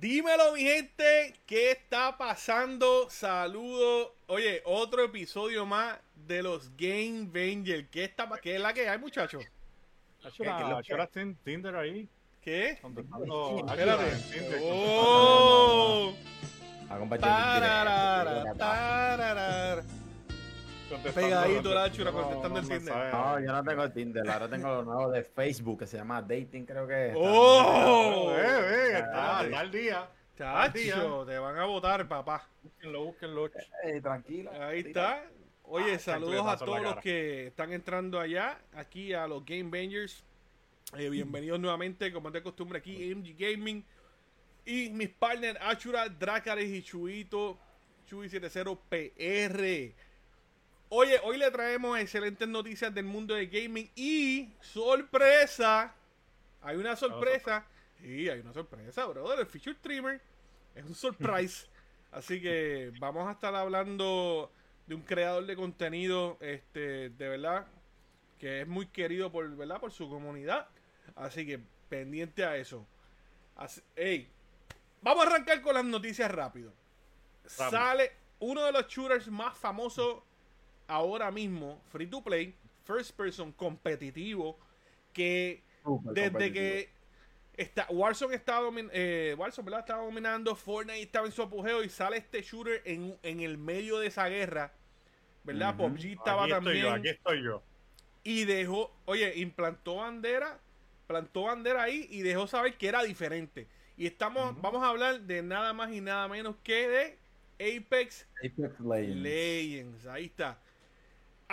Dímelo, 0.00 0.54
mi 0.54 0.62
gente, 0.62 1.34
¿qué 1.44 1.72
está 1.72 2.16
pasando? 2.16 3.10
Saludos. 3.10 4.08
Oye, 4.28 4.62
otro 4.64 5.04
episodio 5.04 5.66
más 5.66 5.98
de 6.26 6.42
los 6.42 6.74
Game 6.74 7.26
Vengers. 7.30 7.86
¿Qué, 7.90 8.04
está, 8.04 8.26
¿Qué 8.40 8.54
es 8.54 8.62
la 8.62 8.72
que 8.72 8.88
hay, 8.88 8.98
muchachos? 8.98 9.44
Ahora 10.48 11.10
en 11.16 11.34
Tinder 11.44 11.76
ahí. 11.76 12.08
¿Qué? 12.40 12.78
Contestando. 12.80 13.66
Espérate. 13.68 14.58
¡Oh! 14.62 16.14
Pegadito 20.98 21.72
la 21.74 21.90
chura, 21.90 22.10
contestando 22.12 22.58
el 22.58 22.68
Tinder. 22.68 23.12
No, 23.12 23.40
yo 23.40 23.52
no 23.52 23.64
tengo 23.64 23.90
Tinder, 23.90 24.28
ahora 24.28 24.48
tengo 24.48 24.68
lo 24.68 24.82
nuevo 24.84 25.10
de 25.10 25.22
Facebook 25.22 25.80
que 25.80 25.86
se 25.86 25.96
llama 25.96 26.20
Dating, 26.20 26.64
creo 26.66 26.86
que 26.86 27.08
es. 27.08 27.14
¡Oh! 27.16 28.32
Eh, 28.36 28.42
eh, 28.42 28.92
está, 28.98 29.38
al 29.38 29.70
día. 29.70 30.08
Chacho, 30.36 31.24
te 31.26 31.38
van 31.38 31.58
a 31.58 31.64
votar, 31.66 32.08
papá. 32.08 32.48
Búsquenlo, 32.62 33.04
búsquenlo. 33.04 33.50
Eh, 33.84 34.00
tranquilo. 34.00 34.50
Ahí 34.60 34.80
está. 34.80 35.24
Oye, 35.64 35.94
Ah, 35.94 35.98
saludos 35.98 36.46
a 36.46 36.56
todos 36.56 36.82
los 36.82 36.96
que 36.96 37.48
están 37.48 37.72
entrando 37.72 38.18
allá, 38.18 38.58
aquí 38.72 39.12
a 39.12 39.26
los 39.28 39.44
Game 39.44 39.70
Bangers. 39.70 40.24
Eh, 40.96 41.08
bienvenidos 41.08 41.60
nuevamente, 41.60 42.12
como 42.12 42.28
es 42.28 42.34
de 42.34 42.42
costumbre, 42.42 42.78
aquí 42.78 43.14
MG 43.14 43.36
Gaming. 43.38 43.84
Y 44.64 44.90
mis 44.90 45.10
partners, 45.10 45.58
Achura, 45.62 46.08
Dracares 46.08 46.68
y 46.68 46.82
Chuito, 46.82 47.56
Chuy70PR. 48.10 49.94
Oye, 50.92 51.20
hoy 51.22 51.38
le 51.38 51.48
traemos 51.52 51.96
excelentes 52.00 52.48
noticias 52.48 52.92
del 52.92 53.04
mundo 53.04 53.34
de 53.34 53.46
gaming 53.46 53.88
y 53.94 54.48
sorpresa. 54.60 55.94
Hay 56.62 56.76
una 56.76 56.96
sorpresa. 56.96 57.64
Sí, 58.00 58.28
hay 58.28 58.40
una 58.40 58.52
sorpresa, 58.52 59.06
brother. 59.06 59.38
El 59.38 59.46
Feature 59.46 59.76
Trimmer 59.80 60.20
es 60.74 60.84
un 60.84 60.94
surprise. 60.96 61.68
Así 62.10 62.42
que 62.42 62.92
vamos 62.98 63.28
a 63.28 63.32
estar 63.32 63.54
hablando 63.54 64.50
de 64.88 64.96
un 64.96 65.02
creador 65.02 65.46
de 65.46 65.54
contenido, 65.54 66.36
este, 66.40 67.10
de 67.10 67.28
verdad, 67.28 67.66
que 68.40 68.62
es 68.62 68.66
muy 68.66 68.86
querido 68.86 69.30
por, 69.30 69.48
¿verdad? 69.54 69.78
por 69.78 69.92
su 69.92 70.08
comunidad. 70.08 70.66
Así 71.14 71.46
que 71.46 71.60
pendiente 71.88 72.44
a 72.44 72.56
eso. 72.56 72.84
Así- 73.54 73.80
ey, 73.94 74.28
vamos 75.02 75.24
a 75.24 75.28
arrancar 75.28 75.62
con 75.62 75.74
las 75.74 75.84
noticias 75.84 76.28
rápido. 76.32 76.72
Rápido. 77.58 77.70
Sale 77.70 78.12
uno 78.40 78.64
de 78.64 78.72
los 78.72 78.88
shooters 78.88 79.28
más 79.28 79.56
famosos 79.56 80.24
ahora 80.90 81.30
mismo, 81.30 81.80
free 81.90 82.06
to 82.06 82.22
play, 82.22 82.54
first 82.84 83.16
person 83.16 83.52
competitivo, 83.52 84.58
que 85.12 85.62
desde 86.12 86.52
que 86.52 86.90
está, 87.56 87.86
Warzone 87.90 88.34
está 88.34 88.60
eh, 88.92 89.36
estaba 89.78 90.02
dominando, 90.02 90.54
Fortnite 90.54 91.02
estaba 91.02 91.26
en 91.26 91.32
su 91.32 91.42
apogeo 91.42 91.82
y 91.82 91.88
sale 91.88 92.16
este 92.16 92.42
shooter 92.42 92.82
en, 92.84 93.16
en 93.22 93.40
el 93.40 93.58
medio 93.58 93.98
de 93.98 94.08
esa 94.08 94.28
guerra, 94.28 94.72
¿verdad? 95.44 95.74
Ujú. 95.78 95.94
PUBG 95.94 96.06
estaba 96.18 96.44
Aquí 96.44 96.52
estoy 96.52 96.64
también 96.64 96.84
yo, 96.84 96.90
aquí 96.92 97.08
estoy 97.08 97.44
yo. 97.44 97.62
y 98.24 98.44
dejó, 98.44 98.94
oye, 99.04 99.38
implantó 99.38 99.96
bandera, 99.96 100.60
plantó 101.06 101.44
bandera 101.44 101.82
ahí 101.82 102.06
y 102.10 102.22
dejó 102.22 102.46
saber 102.46 102.76
que 102.76 102.88
era 102.88 103.02
diferente. 103.02 103.68
Y 103.96 104.06
estamos, 104.06 104.60
vamos 104.60 104.82
a 104.82 104.88
hablar 104.88 105.20
de 105.20 105.42
nada 105.42 105.72
más 105.72 105.92
y 105.92 106.00
nada 106.00 106.26
menos 106.28 106.56
que 106.62 106.88
de 106.88 107.18
Apex 107.60 108.26
Apex 108.42 108.80
Legends. 108.80 109.16
Legends. 109.22 110.06
Ahí 110.06 110.26
está. 110.26 110.58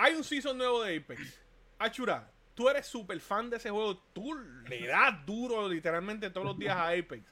Hay 0.00 0.14
un 0.14 0.22
season 0.22 0.56
nuevo 0.56 0.84
de 0.84 0.96
Apex. 0.96 1.40
Achura, 1.76 2.30
tú 2.54 2.68
eres 2.68 2.86
súper 2.86 3.18
fan 3.18 3.50
de 3.50 3.56
ese 3.56 3.68
juego. 3.68 3.96
Tú 4.12 4.32
le 4.68 4.86
das 4.86 5.26
duro 5.26 5.68
literalmente 5.68 6.30
todos 6.30 6.46
los 6.46 6.56
días 6.56 6.76
a 6.76 6.90
Apex. 6.90 7.24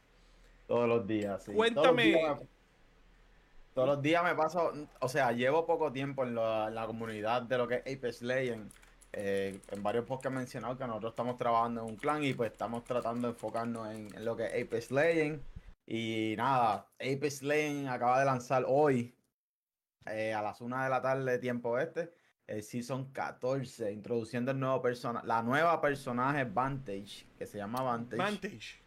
Todos 0.67 0.89
los 0.89 1.07
días, 1.07 1.45
sí. 1.45 1.53
Cuéntame. 1.53 2.13
Todos 2.13 2.27
los 2.27 2.27
días 2.27 2.41
me, 2.41 2.49
todos 3.73 3.89
los 3.89 4.03
días 4.03 4.25
me 4.25 4.35
paso, 4.35 4.73
o 4.99 5.09
sea, 5.09 5.31
llevo 5.31 5.65
poco 5.65 5.93
tiempo 5.93 6.25
en 6.25 6.35
la, 6.35 6.85
comunidad 6.89 7.43
de 7.43 7.57
lo 7.57 7.69
que 7.69 7.83
es 7.85 7.97
Apex 7.97 8.23
Legends. 8.23 8.75
Eh, 9.13 9.61
en 9.71 9.83
varios 9.85 10.05
podcasts 10.05 10.35
he 10.35 10.39
mencionado 10.41 10.77
que 10.77 10.87
nosotros 10.89 11.13
estamos 11.13 11.39
trabajando 11.39 11.83
en 11.83 11.91
un 11.91 11.97
clan 11.97 12.25
y 12.25 12.35
pues 12.35 12.51
estamos 12.51 12.83
tratando 12.83 13.29
de 13.29 13.35
enfocarnos 13.35 13.95
en, 13.95 14.13
en 14.13 14.25
lo 14.25 14.37
que 14.37 14.47
es 14.47 14.67
Apex 14.67 14.91
Legends. 14.91 15.41
Y 15.87 16.35
nada, 16.37 16.89
Apex 16.99 17.43
Legends 17.45 17.89
acaba 17.89 18.19
de 18.19 18.25
lanzar 18.25 18.65
hoy 18.67 19.15
eh, 20.07 20.35
a 20.35 20.43
las 20.43 20.61
1 20.61 20.83
de 20.83 20.91
la 20.91 21.01
tarde 21.01 21.39
tiempo 21.39 21.79
este 21.79 22.26
el 22.47 22.63
Season 22.63 23.11
14, 23.13 23.93
introduciendo 23.93 24.53
el 24.53 24.61
nuevo 24.61 24.81
personaje, 24.81 25.27
la 25.27 25.43
nueva 25.43 25.81
personaje 25.81 26.45
Vantage, 26.45 27.27
que 27.39 27.47
se 27.47 27.59
llama 27.59 27.83
Vantage. 27.83 28.17
Vantage. 28.23 28.83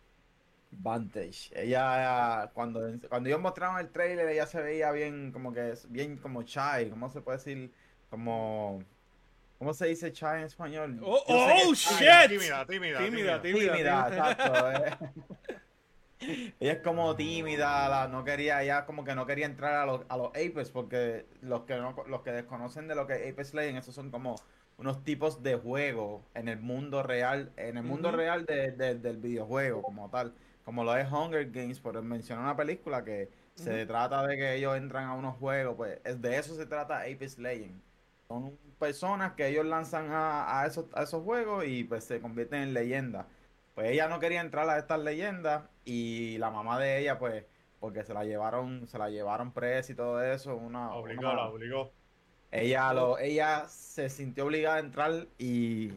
Vantage. 0.71 1.49
Ella, 1.53 2.51
cuando, 2.53 2.81
cuando 3.09 3.27
ellos 3.27 3.41
mostraron 3.41 3.79
el 3.79 3.89
trailer, 3.89 4.29
ella 4.29 4.45
se 4.45 4.61
veía 4.61 4.91
bien, 4.91 5.31
como 5.31 5.51
que, 5.51 5.71
es 5.71 5.91
bien 5.91 6.17
como 6.17 6.43
shy, 6.43 6.89
¿cómo 6.89 7.09
se 7.09 7.21
puede 7.21 7.37
decir? 7.37 7.73
Como, 8.09 8.83
¿cómo 9.57 9.73
se 9.73 9.87
dice 9.87 10.11
shy 10.11 10.37
en 10.37 10.43
español? 10.43 10.99
Oh, 11.03 11.21
oh, 11.27 11.73
shit. 11.73 11.97
Tímida, 11.97 12.65
tímida, 12.65 12.65
Tímida, 12.65 12.99
tímida. 12.99 13.41
tímida. 13.41 13.73
Tímida, 13.73 14.07
exacto. 14.09 14.71
eh. 14.71 15.13
Ella 16.59 16.73
es 16.73 16.79
como 16.79 17.15
tímida, 17.15 17.87
la- 17.89 18.07
no 18.07 18.23
quería, 18.23 18.61
ella 18.63 18.85
como 18.85 19.03
que 19.03 19.15
no 19.15 19.25
quería 19.25 19.45
entrar 19.45 19.75
a 19.75 19.85
los, 19.85 20.01
a 20.09 20.17
los 20.17 20.27
Apex, 20.29 20.69
porque 20.71 21.25
los 21.41 21.61
que 21.63 21.75
no, 21.77 21.95
los 22.07 22.21
que 22.21 22.31
desconocen 22.31 22.87
de 22.87 22.95
lo 22.95 23.07
que 23.07 23.13
es 23.27 23.33
Apex 23.33 23.53
Legends, 23.53 23.83
esos 23.83 23.95
son 23.95 24.11
como 24.11 24.35
unos 24.77 25.03
tipos 25.03 25.43
de 25.43 25.55
juego 25.55 26.23
en 26.33 26.47
el 26.49 26.59
mundo 26.59 27.03
real, 27.03 27.51
en 27.57 27.77
el 27.77 27.83
mundo 27.83 28.11
real 28.11 28.45
de- 28.45 28.71
de- 28.71 28.95
del 28.95 29.17
videojuego 29.17 29.81
como 29.81 30.09
tal, 30.09 30.33
como 30.63 30.83
lo 30.83 30.95
es 30.95 31.09
Hunger 31.11 31.49
Games, 31.51 31.79
por 31.79 32.01
mencionar 32.01 32.43
una 32.45 32.55
película 32.57 33.03
que 33.03 33.29
se 33.55 33.85
trata 33.85 34.25
de 34.25 34.37
que 34.37 34.55
ellos 34.55 34.77
entran 34.77 35.05
a 35.05 35.13
unos 35.13 35.35
juegos, 35.37 35.75
pues 35.75 35.99
es 36.05 36.21
de 36.21 36.37
eso 36.37 36.55
se 36.55 36.65
trata 36.65 37.01
Apex 37.01 37.37
Legends. 37.37 37.83
Son 38.27 38.57
personas 38.77 39.33
que 39.33 39.47
ellos 39.47 39.65
lanzan 39.65 40.11
a, 40.11 40.61
a 40.61 40.65
esos, 40.67 40.85
a 40.93 41.03
esos 41.03 41.23
juegos 41.23 41.65
y 41.65 41.83
pues 41.83 42.03
se 42.05 42.21
convierten 42.21 42.61
en 42.61 42.73
leyendas. 42.73 43.25
Pues 43.79 43.91
ella 43.91 44.09
no 44.09 44.19
quería 44.19 44.41
entrar 44.41 44.69
a 44.69 44.77
estas 44.77 44.99
leyendas 44.99 45.63
y 45.85 46.37
la 46.37 46.51
mamá 46.51 46.77
de 46.77 46.99
ella, 46.99 47.17
pues, 47.17 47.45
porque 47.79 48.03
se 48.03 48.13
la 48.13 48.25
llevaron, 48.25 48.85
se 48.89 48.97
la 48.97 49.09
llevaron 49.09 49.53
presa 49.53 49.93
y 49.93 49.95
todo 49.95 50.21
eso, 50.21 50.53
una, 50.57 50.93
Obligó, 50.93 51.21
la 51.21 51.45
obligó. 51.45 51.93
ella 52.51 52.91
lo, 52.91 53.17
ella 53.19 53.69
se 53.69 54.09
sintió 54.09 54.47
obligada 54.47 54.75
a 54.75 54.79
entrar 54.79 55.27
y 55.37 55.93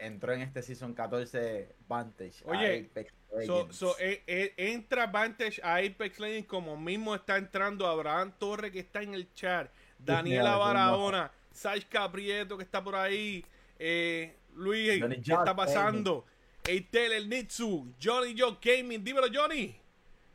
entró 0.00 0.32
en 0.32 0.40
este 0.40 0.60
season 0.60 0.92
14 0.92 1.72
Vantage. 1.86 2.42
Oye, 2.46 2.88
Apex 2.90 3.14
So, 3.46 3.72
so, 3.72 3.94
eh, 4.00 4.24
eh, 4.26 4.52
entra 4.56 5.06
Vantage 5.06 5.60
a 5.62 5.76
Apex 5.76 6.18
Legends 6.18 6.48
como 6.48 6.76
mismo 6.76 7.14
está 7.14 7.36
entrando 7.36 7.86
Abraham 7.86 8.32
Torre 8.40 8.72
que 8.72 8.80
está 8.80 9.02
en 9.02 9.14
el 9.14 9.32
chat, 9.34 9.70
Daniela 10.00 10.56
Barahona, 10.56 11.30
Sashka 11.52 12.10
Prieto 12.10 12.56
que 12.56 12.64
está 12.64 12.82
por 12.82 12.96
ahí, 12.96 13.46
eh, 13.78 14.36
Luis, 14.56 15.00
¿qué 15.00 15.14
está 15.14 15.46
Josh, 15.46 15.54
pasando? 15.54 16.26
Eitel, 16.66 17.12
el 17.12 17.28
Nitsu, 17.28 17.92
Johnny 18.02 18.34
Joe 18.38 18.56
Gaming, 18.62 19.02
dímelo 19.02 19.26
Johnny. 19.32 19.74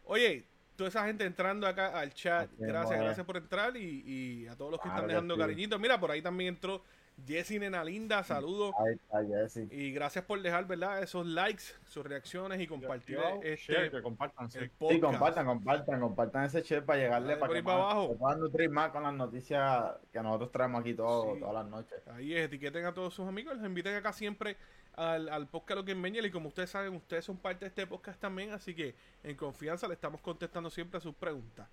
Oye, 0.05 0.45
toda 0.75 0.89
esa 0.89 1.05
gente 1.05 1.23
entrando 1.23 1.67
acá 1.67 1.97
al 1.99 2.13
chat, 2.13 2.49
gracias, 2.57 2.99
gracias 2.99 3.25
por 3.25 3.37
entrar 3.37 3.75
y, 3.77 4.03
y 4.05 4.47
a 4.47 4.55
todos 4.55 4.71
los 4.71 4.79
que 4.79 4.83
Claro 4.83 4.97
están 4.97 5.07
dejando 5.09 5.37
cariñitos. 5.37 5.79
Mira, 5.79 5.99
por 5.99 6.11
ahí 6.11 6.21
también 6.21 6.55
entró 6.55 6.83
Jessie 7.25 7.59
Nena 7.59 7.83
Linda, 7.83 8.23
saludos. 8.23 8.73
Ahí 8.77 8.93
está 8.93 9.23
Jessy. 9.25 9.67
Y 9.71 9.91
gracias 9.91 10.25
por 10.25 10.41
dejar, 10.41 10.67
¿verdad? 10.67 11.01
Esos 11.01 11.25
likes, 11.25 11.63
sus 11.87 12.05
reacciones 12.05 12.59
y 12.59 12.67
compartir 12.67 13.15
Yo, 13.15 13.39
este 13.41 13.55
share, 13.73 13.91
que 13.91 14.01
compartan, 14.01 14.51
sí. 14.51 14.57
el 14.59 14.65
Sí, 14.65 14.71
podcast. 14.77 15.01
compartan, 15.01 15.45
compartan, 15.45 15.99
compartan 16.01 16.43
ese 16.43 16.61
chat 16.61 16.83
para 16.83 16.99
llegarle 16.99 17.29
Dale 17.29 17.39
para 17.39 17.53
que 17.53 17.63
para 17.63 17.77
más- 17.77 17.93
abajo. 17.93 18.09
se 18.11 18.15
puedan 18.19 18.39
nutrir 18.41 18.69
más 18.69 18.89
con 18.91 19.03
las 19.03 19.13
noticias 19.13 19.85
que 20.11 20.21
nosotros 20.21 20.51
traemos 20.51 20.81
aquí 20.81 20.93
todo- 20.93 21.33
Sí. 21.35 21.39
todas 21.39 21.53
las 21.55 21.65
noches. 21.67 22.07
Ahí 22.09 22.35
es, 22.35 22.45
etiqueten 22.45 22.85
a 22.85 22.93
todos 22.93 23.13
sus 23.13 23.27
amigos, 23.27 23.55
los 23.57 23.65
inviten 23.65 23.95
acá 23.95 24.11
siempre 24.11 24.57
al, 24.95 25.29
al 25.29 25.47
podcast 25.47 25.77
Lo 25.79 25.85
que 25.85 25.95
Meñel 25.95 26.25
y 26.25 26.31
como 26.31 26.49
ustedes 26.49 26.69
saben, 26.69 26.93
ustedes 26.95 27.23
son 27.25 27.37
parte 27.37 27.61
de 27.65 27.69
este 27.69 27.87
podcast 27.87 28.19
también, 28.19 28.51
así 28.51 28.75
que 28.75 28.93
en 29.23 29.35
confianza 29.35 29.87
le 29.87 29.93
estamos 29.93 30.21
contestando 30.21 30.69
siempre 30.69 30.97
a 30.97 31.01
sus 31.01 31.15
preguntas. 31.15 31.67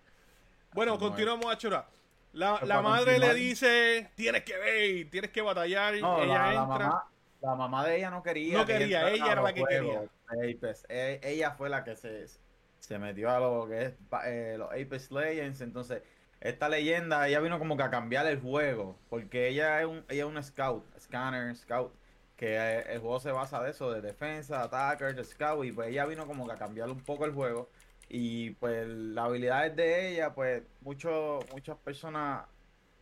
Bueno, 0.73 0.93
Así 0.95 1.01
continuamos 1.05 1.47
a 1.53 1.59
chorar. 1.59 1.87
La, 2.33 2.59
la 2.63 2.81
madre 2.81 3.19
le 3.19 3.35
dice, 3.35 4.11
tienes 4.15 4.43
que 4.45 4.57
ver, 4.57 5.11
tienes 5.11 5.31
que 5.31 5.43
batallar, 5.43 5.95
No, 5.97 6.23
ella 6.23 6.27
la, 6.39 6.39
la 6.53 6.63
entra. 6.63 6.87
mamá, 6.87 7.11
la 7.43 7.55
mamá 7.55 7.87
de 7.87 7.97
ella 7.97 8.11
no 8.11 8.23
quería. 8.23 8.59
No 8.59 8.67
que 8.67 8.79
quería, 8.79 9.11
ella 9.11 9.33
era 9.33 9.43
la 9.43 9.53
que 9.53 9.61
juegos 9.61 10.09
Apex. 10.29 10.87
E- 10.89 11.21
ella 11.23 11.51
fue 11.53 11.69
la 11.69 11.85
que 11.85 11.95
se, 11.97 12.27
se 12.79 12.99
metió 12.99 13.31
a 13.31 13.39
lo 13.39 13.69
que 13.69 13.83
es 13.83 13.95
eh, 14.25 14.55
los 14.59 14.69
Apex 14.71 15.11
Legends. 15.11 15.61
Entonces, 15.61 16.03
esta 16.41 16.69
leyenda, 16.71 17.29
ella 17.29 17.41
vino 17.41 17.59
como 17.59 17.77
que 17.77 17.83
a 17.83 17.91
cambiar 17.91 18.27
el 18.27 18.41
juego. 18.41 18.99
Porque 19.11 19.49
ella 19.49 19.81
es 19.81 19.87
un, 19.87 20.05
ella 20.09 20.23
es 20.23 20.29
una 20.29 20.43
scout, 20.43 20.85
scanner, 20.99 21.55
scout. 21.55 21.93
Que 22.37 22.57
eh, 22.57 22.95
el 22.95 23.01
juego 23.01 23.21
se 23.21 23.31
basa 23.31 23.63
de 23.63 23.71
eso, 23.73 23.93
de 23.93 24.01
defensa, 24.01 24.63
attacker, 24.63 25.15
de 25.15 25.23
scout. 25.25 25.67
Y 25.67 25.73
pues 25.73 25.91
ella 25.91 26.07
vino 26.07 26.27
como 26.27 26.47
que 26.47 26.53
a 26.55 26.57
cambiar 26.57 26.89
un 26.89 27.01
poco 27.03 27.27
el 27.27 27.33
juego. 27.33 27.69
Y 28.15 28.51
pues 28.51 28.87
las 28.87 29.25
habilidades 29.25 29.75
de 29.75 30.11
ella, 30.11 30.35
pues 30.35 30.63
mucho, 30.83 31.39
muchas 31.51 31.79
personas 31.79 32.45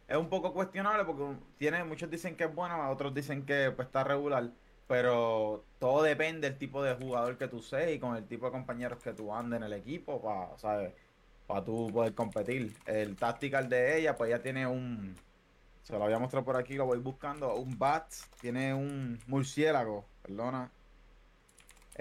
es 0.07 0.17
un 0.17 0.29
poco 0.29 0.53
cuestionable 0.53 1.05
porque 1.05 1.37
tiene, 1.59 1.83
muchos 1.83 2.09
dicen 2.09 2.37
que 2.37 2.45
es 2.45 2.55
buena, 2.55 2.89
otros 2.91 3.13
dicen 3.13 3.45
que 3.45 3.73
pues, 3.75 3.87
está 3.89 4.05
regular. 4.05 4.51
pero 4.87 5.65
todo 5.81 6.05
depende 6.05 6.49
del 6.49 6.59
tipo 6.59 6.81
de 6.85 6.95
jugador 6.95 7.37
que 7.39 7.49
tú 7.49 7.61
seas 7.61 7.91
y 7.91 7.99
con 7.99 8.17
el 8.17 8.27
tipo 8.27 8.47
de 8.47 8.53
compañeros 8.53 9.01
que 9.03 9.13
tú 9.13 9.35
andes 9.35 9.59
en 9.59 9.65
el 9.65 9.73
equipo 9.73 10.23
para, 10.23 10.57
¿sabes? 10.59 10.93
Para 11.47 11.65
tú 11.65 11.91
poder 11.93 12.15
competir. 12.15 12.77
El 12.87 13.17
tactical 13.17 13.69
de 13.69 13.99
ella, 13.99 14.15
pues 14.17 14.31
ella 14.31 14.41
tiene 14.43 14.65
un, 14.67 15.17
se 15.83 15.93
lo 15.95 15.99
voy 15.99 16.13
a 16.13 16.21
mostrar 16.21 16.45
por 16.45 16.57
aquí, 16.57 16.75
lo 16.75 16.87
voy 16.87 16.99
buscando, 17.01 17.55
un 17.57 17.77
bat, 17.77 18.07
tiene 18.41 18.75
un 18.75 19.19
murciélago, 19.27 20.05
perdona. 20.23 20.71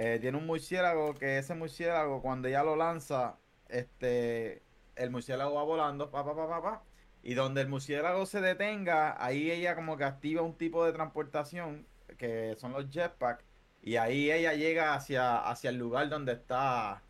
Eh, 0.01 0.17
tiene 0.21 0.37
un 0.37 0.45
murciélago 0.45 1.13
que 1.15 1.39
ese 1.39 1.55
murciélago 1.55 2.21
cuando 2.21 2.47
ella 2.47 2.63
lo 2.63 2.77
lanza, 2.77 3.35
este, 3.67 4.63
el 4.95 5.11
murciélago 5.11 5.55
va 5.55 5.63
volando, 5.63 6.09
pa, 6.09 6.23
pa, 6.23 6.33
pa, 6.33 6.47
pa, 6.47 6.61
pa, 6.61 6.83
y 7.21 7.33
donde 7.33 7.59
el 7.59 7.67
murciélago 7.67 8.25
se 8.25 8.39
detenga, 8.39 9.21
ahí 9.21 9.51
ella 9.51 9.75
como 9.75 9.97
que 9.97 10.05
activa 10.05 10.41
un 10.41 10.55
tipo 10.55 10.85
de 10.85 10.93
transportación, 10.93 11.85
que 12.17 12.55
son 12.55 12.71
los 12.71 12.89
jetpacks, 12.89 13.43
y 13.81 13.97
ahí 13.97 14.31
ella 14.31 14.53
llega 14.53 14.93
hacia, 14.93 15.37
hacia 15.37 15.69
el 15.69 15.75
lugar 15.75 16.07
donde 16.07 16.31
está 16.31 17.01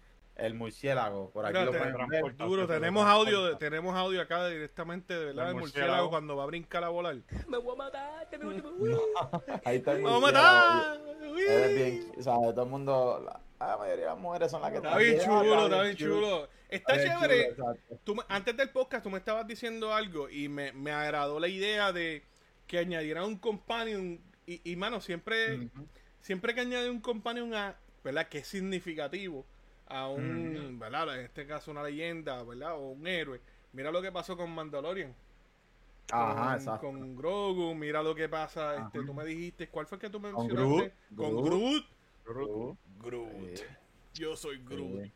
el 0.42 0.54
murciélago. 0.54 1.30
Por 1.32 1.46
aquí 1.46 1.54
Mira, 1.54 1.66
lo 1.66 1.72
te- 1.72 1.78
pueden 1.78 1.94
ver. 1.96 2.08
transporta. 2.10 2.44
Duro, 2.46 2.68
Te 2.68 2.74
tenemos 2.76 3.06
audio, 3.06 3.46
de- 3.46 3.56
tenemos 3.56 3.96
audio 3.96 4.22
acá 4.22 4.48
directamente 4.48 5.14
de 5.14 5.26
verdad 5.26 5.48
Del 5.48 5.56
murciélago. 5.56 5.88
murciélago 5.88 6.10
cuando 6.10 6.36
va 6.36 6.44
a 6.44 6.48
brincar 6.48 6.84
a 6.84 6.90
volar. 6.90 7.18
Me 7.48 7.58
voy 7.58 7.74
a 7.74 7.78
matar, 7.78 8.30
te 8.30 8.38
me 8.38 8.46
Ahí 9.66 9.78
está 9.78 9.92
el 9.94 10.02
¡Vamos 10.04 10.18
a 10.18 10.20
murciélago. 10.20 11.00
matar! 11.04 11.10
Es 11.48 11.76
bien, 11.76 12.12
o 12.18 12.22
sea, 12.24 12.34
todo 12.36 12.64
el 12.64 12.70
mundo, 12.70 13.22
la, 13.26 13.68
la 13.68 13.78
mayoría 13.78 14.06
de 14.06 14.10
las 14.12 14.20
mujeres 14.20 14.52
son 14.52 14.62
las 14.62 14.72
que 14.72 14.78
Está 14.78 14.90
están 14.90 15.00
bien 15.04 15.16
bien, 15.16 15.26
chulo, 15.30 15.64
está 15.66 15.82
bien 15.84 15.96
chulo. 15.96 16.48
Está 16.70 16.94
Está 16.94 16.94
bien 16.94 17.20
chévere. 17.20 17.56
chulo, 17.56 17.72
exacto. 17.72 18.00
Tú 18.04 18.16
me- 18.16 18.24
antes 18.28 18.58
del 18.58 18.70
podcast 18.70 19.04
tú 19.04 19.10
me 19.10 19.18
estabas 19.18 19.48
diciendo 19.48 19.94
algo 19.94 20.30
y 20.30 20.50
me, 20.50 20.72
me 20.74 20.92
agradó 20.92 21.40
la 21.40 21.48
idea 21.48 21.92
de 21.92 22.24
que 22.68 22.78
añadieran 22.78 23.24
un 23.26 23.38
companion 23.38 24.20
y, 24.46 24.62
y 24.72 24.76
mano, 24.76 25.02
siempre, 25.02 25.70
siempre 26.22 26.54
que 26.54 26.62
añade 26.62 26.90
un 26.90 27.02
companion 27.02 27.54
a, 27.56 27.76
¿verdad? 28.04 28.28
Que 28.28 28.40
es 28.40 28.48
significativo 28.48 29.46
a 29.90 30.08
un, 30.08 30.78
¿verdad? 30.80 31.20
En 31.20 31.26
este 31.26 31.46
caso 31.48 31.72
una 31.72 31.84
leyenda, 31.84 32.44
¿verdad? 32.44 32.76
O 32.76 32.90
un 32.92 33.06
héroe. 33.08 33.42
Mira 33.74 33.92
lo 33.92 34.02
que 34.02 34.12
pasó 34.12 34.38
con 34.38 34.52
Mandalorian. 34.52 35.14
Ajá, 36.12 36.46
con, 36.46 36.54
exacto. 36.56 36.88
con 36.88 37.16
Grogu, 37.16 37.76
mira 37.76 38.02
lo 38.02 38.16
que 38.16 38.28
pasa, 38.30 38.78
este, 38.78 39.04
tú 39.04 39.14
me 39.14 39.26
dijiste, 39.26 39.70
¿cuál 39.70 39.86
fue 39.86 39.98
el 39.98 40.02
que 40.02 40.10
tú 40.10 40.20
Con 40.22 40.48
mencionaste? 40.48 40.94
Groot. 41.12 41.16
Con 41.16 41.44
Groot. 41.44 41.86
Groot. 42.26 42.78
Groot. 43.00 43.60
Yo 44.16 44.36
soy 44.36 44.64
Groot. 44.64 45.04
Sí. 45.04 45.12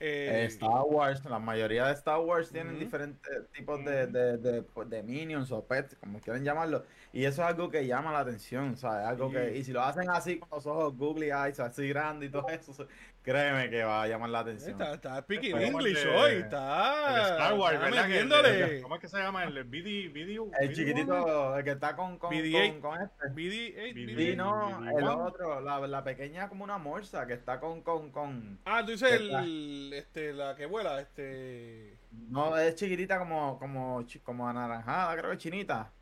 Eh, 0.00 0.44
Eh, 0.44 0.46
Star 0.46 0.82
Wars, 0.86 1.24
la 1.24 1.40
mayoría 1.40 1.86
de 1.86 1.94
Star 1.94 2.20
Wars 2.20 2.52
tienen 2.52 2.78
diferentes 2.78 3.50
tipos 3.50 3.84
de, 3.84 4.06
de, 4.06 4.36
de, 4.38 4.64
de 4.86 5.02
minions 5.02 5.50
o 5.50 5.66
pets, 5.66 5.96
como 5.96 6.20
quieran 6.20 6.44
llamarlo, 6.44 6.84
y 7.12 7.24
eso 7.24 7.42
es 7.42 7.48
algo 7.48 7.68
que 7.68 7.84
llama 7.84 8.12
la 8.12 8.20
atención, 8.20 8.76
¿sabes? 8.76 9.04
Algo 9.08 9.28
Sí. 9.30 9.34
que, 9.34 9.56
y 9.58 9.64
si 9.64 9.72
lo 9.72 9.82
hacen 9.82 10.08
así 10.08 10.38
con 10.38 10.50
los 10.52 10.64
ojos 10.66 10.96
googly 10.96 11.30
eyes, 11.32 11.58
así 11.58 11.88
grandes 11.88 12.28
y 12.28 12.32
todo 12.32 12.48
eso, 12.48 12.72
so- 12.72 12.86
créeme 13.28 13.68
que 13.68 13.84
va 13.84 14.02
a 14.02 14.06
llamar 14.08 14.30
la 14.30 14.38
atención. 14.40 14.70
Está, 14.72 14.94
está 14.94 15.20
speaking 15.20 15.56
English 15.60 16.02
de- 16.02 16.08
hoy, 16.16 16.30
El 16.32 16.38
está. 16.44 17.28
Star 17.34 17.54
Wars, 17.54 17.74
está. 17.74 18.82
¿Cómo 18.82 18.94
es 18.94 19.00
que 19.00 19.08
se 19.08 19.18
llama? 19.18 19.44
El 19.44 19.64
BD, 19.64 20.08
BD, 20.12 20.40
El 20.60 20.74
chiquitito, 20.74 21.56
el 21.58 21.64
que 21.64 21.70
está 21.72 21.94
con, 21.94 22.18
con, 22.18 22.30
BD-8. 22.32 22.80
con, 22.80 22.92
con 22.92 23.02
este. 23.02 23.26
BD-8, 23.28 24.16
BD. 24.16 24.36
No, 24.36 24.80
BD-1. 24.80 24.98
el 24.98 25.04
otro, 25.04 25.60
la, 25.60 25.86
la 25.86 26.04
pequeña 26.04 26.48
como 26.48 26.64
una 26.64 26.78
morsa 26.78 27.26
que 27.26 27.34
está 27.34 27.60
con, 27.60 27.82
con, 27.82 28.10
con, 28.10 28.58
Ah, 28.64 28.82
tú 28.84 28.92
dices 28.92 29.12
el, 29.12 29.92
este, 29.92 30.32
la 30.32 30.56
que 30.56 30.66
vuela, 30.66 31.00
este... 31.00 31.98
no, 32.10 32.56
es 32.56 32.74
chiquitita 32.76 33.18
como, 33.18 33.58
como, 33.58 34.04
como 34.22 34.48
anaranjada, 34.48 35.14
creo 35.16 35.30
que 35.30 35.36
es 35.36 35.42
chinita, 35.42 35.92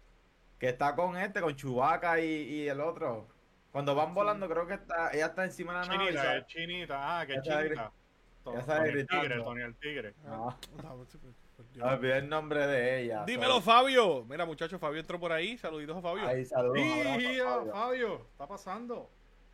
que 0.59 0.69
está 0.69 0.95
con 0.95 1.17
este, 1.17 1.41
con 1.41 1.55
Chubaca 1.57 2.21
y, 2.21 2.25
y 2.27 2.69
el 2.69 2.81
otro. 2.81 3.29
Cuando 3.77 3.95
van 3.95 4.15
volando, 4.15 4.49
creo 4.49 4.67
que 4.67 4.73
está, 4.73 5.11
ella 5.13 5.27
está 5.27 5.45
encima 5.45 5.75
de 5.75 5.81
la 5.81 5.87
nave. 5.97 6.07
Chinita, 6.09 6.37
es 6.39 6.47
chinita. 6.47 7.21
Ah, 7.21 7.27
que 7.27 7.35
chinita. 7.43 7.93
ya 8.47 8.63
sabe 8.63 8.89
Tony 8.89 9.01
el 9.01 9.07
tigre, 9.07 9.43
Tony 9.43 9.61
el 9.61 9.75
tigre. 9.77 10.15
Ah, 10.27 10.49
Ah. 10.49 10.57
no, 10.83 10.97
pues. 10.97 11.19
Olvidé 11.83 12.17
el 12.17 12.29
nombre 12.31 12.67
de 12.67 13.03
ella. 13.03 13.25
Dímelo, 13.27 13.61
Fabio. 13.61 14.25
Mira, 14.25 14.47
muchachos, 14.47 14.81
Fabio 14.81 15.01
entró 15.01 15.21
por 15.21 15.31
ahí. 15.31 15.59
Saluditos 15.59 15.95
a 15.95 16.01
Fabio. 16.01 16.27
Ahí, 16.27 16.47
saludos. 16.47 16.79
Sí, 16.79 17.39
abrazo, 17.39 17.45
Fabio. 17.59 17.73
Fabio. 17.75 18.27
está 18.33 18.47
pasando? 18.47 19.11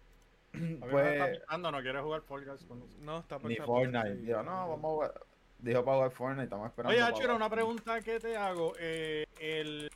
Fabio 0.52 0.78
no 0.78 0.86
Pues, 0.88 1.06
está 1.14 1.30
picando, 1.32 1.72
no 1.72 1.80
quiere 1.82 2.00
jugar 2.00 2.20
Fall 2.22 2.44
Guys 2.44 2.64
con 2.64 2.78
nosotros. 2.78 3.02
No, 3.02 3.18
está 3.18 3.38
ni 3.38 3.56
pensando- 3.56 3.66
Fortnite. 3.66 4.16
sí. 4.18 4.22
Dijo, 4.26 4.42
no, 4.44 4.68
vamos 4.68 4.84
a 4.84 4.88
jugar. 4.88 5.14
Dijo 5.58 5.84
para 5.84 5.96
jugar 5.96 6.10
Fortnite, 6.12 6.44
estamos 6.44 6.66
esperando. 6.68 6.96
Oye, 6.96 7.12
jugar 7.12 7.30
una 7.30 7.48
Fortnite. 7.48 7.54
pregunta 7.56 8.00
que 8.02 8.20
te 8.20 8.36
hago. 8.36 8.72
Eh, 8.78 9.26
el 9.40 9.90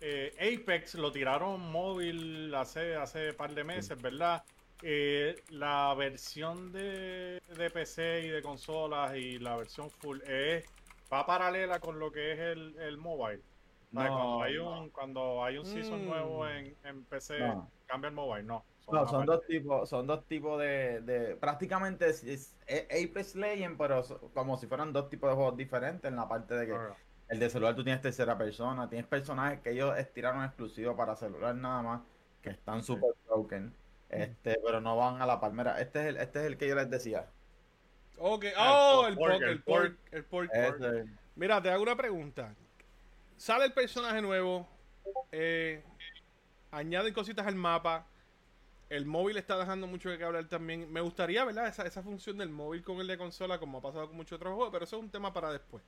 eh, 0.00 0.34
Apex 0.62 0.94
lo 0.94 1.12
tiraron 1.12 1.60
móvil 1.60 2.54
hace 2.54 2.96
hace 2.96 3.34
par 3.34 3.54
de 3.54 3.64
meses, 3.64 4.00
¿verdad? 4.00 4.42
Eh, 4.80 5.44
la 5.48 5.94
versión 5.94 6.70
de, 6.72 7.40
de 7.46 7.70
PC 7.70 8.22
y 8.26 8.28
de 8.28 8.42
consolas 8.42 9.16
y 9.16 9.38
la 9.38 9.56
versión 9.56 9.90
full 9.90 10.20
es 10.24 10.66
va 11.12 11.24
paralela 11.26 11.80
con 11.80 11.98
lo 11.98 12.10
que 12.12 12.32
es 12.32 12.38
el, 12.38 12.78
el 12.80 12.98
mobile. 12.98 13.44
No, 13.90 14.02
cuando 14.12 14.42
hay 14.42 14.56
no. 14.56 14.58
un 14.58 14.90
cuando 14.90 15.44
hay 15.44 15.58
un 15.58 15.64
season 15.66 16.04
Mm. 16.04 16.06
nuevo 16.06 16.46
en, 16.48 16.78
en 16.82 17.06
PC 17.06 17.60
No. 17.60 17.72
cambia 17.86 18.08
el 18.08 18.14
mobile, 18.14 18.44
no. 18.44 18.68
No, 18.88 19.04
aparte. 19.04 19.08
son 19.08 19.26
dos 19.26 19.44
tipos, 19.46 19.88
son 19.90 20.06
dos 20.06 20.26
tipos 20.28 20.60
de, 20.60 21.00
de 21.02 21.36
prácticamente 21.36 22.06
es, 22.08 22.56
Apex 22.68 23.34
Legends, 23.34 23.76
pero 23.76 24.02
como 24.32 24.56
si 24.56 24.68
fueran 24.68 24.92
dos 24.92 25.08
tipos 25.08 25.28
de 25.30 25.34
juegos 25.34 25.56
diferentes 25.56 26.08
en 26.08 26.16
la 26.16 26.28
parte 26.28 26.54
de 26.54 26.66
que. 26.66 26.86
El 27.28 27.38
de 27.40 27.50
celular 27.50 27.74
tú 27.74 27.84
tienes 27.84 28.02
tercera 28.02 28.36
persona, 28.38 28.88
tienes 28.88 29.06
personajes 29.06 29.60
que 29.60 29.70
ellos 29.70 29.96
estiraron 29.98 30.44
exclusivos 30.44 30.96
para 30.96 31.16
celular 31.16 31.54
nada 31.54 31.82
más, 31.82 32.02
que 32.42 32.50
están 32.50 32.82
super 32.82 33.10
broken, 33.26 33.74
este, 34.08 34.58
pero 34.64 34.80
no 34.80 34.96
van 34.96 35.20
a 35.22 35.26
la 35.26 35.40
palmera. 35.40 35.80
Este 35.80 36.00
es 36.00 36.06
el, 36.06 36.16
este 36.18 36.40
es 36.40 36.46
el 36.46 36.56
que 36.58 36.68
yo 36.68 36.74
les 36.76 36.90
decía. 36.90 37.26
Ok. 38.18 38.46
Ah, 38.56 38.92
Oh, 38.96 39.06
el 39.06 39.12
el 39.12 39.18
pork, 39.18 39.32
pork, 39.32 39.42
el 39.42 39.62
pork, 39.62 39.98
el 40.12 40.24
pork. 40.24 40.50
Este, 40.54 41.04
Mira, 41.34 41.60
te 41.62 41.70
hago 41.70 41.82
una 41.82 41.96
pregunta. 41.96 42.54
Sale 43.36 43.66
el 43.66 43.72
personaje 43.72 44.22
nuevo. 44.22 44.66
eh, 45.32 45.84
añaden 46.70 47.12
cositas 47.12 47.46
al 47.46 47.54
mapa. 47.56 48.06
El 48.88 49.04
móvil 49.04 49.36
está 49.36 49.58
dejando 49.58 49.86
mucho 49.86 50.08
de 50.10 50.16
que 50.18 50.24
hablar 50.24 50.48
también. 50.48 50.90
Me 50.92 51.00
gustaría, 51.00 51.44
¿verdad? 51.44 51.66
Esa, 51.66 51.84
esa 51.86 52.02
función 52.02 52.38
del 52.38 52.50
móvil 52.50 52.84
con 52.84 52.98
el 53.00 53.06
de 53.08 53.18
consola, 53.18 53.58
como 53.58 53.78
ha 53.78 53.82
pasado 53.82 54.06
con 54.06 54.16
muchos 54.16 54.36
otros 54.36 54.54
juegos, 54.54 54.72
pero 54.72 54.84
eso 54.84 54.96
es 54.96 55.02
un 55.02 55.10
tema 55.10 55.32
para 55.32 55.50
después. 55.52 55.82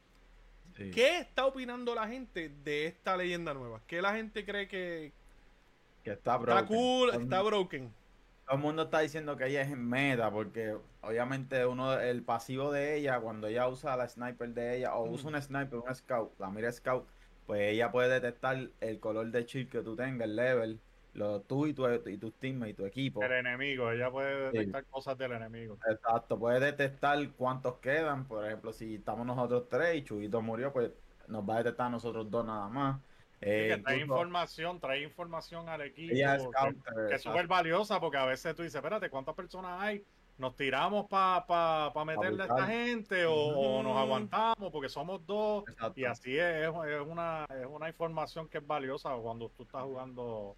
Sí. 0.78 0.90
¿Qué 0.90 1.19
está 1.19 1.44
opinando 1.46 1.94
la 1.94 2.08
gente 2.08 2.48
de 2.64 2.86
esta 2.86 3.16
leyenda 3.16 3.52
nueva? 3.52 3.80
¿Qué 3.86 4.00
la 4.00 4.14
gente 4.14 4.44
cree 4.44 4.69
que 4.69 5.12
Que 6.02 6.12
está 6.12 6.36
broken. 6.38 6.56
está 6.64 6.66
cool, 6.66 7.10
Todo 7.10 7.20
está 7.20 7.42
broken? 7.42 7.94
Todo 8.46 8.56
el 8.56 8.62
mundo 8.62 8.82
está 8.84 9.00
diciendo 9.00 9.36
que 9.36 9.46
ella 9.46 9.60
es 9.60 9.70
en 9.70 9.86
meta 9.86 10.30
porque 10.30 10.75
obviamente 11.02 11.66
uno 11.66 12.00
el 12.00 12.22
pasivo 12.22 12.72
de 12.72 12.96
ella 12.96 13.20
cuando 13.20 13.46
ella 13.46 13.69
usa 13.69 13.94
la 13.96 14.08
sniper 14.08 14.48
de 14.54 14.78
ella 14.78 14.94
o 14.94 15.04
usa 15.11 15.28
un 15.28 15.42
sniper, 15.42 15.80
un 15.80 15.94
scout, 15.94 16.32
la 16.38 16.49
mira 16.49 16.73
scout, 16.73 17.06
pues 17.47 17.61
ella 17.73 17.90
puede 17.92 18.08
detectar 18.08 18.70
el 18.80 19.00
color 19.00 19.30
de 19.30 19.44
shield 19.44 19.70
que 19.70 19.82
tú 19.82 19.97
tengas, 19.97 20.26
el 20.28 20.37
level, 20.37 20.80
lo 21.18 21.40
tú 21.42 21.66
y 21.66 21.75
tu 21.75 21.87
y 21.88 22.16
tus 22.18 22.34
teammates 22.34 22.72
y 22.72 22.76
tu 22.76 22.87
equipo. 22.87 23.22
El 23.22 23.32
enemigo, 23.32 23.90
ella 23.90 24.10
puede 24.10 24.50
Sí. 24.52 24.58
detectar 24.58 24.84
cosas 24.87 25.18
del 25.18 25.32
enemigo. 25.32 25.76
Exacto, 25.90 26.38
puede 26.38 26.60
detectar 26.60 27.18
cuántos 27.32 27.78
quedan, 27.78 28.26
por 28.26 28.46
ejemplo, 28.46 28.72
si 28.72 28.94
estamos 28.96 29.26
nosotros 29.26 29.68
tres 29.68 29.96
y 29.96 30.04
Chubito 30.04 30.40
murió, 30.40 30.72
pues 30.72 30.92
nos 31.26 31.42
va 31.48 31.56
a 31.56 31.58
detectar 31.58 31.87
a 31.88 31.90
nosotros 31.90 32.30
dos 32.30 32.44
nada 32.46 32.68
más. 32.68 33.00
Sí, 33.00 33.04
Eh, 33.42 33.75
que 33.76 33.82
trae 33.82 34.00
información, 34.00 34.80
trae 34.80 35.02
información 35.02 35.68
al 35.68 35.82
equipo. 35.82 36.12
es 36.14 36.42
que- 36.42 36.48
counter, 36.50 36.94
que 37.08 37.14
es 37.14 37.22
súper 37.22 37.46
valiosa 37.46 38.00
porque 38.00 38.16
a 38.16 38.25
veces 38.25 38.54
tú 38.56 38.62
dices, 38.62 38.76
espérate, 38.76 39.10
¿cuántas 39.10 39.34
personas 39.34 39.80
hay? 39.80 40.02
¿Nos 40.38 40.54
tiramos 40.56 41.06
para 41.08 41.44
pa, 41.46 41.92
pa 41.92 42.04
meterle 42.04 42.44
a 42.44 42.46
esta 42.46 42.66
gente 42.66 43.26
o, 43.26 43.34
o 43.34 43.82
nos 43.82 43.96
aguantamos 43.96 44.70
porque 44.72 44.88
somos 44.88 45.25
dos? 45.26 45.64
Exacto. 45.68 46.00
Y 46.00 46.04
así 46.04 46.37
es, 46.38 46.66
es, 46.68 46.68
es 46.68 47.00
una, 47.06 47.44
es 47.60 47.66
una 47.66 47.88
información 47.88 48.48
que 48.48 48.58
es 48.58 48.66
valiosa 48.66 49.14
cuando 49.16 49.48
tú 49.50 49.64
estás 49.64 49.82
jugando. 49.82 50.56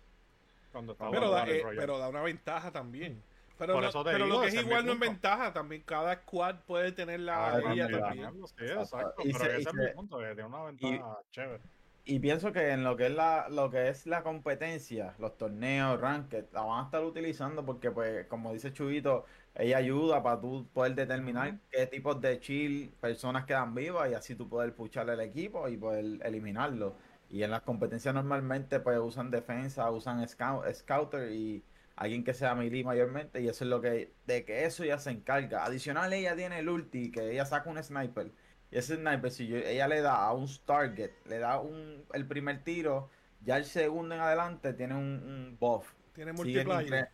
Cuando 0.72 0.92
estás 0.92 1.08
Pero 1.10 1.30
da, 1.30 1.48
eh, 1.48 1.62
pero 1.76 1.98
da 1.98 2.08
una 2.08 2.22
ventaja 2.22 2.70
también. 2.70 3.22
Pero, 3.58 3.74
Por 3.74 3.82
no- 3.82 3.88
eso 3.90 4.04
te 4.04 4.12
pero 4.12 4.24
digo, 4.24 4.36
lo 4.36 4.42
que 4.42 4.48
es 4.48 4.54
igual 4.54 4.86
no 4.86 4.92
es 4.92 4.98
ventaja, 5.00 5.52
también 5.52 5.82
cada 5.84 6.14
squad 6.22 6.60
puede 6.66 6.92
tener 6.92 7.20
la 7.20 7.48
Ah, 7.56 7.60
también. 7.60 7.90
también. 7.90 8.46
Sí, 8.46 8.64
exacto, 8.64 9.22
Y 9.22 9.32
pero 9.32 9.44
se- 9.44 9.50
ese 9.56 9.60
y 9.60 9.66
es 9.66 9.74
mi 9.74 9.86
punto, 9.94 10.24
es 10.24 10.34
de 10.36 10.44
una 10.44 10.62
ventaja 10.64 11.18
chévere. 11.30 11.60
Y 12.06 12.18
pienso 12.18 12.52
que 12.54 12.70
en 12.70 12.82
lo 12.82 12.96
que 12.96 13.06
es 13.06 13.12
la, 13.12 13.48
lo 13.50 13.70
que 13.70 13.88
es 13.88 14.06
la 14.06 14.22
competencia, 14.22 15.14
los 15.18 15.36
torneos, 15.36 16.00
ranked, 16.00 16.46
la 16.52 16.62
van 16.62 16.80
a 16.80 16.84
estar 16.86 17.04
utilizando 17.04 17.64
porque, 17.66 17.90
pues, 17.90 18.26
como 18.28 18.54
dice 18.54 18.72
Chubito, 18.72 19.26
ella 19.54 19.76
ayuda 19.76 20.22
para 20.22 20.40
tú 20.40 20.66
poder 20.72 20.94
determinar 20.94 21.58
qué 21.70 21.86
tipos 21.86 22.18
de 22.22 22.40
chill 22.40 22.90
personas 22.98 23.44
quedan 23.44 23.74
vivas 23.74 24.10
y 24.10 24.14
así 24.14 24.34
tú 24.34 24.48
poder 24.48 24.74
pucharle 24.74 25.12
al 25.12 25.20
equipo 25.20 25.68
y 25.68 25.76
poder 25.76 26.06
eliminarlo. 26.24 26.94
Y 27.30 27.42
en 27.44 27.50
las 27.52 27.62
competencias 27.62 28.14
normalmente, 28.14 28.80
pues, 28.80 28.98
usan 28.98 29.30
defensa, 29.30 29.90
usan 29.90 30.26
scout, 30.28 30.66
scouter 30.74 31.32
y 31.32 31.64
alguien 31.96 32.24
que 32.24 32.34
sea 32.34 32.54
melee 32.56 32.84
mayormente 32.84 33.40
y 33.40 33.48
eso 33.48 33.64
es 33.64 33.70
lo 33.70 33.80
que, 33.80 34.14
de 34.26 34.44
que 34.44 34.64
eso 34.66 34.84
ya 34.84 34.98
se 34.98 35.10
encarga. 35.12 35.64
Adicional, 35.64 36.12
ella 36.12 36.36
tiene 36.36 36.58
el 36.60 36.68
ulti, 36.68 37.10
que 37.12 37.30
ella 37.32 37.46
saca 37.46 37.70
un 37.70 37.82
sniper. 37.82 38.32
Y 38.70 38.78
ese 38.78 38.96
sniper, 38.96 39.30
si 39.30 39.46
yo- 39.48 39.56
ella 39.58 39.88
le 39.88 40.00
da 40.02 40.24
a 40.26 40.32
un 40.34 40.46
target, 40.66 41.12
le 41.26 41.38
da 41.38 41.60
un, 41.60 42.04
el 42.12 42.26
primer 42.26 42.64
tiro, 42.64 43.10
ya 43.40 43.56
el 43.58 43.64
segundo 43.64 44.14
en 44.14 44.20
adelante 44.22 44.74
tiene 44.74 44.94
un, 44.94 45.02
un 45.22 45.56
buff. 45.60 45.94
Tiene 46.14 46.32
incre- 46.32 47.08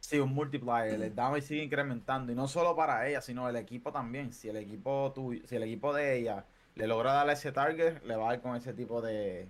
Sí, 0.00 0.18
un 0.18 0.30
multiplier, 0.34 1.00
el 1.02 1.14
damage 1.14 1.42
sigue 1.42 1.62
incrementando 1.64 2.32
y 2.32 2.34
no 2.34 2.48
solo 2.48 2.74
para 2.74 3.06
ella, 3.08 3.20
sino 3.20 3.48
el 3.48 3.56
equipo 3.56 3.92
también. 3.92 4.32
Si 4.32 4.48
el 4.48 4.56
equipo 4.56 5.12
tu, 5.14 5.34
si 5.44 5.56
el 5.56 5.62
equipo 5.64 5.92
de 5.94 6.18
ella 6.18 6.46
le 6.74 6.86
logra 6.86 7.12
darle 7.12 7.32
ese 7.34 7.52
target, 7.52 8.02
le 8.04 8.16
va 8.16 8.26
a 8.26 8.32
dar 8.32 8.40
con 8.42 8.56
ese 8.56 8.72
tipo 8.74 9.00
de 9.00 9.48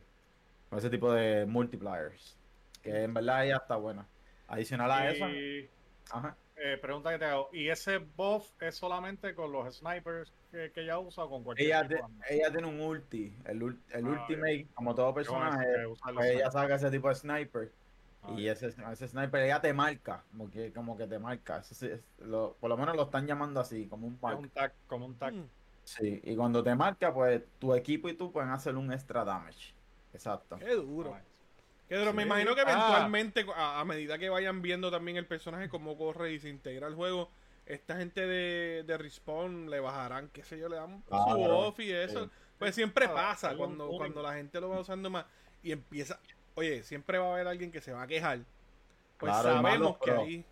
con 0.69 0.79
ese 0.79 0.91
tipo 0.91 1.13
de 1.13 1.47
multipliers, 1.47 2.37
que 2.83 3.03
en 3.05 3.13
verdad 3.15 3.45
ella 3.45 3.57
está 3.57 3.77
buena. 3.77 4.07
Adicional 4.47 4.91
a 4.91 5.11
eso, 5.11 5.29
Y, 5.29 5.69
ajá. 6.13 6.37
eh, 6.57 6.79
pregunta 6.81 7.11
que 7.11 7.19
te 7.19 7.25
hago. 7.25 7.49
¿Y 7.53 7.69
ese 7.69 7.99
buff 7.99 8.51
es 8.63 8.77
solamente 8.77 9.35
con 9.35 9.51
los 9.53 9.77
snipers 9.79 10.33
que, 10.53 10.71
que 10.73 10.83
ella 10.83 10.99
usa 11.01 11.25
o 11.25 11.31
con 11.31 11.43
cualquier 11.45 11.69
Ella, 11.69 11.89
te- 11.89 12.01
ella 12.35 12.51
tiene 12.53 12.67
un 12.69 12.81
ulti, 12.81 13.35
el, 13.47 13.63
el 13.63 14.07
Ah, 14.07 14.11
ultimate, 14.27 14.67
como 14.75 14.95
todo 14.95 15.13
bueno 15.13 15.15
personaje, 15.15 15.67
pues 16.15 16.31
ella 16.31 16.51
saca 16.51 16.75
ese 16.77 16.91
tipo 16.91 17.09
de 17.09 17.15
sniper. 17.17 17.73
Ah, 18.23 18.35
Y 18.37 18.49
ese, 18.49 18.69
ese 18.93 19.09
sniper 19.09 19.41
ella 19.43 19.61
te 19.61 19.73
marca, 19.73 20.23
como 20.31 20.51
que, 20.51 20.73
como 20.73 20.97
que 20.97 21.07
te 21.07 21.19
marca. 21.19 21.63
Sí 21.65 21.87
es- 21.87 22.01
lo- 22.19 22.57
por 22.61 22.69
lo 22.71 22.77
menos 22.77 22.95
lo 22.95 23.05
están 23.05 23.27
llamando 23.27 23.59
así, 23.61 23.87
como 23.89 24.07
un 24.07 24.15
Es 24.15 24.23
mark. 24.23 24.39
un 24.39 24.51
tag, 24.51 24.73
como 24.87 25.07
un 25.07 25.15
tag. 25.17 25.33
Mm. 25.35 25.49
Sí, 25.91 26.21
y 26.23 26.37
cuando 26.37 26.63
te 26.63 26.73
marca, 26.77 27.13
pues 27.13 27.43
tu 27.59 27.75
equipo 27.75 28.09
y 28.09 28.15
tú 28.15 28.31
pueden 28.31 28.51
hacer 28.51 28.77
un 28.77 28.93
extra 28.93 29.25
damage. 29.25 29.75
Exacto. 30.13 30.57
Qué 30.57 30.73
duro. 30.75 31.17
Qué 31.89 31.97
duro. 31.97 32.13
Me 32.13 32.23
imagino 32.23 32.55
que 32.55 32.61
Ah. 32.61 32.71
eventualmente, 32.71 33.45
a, 33.57 33.81
a 33.81 33.85
medida 33.85 34.17
que 34.17 34.29
vayan 34.29 34.63
viendo 34.63 34.89
también 34.93 35.17
el 35.17 35.27
personaje, 35.27 35.69
cómo 35.69 35.99
corre 35.99 36.33
y 36.33 36.39
se 36.39 36.49
integra 36.49 36.87
al 36.87 36.95
juego, 36.95 37.29
esta 37.67 37.97
gente 37.97 38.25
de, 38.25 38.85
de 38.85 38.99
Respawn 38.99 39.69
le 39.69 39.81
bajarán, 39.81 40.29
qué 40.29 40.45
sé 40.45 40.59
yo, 40.61 40.69
le 40.69 40.77
dan 40.77 41.03
su 41.03 41.09
Claro, 41.09 41.59
off 41.59 41.81
y 41.81 41.91
eso. 41.91 42.27
sí. 42.27 42.31
Pues 42.57 42.75
siempre 42.77 43.07
Ah, 43.07 43.15
pasa 43.15 43.57
cuando, 43.57 43.89
cuando 43.89 44.23
la 44.23 44.35
gente 44.35 44.61
lo 44.61 44.69
va 44.69 44.79
usando 44.81 45.11
más 45.11 45.27
y 45.61 45.73
empieza. 45.73 46.21
Oye, 46.55 46.85
siempre 46.85 47.19
va 47.19 47.31
a 47.31 47.33
haber 47.33 47.49
alguien 47.49 47.73
que 47.73 47.81
se 47.81 47.93
va 47.93 48.03
a 48.03 48.07
quejar. 48.07 48.39
Pues 49.19 49.33
Claro, 49.33 49.49
sabemos 49.57 49.79
los 49.81 49.99
que 49.99 50.13
pro. 50.13 50.21
ahí. 50.23 50.45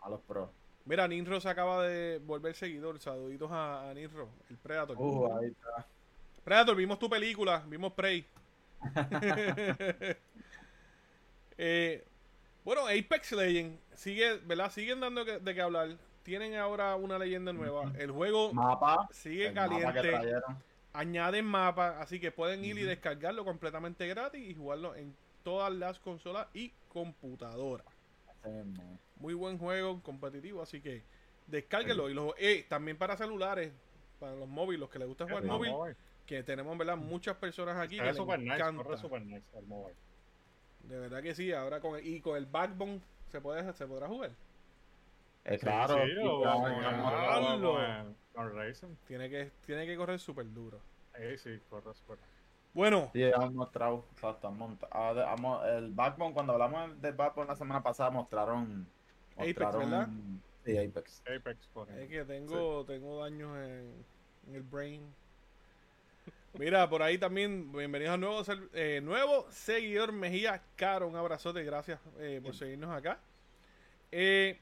A 0.00 0.10
los 0.10 0.20
pros. 0.22 0.50
Mira, 0.84 1.06
Ninro 1.06 1.40
se 1.40 1.48
acaba 1.48 1.82
de 1.86 2.18
volver 2.18 2.54
seguidor. 2.54 2.98
Saluditos 2.98 3.50
a, 3.52 3.88
a 3.90 3.94
Ninro, 3.94 4.28
el 4.50 4.56
Predator. 4.56 4.96
Uh, 4.98 5.36
ahí 5.38 5.46
está. 5.46 5.86
Predator, 6.44 6.74
vimos 6.76 6.98
tu 6.98 7.08
película, 7.08 7.62
vimos 7.66 7.92
Prey. 7.92 8.26
Eh, 11.58 12.02
bueno, 12.64 12.86
Apex 12.86 13.32
Legends 13.32 13.78
sigue, 13.94 14.38
¿verdad? 14.44 14.70
Siguen 14.72 15.00
dando 15.00 15.24
que- 15.24 15.38
de 15.38 15.54
qué 15.54 15.60
hablar. 15.60 15.96
Tienen 16.22 16.54
ahora 16.56 16.96
una 16.96 17.18
leyenda 17.18 17.52
nueva. 17.52 17.92
El 17.98 18.10
juego 18.10 18.52
Mapa. 18.52 19.08
sigue 19.12 19.48
el 19.48 19.54
mapa 19.54 19.92
caliente. 19.92 20.32
Añaden 20.92 21.44
mapas, 21.44 21.96
así 22.00 22.20
que 22.20 22.30
pueden 22.32 22.64
ir 22.64 22.78
y 22.78 22.82
descargarlo 22.82 23.44
completamente 23.44 24.06
gratis 24.08 24.42
y 24.48 24.54
jugarlo 24.54 24.94
en 24.94 25.14
todas 25.42 25.72
las 25.72 25.98
consolas 25.98 26.46
y 26.54 26.72
computadoras. 26.88 27.86
Muy 29.16 29.34
buen 29.34 29.58
juego, 29.58 30.02
competitivo, 30.02 30.62
así 30.62 30.80
que 30.80 31.02
descárguenlo. 31.46 32.10
Y 32.10 32.14
los, 32.14 32.32
eh, 32.38 32.66
también 32.68 32.96
para 32.96 33.16
celulares, 33.16 33.72
para 34.18 34.34
los 34.34 34.48
móviles, 34.48 34.80
los 34.80 34.90
que 34.90 34.98
les 34.98 35.08
gusta 35.08 35.24
jugar 35.24 35.42
El 35.42 35.48
móvil, 35.48 35.70
mobile. 35.72 35.96
que 36.26 36.42
tenemos 36.42 36.76
¿verdad? 36.76 36.96
muchas 36.96 37.36
personas 37.36 37.76
aquí 37.76 37.96
que 37.98 38.08
Es 38.08 38.16
les 38.18 38.26
nice, 38.38 38.54
encanta. 38.54 38.82
corre 38.82 38.96
super 38.96 39.22
nice 39.22 39.44
el 39.58 39.66
mobile. 39.66 39.96
De 40.84 40.98
verdad 40.98 41.22
que 41.22 41.34
sí, 41.34 41.52
ahora 41.52 41.80
con 41.80 42.00
y 42.04 42.20
con 42.20 42.36
el 42.36 42.46
backbone 42.46 43.00
se 43.30 43.40
puede 43.40 43.72
se 43.72 43.86
podrá 43.86 44.08
jugar. 44.08 44.32
Claro. 45.60 45.94
Tiene 49.06 49.28
que 49.30 49.50
tiene 49.66 49.86
que 49.86 49.96
correr 49.96 50.18
súper 50.18 50.52
duro. 50.52 50.80
Eh, 51.18 51.36
sí, 51.38 51.58
corre 51.68 51.92
super. 51.94 52.18
Bueno, 52.74 53.10
Sí, 53.12 53.22
han 53.24 53.54
mostrado, 53.54 54.04
exacto, 54.12 54.48
han 54.48 54.56
monta- 54.58 54.88
ah, 54.90 55.12
de- 55.12 55.24
han 55.24 55.76
el 55.76 55.90
Backbone, 55.90 56.32
cuando 56.32 56.54
hablamos 56.54 57.00
del 57.02 57.12
Backbone 57.14 57.48
la 57.48 57.56
semana 57.56 57.82
pasada, 57.82 58.10
mostraron... 58.10 58.86
Apex, 59.36 59.48
mostraron- 59.58 59.78
¿verdad? 59.90 60.08
Sí, 60.64 60.78
Apex. 60.78 61.22
Apex, 61.22 61.68
es 61.98 62.08
que 62.08 62.24
tengo 62.24 62.84
tengo 62.84 63.22
daños 63.24 63.56
en, 63.58 63.92
en 64.48 64.54
el 64.54 64.62
brain. 64.62 65.02
Mira, 66.54 66.88
por 66.88 67.02
ahí 67.02 67.18
también, 67.18 67.72
bienvenidos 67.72 68.14
a 68.14 68.16
nuevo, 68.18 68.42
eh, 68.74 69.00
nuevo 69.02 69.46
seguidor 69.50 70.12
Mejía 70.12 70.62
Caro, 70.76 71.08
un 71.08 71.16
abrazote, 71.16 71.64
gracias 71.64 71.98
eh, 72.18 72.40
por 72.42 72.54
seguirnos 72.54 72.90
acá. 72.94 73.18
Eh, 74.12 74.58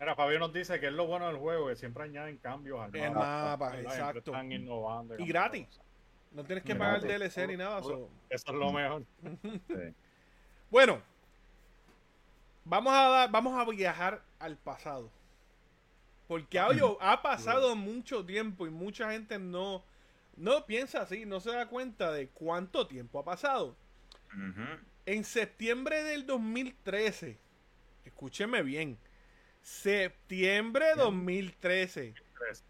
Mira, 0.00 0.14
Fabio 0.16 0.38
nos 0.38 0.52
dice 0.52 0.78
que 0.80 0.86
es 0.86 0.92
lo 0.92 1.06
bueno 1.06 1.26
del 1.26 1.36
juego, 1.36 1.68
que 1.68 1.76
siempre 1.76 2.04
añaden 2.04 2.38
cambios 2.38 2.80
al 2.80 2.94
El 2.94 3.12
mapa. 3.12 3.78
exacto. 3.80 4.18
Están 4.18 4.52
innovando. 4.52 5.18
Y 5.18 5.26
gratis. 5.26 5.66
cosas. 5.66 5.83
No 6.34 6.44
tienes 6.44 6.62
que 6.64 6.74
pagar 6.74 7.00
DLC 7.18 7.46
ni 7.46 7.56
nada. 7.56 7.82
so- 7.82 8.10
Eso 8.28 8.44
es 8.52 8.54
lo 8.58 8.72
mejor. 8.72 9.04
Sí. 9.68 9.94
Bueno, 10.70 11.00
vamos 12.64 12.92
a 12.92 13.08
dar, 13.08 13.30
vamos 13.30 13.54
a 13.58 13.64
viajar 13.70 14.22
al 14.38 14.56
pasado. 14.56 15.10
Porque 16.26 16.58
ha, 16.58 16.68
oye, 16.68 16.80
ha 17.00 17.22
pasado 17.22 17.76
mucho 17.76 18.24
tiempo 18.24 18.66
y 18.66 18.70
mucha 18.70 19.10
gente 19.12 19.38
no, 19.38 19.84
no 20.36 20.64
piensa 20.66 21.02
así, 21.02 21.26
no 21.26 21.38
se 21.40 21.50
da 21.52 21.66
cuenta 21.68 22.10
de 22.12 22.28
cuánto 22.28 22.86
tiempo 22.86 23.18
ha 23.18 23.24
pasado. 23.24 23.76
En 25.06 25.22
septiembre 25.24 26.02
del 26.02 26.26
2013, 26.26 27.38
escúcheme 28.04 28.62
bien, 28.62 28.98
septiembre 29.62 30.86
de 30.86 30.94
2013, 30.96 32.14
Tres. 32.38 32.64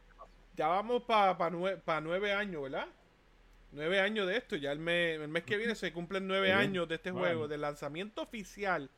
ya 0.56 0.66
vamos 0.66 1.04
para 1.04 2.00
nueve 2.00 2.32
años, 2.34 2.62
¿verdad? 2.64 2.86
Nueve 3.74 4.00
años 4.00 4.26
de 4.28 4.36
esto, 4.36 4.56
ya 4.56 4.70
el 4.72 4.78
mes, 4.78 5.20
el 5.20 5.28
mes 5.28 5.42
que 5.42 5.56
viene 5.56 5.74
se 5.74 5.92
cumplen 5.92 6.28
nueve 6.28 6.52
años 6.52 6.88
de 6.88 6.94
este 6.94 7.10
juego, 7.10 7.48
del 7.48 7.60
lanzamiento 7.60 8.22
oficial 8.22 8.88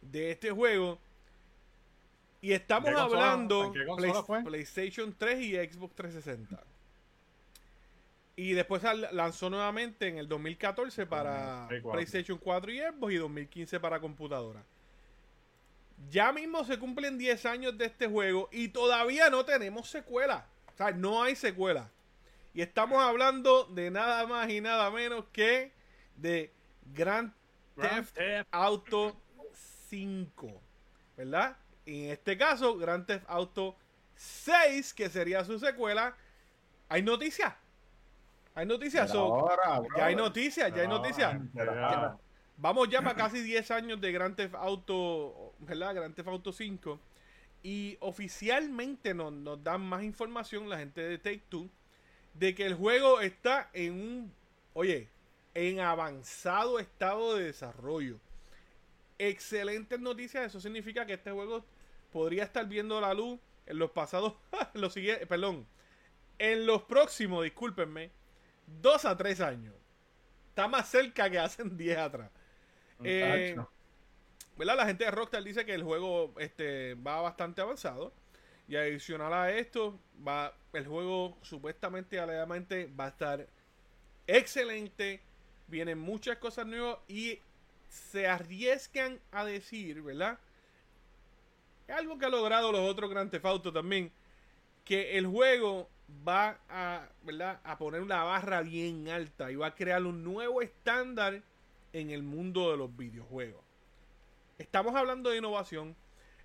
de 0.00 0.30
este 0.30 0.50
juego. 0.52 0.98
Y 2.40 2.52
estamos 2.52 2.90
¿Qué 2.90 2.94
consola- 2.96 3.32
hablando 3.32 3.72
qué 3.72 3.84
consola 3.84 4.12
Play- 4.12 4.22
fue? 4.24 4.42
PlayStation 4.44 5.14
3 5.18 5.40
y 5.42 5.54
Xbox 5.56 5.94
360. 5.96 6.62
Y 8.36 8.52
después 8.52 8.82
lanzó 9.12 9.50
nuevamente 9.50 10.06
en 10.08 10.18
el 10.18 10.26
2014 10.28 11.04
para 11.06 11.66
Play 11.68 11.80
4. 11.82 11.92
PlayStation 11.98 12.38
4 12.38 12.72
y 12.72 12.78
Xbox 12.80 13.12
y 13.12 13.16
2015 13.16 13.78
para 13.80 14.00
computadora. 14.00 14.62
Ya 16.10 16.32
mismo 16.32 16.64
se 16.64 16.78
cumplen 16.78 17.18
10 17.18 17.44
años 17.46 17.76
de 17.76 17.84
este 17.86 18.06
juego 18.08 18.48
y 18.52 18.68
todavía 18.68 19.30
no 19.30 19.44
tenemos 19.44 19.88
secuela. 19.88 20.46
O 20.74 20.76
sea, 20.76 20.90
no 20.92 21.22
hay 21.22 21.36
secuela. 21.36 21.90
Y 22.54 22.60
estamos 22.60 23.02
hablando 23.02 23.64
de 23.64 23.90
nada 23.90 24.26
más 24.26 24.50
y 24.50 24.60
nada 24.60 24.90
menos 24.90 25.24
que 25.32 25.72
de 26.16 26.52
Grand 26.94 27.32
Grand 27.76 28.04
Theft 28.04 28.14
Theft. 28.14 28.48
Auto 28.50 29.16
5. 29.88 30.60
¿Verdad? 31.16 31.56
Y 31.86 32.04
en 32.04 32.10
este 32.10 32.36
caso, 32.36 32.76
Grand 32.76 33.06
Theft 33.06 33.24
Auto 33.28 33.76
6, 34.16 34.92
que 34.92 35.08
sería 35.08 35.44
su 35.44 35.58
secuela. 35.58 36.14
¿Hay 36.90 37.02
noticias? 37.02 37.54
¿Hay 38.54 38.66
noticias? 38.66 39.10
So, 39.10 39.34
ahora, 39.34 39.80
ya 39.96 40.06
hay 40.06 40.14
noticias, 40.14 40.74
ya 40.74 40.82
hay 40.82 40.88
No, 40.88 40.98
noticias. 40.98 41.40
Ya. 41.54 42.18
Vamos 42.58 42.88
ya 42.90 43.00
para 43.00 43.14
casi 43.14 43.40
10 43.40 43.70
años 43.70 44.00
de 44.00 44.12
Grand 44.12 44.36
Theft 44.36 44.54
Auto, 44.56 45.54
¿verdad? 45.60 45.94
Grand 45.94 46.14
Theft 46.14 46.28
Auto 46.28 46.52
5. 46.52 47.00
Y 47.62 47.96
oficialmente 48.00 49.14
nos, 49.14 49.32
nos 49.32 49.64
dan 49.64 49.80
más 49.80 50.02
información 50.02 50.68
la 50.68 50.78
gente 50.78 51.00
de 51.00 51.16
Take 51.16 51.44
Two 51.48 51.70
de 52.34 52.54
que 52.54 52.66
el 52.66 52.74
juego 52.74 53.20
está 53.20 53.70
en 53.72 53.92
un, 53.92 54.34
oye, 54.74 55.08
en 55.54 55.80
avanzado 55.80 56.78
estado 56.78 57.36
de 57.36 57.44
desarrollo. 57.44 58.18
Excelentes 59.18 60.00
noticias, 60.00 60.46
eso 60.46 60.60
significa 60.60 61.06
que 61.06 61.14
este 61.14 61.30
juego 61.30 61.64
podría 62.12 62.44
estar 62.44 62.66
viendo 62.66 63.00
la 63.00 63.14
luz 63.14 63.38
en 63.66 63.78
los 63.78 63.90
pasados, 63.90 64.34
los 64.74 64.92
siguientes, 64.92 65.26
perdón, 65.28 65.66
en 66.38 66.66
los 66.66 66.82
próximos, 66.82 67.44
discúlpenme, 67.44 68.10
dos 68.80 69.04
a 69.04 69.16
tres 69.16 69.40
años. 69.40 69.74
Está 70.48 70.68
más 70.68 70.88
cerca 70.88 71.30
que 71.30 71.38
hacen 71.38 71.76
10 71.76 71.98
atrás. 71.98 72.30
Eh. 73.04 73.56
¿verdad? 74.56 74.76
La 74.76 74.86
gente 74.86 75.04
de 75.04 75.10
Rockstar 75.10 75.42
dice 75.42 75.64
que 75.64 75.74
el 75.74 75.82
juego 75.82 76.34
este, 76.38 76.94
va 76.94 77.20
bastante 77.20 77.60
avanzado. 77.60 78.12
Y 78.68 78.76
adicional 78.76 79.32
a 79.32 79.50
esto, 79.50 79.98
va 80.26 80.54
el 80.72 80.86
juego 80.86 81.36
supuestamente, 81.42 82.18
alegadamente, 82.18 82.90
va 82.98 83.06
a 83.06 83.08
estar 83.08 83.46
excelente. 84.26 85.20
Vienen 85.66 85.98
muchas 85.98 86.38
cosas 86.38 86.66
nuevas 86.66 86.98
y 87.08 87.38
se 87.88 88.26
arriesgan 88.26 89.20
a 89.30 89.44
decir, 89.44 90.02
¿verdad? 90.02 90.38
Algo 91.88 92.18
que 92.18 92.26
ha 92.26 92.30
logrado 92.30 92.72
los 92.72 92.80
otros 92.80 93.10
Grand 93.10 93.30
Theft 93.30 93.72
también. 93.72 94.10
Que 94.84 95.18
el 95.18 95.26
juego 95.26 95.88
va 96.26 96.58
a, 96.68 97.08
¿verdad? 97.22 97.60
a 97.64 97.78
poner 97.78 98.00
una 98.00 98.22
barra 98.24 98.62
bien 98.62 99.08
alta 99.08 99.50
y 99.50 99.56
va 99.56 99.68
a 99.68 99.74
crear 99.74 100.04
un 100.04 100.24
nuevo 100.24 100.62
estándar 100.62 101.42
en 101.92 102.10
el 102.10 102.22
mundo 102.22 102.70
de 102.70 102.76
los 102.76 102.96
videojuegos. 102.96 103.62
Estamos 104.58 104.94
hablando 104.94 105.30
de 105.30 105.38
innovación. 105.38 105.96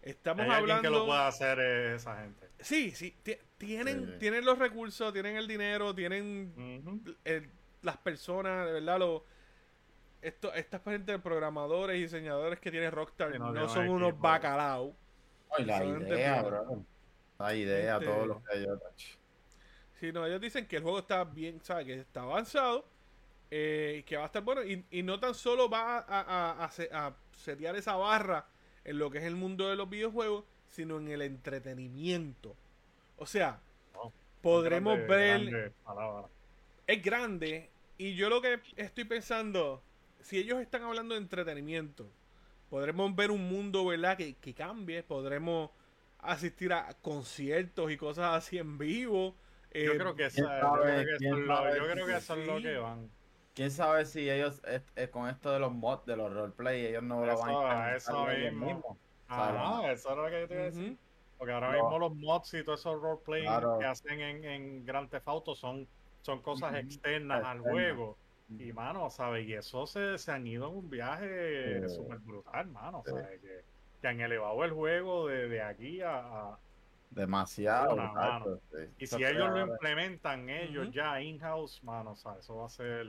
Estamos 0.10 0.46
Hay 0.46 0.52
alguien 0.52 0.78
hablando. 0.78 0.82
que 0.82 0.90
lo 0.90 1.06
pueda 1.06 1.28
hacer 1.28 1.60
es 1.60 2.02
esa 2.02 2.18
gente. 2.22 2.48
Sí, 2.60 2.92
sí. 2.92 3.16
ti- 3.24 3.38
Tienen, 3.58 4.06
Sí. 4.06 4.14
tienen 4.20 4.46
los 4.46 4.60
recursos, 4.60 5.12
tienen 5.14 5.36
el 5.36 5.48
dinero, 5.48 5.94
tienen 5.96 7.12
el- 7.26 7.50
las 7.82 7.98
personas, 7.98 8.68
de 8.68 8.74
verdad, 8.74 9.00
lo, 9.00 9.26
esto, 10.22 10.54
esta 10.54 10.80
gente 10.80 11.14
de 11.14 11.20
programadores 11.20 11.98
y 11.98 12.02
diseñadores 12.02 12.60
que 12.60 12.70
tiene 12.70 12.92
Rockstar 12.92 13.32
Sí, 13.34 13.40
no, 13.40 13.48
son 13.68 13.80
equipo. 13.86 13.96
unos 13.96 14.20
bacalaos. 14.20 14.92
Ay, 15.58 15.66
la 15.66 15.84
idea, 15.84 16.42
bro. 16.44 16.86
La 17.40 17.56
idea, 17.56 17.94
Este- 17.96 18.06
todo 18.06 18.26
lo 18.28 18.44
que 18.44 18.66
touch. 18.66 19.04
Sí, 20.00 20.12
no, 20.12 20.26
ellos 20.26 20.40
dicen 20.40 20.68
que 20.68 20.78
el 20.78 20.84
juego 20.84 21.00
está 21.00 21.24
bien, 21.24 21.60
¿sabes? 21.64 21.86
Que 21.88 21.94
está 22.02 22.22
avanzado, 22.22 22.88
eh, 23.50 24.04
que 24.06 24.18
va 24.18 24.24
a 24.24 24.26
estar 24.28 24.44
bueno 24.44 24.64
y, 24.64 24.86
y 24.92 25.02
no 25.02 25.20
tan 25.20 25.34
solo 25.34 25.68
va 25.70 25.98
a, 26.00 26.04
a, 26.08 26.66
a, 26.66 27.08
a 27.08 27.16
setear 27.36 27.76
esa 27.76 27.96
barra 27.96 28.46
en 28.88 28.98
lo 28.98 29.12
que 29.12 29.20
es 29.20 29.24
el 29.26 29.36
mundo 29.36 29.70
de 29.70 29.76
los 29.76 29.88
videojuegos, 29.90 30.44
sino 30.70 30.98
en 30.98 31.10
el 31.10 31.22
entretenimiento. 31.22 32.56
O 33.18 33.26
sea, 33.28 33.60
podremos 34.42 34.98
Grande- 35.00 35.52
ver... 35.52 35.72
grande 35.86 36.28
es 36.88 37.04
grande 37.04 37.70
y 37.98 38.16
yo 38.16 38.30
lo 38.30 38.42
que 38.42 38.60
estoy 38.78 39.04
pensando, 39.04 39.82
si 40.22 40.38
ellos 40.40 40.60
están 40.62 40.84
hablando 40.84 41.16
de 41.16 41.22
entretenimiento, 41.22 42.08
podremos 42.70 43.14
ver 43.16 43.30
un 43.32 43.48
mundo, 43.50 43.86
¿verdad? 43.86 44.16
Que, 44.18 44.36
que 44.36 44.54
cambie, 44.54 45.04
podremos 45.04 45.70
asistir 46.20 46.72
a 46.74 46.94
conciertos 47.02 47.92
y 47.92 47.98
cosas 47.98 48.36
así 48.36 48.58
en 48.58 48.78
vivo. 48.78 49.36
Yo 49.74 49.94
eh, 49.94 49.98
creo 49.98 50.16
que, 50.16 50.26
eso 50.28 50.48
¿quién 51.18 51.34
es 51.34 52.48
lo- 52.48 52.62
que 52.62 52.78
van. 52.78 53.10
¿Quién 53.58 53.72
sabe 53.72 54.06
si 54.06 54.30
ellos, 54.30 54.62
eh, 54.66 54.86
eh, 54.96 55.10
con 55.10 55.28
esto 55.28 55.52
de 55.52 55.58
los 55.58 55.74
mods, 55.74 56.06
de 56.06 56.16
los 56.16 56.32
roleplay, 56.32 56.86
ellos 56.86 57.02
no 57.02 57.26
lo 57.26 57.40
van 57.40 57.82
a 57.82 57.96
eso 57.96 58.28
mismo. 58.28 58.66
mismos? 58.68 58.98
Ajá, 59.26 59.92
eso 59.92 60.12
es 60.12 60.16
lo 60.16 60.26
que 60.28 60.42
yo 60.42 60.48
te 60.48 60.54
iba 60.54 60.62
a 60.62 60.66
decir. 60.68 61.00
Porque 61.38 61.54
ahora 61.54 61.72
No. 61.72 61.74
mismo 61.74 61.98
los 61.98 62.16
mods 62.16 62.54
y 62.54 62.64
todos 62.64 62.82
esos 62.82 63.02
roleplaying 63.02 63.46
Claro. 63.48 63.80
que 63.80 63.86
hacen 63.86 64.22
en, 64.22 64.44
en 64.46 64.86
Grand 64.86 65.10
Theft 65.10 65.28
Auto 65.28 65.56
son, 65.56 65.90
son 66.22 66.44
cosas 66.44 66.76
externas 66.76 67.44
al 67.44 67.62
juego. 67.62 68.20
Y 68.48 68.72
mano, 68.74 69.10
¿sabes? 69.10 69.48
Y 69.48 69.54
eso 69.54 69.88
se, 69.88 70.20
se 70.20 70.32
han 70.32 70.46
ido 70.46 70.70
en 70.70 70.76
un 70.78 70.90
viaje 70.90 71.90
súper 71.90 72.20
brutal, 72.20 72.68
mano. 72.70 73.02
¿sabes? 73.08 73.42
Que, 73.42 73.66
que 74.00 74.08
han 74.08 74.22
elevado 74.22 74.64
el 74.64 74.72
juego 74.72 75.28
de, 75.30 75.48
de 75.48 75.62
aquí 75.64 76.02
a, 76.02 76.20
a- 76.20 76.62
Demasiado. 77.10 77.96
Mano. 77.96 78.60
sí. 78.72 78.78
Y 78.98 79.08
si 79.08 79.24
ellos 79.24 79.50
lo 79.50 79.62
implementan 79.62 80.48
ellos 80.48 80.90
ya 80.92 81.20
in-house, 81.22 81.84
mano, 81.84 82.16
¿sabes? 82.16 82.46
Eso 82.46 82.58
va 82.58 82.68
a 82.68 82.70
ser... 82.70 83.08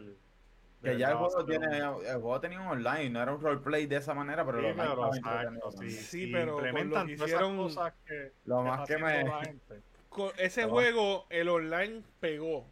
Que 0.83 0.97
ya 0.97 1.11
el 1.11 1.17
juego, 1.17 1.45
tiene, 1.45 1.77
el 1.79 1.85
juego 2.21 2.41
tenía 2.41 2.61
un 2.61 2.69
online, 2.69 3.11
no 3.11 3.21
era 3.21 3.35
un 3.35 3.41
roleplay 3.41 3.87
de 3.87 3.97
esa 3.97 4.15
manera, 4.15 4.47
pero 4.47 4.61
Sí, 4.61 4.67
el 4.67 4.71
online 4.81 4.91
pero 4.93 5.07
exacto, 5.09 5.71
sí, 5.73 6.27
pero 6.33 6.61
lo 6.61 6.89
todas 6.89 7.09
hicieron- 7.09 7.53
esas 7.61 7.75
cosas 7.75 7.93
que, 8.07 8.33
Lo 8.45 8.63
más 8.63 8.87
que 8.89 8.97
me... 8.99 9.25
la 9.25 9.45
gente. 9.45 9.83
Con 10.09 10.31
ese 10.39 10.65
juego, 10.67 11.27
el 11.31 11.49
online 11.49 12.03
pegó. 12.21 12.65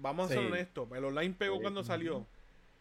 Vamos 0.00 0.26
a 0.26 0.34
ser 0.34 0.42
Sí. 0.42 0.46
honestos, 0.46 0.88
el 0.92 1.04
online 1.04 1.34
pegó 1.38 1.56
Sí. 1.56 1.62
cuando 1.62 1.84
salió. 1.84 2.26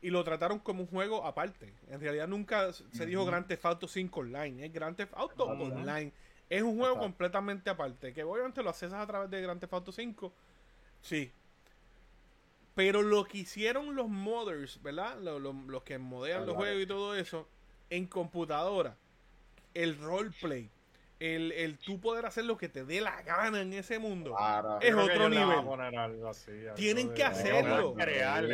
Y 0.01 0.09
lo 0.09 0.23
trataron 0.23 0.59
como 0.59 0.81
un 0.81 0.87
juego 0.87 1.25
aparte. 1.25 1.73
En 1.89 1.99
realidad 1.99 2.27
nunca 2.27 2.71
se 2.73 3.05
dijo. 3.05 3.25
Grand 3.25 3.47
Theft 3.47 3.65
Auto 3.65 3.87
5 3.87 4.19
online. 4.19 4.65
Es 4.65 4.73
Grand 4.73 4.95
Theft 4.95 5.13
Auto 5.15 5.45
online. 5.45 6.11
Es 6.49 6.61
un 6.61 6.71
juego 6.77 6.95
Exacto. 6.95 7.01
completamente 7.01 7.69
aparte. 7.71 8.13
Que 8.13 8.23
obviamente 8.23 8.61
lo 8.61 8.69
accesas 8.69 9.01
a 9.01 9.07
través 9.07 9.29
de 9.31 9.41
Grand 9.41 9.59
Theft 9.59 9.73
Auto 9.73 9.91
5. 9.91 10.31
Sí. 11.01 11.31
Pero 12.75 13.01
lo 13.01 13.23
que 13.25 13.39
hicieron 13.39 13.95
los 13.95 14.09
modders, 14.09 14.81
¿verdad? 14.83 15.17
Lo- 15.21 15.39
lo- 15.39 15.53
los 15.67 15.83
que 15.83 15.97
modean 15.97 16.45
los 16.45 16.55
juegos 16.55 16.83
y 16.83 16.85
todo 16.85 17.15
eso, 17.15 17.47
en 17.89 18.05
computadora, 18.05 18.97
el 19.73 19.97
roleplay, 19.97 20.69
el, 21.21 21.53
el 21.53 21.77
tú 21.77 22.01
poder 22.01 22.25
hacer 22.25 22.43
lo 22.43 22.57
que 22.57 22.67
te 22.67 22.83
dé 22.83 22.99
la 22.99 23.21
gana 23.21 23.61
en 23.61 23.71
ese 23.71 23.97
mundo. 23.97 24.35
Claro. 24.35 24.75
Es 24.81 24.91
creo 24.93 25.05
otro 25.05 25.29
nivel. 25.29 25.63
poner 25.63 25.95
algo 25.97 26.27
así, 26.27 26.51
algo 26.51 26.73
Tienen 26.73 27.13
que 27.13 27.23
hacerlo. 27.23 27.93
crear. 27.93 28.45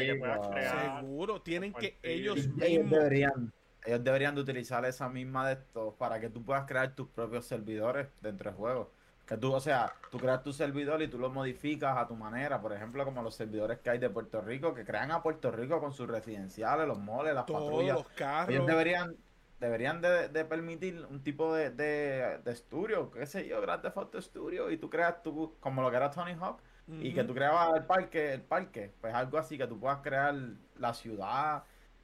Seguro, 1.01 1.41
tienen 1.41 1.73
que 1.73 1.97
ellos 2.03 2.47
mismos. 2.47 2.91
deberían, 2.91 3.51
ellos 3.83 4.03
deberían 4.03 4.35
de 4.35 4.41
utilizar 4.41 4.85
esa 4.85 5.09
misma 5.09 5.47
de 5.47 5.53
estos 5.53 5.95
para 5.95 6.19
que 6.19 6.29
tú 6.29 6.43
puedas 6.43 6.65
crear 6.67 6.93
tus 6.95 7.07
propios 7.07 7.45
servidores 7.45 8.07
dentro 8.21 8.51
del 8.51 8.57
juego. 8.57 8.91
Que 9.25 9.37
tú, 9.37 9.53
o 9.53 9.59
sea, 9.61 9.93
tú 10.09 10.19
creas 10.19 10.43
tu 10.43 10.51
servidor 10.51 11.01
y 11.01 11.07
tú 11.07 11.17
lo 11.17 11.29
modificas 11.29 11.97
a 11.97 12.07
tu 12.07 12.15
manera. 12.15 12.59
Por 12.61 12.73
ejemplo, 12.73 13.05
como 13.05 13.21
los 13.23 13.35
servidores 13.35 13.79
que 13.79 13.89
hay 13.91 13.99
de 13.99 14.09
Puerto 14.09 14.41
Rico, 14.41 14.73
que 14.73 14.83
crean 14.83 15.11
a 15.11 15.21
Puerto 15.23 15.51
Rico 15.51 15.79
con 15.79 15.93
sus 15.93 16.07
residenciales, 16.09 16.87
los 16.87 16.99
moles, 16.99 17.33
las 17.33 17.45
Todos 17.45 17.63
patrullas. 17.69 17.95
los 17.97 18.09
carros. 18.09 18.49
Ellos 18.53 18.67
deberían, 18.67 19.15
deberían 19.59 20.01
de, 20.01 20.27
de 20.29 20.45
permitir 20.45 21.05
un 21.09 21.23
tipo 21.23 21.53
de, 21.55 21.69
de, 21.69 22.39
de 22.43 22.51
estudio, 22.51 23.09
qué 23.11 23.25
sé 23.25 23.47
yo, 23.47 23.61
Grand 23.61 23.81
Theft 23.83 23.97
Auto 23.97 24.21
Studio, 24.21 24.69
y 24.71 24.77
tú 24.77 24.89
creas 24.89 25.21
tu, 25.23 25.57
como 25.59 25.81
lo 25.81 25.89
que 25.91 25.97
era 25.97 26.09
Tony 26.11 26.33
Hawk, 26.33 26.61
y 26.87 27.13
que 27.13 27.23
tú 27.23 27.33
creabas 27.33 27.73
el 27.77 27.85
parque, 27.85 28.33
el 28.33 28.41
parque, 28.43 28.93
pues 28.99 29.13
algo 29.13 29.37
así, 29.37 29.57
que 29.57 29.65
tú 29.67 29.79
puedas 29.79 29.99
crear 30.01 30.35
la 30.75 30.93
ciudad 30.93 31.63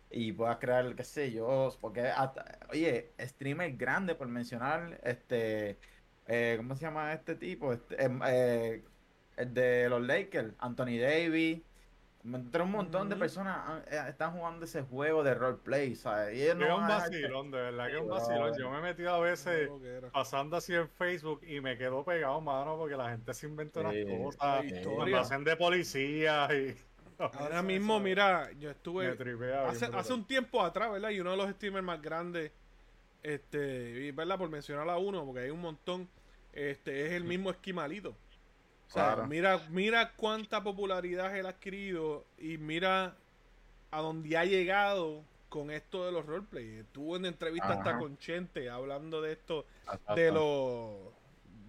y 0.09 0.31
puedas 0.31 0.57
crear, 0.59 0.95
qué 0.95 1.03
sé 1.03 1.31
yo, 1.33 1.69
porque, 1.81 2.07
hasta- 2.07 2.59
oye, 2.71 3.13
streamer 3.19 3.75
grande, 3.75 4.15
por 4.15 4.27
mencionar, 4.29 5.01
este, 5.03 5.79
eh, 6.27 6.55
¿cómo 6.57 6.75
se 6.75 6.81
llama 6.83 7.13
este 7.13 7.35
tipo? 7.35 7.73
Este, 7.73 8.03
em, 8.03 8.21
eh, 8.25 8.83
el 9.37 9.53
de 9.53 9.89
los 9.89 10.01
Lakers, 10.01 10.53
Anthony 10.59 10.99
Davis, 10.99 11.61
entre 12.25 12.63
un 12.63 12.71
montón 12.71 13.07
de 13.09 13.15
personas 13.15 13.83
eh, 13.87 14.01
están 14.09 14.33
jugando 14.33 14.65
ese 14.65 14.81
juego 14.81 15.23
de 15.23 15.33
roleplay, 15.33 15.95
¿sabes? 15.95 16.35
Y 16.35 16.39
Que 16.39 16.49
es 16.49 16.55
no 16.55 16.77
un 16.77 16.87
vacilón, 16.87 17.51
de 17.51 17.57
verdad 17.57 17.87
que 17.87 17.95
es 17.95 18.01
un 18.01 18.09
vacilón. 18.09 18.57
Yo 18.57 18.69
me 18.71 18.79
he 18.79 18.81
metido 18.81 19.11
a 19.13 19.19
veces 19.19 19.69
pasando 20.11 20.57
así 20.57 20.73
en 20.73 20.89
Facebook 20.89 21.41
y 21.47 21.61
me 21.61 21.77
quedo 21.77 22.03
pegado, 22.03 22.41
mano, 22.41 22.77
porque 22.77 22.97
la 22.97 23.11
gente 23.11 23.33
se 23.33 23.47
inventa 23.47 23.79
unas 23.81 23.93
Sí, 23.93 24.05
cosas. 24.05 24.41
la 24.41 24.61
sí. 24.61 24.67
historia. 24.67 24.95
Cuando 24.95 25.19
hacen 25.19 25.43
de 25.45 25.55
policía 25.55 26.47
y. 26.53 26.75
Ahora 27.19 27.63
mismo, 27.63 27.99
mira, 27.99 28.51
yo 28.59 28.69
estuve 28.71 29.15
tripea 29.15 29.69
hace, 29.69 29.85
hace 29.85 30.13
un 30.13 30.25
tiempo 30.27 30.61
atrás, 30.63 30.91
¿verdad? 30.91 31.09
Y 31.11 31.19
uno 31.19 31.31
de 31.31 31.37
los 31.37 31.49
streamers 31.51 31.83
más 31.85 32.01
grandes, 32.01 32.51
este, 33.23 34.11
¿verdad? 34.11 34.37
Por 34.37 34.49
mencionar 34.49 34.89
a 34.89 34.97
uno, 34.97 35.25
porque 35.25 35.41
hay 35.41 35.49
un 35.49 35.61
montón, 35.61 36.09
este, 36.57 37.05
es 37.07 37.11
el 37.13 37.23
mismo 37.23 37.51
Esquimalito. 37.51 38.09
O 38.09 38.89
sea, 38.91 39.13
Claro. 39.13 39.27
mira, 39.27 39.61
mira 39.69 40.13
cuánta 40.15 40.63
popularidad 40.63 41.37
él 41.37 41.45
ha 41.45 41.49
adquirido 41.49 42.25
y 42.37 42.57
mira 42.57 43.15
a 43.91 43.99
dónde 44.01 44.35
ha 44.37 44.45
llegado 44.45 45.23
con 45.49 45.71
esto 45.71 46.05
de 46.05 46.11
los 46.11 46.25
roleplay. 46.25 46.77
Estuvo 46.79 47.15
en 47.15 47.25
entrevista 47.25 47.69
hasta 47.73 47.97
con 47.99 48.17
Chente 48.17 48.69
hablando 48.69 49.21
de 49.21 49.33
esto 49.33 49.65
de 50.15 50.31
los 50.31 51.13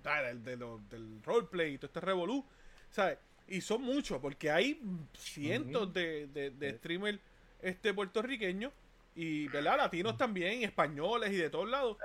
del, 0.03 0.42
de 0.42 0.57
lo- 0.57 0.81
del 0.90 1.22
roleplay 1.22 1.74
y 1.74 1.79
todo 1.79 1.87
este 1.88 2.01
revolú, 2.01 2.44
¿sabes? 2.90 3.18
Y 3.46 3.61
son 3.61 3.83
muchos, 3.83 4.20
porque 4.20 4.51
hay 4.51 4.81
cientos 5.14 5.92
de, 5.92 6.27
de, 6.29 6.51
de 6.51 6.72
streamers 6.79 7.18
este, 7.61 7.92
puertorriqueños 7.94 8.72
y, 9.20 9.48
¿verdad? 9.48 9.76
Latinos 9.78 10.16
también, 10.16 10.61
y 10.61 10.64
españoles 10.64 11.33
y 11.33 11.37
de 11.37 11.50
todos 11.50 11.68
lados, 11.68 11.96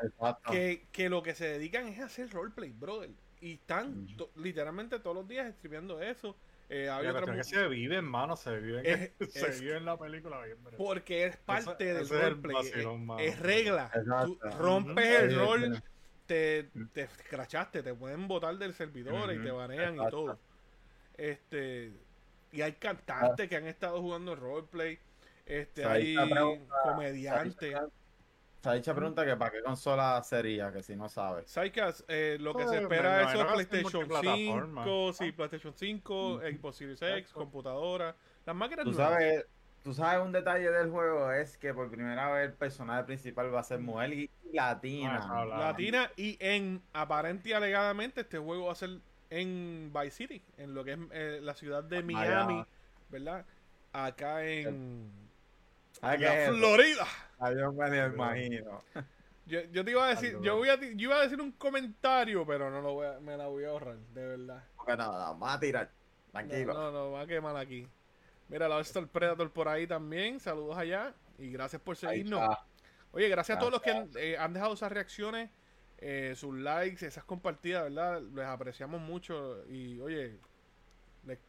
que, 0.49 0.87
que 0.91 1.09
lo 1.09 1.21
que 1.21 1.35
se 1.35 1.45
dedican 1.47 1.87
es 1.87 1.99
a 1.99 2.05
hacer 2.05 2.29
roleplay, 2.31 2.71
brother. 2.71 3.11
Y 3.39 3.53
están 3.53 4.07
to- 4.17 4.31
literalmente 4.37 4.97
todos 4.99 5.15
los 5.17 5.27
días 5.27 5.53
streameando 5.57 6.01
eso. 6.01 6.35
Eh, 6.69 6.89
otra 6.89 7.35
que 7.35 7.43
se 7.43 7.67
vive, 7.67 7.97
hermano, 7.97 8.35
se 8.35 8.57
vive 8.59 8.79
en, 8.91 9.11
Es- 9.19 9.29
se 9.33 9.47
es- 9.49 9.61
vive 9.61 9.77
en 9.77 9.85
la 9.85 9.95
película 9.97 10.41
bien, 10.43 10.57
bro. 10.63 10.75
porque 10.77 11.25
es 11.25 11.37
parte 11.37 11.85
del 11.85 11.97
ese 12.03 12.15
es 12.17 12.23
el 12.23 12.29
roleplay. 12.41 12.55
vacilón, 12.55 13.19
es- 13.19 13.39
regla. 13.39 13.91
Exacto. 13.93 14.37
Tú 14.41 14.49
rompes 14.57 15.05
el 15.21 15.29
Sí, 15.29 15.35
rol, 15.35 15.83
te, 16.25 16.69
te 16.93 17.01
escrachaste, 17.01 17.83
te 17.83 17.93
pueden 17.93 18.27
botar 18.27 18.57
del 18.57 18.73
servidor 18.73 19.31
y 19.33 19.39
te 19.43 19.51
banean 19.51 19.95
y 20.01 20.09
todo. 20.09 20.39
Este, 21.17 21.91
y 22.51 22.61
hay 22.61 22.73
cantantes 22.73 23.47
que 23.49 23.55
han 23.55 23.67
estado 23.67 24.01
jugando 24.01 24.35
roleplay. 24.35 24.97
Este, 25.45 25.81
O 25.81 25.89
sea, 25.89 25.93
ahí 25.93 26.15
hay 26.17 26.65
comediantes. 26.83 27.75
Se 28.63 28.69
ha 28.69 28.73
dicho 28.73 28.95
pregunta 28.95 29.25
que 29.25 29.35
para 29.35 29.51
qué 29.51 29.61
consola 29.61 30.23
sería, 30.23 30.71
que 30.71 30.81
si 30.81 30.95
no 30.95 31.09
sabes. 31.09 31.51
Psychas, 31.51 32.05
eh, 32.07 32.37
lo 32.39 32.53
que 32.55 32.65
se 32.65 32.77
espera 32.77 33.23
es 33.23 33.27
eso 33.27 33.37
ser 33.39 33.47
PlayStation 33.47 34.07
multiplataforma. 34.07 34.83
5, 34.85 35.13
sí, 35.13 35.31
PlayStation 35.33 35.73
5, 35.75 36.35
Ujú. 36.35 36.39
Xbox 36.39 36.77
Series 36.77 37.01
X, 37.01 37.33
computadora. 37.33 38.15
Las 38.45 38.55
máquinas 38.55 38.85
Tú 38.85 38.93
sabes, 38.93 39.45
tú 39.83 39.93
sabes 39.93 40.25
un 40.25 40.31
detalle 40.31 40.71
del 40.71 40.89
juego 40.89 41.29
es 41.33 41.57
que 41.57 41.73
por 41.73 41.91
primera 41.91 42.31
vez 42.31 42.51
el 42.51 42.53
personaje 42.53 43.03
principal 43.03 43.53
va 43.53 43.59
a 43.59 43.63
ser 43.63 43.79
mujer 43.79 44.13
y 44.13 44.31
latina. 44.53 45.19
Ah. 45.21 45.43
Latina 45.43 46.09
y 46.15 46.37
en 46.39 46.81
aparente 46.93 47.49
y 47.49 47.53
alegadamente 47.53 48.21
este 48.21 48.37
juego 48.37 48.67
va 48.67 48.71
a 48.71 48.75
ser 48.75 48.91
en 49.29 49.91
Vice 49.93 50.11
City, 50.11 50.41
en 50.57 50.73
lo 50.73 50.85
que 50.85 50.93
es 50.93 50.99
eh, 51.11 51.39
la 51.41 51.53
ciudad 51.53 51.83
de 51.83 52.01
Miami. 52.01 52.65
¿verdad? 53.09 53.45
Acá 53.91 54.45
en 54.45 54.63
¿Sabes 54.63 55.11
qué 55.11 55.22
la? 56.03 56.51
Florida. 56.51 57.07
Yo 57.55 57.73
me 57.73 57.89
lo 57.89 58.07
imagino. 58.07 58.83
Yo, 59.45 59.59
yo 59.71 59.83
te 59.83 59.91
iba 59.91 60.05
a 60.05 60.09
decir, 60.09 60.39
yo, 60.41 60.55
voy 60.55 60.69
a, 60.69 60.79
yo 60.79 60.87
iba 60.95 61.17
a 61.17 61.23
decir 61.23 61.41
un 61.41 61.51
comentario, 61.51 62.45
pero 62.45 62.69
no 62.69 62.81
lo 62.81 62.93
voy 62.93 63.07
a, 63.07 63.19
me 63.19 63.35
la 63.35 63.47
voy 63.47 63.65
a 63.65 63.69
ahorrar, 63.69 63.97
de 63.97 64.25
verdad. 64.25 64.63
Porque 64.77 64.95
no, 64.95 65.11
no, 65.11 65.11
vamos 65.11 65.49
a 65.49 65.59
tirar. 65.59 65.91
Tranquilo. 66.31 66.73
No, 66.73 66.81
no, 66.83 66.91
no, 66.91 67.11
va 67.11 67.21
a 67.21 67.27
quemar 67.27 67.57
aquí. 67.57 67.87
Mira, 68.47 68.67
la 68.67 68.79
el 68.79 69.07
Predator 69.07 69.51
por 69.51 69.67
ahí 69.67 69.85
también. 69.85 70.39
Saludos 70.39 70.77
allá. 70.77 71.13
Y 71.37 71.51
gracias 71.51 71.81
por 71.81 71.97
seguirnos. 71.97 72.55
Oye, 73.11 73.27
gracias 73.29 73.57
a 73.57 73.59
todos 73.59 73.73
los 73.73 73.81
que 73.81 73.91
han, 73.91 74.09
eh, 74.15 74.37
han 74.37 74.53
dejado 74.53 74.73
esas 74.73 74.91
reacciones, 74.91 75.49
eh, 75.99 76.33
sus 76.35 76.55
likes, 76.55 77.05
esas 77.05 77.23
compartidas, 77.23 77.83
¿verdad? 77.83 78.21
Les 78.21 78.45
apreciamos 78.45 79.01
mucho. 79.01 79.63
Y 79.69 79.99
oye, 79.99 80.39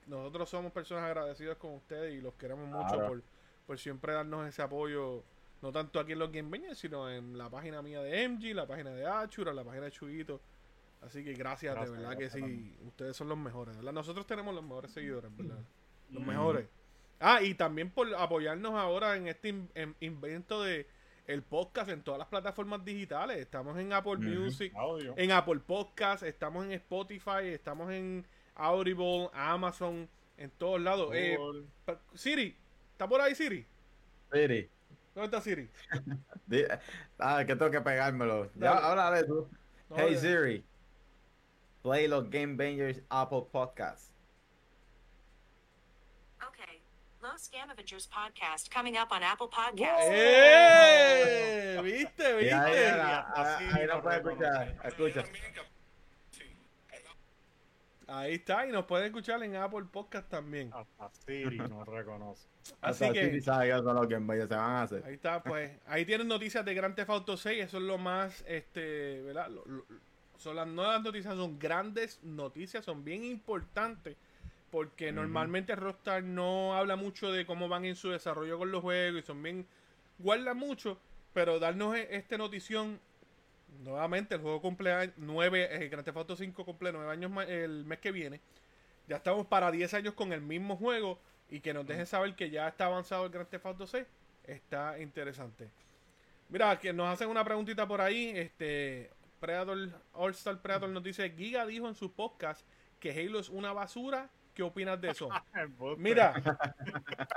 nosotros 0.06 0.48
somos 0.48 0.72
personas 0.72 1.04
agradecidas 1.04 1.56
con 1.56 1.74
ustedes 1.74 2.14
y 2.14 2.20
los 2.20 2.34
queremos 2.34 2.68
mucho 2.68 3.06
por, 3.06 3.22
por 3.66 3.78
siempre 3.78 4.12
darnos 4.12 4.46
ese 4.46 4.62
apoyo, 4.62 5.22
no 5.62 5.72
tanto 5.72 5.98
aquí 6.00 6.12
en 6.12 6.18
los 6.18 6.30
Game 6.32 6.48
Bangers, 6.50 6.78
sino 6.78 7.10
en 7.10 7.38
la 7.38 7.48
página 7.50 7.82
mía 7.82 8.00
de 8.02 8.28
MG, 8.28 8.54
la 8.54 8.66
página 8.66 8.90
de 8.90 9.06
Achura, 9.06 9.52
la 9.52 9.64
página 9.64 9.84
de 9.86 9.90
Chuguito. 9.90 10.40
Así 11.02 11.22
que 11.24 11.34
gracias, 11.34 11.74
Gracias, 11.74 11.92
de 11.92 11.98
verdad 12.02 12.18
gracias 12.18 12.32
que 12.32 12.38
sí, 12.38 12.40
también. 12.40 12.88
ustedes 12.88 13.16
son 13.16 13.28
los 13.28 13.38
mejores, 13.38 13.76
¿verdad? 13.76 13.92
Nosotros 13.92 14.26
tenemos 14.26 14.54
los 14.54 14.64
mejores 14.64 14.90
seguidores, 14.90 15.34
¿verdad? 15.36 15.58
Los 16.10 16.22
Ujú. 16.22 16.30
mejores. 16.30 16.66
Ah, 17.20 17.42
y 17.42 17.54
también 17.54 17.90
por 17.90 18.12
apoyarnos 18.14 18.72
ahora 18.74 19.16
en 19.16 19.28
este 19.28 19.48
in- 19.48 19.70
en- 19.74 19.94
invento 20.00 20.62
de 20.62 20.86
el 21.26 21.42
podcast 21.42 21.88
en 21.88 22.02
todas 22.02 22.18
las 22.18 22.28
plataformas 22.28 22.84
digitales. 22.84 23.38
Estamos 23.38 23.78
en 23.78 23.92
Apple. 23.94 24.16
Music, 24.16 24.72
Audio. 24.76 25.14
en 25.16 25.30
Apple 25.32 25.60
Podcast, 25.60 26.22
estamos 26.22 26.64
en 26.66 26.72
Spotify, 26.72 27.44
estamos 27.44 27.90
en 27.92 28.26
Audible, 28.56 29.30
Amazon, 29.32 30.08
en 30.36 30.50
todos 30.50 30.80
lados. 30.80 31.10
Eh, 31.14 31.38
Siri, 32.14 32.56
¿está 32.94 33.08
por 33.08 33.20
ahí 33.20 33.34
Siri? 33.34 33.66
Siri. 34.32 34.70
¿Dónde 35.14 35.26
está 35.26 35.40
Siri? 35.40 35.68
Ah, 37.18 37.44
que 37.46 37.56
tengo 37.56 37.70
que 37.70 37.80
pegármelo. 37.80 38.46
Ya, 38.54 38.74
Dale. 38.74 38.86
háblale 38.86 39.24
tú. 39.24 39.48
No, 39.88 39.96
hey 39.96 40.14
ya- 40.14 40.20
Siri. 40.20 40.64
Play 41.82 42.06
los 42.08 42.30
Game 42.30 42.54
Bangers 42.56 43.00
Apple 43.10 43.46
Podcast. 43.50 44.12
Okay. 46.48 46.82
Low 47.22 47.36
Scam 47.36 47.70
Avengers 47.70 48.06
podcast 48.06 48.70
coming 48.72 48.96
up 48.96 49.10
on 49.10 49.22
Apple 49.22 49.48
Podcasts. 49.48 50.06
¡Eh! 50.10 51.80
¿Viste? 51.82 52.34
¿Viste? 52.36 52.54
ahí, 52.54 52.84
ah, 53.00 53.26
ah, 53.34 53.78
no 53.88 54.02
puede 54.02 54.16
escuchar. 54.16 54.76
Escucha. 54.84 55.24
Ahí 58.18 58.34
está, 58.34 58.66
y 58.66 58.72
nos 58.72 58.84
pueden 58.84 59.06
escuchar 59.06 59.42
en 59.42 59.56
Apple 59.56 59.84
Podcast 59.90 60.28
también. 60.28 60.70
Hasta 60.72 61.10
Siri 61.26 61.58
no 61.58 61.84
reconoce. 61.84 62.46
Así 62.80 63.04
Hasta 63.04 63.12
que- 63.12 63.24
Siri 63.26 63.40
sabe 63.40 63.66
que 63.68 63.72
son 63.74 63.94
los 63.96 64.08
Game 64.08 64.26
Bangers 64.26 64.48
se 64.48 64.54
van 64.54 64.70
a 64.70 64.82
hacer. 64.82 65.04
Ahí 65.04 65.14
está, 65.14 65.42
pues. 65.42 65.72
Ahí 65.86 66.04
tienen 66.04 66.28
noticias 66.28 66.64
de 66.64 66.74
Grand 66.74 66.94
Theft 66.94 67.10
Auto 67.10 67.36
6. 67.36 67.64
Eso 67.64 67.78
es 67.78 67.82
lo 67.82 67.98
más, 67.98 68.44
este, 68.46 69.20
¿verdad? 69.22 69.48
Lo- 69.50 69.64
lo- 69.66 69.84
son 70.36 70.56
las 70.56 70.66
nuevas 70.66 71.02
noticias, 71.02 71.34
son 71.34 71.58
grandes 71.58 72.22
noticias, 72.22 72.84
son 72.84 73.04
bien 73.04 73.24
importantes. 73.24 74.16
Porque 74.70 75.12
normalmente 75.12 75.76
Rockstar 75.76 76.24
no 76.24 76.74
habla 76.74 76.96
mucho 76.96 77.30
de 77.30 77.46
cómo 77.46 77.68
van 77.68 77.84
en 77.84 77.94
su 77.94 78.10
desarrollo 78.10 78.58
con 78.58 78.72
los 78.72 78.82
juegos 78.82 79.22
y 79.22 79.26
son 79.26 79.42
bien. 79.42 79.66
guardan 80.18 80.56
mucho. 80.56 80.98
Pero 81.32 81.58
darnos 81.58 81.96
e- 81.96 82.08
esta 82.16 82.36
notición. 82.38 83.00
Nuevamente, 83.80 84.34
el 84.36 84.40
juego 84.40 84.60
cumple 84.60 84.92
a- 84.92 85.12
nueve. 85.16 85.68
El 85.74 85.88
Grand 85.88 86.04
Theft 86.04 86.16
Auto 86.16 86.36
5 86.36 86.64
cumple 86.64 86.92
nueve 86.92 87.10
años 87.10 87.30
ma- 87.30 87.44
el 87.44 87.84
mes 87.84 87.98
que 87.98 88.12
viene. 88.12 88.40
Ya 89.08 89.16
estamos 89.16 89.46
para 89.46 89.70
10 89.70 89.92
años 89.94 90.14
con 90.14 90.32
el 90.32 90.40
mismo 90.40 90.76
juego. 90.76 91.18
Y 91.50 91.60
que 91.60 91.74
nos 91.74 91.86
dejen 91.86 92.06
saber 92.06 92.34
que 92.34 92.50
ya 92.50 92.66
está 92.68 92.86
avanzado 92.86 93.26
el 93.26 93.30
Grand 93.30 93.48
Theft 93.48 93.66
Auto 93.66 93.86
6. 93.86 94.06
Está 94.44 94.98
interesante. 94.98 95.68
Mira, 96.48 96.78
que 96.78 96.92
nos 96.92 97.08
hacen 97.08 97.28
una 97.28 97.44
preguntita 97.44 97.86
por 97.86 98.00
ahí. 98.00 98.30
Este 98.36 99.10
Predator, 99.40 99.90
All 100.14 100.30
Star 100.32 100.60
Predator 100.60 100.88
nos 100.88 101.02
dice: 101.02 101.30
Giga 101.30 101.66
dijo 101.66 101.86
en 101.88 101.94
su 101.94 102.12
podcast 102.12 102.66
que 102.98 103.10
Halo 103.10 103.38
es 103.40 103.48
una 103.50 103.72
basura. 103.72 104.30
¿Qué 104.54 104.62
opinas 104.62 105.00
de 105.00 105.10
eso? 105.10 105.28
Mira, 105.98 106.32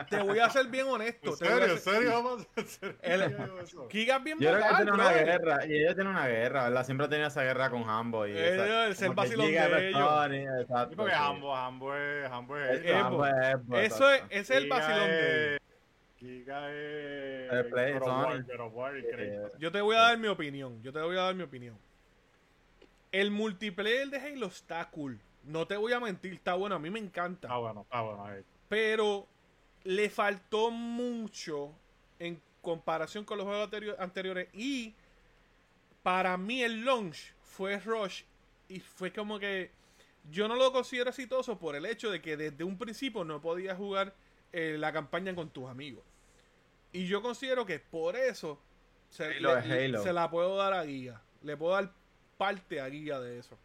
te 0.08 0.22
voy 0.22 0.38
a 0.38 0.50
ser 0.52 0.68
bien 0.68 0.86
honesto. 0.88 1.30
¿En 1.30 1.34
a 1.34 1.38
serio? 1.38 1.64
¿En 1.74 1.80
ser- 1.80 1.94
serio? 1.94 2.12
Vamos. 2.12 2.48
El- 3.02 3.36
¿Qué 3.36 3.44
digo 3.44 3.60
eso? 3.60 3.88
Giga 3.90 4.18
es 4.18 4.24
bien 4.24 4.40
Yo 4.40 4.52
creo 4.52 4.68
que 4.70 4.76
tiene 4.76 4.92
una 4.92 5.12
guerra, 5.12 5.66
y 5.66 5.74
ellos 5.78 5.96
tienen 5.96 6.12
una 6.14 6.28
guerra, 6.28 6.64
¿verdad? 6.66 6.86
Siempre 6.86 7.06
ha 7.08 7.10
tenido 7.10 7.28
esa 7.28 7.42
guerra 7.42 7.70
con 7.72 7.90
Hambo. 7.90 8.28
Y 8.28 8.32
Eh, 8.38 8.54
esa- 8.54 8.86
el 8.86 8.96
ser 8.96 9.08
como 9.08 9.22
que 9.24 9.28
vacilón 9.28 9.48
de 9.48 9.56
es 9.56 9.96
ellos. 9.96 10.62
Exacto, 10.62 10.90
Sí, 10.92 10.96
porque 10.96 11.12
sí. 11.14 11.18
Hambo, 11.20 11.56
Hambo 11.56 11.96
es, 11.96 12.32
Hambo 12.32 12.58
es 12.58 12.70
Es 12.76 12.82
que 12.82 12.90
Evo. 12.92 13.00
Hambo 13.08 13.26
es 13.26 13.34
Evo, 13.54 13.78
Eso 13.78 14.12
es, 14.12 14.24
es 14.30 14.50
el 14.52 14.70
vacilón 14.70 15.08
de 15.08 15.56
es- 15.56 15.62
Giga 16.20 16.72
es. 16.72 17.52
El 17.52 18.46
Yo 19.60 19.72
te 19.72 19.82
voy 19.82 19.96
a 19.96 20.00
dar 20.02 20.18
mi 20.18 20.28
opinión. 20.28 20.82
Yo 20.84 20.94
te 20.94 21.00
voy 21.00 21.18
a 21.18 21.22
dar 21.22 21.36
mi 21.36 21.44
opinión. 21.44 21.78
El 23.12 23.32
multiplayer 23.32 24.08
de 24.10 24.18
Halo 24.20 24.48
está 24.48 24.88
cool. 24.90 25.20
No 25.48 25.66
te 25.66 25.78
voy 25.78 25.94
a 25.94 26.00
mentir, 26.00 26.34
está 26.34 26.54
bueno. 26.56 26.76
A 26.76 26.80
mí 26.80 26.90
me 26.90 27.00
encanta. 27.00 27.48
Está 27.48 27.58
bueno, 27.58 27.82
está 27.82 28.02
bueno. 28.02 28.26
ahí. 28.26 28.44
Pero 28.70 29.28
le 29.84 30.10
faltó 30.10 30.72
mucho 30.72 31.74
en 32.20 32.42
comparación 32.62 33.24
con 33.24 33.38
los 33.38 33.46
juegos 33.48 33.64
anterior- 33.66 33.96
anteriores. 34.00 34.50
Y 34.54 34.94
para 36.04 36.38
mí 36.38 36.64
el 36.64 36.84
launch 36.86 37.34
fue 37.42 37.80
Rush. 37.80 38.24
Y 38.70 38.80
fue 38.82 39.14
como 39.14 39.40
que 39.40 39.72
yo 40.30 40.48
no 40.50 40.56
lo 40.56 40.72
considero 40.74 41.10
exitoso 41.10 41.58
por 41.58 41.76
el 41.76 41.86
hecho 41.86 42.12
de 42.12 42.22
que 42.22 42.36
desde 42.36 42.64
un 42.66 42.78
principio 42.78 43.24
no 43.24 43.40
podías 43.42 43.78
jugar 43.78 44.14
eh, 44.52 44.76
la 44.78 44.92
campaña 44.92 45.34
con 45.34 45.50
tus 45.50 45.70
amigos. 45.70 46.04
Y 46.92 47.08
yo 47.08 47.22
considero 47.22 47.66
que 47.66 47.80
por 47.80 48.16
eso 48.18 48.60
se, 49.10 49.26
Halo 49.38 49.56
le- 49.56 49.60
es 49.86 49.86
Halo. 49.90 50.04
se 50.04 50.12
la 50.14 50.30
puedo 50.30 50.58
dar 50.58 50.74
a 50.74 50.84
Guía. 50.84 51.22
Le 51.44 51.56
puedo 51.56 51.74
dar 51.74 51.94
parte 52.38 52.82
a 52.82 52.88
Guía 52.88 53.20
de 53.22 53.40
eso. 53.40 53.58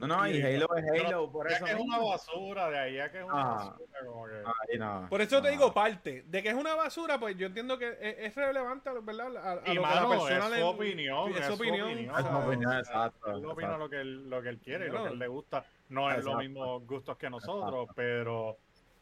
No, 0.00 0.06
no, 0.06 0.26
y 0.26 0.32
Sí, 0.34 0.42
Halo 0.42 0.76
es 0.76 1.04
Halo, 1.04 1.30
por 1.30 1.48
Ya 1.48 1.56
eso 1.56 1.64
que 1.66 1.72
es 1.72 1.78
una 1.78 1.98
basura, 1.98 2.70
de 2.70 2.78
ahí 2.78 2.98
a 2.98 3.10
que 3.12 3.18
es 3.18 3.24
una 3.24 3.34
Ah. 3.40 3.54
basura, 3.70 4.06
como 4.06 4.26
que. 4.26 4.32
Ahí 4.72 4.78
no. 4.78 5.06
Por 5.10 5.20
eso 5.20 5.36
te 5.42 5.48
no. 5.48 5.52
digo 5.52 5.74
parte. 5.74 6.22
De 6.26 6.42
que 6.42 6.48
es 6.48 6.54
una 6.54 6.74
basura, 6.74 7.20
pues 7.20 7.36
yo 7.36 7.46
entiendo 7.46 7.78
que 7.78 7.88
es, 8.00 8.18
es 8.18 8.34
relevante, 8.34 8.90
¿verdad? 9.02 9.36
A, 9.36 9.52
a 9.52 9.54
Y 9.70 9.74
lo 9.74 9.82
que 9.82 9.88
mano, 9.88 10.02
la 10.02 10.08
persona 10.08 10.44
es 10.46 10.50
le- 10.52 10.58
su 10.60 10.66
opinión, 10.66 11.32
Es 11.36 11.44
su 11.46 11.52
opinión. 11.54 11.88
Es 11.90 12.10
o 12.10 12.16
sea, 12.16 12.30
una 12.30 12.38
opinión, 12.46 12.78
exacto. 12.78 13.30
Él 13.30 13.44
opina 13.46 13.66
exacto. 13.68 13.78
lo 13.78 13.90
que 13.90 14.00
él, 14.00 14.30
lo 14.30 14.42
que 14.42 14.48
él 14.48 14.58
quiere 14.58 14.86
y 14.86 14.90
lo 14.90 15.02
que 15.04 15.10
él 15.10 15.18
le 15.18 15.28
gusta. 15.28 15.64
No 15.90 16.08
es 16.10 16.16
los 16.16 16.24
Exacto. 16.26 16.38
mismos 16.38 16.86
gustos 16.86 17.16
que 17.18 17.28
nosotros, 17.28 17.88
pero 17.94 18.56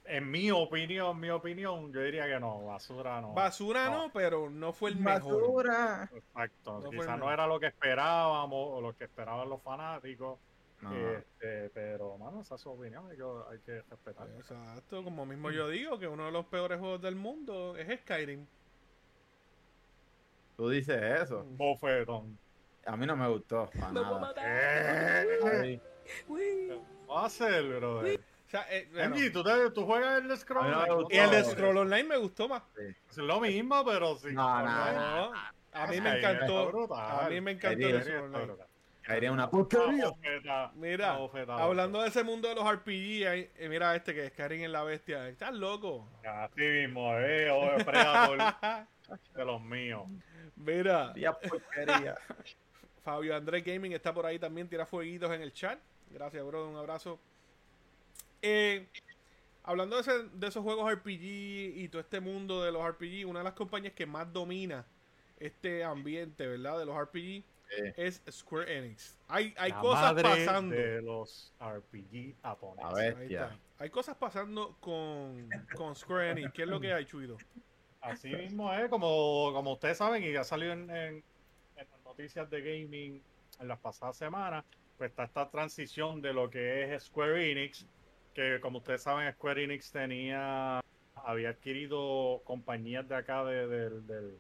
en 0.05 0.31
mi 0.31 0.51
opinión, 0.51 1.21
mi 1.21 1.29
opinión, 1.31 1.93
yo 1.93 2.01
diría 2.01 2.25
que 2.27 2.41
no, 2.41 2.65
basura 2.65 3.21
no. 3.21 3.35
Basura 3.35 3.91
no, 3.91 4.11
pero 4.13 4.49
no 4.49 4.73
fue 4.73 4.91
el 4.91 4.97
mejor. 4.97 5.41
Basura. 5.43 6.11
Exacto. 6.15 6.81
No 6.81 6.91
Quizás 6.91 7.19
no 7.19 7.31
era 7.31 7.47
lo 7.47 7.61
que 7.61 7.67
esperábamos 7.67 8.59
o 8.73 8.81
lo 8.81 8.97
que 8.97 9.05
esperaban 9.05 9.49
los 9.51 9.63
fanáticos. 9.63 10.39
Este, 10.81 11.71
pero, 11.71 12.17
mano, 12.19 12.41
esa 12.41 12.55
es 12.55 12.61
su 12.61 12.71
opinión, 12.71 13.11
hay 13.11 13.17
que, 13.17 13.23
hay 13.51 13.59
que 13.61 13.83
respetar. 13.83 14.29
Exacto, 14.37 15.03
como 15.03 15.27
mismo 15.27 15.51
yo 15.51 15.69
digo, 15.69 15.99
que 15.99 16.07
uno 16.07 16.27
de 16.27 16.33
los 16.33 16.47
peores 16.47 16.79
juegos 16.79 17.03
del 17.03 17.17
mundo 17.17 17.77
es 17.77 18.01
Skyrim. 18.01 18.47
Tú 20.57 20.69
dices 20.69 21.01
eso. 21.23 21.45
Bofetón. 21.45 22.39
A 22.87 22.97
mí 22.97 23.07
no 23.07 23.17
me 23.17 23.29
gustó, 23.29 23.69
para 23.71 23.93
nada. 23.93 24.35
Va 27.11 27.23
a 27.23 27.27
hacer, 27.27 27.65
brother? 27.69 28.21
O 28.21 28.51
sea, 28.51 28.67
eh, 28.75 28.89
bueno, 28.91 29.15
Angie, 29.15 29.31
¿tú, 29.31 29.45
te- 29.45 29.71
tú 29.73 29.85
juegas 29.85 30.23
el 30.25 30.37
Scroll 30.39 30.71
no 30.71 30.79
Online? 30.79 30.95
gustó. 30.95 31.15
y 31.15 31.19
el 31.19 31.45
Scroll 31.45 31.77
Online 31.77 32.09
me 32.09 32.17
gustó 32.17 32.49
más. 32.49 32.63
Es 33.09 33.17
lo 33.19 33.41
mismo, 33.41 33.85
pero 33.85 34.17
sí. 34.17 34.29
No, 34.33 34.65
no, 34.65 34.93
No, 34.93 35.33
a 35.73 35.87
mí 35.87 36.01
me 36.01 36.19
encantó. 36.19 36.95
A 36.95 37.29
mí 37.29 37.41
me 37.43 37.51
encantó 37.53 37.89
el 37.89 38.03
Scroll 38.03 38.35
Online. 38.35 38.68
Caería 39.09 39.33
una 39.33 39.49
porquería. 39.51 40.13
Mira, 40.75 41.19
Hablando 41.59 42.03
de 42.03 42.09
ese 42.09 42.23
mundo 42.23 42.47
de 42.49 42.55
los 42.55 42.65
RPG, 42.71 43.23
eh, 43.57 43.69
mira 43.71 43.97
este 43.97 44.13
que 44.15 44.27
es 44.27 44.33
Skyrim 44.35 44.65
en 44.65 44.73
la 44.73 44.83
bestia. 44.85 45.27
Estás 45.29 45.55
loco. 45.55 46.07
Así 46.25 46.61
mismo, 46.61 47.17
eh, 47.17 47.51
o 47.51 47.79
de 47.79 47.85
Predator 47.87 48.39
de 49.35 49.45
los 49.47 49.63
míos. 49.63 50.03
mira, 50.57 51.13
porquería. 51.33 52.17
Fabio 53.03 53.35
Andrés 53.35 53.65
Gaming 53.65 53.93
está 53.93 54.13
por 54.13 54.27
ahí 54.27 54.39
también, 54.39 54.69
tira 54.69 54.85
fueguitos 54.85 55.33
en 55.33 55.41
el 55.41 55.55
chat. 55.55 55.79
Gracias, 56.11 56.45
bro, 56.45 56.69
un 56.69 56.77
abrazo. 56.77 57.19
Eh, 58.43 58.87
hablando 59.65 59.97
de, 59.97 60.03
ese- 60.03 60.29
de 60.35 60.47
esos 60.49 60.63
juegos 60.63 60.93
RPG 60.93 61.23
y 61.79 61.89
todo 61.89 62.01
este 62.03 62.21
mundo 62.21 62.63
de 62.63 62.73
los 62.73 62.87
RPG, 62.87 63.27
una 63.27 63.41
de 63.41 63.45
las 63.45 63.55
compañías 63.55 63.95
que 63.95 64.05
más 64.05 64.31
domina 64.31 64.85
este 65.41 65.83
ambiente, 65.83 66.47
¿verdad? 66.47 66.79
De 66.79 66.85
los 66.85 66.95
RPG. 67.01 67.43
Es 67.97 68.23
Square 68.31 68.79
Enix. 68.79 69.19
Hay, 69.29 69.55
hay 69.59 69.71
La 69.71 69.81
cosas 69.81 70.03
madre 70.15 70.23
pasando. 70.23 70.75
de 70.75 71.03
los 71.03 71.53
RPG 71.61 72.37
A 72.43 72.49
japoneses. 72.51 73.41
Hay 73.79 73.91
cosas 73.91 74.17
pasando 74.17 74.77
con, 74.81 75.49
con 75.77 75.95
Square 75.95 76.31
Enix. 76.33 76.53
¿Qué 76.53 76.63
es 76.63 76.69
lo 76.69 76.81
que 76.81 76.93
hay, 76.93 77.05
Chuido? 77.05 77.37
Así 78.01 78.29
mismo 78.29 78.73
es, 78.73 78.89
como, 78.89 79.51
como 79.53 79.73
ustedes 79.73 79.99
saben, 79.99 80.23
y 80.23 80.33
ya 80.33 80.45
salió 80.45 80.73
en, 80.73 80.89
en- 80.91 81.25
en 81.77 81.87
las 81.91 82.01
noticias 82.05 82.49
de 82.51 82.61
gaming 82.61 83.23
en 83.61 83.69
las 83.69 83.79
pasadas 83.79 84.17
semanas, 84.17 84.65
pues 84.97 85.11
está 85.11 85.25
esta 85.25 85.49
transición 85.51 86.21
de 86.23 86.33
lo 86.33 86.49
que 86.51 86.93
es 86.95 87.05
Square 87.05 87.51
Enix, 87.53 87.87
que 88.35 88.59
como 88.61 88.79
ustedes 88.79 89.03
saben, 89.03 89.33
Square 89.33 89.65
Enix 89.65 89.91
tenía, 89.93 90.81
había 91.17 91.51
adquirido 91.51 92.41
compañías 92.45 93.09
de 93.09 93.15
acá 93.17 93.45
de- 93.45 93.67
del, 93.69 94.39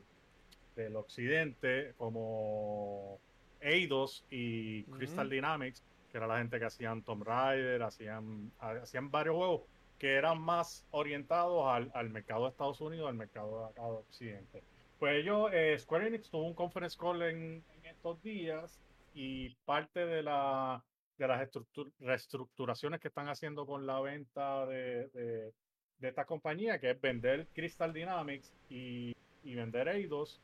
del 0.83 0.97
occidente, 0.97 1.93
como 1.97 3.19
Eidos 3.61 4.25
y 4.31 4.85
Crystal. 4.85 5.29
Dynamics, 5.29 5.83
que 6.11 6.17
era 6.19 6.27
la 6.27 6.39
gente 6.39 6.59
que 6.59 6.65
hacían 6.67 7.03
Tomb 7.03 7.25
Raider, 7.25 7.83
hacían, 7.83 8.51
hacían 8.59 9.11
varios 9.11 9.37
juegos 9.37 9.63
que 9.99 10.15
eran 10.15 10.41
más 10.41 10.87
orientados 10.93 11.67
al, 11.67 11.91
al 11.95 12.09
mercado 12.11 12.45
de 12.45 12.51
Estados 12.51 12.81
Unidos, 12.81 13.09
al 13.09 13.17
mercado 13.17 13.61
de 13.61 13.71
acá 13.71 13.83
de 13.83 13.91
Occidente. 13.97 14.63
Pues 14.99 15.17
ellos, 15.17 15.51
eh, 15.53 15.77
Square 15.79 16.07
Enix 16.07 16.31
tuvo 16.31 16.45
un 16.47 16.55
conference 16.55 16.97
call 16.97 17.23
en, 17.23 17.65
en 17.77 17.87
estos 17.87 18.23
días 18.23 18.81
y 19.15 19.51
parte 19.65 20.07
de, 20.07 20.23
la, 20.23 20.83
de 21.19 21.27
las 21.29 21.41
estructur- 21.43 21.91
reestructuraciones 21.99 23.01
que 23.01 23.09
están 23.09 23.29
haciendo 23.29 23.67
con 23.67 23.87
la 23.87 24.01
venta 24.01 24.67
de, 24.67 25.09
de- 25.09 25.53
de 25.99 26.09
esta 26.09 26.25
compañía, 26.25 26.79
que 26.79 26.91
es 26.93 27.01
vender 27.01 27.49
Crystal 27.53 27.93
Dynamics 27.93 28.55
y, 28.71 29.13
y 29.43 29.55
vender 29.57 29.89
Eidos, 29.89 30.41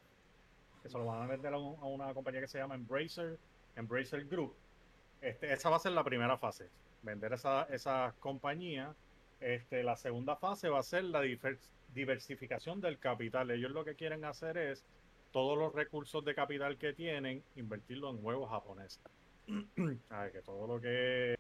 que 0.85 0.91
se 0.91 0.99
lo 0.99 1.07
van 1.07 1.23
a 1.23 1.27
vender 1.27 1.53
a, 1.55 1.59
un- 1.59 1.81
a 1.81 1.87
una 1.87 2.13
compañía 2.13 2.43
que 2.43 2.47
se 2.47 2.59
llama 2.59 2.75
Embracer, 2.75 3.39
Embracer 3.75 4.27
Group. 4.27 4.55
Este, 5.23 5.51
esa 5.51 5.71
va 5.71 5.77
a 5.77 5.79
ser 5.81 5.93
la 5.93 6.05
primera 6.05 6.37
fase, 6.37 6.69
vender 7.03 7.33
esa, 7.33 7.63
esa 7.71 8.15
compañía. 8.21 8.95
Este, 9.41 9.83
la 9.83 9.97
segunda 9.97 10.37
fase 10.37 10.69
va 10.69 10.81
a 10.81 10.83
ser 10.83 11.05
la 11.05 11.23
diversificación 11.95 12.83
del 12.83 12.99
capital. 12.99 13.51
Ellos 13.51 13.71
lo 13.73 13.83
que 13.83 13.95
quieren 13.95 14.27
hacer 14.27 14.59
es 14.59 14.85
todos 15.33 15.57
los 15.57 15.75
recursos 15.75 16.23
de 16.23 16.35
capital 16.35 16.77
que 16.77 16.93
tienen, 16.93 17.43
invertirlo 17.57 18.11
en 18.11 18.21
juegos 18.21 18.51
japoneses. 18.51 19.01
Ay, 20.11 20.33
que 20.33 20.43
todo 20.43 20.67
lo 20.67 20.81
que 20.83 21.33
es 21.33 21.39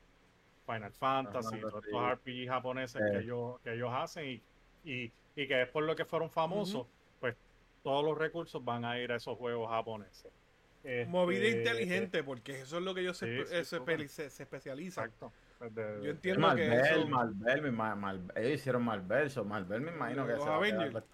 Final 0.64 0.92
Fantasy, 0.94 1.57
Ajá, 1.59 1.61
todos 1.68 1.85
estos 1.85 2.12
RPG 2.12 2.48
japoneses 2.48 3.02
Eh. 3.02 3.04
que, 3.12 3.18
ellos, 3.18 3.61
que 3.61 3.74
ellos 3.74 3.90
hacen 3.92 4.26
y, 4.26 4.90
y, 4.90 5.12
y 5.37 5.46
que 5.46 5.62
es 5.62 5.68
por 5.68 5.85
lo 5.85 5.94
que 5.94 6.07
fueron 6.07 6.30
famosos, 6.30 6.87
todos 7.85 8.03
los 8.05 8.16
recursos 8.18 8.64
van 8.64 8.85
a 8.85 8.99
ir 8.99 9.12
a 9.12 9.16
esos 9.16 9.37
juegos 9.38 9.68
japoneses. 9.70 10.33
Movida 11.07 11.44
Este, 11.47 11.59
inteligente, 11.59 12.25
porque 12.25 12.61
eso 12.62 12.79
es 12.79 12.83
lo 12.83 12.94
que 12.94 13.03
ellos 13.03 13.16
se, 13.16 13.27
Sí, 13.27 13.33
espe- 13.33 13.47
sí, 13.47 13.55
eh, 13.57 13.64
se, 13.64 13.79
espe- 13.81 14.09
se- 14.09 14.31
se 14.31 14.42
especializan. 14.42 15.05
Exacto. 15.05 15.33
Pues 15.59 15.75
de- 15.75 16.01
Yo 16.03 16.11
entiendo 16.11 16.40
que 16.55 16.68
Marvel, 16.68 16.73
eso... 16.81 17.07
Marvel, 17.09 17.62
mi 17.62 17.70
ma- 17.70 17.94
Mar- 17.94 18.18
ellos 18.35 18.53
hicieron 18.61 18.83
Marvel, 18.83 19.31
so 19.31 19.44
Marvel 19.44 19.81
me 19.83 19.92
imagino 19.92 20.27
que 20.27 20.33
Los 20.33 20.47
Avengers. 20.47 21.05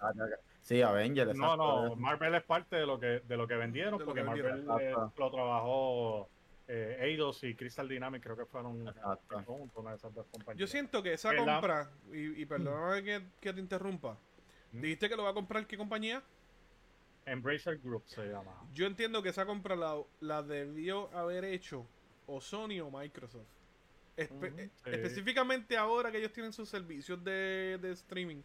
Sí, 0.61 0.81
Avengers, 0.81 1.35
No, 1.35 1.53
exacto. 1.53 1.89
no, 1.89 1.95
Marvel 1.95 2.35
es 2.35 2.43
parte 2.43 2.75
de 2.77 2.85
lo 2.85 2.99
que, 2.99 3.21
de 3.27 3.37
lo 3.37 3.47
que 3.47 3.55
vendieron, 3.55 3.93
De 3.93 3.99
lo 3.99 4.05
porque 4.05 4.21
que 4.21 4.27
vendieron. 4.27 4.65
Marvel 4.65 4.87
eh, 4.93 4.95
lo 5.17 5.31
trabajó 5.31 6.29
eh, 6.67 6.97
Eidos 7.01 7.43
y 7.43 7.55
Crystal 7.55 7.87
Dynamics, 7.87 8.23
creo 8.23 8.37
que 8.37 8.45
fueron 8.45 8.93
conjunto, 9.27 9.79
una 9.81 9.91
de 9.91 9.97
esas 9.97 10.13
dos 10.13 10.25
compañías. 10.31 10.59
Yo 10.59 10.67
siento 10.67 11.01
que 11.03 11.13
esa 11.13 11.31
Que 11.31 11.37
la- 11.37 11.53
compra, 11.53 11.89
y, 12.13 12.41
y 12.41 12.45
perdóname 12.45 13.03
que, 13.03 13.21
que 13.39 13.53
te 13.53 13.59
interrumpa, 13.59 14.17
Mm. 14.73 14.81
dijiste 14.81 15.09
que 15.09 15.15
lo 15.17 15.23
va 15.23 15.31
a 15.31 15.33
comprar 15.33 15.65
qué 15.67 15.77
compañía? 15.77 16.21
Embracer 17.25 17.77
Group 17.79 18.03
se 18.07 18.25
llama. 18.27 18.51
Yo 18.73 18.85
entiendo 18.87 19.21
que 19.21 19.29
esa 19.29 19.45
compra 19.45 19.75
la, 19.75 20.01
la 20.19 20.41
debió 20.43 21.09
haber 21.15 21.45
hecho 21.45 21.85
o 22.27 22.41
Sony 22.41 22.79
o 22.81 22.89
Microsoft. 22.89 23.47
Espe- 24.17 24.53
eh, 24.57 24.69
sí. 24.83 24.89
Específicamente 24.91 25.77
ahora 25.77 26.11
que 26.11 26.17
ellos 26.17 26.33
tienen 26.33 26.51
sus 26.53 26.69
servicios 26.69 27.23
de, 27.23 27.77
de 27.81 27.91
streaming, 27.91 28.41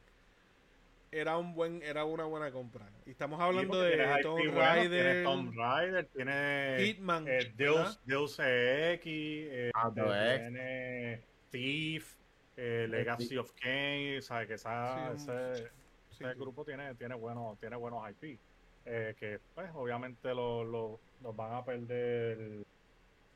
era 1.10 1.36
un 1.38 1.54
buen, 1.54 1.82
era 1.82 2.04
una 2.04 2.24
buena 2.24 2.50
compra. 2.50 2.86
Y 3.06 3.10
estamos 3.10 3.40
hablando 3.40 3.82
Sí, 3.82 3.96
de 3.96 4.22
Tomb 4.22 4.54
Raider, 4.54 5.24
Tomb 5.24 5.54
Raider, 5.56 6.06
tiene 6.14 6.76
Hitman, 6.80 7.24
eh. 7.28 7.52
Deus, 7.56 8.00
Deus 8.04 8.38
Ex, 8.38 9.02
eh, 9.06 9.70
Ah, 9.74 9.90
tiene 9.92 11.22
Thief, 11.50 12.16
eh, 12.56 12.86
Legacy 12.88 13.36
of 13.38 13.52
Kane, 13.52 14.20
¿sabes? 14.22 14.48
Que 14.48 14.54
esa, 14.54 15.16
Sí, 15.16 15.22
ese, 15.30 15.70
Sí, 16.10 16.24
ese 16.24 16.34
grupo 16.34 16.64
tiene, 16.64 16.94
tiene, 16.94 17.14
buenos, 17.14 17.58
tiene 17.58 17.76
buenos 17.76 18.02
IP. 18.10 18.38
Eh, 18.86 19.14
que 19.18 19.40
pues 19.54 19.70
obviamente 19.74 20.34
lo- 20.34 20.64
lo- 20.64 21.00
los 21.22 21.34
van 21.36 21.52
a 21.54 21.64
perder 21.64 22.38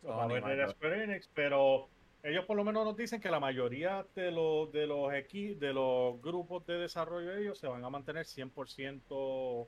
los 0.02 0.12
va 0.12 0.24
a 0.24 0.28
perder 0.28 0.42
Microsoft. 0.56 0.76
Square 0.76 1.04
Enix, 1.04 1.28
pero 1.34 1.88
ellos 2.22 2.44
por 2.46 2.56
lo 2.56 2.64
menos 2.64 2.84
nos 2.84 2.96
dicen 2.96 3.20
que 3.20 3.30
la 3.30 3.40
mayoría 3.40 4.06
de 4.14 4.30
los 4.30 4.70
de 4.72 4.86
los 4.86 5.12
equi- 5.12 5.56
de 5.58 5.72
los 5.72 6.20
grupos 6.22 6.64
de 6.66 6.74
desarrollo 6.78 7.30
de 7.30 7.42
ellos 7.42 7.58
se 7.58 7.66
van 7.66 7.84
a 7.84 7.90
mantener 7.90 8.24
100% 8.26 9.66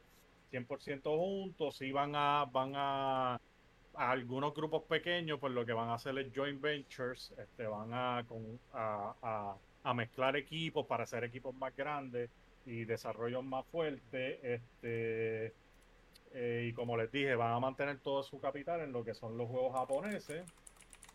100% 0.50 1.02
juntos 1.16 1.80
y 1.82 1.92
van 1.92 2.12
a 2.14 2.44
van 2.50 2.72
a, 2.76 3.34
a 3.94 4.10
algunos 4.10 4.54
grupos 4.54 4.82
pequeños 4.84 5.38
pues 5.40 5.52
lo 5.52 5.64
que 5.64 5.72
van 5.72 5.88
a 5.88 5.94
hacer 5.94 6.16
es 6.18 6.30
joint 6.34 6.60
ventures 6.60 7.32
este 7.38 7.66
van 7.66 7.90
a 7.92 8.24
con- 8.28 8.58
a, 8.72 9.14
a- 9.22 9.56
a 9.84 9.94
mezclar 9.94 10.36
equipos 10.36 10.86
para 10.86 11.04
hacer 11.04 11.24
equipos 11.24 11.54
más 11.54 11.74
grandes 11.74 12.30
y 12.66 12.84
desarrollos 12.84 13.42
más 13.42 13.64
fuertes 13.66 14.38
este 14.44 15.52
eh, 16.34 16.66
y 16.68 16.72
como 16.72 16.96
les 16.96 17.10
dije, 17.12 17.34
van 17.34 17.52
a 17.52 17.60
mantener 17.60 17.98
todo 18.00 18.22
su 18.22 18.40
capital 18.40 18.80
en 18.80 18.92
lo 18.92 19.04
que 19.04 19.14
son 19.14 19.36
los 19.36 19.48
juegos 19.48 19.72
japoneses. 19.74 20.44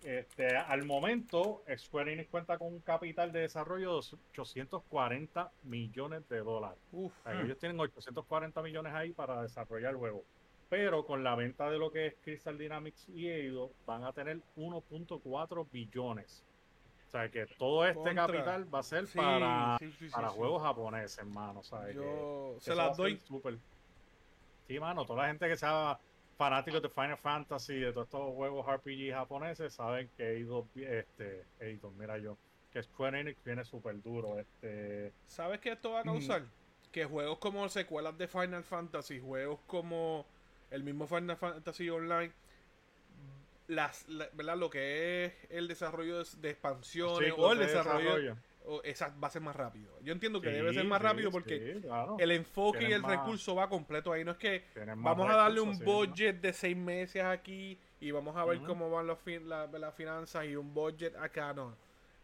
Este, 0.04 0.56
al 0.56 0.86
momento, 0.86 1.64
Square 1.76 2.14
Enix 2.14 2.30
cuenta 2.30 2.58
con 2.58 2.68
un 2.68 2.80
capital 2.82 3.32
de 3.32 3.40
desarrollo 3.42 3.94
de 4.00 4.18
840 4.38 5.52
millones 5.64 6.28
de 6.30 6.38
dólares. 6.40 6.78
Uf, 6.92 7.12
O 7.20 7.24
sea, 7.24 7.42
Ellos 7.42 7.58
tienen 7.58 7.80
840 7.80 8.62
millones 8.62 8.94
ahí 8.94 9.12
para 9.12 9.42
desarrollar 9.42 9.92
el 9.92 9.98
juego. 9.98 10.24
Pero 10.70 11.06
con 11.06 11.24
la 11.24 11.34
venta 11.36 11.70
de 11.70 11.78
lo 11.80 11.92
que 11.92 12.08
es 12.08 12.16
Crystal 12.22 12.58
Dynamics 12.58 13.08
y 13.10 13.28
Eido, 13.28 13.72
van 13.86 14.04
a 14.04 14.14
tener 14.14 14.42
1.4 14.58 15.66
billones. 15.72 16.44
O 17.08 17.10
sea 17.10 17.30
que 17.30 17.46
todo 17.58 17.86
este 17.86 17.96
Contra. 18.04 18.28
capital 18.28 18.74
va 18.74 18.80
a 18.80 18.84
ser 18.84 19.08
sí, 19.08 19.18
para, 19.18 19.78
sí, 19.80 19.92
sí, 19.94 20.06
sí, 20.08 20.12
para 20.12 20.30
sí. 20.30 20.36
juegos 20.38 20.62
japoneses, 20.62 21.18
hermano. 21.20 21.64
¿sabes? 21.64 21.96
Que- 21.96 22.04
Yo 22.04 22.58
se 22.60 22.76
las 22.76 22.98
doy. 22.98 23.18
súper. 23.18 23.58
Sí, 24.68 24.80
mano, 24.80 25.06
toda 25.06 25.24
la 25.24 25.28
gente 25.30 25.48
que 25.48 25.56
sea 25.58 25.98
fanáticos 26.38 26.82
de 26.82 26.90
Final 26.90 27.18
Fantasy, 27.18 27.80
de 27.80 27.92
todos 27.94 28.08
estos 28.08 28.34
juegos 28.36 28.66
RPG 28.68 29.12
japoneses, 29.14 29.74
saben 29.74 30.10
que 30.18 30.34
Eidos, 30.34 30.66
este, 30.76 31.46
Eidos, 31.60 31.94
mira 31.96 32.18
yo, 32.18 32.38
que 32.72 32.84
Square 32.84 33.22
Enix 33.22 33.44
viene 33.44 33.64
súper 33.64 34.02
duro. 34.02 34.38
Este, 34.40 35.14
¿Sabes 35.26 35.60
qué 35.62 35.72
esto 35.72 35.92
va 35.92 36.02
a 36.02 36.04
causar? 36.04 36.44
Que 36.92 37.06
juegos 37.06 37.38
como 37.40 37.68
secuelas 37.70 38.18
de 38.18 38.28
Final 38.28 38.64
Fantasy, 38.64 39.20
juegos 39.20 39.60
como 39.68 40.26
el 40.70 40.84
mismo 40.84 41.08
Final 41.08 41.38
Fantasy 41.38 41.90
Online, 41.90 42.32
las, 43.68 44.08
la- 44.08 44.30
¿verdad? 44.34 44.58
lo 44.58 44.70
que 44.70 45.26
es 45.26 45.34
el 45.50 45.68
desarrollo 45.68 46.24
de, 46.24 46.30
de 46.40 46.50
expansiones 46.52 47.30
ciclos 47.30 47.40
o 47.48 47.52
el 47.54 47.60
de 47.60 47.66
desarrollo, 47.68 48.38
o 48.68 48.82
esa 48.84 49.14
va 49.24 49.28
a 49.28 49.32
ser 49.32 49.42
más 49.42 49.56
rápido. 49.56 49.98
Yo 50.02 50.12
entiendo 50.14 50.42
que 50.42 50.50
Sí, 50.50 50.56
debe 50.56 50.74
ser 50.74 50.86
más 50.86 51.00
sí, 51.00 51.08
rápido 51.08 51.32
porque 51.32 51.74
sí, 51.76 51.82
claro. 51.82 52.18
el 52.20 52.32
enfoque 52.32 52.88
y 52.90 52.92
el 52.92 53.02
más- 53.02 53.12
recurso 53.12 53.56
va 53.56 53.70
completo 53.70 54.12
ahí. 54.12 54.24
No 54.24 54.32
es 54.32 54.38
que 54.38 54.64
vamos 54.98 55.30
a 55.30 55.36
darle 55.38 55.62
un 55.62 55.78
budget 55.80 56.42
de 56.42 56.54
seis 56.54 56.76
meses 56.78 57.24
aquí 57.24 57.78
y 58.00 58.12
vamos 58.12 58.36
a 58.36 58.46
ver 58.46 58.60
cómo 58.60 58.90
van 58.92 59.08
los 59.08 59.20
fin- 59.20 59.48
la- 59.48 59.68
las 59.68 59.96
finanzas 59.96 60.46
y 60.46 60.56
un 60.56 60.74
budget 60.74 61.16
acá. 61.16 61.54
No. 61.54 61.76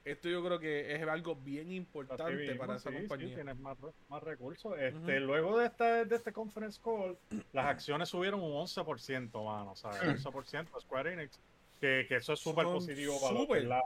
Esto 0.05 0.27
yo 0.27 0.43
creo 0.43 0.59
que 0.59 0.93
es 0.93 1.01
algo 1.07 1.33
bien 1.33 1.71
importante 1.71 2.35
mismo, 2.35 2.57
para 2.57 2.75
esa 2.75 2.91
compañía. 2.91 3.35
tienes 3.35 3.57
más, 3.57 3.77
más 4.09 4.21
recursos. 4.21 4.77
Este, 4.77 5.19
Luego 5.21 5.57
de 5.59 5.67
este, 5.67 6.03
de 6.03 6.15
este 6.17 6.33
conference 6.33 6.77
call, 6.83 7.17
las 7.53 7.67
acciones 7.67 8.09
subieron 8.09 8.41
un 8.41 8.51
11%, 8.51 9.43
mano. 9.45 9.75
¿sabes? 9.77 9.99
11% 10.27 10.81
Square 10.81 11.13
Enix. 11.13 11.39
Que, 11.79 12.05
que 12.07 12.15
eso 12.17 12.33
es 12.33 12.39
súper 12.41 12.65
positivo 12.65 13.17
para 13.21 13.31
lo, 13.33 13.39
que 13.39 13.43
súper. 13.45 13.61
es 13.61 13.67
la, 13.69 13.81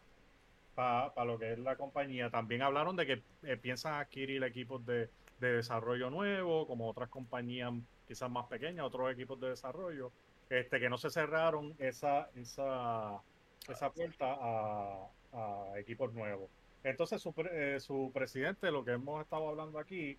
para, 0.77 1.25
lo 1.25 1.39
que 1.39 1.53
es 1.53 1.59
la 1.59 1.75
compañía. 1.75 2.29
También 2.29 2.61
hablaron 2.61 2.95
de 2.95 3.05
que 3.07 3.23
eh, 3.43 3.57
piensan 3.57 3.95
adquirir 3.95 4.43
equipos 4.43 4.85
de, 4.85 5.09
de 5.39 5.53
desarrollo 5.53 6.11
nuevo, 6.11 6.67
como 6.67 6.87
otras 6.87 7.09
compañías 7.09 7.73
quizás 8.07 8.29
más 8.29 8.45
pequeñas, 8.45 8.85
otros 8.85 9.11
equipos 9.11 9.39
de 9.39 9.49
desarrollo, 9.49 10.11
este 10.49 10.79
que 10.79 10.89
no 10.89 10.97
se 10.97 11.09
cerraron 11.09 11.75
esa, 11.79 12.29
esa, 12.35 13.19
esa 13.67 13.89
puerta 13.91 14.37
a, 14.39 15.07
a 15.33 15.79
equipos 15.79 16.13
nuevos. 16.13 16.49
Entonces 16.83 17.21
su, 17.21 17.33
pre- 17.33 17.75
eh, 17.75 17.79
su 17.79 18.11
presidente, 18.13 18.71
lo 18.71 18.85
que 18.85 18.91
hemos 18.91 19.21
estado 19.23 19.49
hablando 19.49 19.79
aquí, 19.79 20.15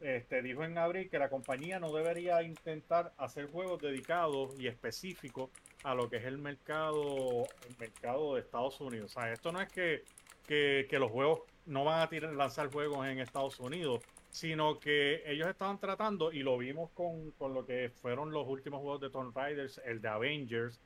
este, 0.00 0.42
dijo 0.42 0.62
en 0.62 0.78
abril 0.78 1.10
que 1.10 1.18
la 1.18 1.28
compañía 1.28 1.80
no 1.80 1.92
debería 1.92 2.40
intentar 2.44 3.12
hacer 3.18 3.50
juegos 3.50 3.80
dedicados 3.80 4.58
y 4.60 4.68
específicos 4.68 5.50
a 5.84 5.94
lo 5.94 6.08
que 6.08 6.16
es 6.16 6.24
el 6.24 6.38
mercado, 6.38 7.46
el 7.68 7.76
mercado 7.78 8.34
de 8.34 8.40
Estados 8.40 8.80
Unidos. 8.80 9.16
O 9.16 9.20
sea, 9.20 9.32
esto 9.32 9.52
no 9.52 9.60
es 9.60 9.70
que, 9.70 10.04
que, 10.46 10.86
que 10.88 10.98
los 10.98 11.10
juegos 11.10 11.40
no 11.66 11.84
van 11.84 12.00
a 12.00 12.08
tirar, 12.08 12.32
lanzar 12.32 12.70
juegos 12.72 13.06
en 13.06 13.20
Estados 13.20 13.60
Unidos, 13.60 14.02
sino 14.30 14.78
que 14.78 15.22
ellos 15.26 15.48
estaban 15.48 15.78
tratando, 15.78 16.32
y 16.32 16.42
lo 16.42 16.58
vimos 16.58 16.90
con, 16.92 17.30
con 17.32 17.54
lo 17.54 17.64
que 17.64 17.90
fueron 17.90 18.30
los 18.30 18.46
últimos 18.46 18.80
juegos 18.80 19.00
de 19.00 19.10
Tomb 19.10 19.36
Raiders, 19.36 19.80
el 19.84 20.00
de 20.00 20.08
Avengers. 20.08 20.80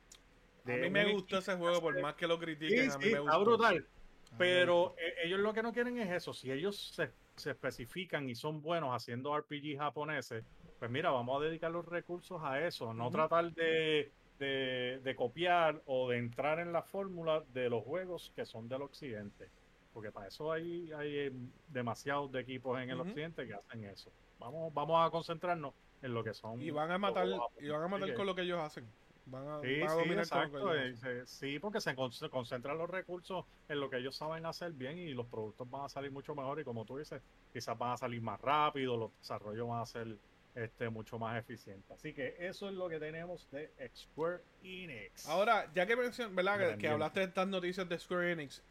A 0.65 0.71
mí 0.71 0.89
me 0.89 1.11
gustó 1.11 1.39
ese 1.39 1.55
juego, 1.55 1.81
por 1.81 1.99
más 2.01 2.15
que 2.15 2.27
lo 2.27 2.39
critiquen. 2.39 2.89
Sí, 2.89 2.95
a 2.95 2.97
mí 2.97 3.05
me 3.05 3.11
está 3.11 3.21
gustó. 3.21 3.43
brutal. 3.43 3.75
Mí 3.75 4.37
me 4.37 4.37
Pero 4.37 4.95
eh, 4.97 5.15
ellos 5.25 5.39
lo 5.39 5.53
que 5.53 5.61
no 5.61 5.73
quieren 5.73 5.99
es 5.99 6.09
eso. 6.11 6.33
Si 6.33 6.51
ellos 6.51 6.93
se, 6.95 7.11
se 7.35 7.51
especifican 7.51 8.29
y 8.29 8.35
son 8.35 8.61
buenos 8.61 8.91
haciendo 8.95 9.37
RPG 9.37 9.77
japoneses, 9.77 10.45
pues 10.79 10.89
mira, 10.89 11.11
vamos 11.11 11.41
a 11.41 11.45
dedicar 11.45 11.71
los 11.71 11.85
recursos 11.85 12.41
a 12.43 12.65
eso. 12.65 12.93
No 12.93 13.11
tratar 13.11 13.51
de, 13.53 14.11
de- 14.43 14.99
de 15.03 15.15
copiar 15.15 15.81
o 15.85 16.09
de 16.09 16.17
entrar 16.17 16.59
en 16.59 16.71
la 16.73 16.81
fórmula 16.83 17.43
de 17.53 17.69
los 17.69 17.83
juegos 17.83 18.31
que 18.35 18.45
son 18.45 18.67
del 18.67 18.81
occidente. 18.81 19.49
Porque 19.93 20.11
para 20.11 20.27
eso 20.27 20.51
hay, 20.51 20.91
hay 20.91 21.17
eh, 21.17 21.31
demasiados 21.67 22.31
de 22.31 22.41
equipos 22.41 22.79
en 22.81 22.89
el 22.89 22.99
occidente 22.99 23.45
que 23.47 23.53
hacen 23.53 23.83
eso. 23.85 24.11
Vamos, 24.39 24.73
vamos 24.73 25.05
a 25.07 25.11
concentrarnos 25.11 25.73
en 26.01 26.13
lo 26.13 26.23
que 26.23 26.33
son. 26.33 26.61
Y 26.61 26.71
van 26.71 26.91
a 26.91 26.97
matar, 26.97 27.27
y 27.59 27.69
van 27.69 27.83
a 27.83 27.87
matar 27.87 28.13
con 28.13 28.25
lo 28.25 28.35
que 28.35 28.41
ellos 28.41 28.59
hacen. 28.59 28.85
Van 29.25 29.47
a, 29.47 29.61
Sí, 29.61 29.79
van 29.79 29.89
a 29.89 30.03
sí, 30.03 30.09
exacto. 30.11 30.73
ellos 30.73 31.03
eh, 31.03 31.21
hacen. 31.21 31.27
Sí, 31.27 31.59
porque 31.59 31.79
se 31.79 31.95
concentran 31.95 32.77
los 32.77 32.89
recursos 32.89 33.45
en 33.69 33.79
lo 33.79 33.89
que 33.89 33.97
ellos 33.97 34.15
saben 34.17 34.45
hacer 34.45 34.73
bien 34.73 34.97
y 34.97 35.13
los 35.13 35.27
productos 35.27 35.69
van 35.69 35.85
a 35.85 35.89
salir 35.89 36.11
mucho 36.11 36.35
mejor 36.35 36.59
y 36.59 36.63
como 36.65 36.83
tú 36.85 36.97
dices, 36.97 37.21
quizás 37.53 37.77
van 37.77 37.91
a 37.91 37.97
salir 37.97 38.21
más 38.21 38.41
rápido, 38.41 38.97
los 38.97 39.11
desarrollos 39.19 39.67
van 39.69 39.81
a 39.81 39.85
ser 39.85 40.17
este, 40.55 40.89
mucho 40.89 41.17
más 41.17 41.37
eficientes. 41.39 41.89
Así 41.91 42.13
que 42.13 42.35
eso 42.39 42.67
es 42.69 42.75
lo 42.75 42.87
que 42.89 42.99
tenemos 42.99 43.49
de 43.51 43.71
Square 43.95 44.41
Enix. 44.63 45.27
Ahora, 45.27 45.69
ya 45.73 45.85
que 45.85 45.95
mencionas, 45.95 46.35
¿verdad? 46.35 46.77
Que- 46.77 46.87
hablaste 46.87 47.21
de 47.21 47.25
estas 47.27 47.47
noticias 47.47 47.87
de 47.89 47.97
Square 47.99 48.31
Enix, 48.33 48.61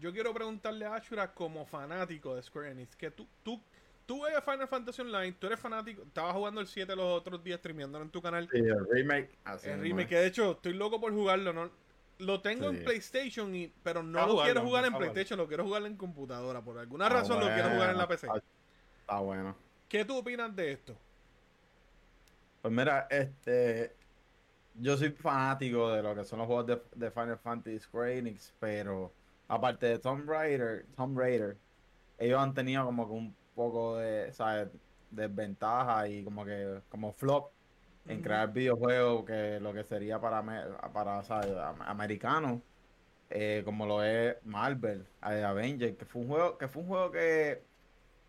yo 0.00 0.12
quiero 0.12 0.34
preguntarle 0.34 0.84
a 0.86 0.94
Ashura 0.96 1.32
como 1.32 1.64
fanático 1.66 2.34
de 2.34 2.42
Square 2.42 2.72
Enix, 2.72 2.94
que 2.96 3.10
tú, 3.10 3.26
tú, 3.42 3.60
tú 4.06 4.22
ves 4.24 4.34
Final 4.44 4.68
Fantasy 4.68 5.02
Online, 5.02 5.32
tú 5.38 5.46
eres 5.46 5.58
fanático, 5.60 6.02
estabas 6.02 6.34
jugando 6.34 6.60
el 6.60 6.66
7 6.66 6.94
los 6.96 7.06
otros 7.20 7.42
días 7.42 7.58
streameándolo 7.60 8.04
en 8.04 8.10
tu 8.10 8.20
canal. 8.20 8.48
Sí, 8.50 8.58
el 8.58 8.86
remake. 8.90 9.30
así 9.44 9.68
el 9.70 9.80
remake, 9.80 10.08
que 10.08 10.16
de 10.16 10.26
hecho 10.26 10.52
estoy 10.52 10.74
loco 10.74 11.00
por 11.00 11.12
jugarlo, 11.12 11.52
¿no? 11.52 11.70
Lo 12.18 12.40
tengo 12.42 12.70
Sí. 12.70 12.76
en 12.76 12.84
PlayStation, 12.84 13.54
y, 13.56 13.72
pero 13.82 14.02
no 14.02 14.24
lo 14.26 14.42
quiero 14.42 14.60
jugar 14.62 14.84
en. 14.84 14.94
PlayStation, 14.94 15.36
lo 15.36 15.48
quiero 15.48 15.64
jugar 15.64 15.84
en 15.84 15.96
computadora. 15.96 16.60
Por 16.62 16.78
alguna 16.78 17.06
Ah, 17.06 17.08
razón 17.08 17.40
lo 17.40 17.46
quiero 17.46 17.70
jugar 17.70 17.90
en 17.90 17.98
la 17.98 18.06
PC. 18.06 18.26
Está, 18.28 18.42
está 19.00 19.18
bueno. 19.18 19.56
¿Qué 19.88 20.04
tú 20.04 20.16
opinas 20.18 20.54
de 20.54 20.72
esto? 20.72 20.96
Pues 22.64 22.72
mira, 22.74 23.06
este. 23.10 24.00
Yo 24.74 24.96
soy 24.96 25.12
fanático 25.12 25.90
de 25.92 26.02
lo 26.02 26.14
que 26.16 26.24
son 26.24 26.38
los 26.40 26.46
juegos 26.48 26.66
de, 26.66 26.82
de 26.96 27.10
Final 27.12 27.38
Fantasy 27.40 27.80
Square 27.80 28.18
Enix, 28.18 28.56
pero 28.58 29.18
aparte 29.48 29.86
de 29.86 29.98
Tomb 30.00 30.28
Raider, 30.28 30.88
Tomb 30.96 31.18
Raider, 31.18 31.62
ellos 32.18 32.38
han 32.40 32.54
tenido 32.54 32.84
como 32.86 33.06
que 33.08 33.12
un 33.14 33.40
poco 33.54 33.98
de, 33.98 34.32
¿sabes? 34.34 34.70
desventaja 35.10 36.08
y 36.08 36.24
como 36.24 36.44
que 36.46 36.84
como 36.88 37.12
flop 37.12 37.56
en 38.06 38.22
crear 38.22 38.52
videojuegos 38.52 39.24
que 39.26 39.60
lo 39.60 39.74
que 39.74 39.84
sería 39.84 40.20
para, 40.20 40.42
para 40.92 41.22
¿sabes? 41.24 41.56
am- 41.58 41.82
americanos, 41.82 42.62
eh, 43.28 43.62
como 43.64 43.86
lo 43.86 44.02
es 44.04 44.36
Marvel, 44.44 45.12
eh, 45.22 45.42
Avengers, 45.44 45.96
que 45.96 46.04
fue 46.06 46.22
un 46.22 46.28
juego, 46.28 46.58
que 46.58 46.68
fue 46.68 46.82
un 46.82 46.88
juego 46.88 47.10
que, 47.12 47.68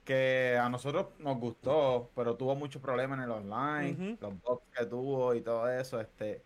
que 0.06 0.58
a 0.58 0.70
nosotros 0.70 1.08
nos 1.20 1.38
gustó, 1.40 2.12
pero 2.16 2.36
tuvo 2.38 2.56
muchos 2.56 2.82
problemas 2.82 3.18
en 3.18 3.24
el 3.26 3.32
online, 3.32 4.18
los 4.22 4.42
bugs 4.42 4.64
que 4.78 4.86
tuvo 4.86 5.34
y 5.34 5.42
todo 5.42 5.70
eso, 5.70 6.00
este 6.00 6.44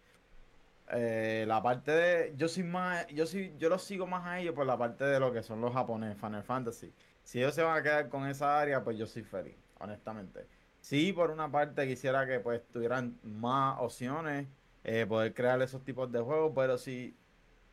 eh, 0.92 1.46
la 1.48 1.62
parte 1.62 1.92
de 1.92 2.34
yo 2.36 2.48
soy 2.48 2.64
más 2.64 3.06
yo 3.08 3.28
sí 3.28 3.54
yo 3.60 3.70
los 3.70 3.84
sigo 3.84 4.08
más 4.08 4.26
a 4.26 4.40
ellos 4.40 4.56
por 4.56 4.66
la 4.66 4.76
parte 4.76 5.04
de 5.04 5.20
lo 5.20 5.32
que 5.32 5.44
son 5.44 5.62
los 5.62 5.72
japoneses 5.74 6.18
Final 6.20 6.44
Fantasy. 6.44 6.92
Si 7.24 7.40
ellos 7.40 7.54
se 7.54 7.62
van 7.62 7.78
a 7.78 7.84
quedar 7.84 8.10
con 8.10 8.26
esa 8.28 8.60
área 8.60 8.84
pues 8.84 8.98
yo 8.98 9.06
soy 9.06 9.24
feliz 9.24 9.56
honestamente. 9.80 10.48
Sí 10.82 11.14
por 11.14 11.30
una 11.30 11.52
parte 11.52 11.88
quisiera 11.88 12.26
que 12.26 12.40
pues 12.40 12.64
tuvieran 12.72 13.20
más 13.24 13.78
opciones 13.80 14.48
eh, 14.84 15.06
poder 15.08 15.34
crear 15.36 15.62
esos 15.62 15.84
tipos 15.84 16.12
de 16.12 16.22
juegos 16.22 16.54
pero 16.56 16.78
si 16.78 17.16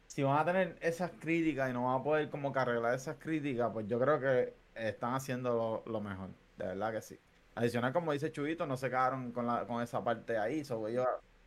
si 0.06 0.22
van 0.22 0.38
a 0.38 0.44
tener 0.44 0.76
esas 0.82 1.10
críticas 1.12 1.70
y 1.70 1.72
no 1.72 1.86
van 1.86 2.00
a 2.00 2.04
poder 2.04 2.28
como 2.28 2.52
que 2.52 2.58
arreglar 2.58 2.94
esas 2.94 3.16
críticas 3.16 3.70
pues 3.72 3.86
yo 3.88 3.98
creo 3.98 4.20
que 4.20 4.54
están 4.76 5.14
haciendo 5.14 5.82
lo, 5.86 6.00
mejor, 6.00 6.30
de 6.56 6.66
verdad 6.66 6.92
que 6.92 7.02
sí. 7.02 7.18
Adicional, 7.54 7.92
como 7.92 8.12
dice 8.12 8.30
Chubito, 8.30 8.66
no 8.66 8.76
se 8.76 8.88
quedaron 8.88 9.32
con, 9.32 9.46
la, 9.46 9.66
con 9.66 9.82
esa 9.82 10.04
parte 10.04 10.38
ahí, 10.38 10.64
sobre 10.64 10.92
ellos 10.92 11.06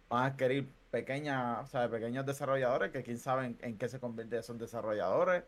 van 0.10 0.24
a 0.24 0.26
adquirir 0.28 0.68
pequeñas, 0.92 1.64
o 1.64 1.68
sea, 1.68 1.90
pequeños 1.90 2.26
desarrolladores 2.26 2.92
que 2.92 3.04
quién 3.04 3.20
sabe 3.20 3.56
en, 3.60 3.78
qué 3.78 3.88
se 3.88 4.00
convierte 4.00 4.38
esos 4.38 4.58
desarrolladores, 4.58 5.44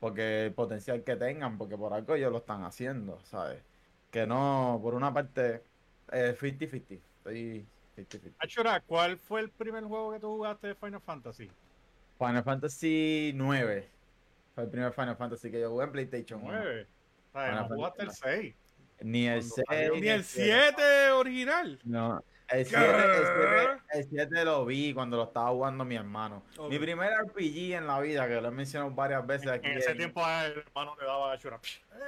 porque 0.00 0.46
el 0.46 0.52
potencial 0.52 1.02
que 1.02 1.16
tengan, 1.16 1.56
porque 1.56 1.76
por 1.76 1.94
algo 1.94 2.14
ellos 2.14 2.30
lo 2.30 2.38
están 2.38 2.64
haciendo, 2.64 3.20
¿sabes? 3.24 3.62
Que 4.10 4.26
no, 4.26 4.78
por 4.82 4.94
una 4.94 5.12
parte, 5.12 5.62
50-50. 6.08 7.00
Eh, 7.26 7.64
estoy 7.96 8.34
Achura, 8.38 8.80
¿cuál 8.80 9.18
fue 9.18 9.40
el 9.40 9.50
primer 9.50 9.84
juego 9.84 10.12
que 10.12 10.20
tú 10.20 10.28
jugaste 10.28 10.68
de 10.68 10.74
Final 10.74 11.00
Fantasy? 11.00 11.50
Final 12.18 12.44
Fantasy 12.44 13.32
9. 13.34 13.88
Fue 14.54 14.64
el 14.64 14.70
primer 14.70 14.92
Final 14.92 15.16
Fantasy 15.16 15.50
que 15.50 15.60
yo 15.60 15.70
jugué 15.70 15.84
en 15.84 15.92
PlayStation 15.92 16.40
9. 16.42 16.80
1. 16.82 17.01
No 17.34 17.68
jugaste 17.68 18.02
el 18.02 18.10
6. 18.10 18.54
Ni 19.00 19.26
el 19.26 19.42
6. 19.42 19.64
Ni 20.00 20.08
el 20.08 20.24
7 20.24 21.10
original. 21.12 21.78
No. 21.84 22.22
El 22.52 22.66
7, 22.66 24.44
lo 24.44 24.64
vi 24.66 24.92
cuando 24.92 25.16
lo 25.16 25.24
estaba 25.24 25.50
jugando 25.50 25.84
mi 25.84 25.96
hermano. 25.96 26.42
Mi 26.68 26.78
primer 26.78 27.10
RPG 27.10 27.74
en 27.74 27.86
la 27.86 27.98
vida, 28.00 28.28
que 28.28 28.40
lo 28.40 28.48
he 28.48 28.50
mencionado 28.50 28.90
varias 28.90 29.26
veces 29.26 29.48
aquí. 29.48 29.68
En 29.68 29.78
ese 29.78 29.94
tiempo 29.94 30.20
el 30.20 30.58
hermano 30.58 30.94
le 31.00 31.06
daba 31.06 31.32
a 31.32 31.36
Shura. 31.36 31.58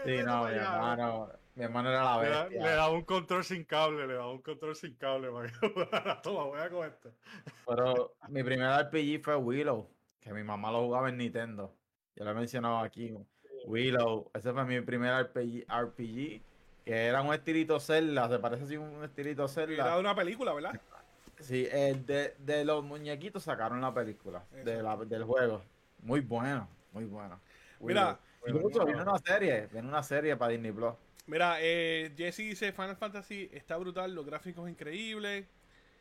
Sí, 0.05 0.23
no, 0.23 0.45
mi 0.45 0.55
hermano, 0.55 1.31
mi 1.55 1.65
hermano 1.65 1.91
era 1.91 2.05
la 2.05 2.19
bestia. 2.19 2.63
Le, 2.63 2.71
daba 2.71 2.91
un 2.91 3.05
control 3.05 3.45
sin 3.45 3.65
cable, 3.65 4.07
le 4.07 4.15
daba 4.15 4.33
un 4.33 4.43
control 4.43 4.77
sin 4.77 4.95
cable 4.97 5.31
para 5.31 5.49
que 5.49 5.69
jugara. 5.69 6.21
Toma, 6.21 6.45
voy 6.45 6.61
a 6.61 6.69
con 6.69 6.87
esto. 6.87 7.11
Pero 7.67 8.15
mi 8.29 8.43
primer 8.43 8.69
RPG 8.85 9.23
fue 9.23 9.37
Willow, 9.37 9.91
que 10.21 10.33
mi 10.33 10.43
mamá 10.43 10.71
lo 10.71 10.83
jugaba 10.83 11.09
en 11.09 11.17
Nintendo. 11.17 11.75
Yo 12.17 12.25
lo 12.25 12.33
he 12.33 12.35
mencionado 12.35 12.79
aquí. 12.79 13.17
Willow, 13.65 14.31
ese 14.35 14.53
fue 14.53 14.65
mi 14.65 14.81
primer 14.81 15.25
RPG, 15.25 15.65
RPG 15.69 16.41
que 16.85 17.07
era 17.07 17.23
un 17.23 17.33
estilito 17.33 17.81
Zelda, 17.81 18.29
se 18.29 18.39
parece 18.39 18.65
así 18.65 18.77
un 18.77 19.03
estilito 19.05 19.47
Era 19.57 19.95
de 19.95 20.01
una 20.01 20.15
película, 20.15 20.53
¿verdad? 20.53 20.79
Sí, 21.41 21.67
eh, 21.71 21.95
de, 22.07 22.35
de 22.39 22.65
los 22.65 22.85
muñequitos 22.85 23.43
sacaron 23.43 23.81
la 23.81 23.93
película, 23.93 24.45
de 24.65 24.83
la- 24.83 24.97
del 24.97 25.25
juego. 25.25 25.63
Muy 26.03 26.21
bueno, 26.21 26.69
muy 26.93 27.05
bueno. 27.05 27.41
Mira. 27.81 28.19
Incluso 28.47 28.85
viene 28.85 29.01
una 29.01 29.19
serie, 29.19 29.69
viene 29.73 29.89
una 29.89 30.03
serie 30.03 30.37
para 30.37 30.53
Disney 30.53 30.71
Plus. 30.71 30.93
Mira, 31.27 31.57
eh, 31.61 32.13
Jesse 32.15 32.39
dice 32.39 32.73
Final 32.73 32.97
Fantasy 32.97 33.49
está 33.53 33.79
brutal, 33.79 34.15
los 34.15 34.27
gráficos 34.27 34.69
increíbles. 34.69 35.47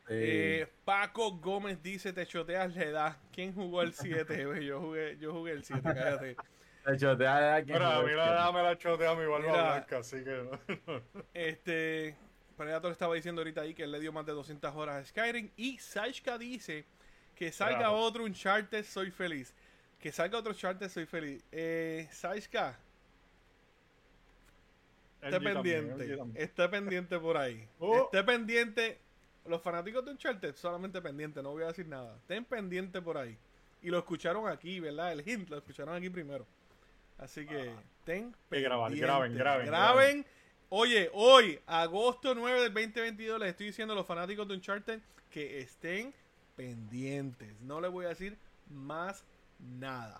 Sí. 0.07 0.13
Eh, 0.15 0.67
Paco 0.83 1.37
Gómez 1.37 1.81
dice, 1.81 2.11
te 2.11 2.25
choteas 2.27 2.75
la 2.75 2.83
edad. 2.83 3.17
¿Quién 3.31 3.53
jugó 3.53 3.81
el 3.81 3.93
7? 3.93 4.45
yo 4.65 4.81
jugué, 4.81 5.17
yo 5.17 5.31
jugué 5.31 5.53
el 5.53 5.63
7, 5.63 5.81
cállate. 5.81 6.35
De 6.85 6.97
te 6.97 7.15
da 7.15 7.63
quien 7.63 7.77
Mira, 7.77 8.01
mira, 8.01 8.31
dame 8.31 8.61
la 8.61 8.77
chotea 8.77 9.15
mi 9.15 9.25
barba 9.25 9.39
Mira. 9.39 9.63
blanca, 9.71 9.97
así 9.99 10.23
que 10.23 10.43
no. 10.43 11.01
Este, 11.33 12.15
Predator 12.57 12.91
estaba 12.91 13.15
diciendo 13.15 13.41
ahorita 13.41 13.61
ahí 13.61 13.73
que 13.73 13.83
él 13.83 13.91
le 13.91 13.99
dio 13.99 14.11
más 14.11 14.25
de 14.25 14.33
200 14.33 14.75
horas 14.75 14.95
a 14.95 15.05
Skyrim. 15.05 15.49
Y 15.55 15.77
Saishka 15.77 16.37
dice 16.37 16.85
que 17.35 17.51
salga 17.51 17.79
Bravo. 17.79 18.01
otro 18.01 18.23
Uncharted, 18.25 18.83
soy 18.85 19.11
feliz. 19.11 19.53
Que 19.99 20.11
salga 20.11 20.39
otro 20.39 20.51
Uncharted, 20.51 20.89
soy 20.89 21.05
feliz. 21.05 21.41
Eh, 21.51 22.07
Saishka, 22.11 22.77
esté 25.21 25.39
pendiente. 25.39 26.17
También. 26.17 26.31
Esté 26.35 26.69
pendiente 26.69 27.19
por 27.19 27.37
ahí. 27.37 27.67
Oh. 27.79 28.03
Esté 28.03 28.23
pendiente. 28.23 28.99
Los 29.45 29.61
fanáticos 29.61 30.05
de 30.05 30.11
Uncharted, 30.11 30.55
solamente 30.55 31.01
pendiente, 31.01 31.43
no 31.43 31.51
voy 31.51 31.63
a 31.63 31.67
decir 31.67 31.85
nada. 31.87 32.15
Estén 32.17 32.45
pendiente 32.45 33.01
por 33.01 33.17
ahí. 33.17 33.37
Y 33.81 33.89
lo 33.89 33.97
escucharon 33.97 34.47
aquí, 34.47 34.79
¿verdad? 34.79 35.11
El 35.11 35.27
hint 35.27 35.49
lo 35.49 35.57
escucharon 35.57 35.93
aquí 35.95 36.09
primero. 36.09 36.45
Así 37.17 37.45
que 37.45 37.55
grabar, 37.55 37.83
pendientes. 38.91 38.99
graben, 39.01 39.35
graben, 39.37 39.65
Graben. 39.67 40.25
Oye, 40.69 41.09
hoy, 41.13 41.59
agosto 41.67 42.33
9 42.33 42.61
del 42.63 42.73
2022, 42.73 43.39
les 43.39 43.49
estoy 43.49 43.67
diciendo 43.67 43.93
a 43.93 43.95
los 43.95 44.07
fanáticos 44.07 44.47
de 44.47 44.55
Uncharted 44.55 44.99
que 45.29 45.59
estén 45.59 46.13
pendientes. 46.55 47.53
No 47.61 47.79
les 47.79 47.91
voy 47.91 48.05
a 48.05 48.09
decir 48.09 48.37
más 48.69 49.23
nada. 49.59 50.19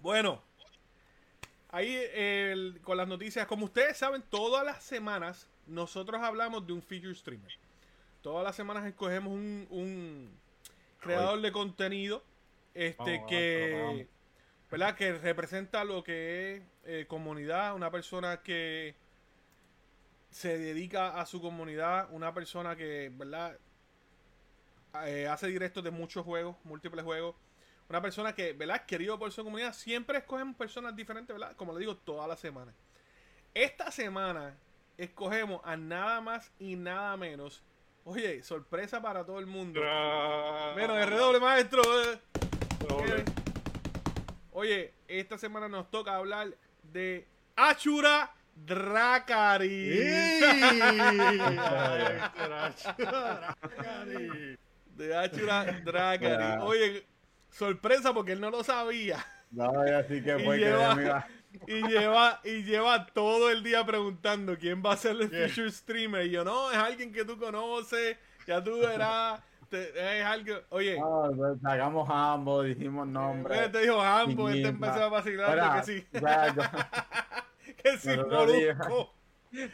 Bueno, 0.00 0.42
ahí 1.70 1.96
el- 2.12 2.80
con 2.82 2.96
las 2.96 3.06
noticias, 3.06 3.46
como 3.46 3.66
ustedes 3.66 3.96
saben, 3.96 4.22
todas 4.30 4.64
las 4.64 4.82
semanas 4.82 5.46
nosotros 5.66 6.20
hablamos 6.20 6.66
de 6.66 6.72
un 6.72 6.82
feature 6.82 7.14
streamer. 7.14 7.52
Todas 8.20 8.44
las 8.44 8.56
semanas 8.56 8.84
escogemos 8.84 9.32
un, 9.32 9.66
un 9.70 10.30
creador 11.00 11.40
de 11.40 11.52
contenido 11.52 12.22
este 12.74 12.96
Vamos, 12.98 13.14
vamos, 13.16 13.28
que 13.30 13.80
vamos. 13.82 14.02
¿Verdad? 14.72 14.96
que 14.96 15.12
representa 15.12 15.84
lo 15.84 16.02
que 16.02 16.56
es 16.56 16.62
eh, 16.84 17.06
comunidad, 17.06 17.74
una 17.74 17.90
persona 17.90 18.42
que 18.42 18.96
se 20.30 20.58
dedica 20.58 21.20
a 21.20 21.26
su 21.26 21.40
comunidad, 21.40 22.08
una 22.10 22.32
persona 22.32 22.74
que, 22.74 23.12
¿verdad? 23.14 23.58
Eh, 25.04 25.28
hace 25.28 25.46
directos 25.46 25.84
de 25.84 25.90
muchos 25.90 26.24
juegos, 26.24 26.56
múltiples 26.64 27.04
juegos. 27.04 27.36
Una 27.88 28.00
persona 28.00 28.34
que, 28.34 28.54
¿verdad? 28.54 28.86
Querido 28.86 29.18
por 29.18 29.30
su 29.30 29.44
comunidad. 29.44 29.74
Siempre 29.74 30.18
escogemos 30.18 30.56
personas 30.56 30.96
diferentes, 30.96 31.36
¿verdad? 31.38 31.54
Como 31.56 31.74
le 31.74 31.80
digo, 31.80 31.96
toda 31.96 32.26
la 32.26 32.36
semana. 32.36 32.72
Esta 33.52 33.90
semana 33.90 34.56
escogemos 34.96 35.60
a 35.64 35.76
nada 35.76 36.22
más 36.22 36.50
y 36.58 36.76
nada 36.76 37.16
menos. 37.18 37.62
Oye, 38.04 38.42
sorpresa 38.42 39.02
para 39.02 39.24
todo 39.24 39.38
el 39.38 39.46
mundo. 39.46 39.80
Menos 40.74 40.96
de 40.96 41.06
redoble, 41.06 41.40
maestro. 41.40 41.82
eh. 42.02 42.18
Doble. 42.88 43.31
Oye, 44.52 44.92
esta 45.08 45.38
semana 45.38 45.68
nos 45.68 45.90
toca 45.90 46.14
hablar 46.16 46.48
de 46.92 47.26
Achura 47.56 48.30
Drakari. 48.54 49.88
De 54.96 55.16
Achura 55.16 55.80
Drakari. 55.84 56.42
Ya. 56.58 56.62
Oye, 56.64 57.06
sorpresa 57.50 58.12
porque 58.12 58.32
él 58.32 58.40
no 58.40 58.50
lo 58.50 58.62
sabía. 58.62 59.24
No, 59.50 59.70
así 59.98 60.22
que 60.22 60.38
Y 60.40 60.44
fue 60.44 60.58
que 60.58 60.64
lleva- 60.66 61.26
Y 61.66 61.86
lleva, 61.86 62.40
y 62.44 62.62
lleva 62.62 63.06
todo 63.06 63.50
el 63.50 63.62
día 63.62 63.84
preguntando 63.84 64.56
quién 64.58 64.82
va 64.84 64.92
a 64.94 64.96
ser 64.96 65.12
el 65.20 65.30
Yeah. 65.30 65.48
feature 65.48 65.70
streamer. 65.70 66.26
Y 66.26 66.30
yo, 66.30 66.44
no, 66.44 66.70
es 66.70 66.78
alguien 66.78 67.12
que 67.12 67.24
tú 67.26 67.38
conoces, 67.38 68.16
ya 68.46 68.62
tú 68.64 68.78
verás. 68.80 69.40
Te- 69.72 70.18
es 70.20 70.24
algo. 70.24 70.54
Oye, 70.70 70.98
no, 70.98 71.30
pues, 71.36 71.60
sacamos 71.60 72.08
ambos, 72.10 72.66
dijimos 72.66 73.06
nombres. 73.08 73.58
él 73.60 73.72
te 73.72 73.80
dijo 73.80 74.00
Hambo, 74.00 74.48
él 74.48 74.62
te 74.62 74.70
Misma. 74.72 74.86
empezó 74.88 75.04
a 75.04 75.08
vacilar 75.08 75.80
que 75.80 75.86
sí, 75.92 76.06
que 77.82 77.98
sí, 77.98 78.08
molusco. 78.16 79.14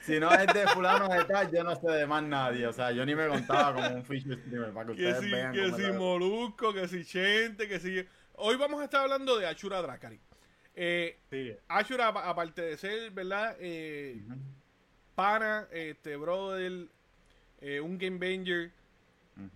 si 0.03 0.19
no 0.19 0.33
es 0.33 0.47
de 0.53 0.67
fulano 0.69 1.09
de 1.09 1.25
tal, 1.25 1.51
yo 1.53 1.63
no 1.65 1.77
sé 1.77 1.89
de 1.91 2.07
más 2.07 2.23
nadie. 2.23 2.67
O 2.67 2.73
sea, 2.73 2.91
yo 2.93 3.05
ni 3.05 3.15
me 3.15 3.29
contaba 3.29 3.75
como 3.75 3.97
un 3.97 4.05
feature 4.05 4.37
streamer 4.41 4.73
para 4.73 4.87
que 4.91 4.97
Que 4.97 5.09
ustedes 5.13 5.31
vean 5.31 5.53
que 5.53 5.67
era. 5.67 5.93
molusco, 5.99 6.73
que 6.73 6.89
sí, 6.89 7.05
chente, 7.05 7.69
que 7.69 7.79
sí. 7.79 8.05
hoy 8.37 8.57
vamos 8.57 8.81
a 8.81 8.85
estar 8.85 9.03
hablando 9.03 9.39
de 9.39 9.47
Ashura 9.47 9.83
Drakari. 9.83 10.19
Eh, 10.75 11.19
Sí. 11.31 11.53
Ashura, 11.69 12.09
apa- 12.09 12.29
aparte 12.29 12.63
de 12.63 12.77
ser, 12.77 13.11
¿verdad? 13.11 13.57
Eh, 13.61 14.23
pana, 15.15 15.67
este, 15.73 16.17
brother, 16.17 16.87
eh, 17.61 17.81
un 17.81 17.99
Game 17.99 18.19
Banger. 18.19 18.71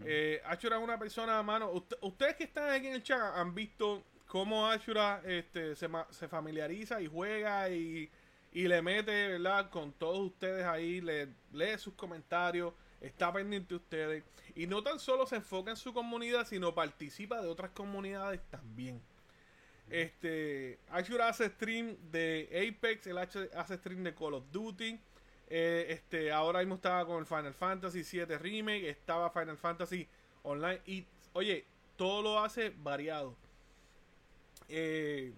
Eh, 0.04 0.40
Ashura 0.44 0.76
es 0.78 0.82
una 0.82 0.98
persona, 0.98 1.42
mano. 1.42 1.72
ust- 1.72 1.98
ustedes 2.02 2.36
que 2.36 2.44
están 2.44 2.70
aquí 2.70 2.86
en 2.86 2.94
el 2.94 3.02
chat 3.02 3.20
han 3.36 3.54
visto 3.54 4.02
cómo 4.26 4.66
Ashura 4.66 5.20
este, 5.24 5.74
se, 5.76 5.88
se 6.10 6.28
familiariza 6.28 7.00
y 7.02 7.06
juega 7.06 7.68
y, 7.68 8.08
y 8.52 8.68
le 8.68 8.80
mete, 8.80 9.28
¿verdad? 9.28 9.70
Con 9.70 9.92
todos 9.92 10.18
ustedes 10.20 10.64
ahí, 10.64 11.00
le 11.00 11.28
lee 11.52 11.76
sus 11.78 11.94
comentarios, 11.94 12.72
está 13.00 13.32
pendiente 13.32 13.70
de 13.70 13.76
ustedes. 13.76 14.24
Y 14.54 14.66
no 14.66 14.82
tan 14.82 14.98
solo 15.00 15.26
se 15.26 15.36
enfoca 15.36 15.70
en 15.70 15.76
su 15.76 15.92
comunidad, 15.92 16.46
sino 16.46 16.74
participa 16.74 17.40
de 17.42 17.48
otras 17.48 17.70
comunidades 17.72 18.40
también. 18.50 19.00
Este, 19.90 20.78
Ashura 20.90 21.28
hace 21.28 21.48
stream 21.50 21.96
de 22.10 22.48
Apex, 22.76 23.06
él 23.08 23.18
hace 23.18 23.76
stream 23.76 24.04
de 24.04 24.14
Call 24.14 24.34
of 24.34 24.44
Duty. 24.52 24.98
Eh, 25.54 25.92
este, 25.92 26.32
ahora 26.32 26.60
mismo 26.60 26.76
estaba 26.76 27.04
con 27.04 27.18
el 27.18 27.26
Final 27.26 27.52
Fantasy 27.52 28.04
7 28.04 28.38
Remake, 28.38 28.88
estaba 28.88 29.28
Final 29.28 29.58
Fantasy 29.58 30.08
Online 30.44 30.80
y 30.86 31.04
oye, 31.34 31.66
todo 31.98 32.22
lo 32.22 32.42
hace 32.42 32.72
variado. 32.74 33.36
Eh, 34.70 35.30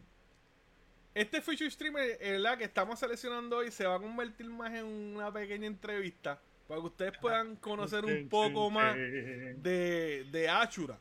este 1.17 1.43
feature 1.43 1.69
streamer, 1.69 2.17
eh, 2.21 2.31
¿verdad? 2.31 2.57
Que 2.57 2.63
estamos 2.63 3.01
seleccionando 3.01 3.57
hoy 3.57 3.73
se 3.73 3.87
va 3.89 3.97
a 3.97 3.99
convertir 3.99 4.47
más 4.51 4.73
en 4.73 4.85
una 4.85 5.33
pequeña 5.33 5.67
entrevista 5.67 6.39
para 6.69 6.81
que 6.81 6.87
ustedes 6.87 7.19
puedan 7.19 7.57
conocer 7.57 8.05
un 8.05 8.29
poco 8.29 8.71
más 8.71 8.95
de, 8.95 10.29
de 10.31 10.49
Ashura. 10.49 10.97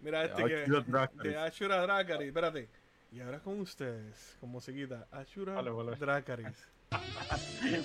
Mira 0.00 0.26
este 0.26 0.44
que 0.44 1.26
de 1.26 1.38
Ashura 1.38 1.80
Drakaris, 1.80 2.28
espérate. 2.28 2.68
Y 3.12 3.20
ahora 3.20 3.40
con 3.40 3.60
ustedes, 3.60 4.36
con 4.40 4.50
musiquita, 4.50 5.08
Ashura 5.10 5.54
Vale, 5.54 5.70
vale. 5.70 5.96
Drakaris. 5.96 6.71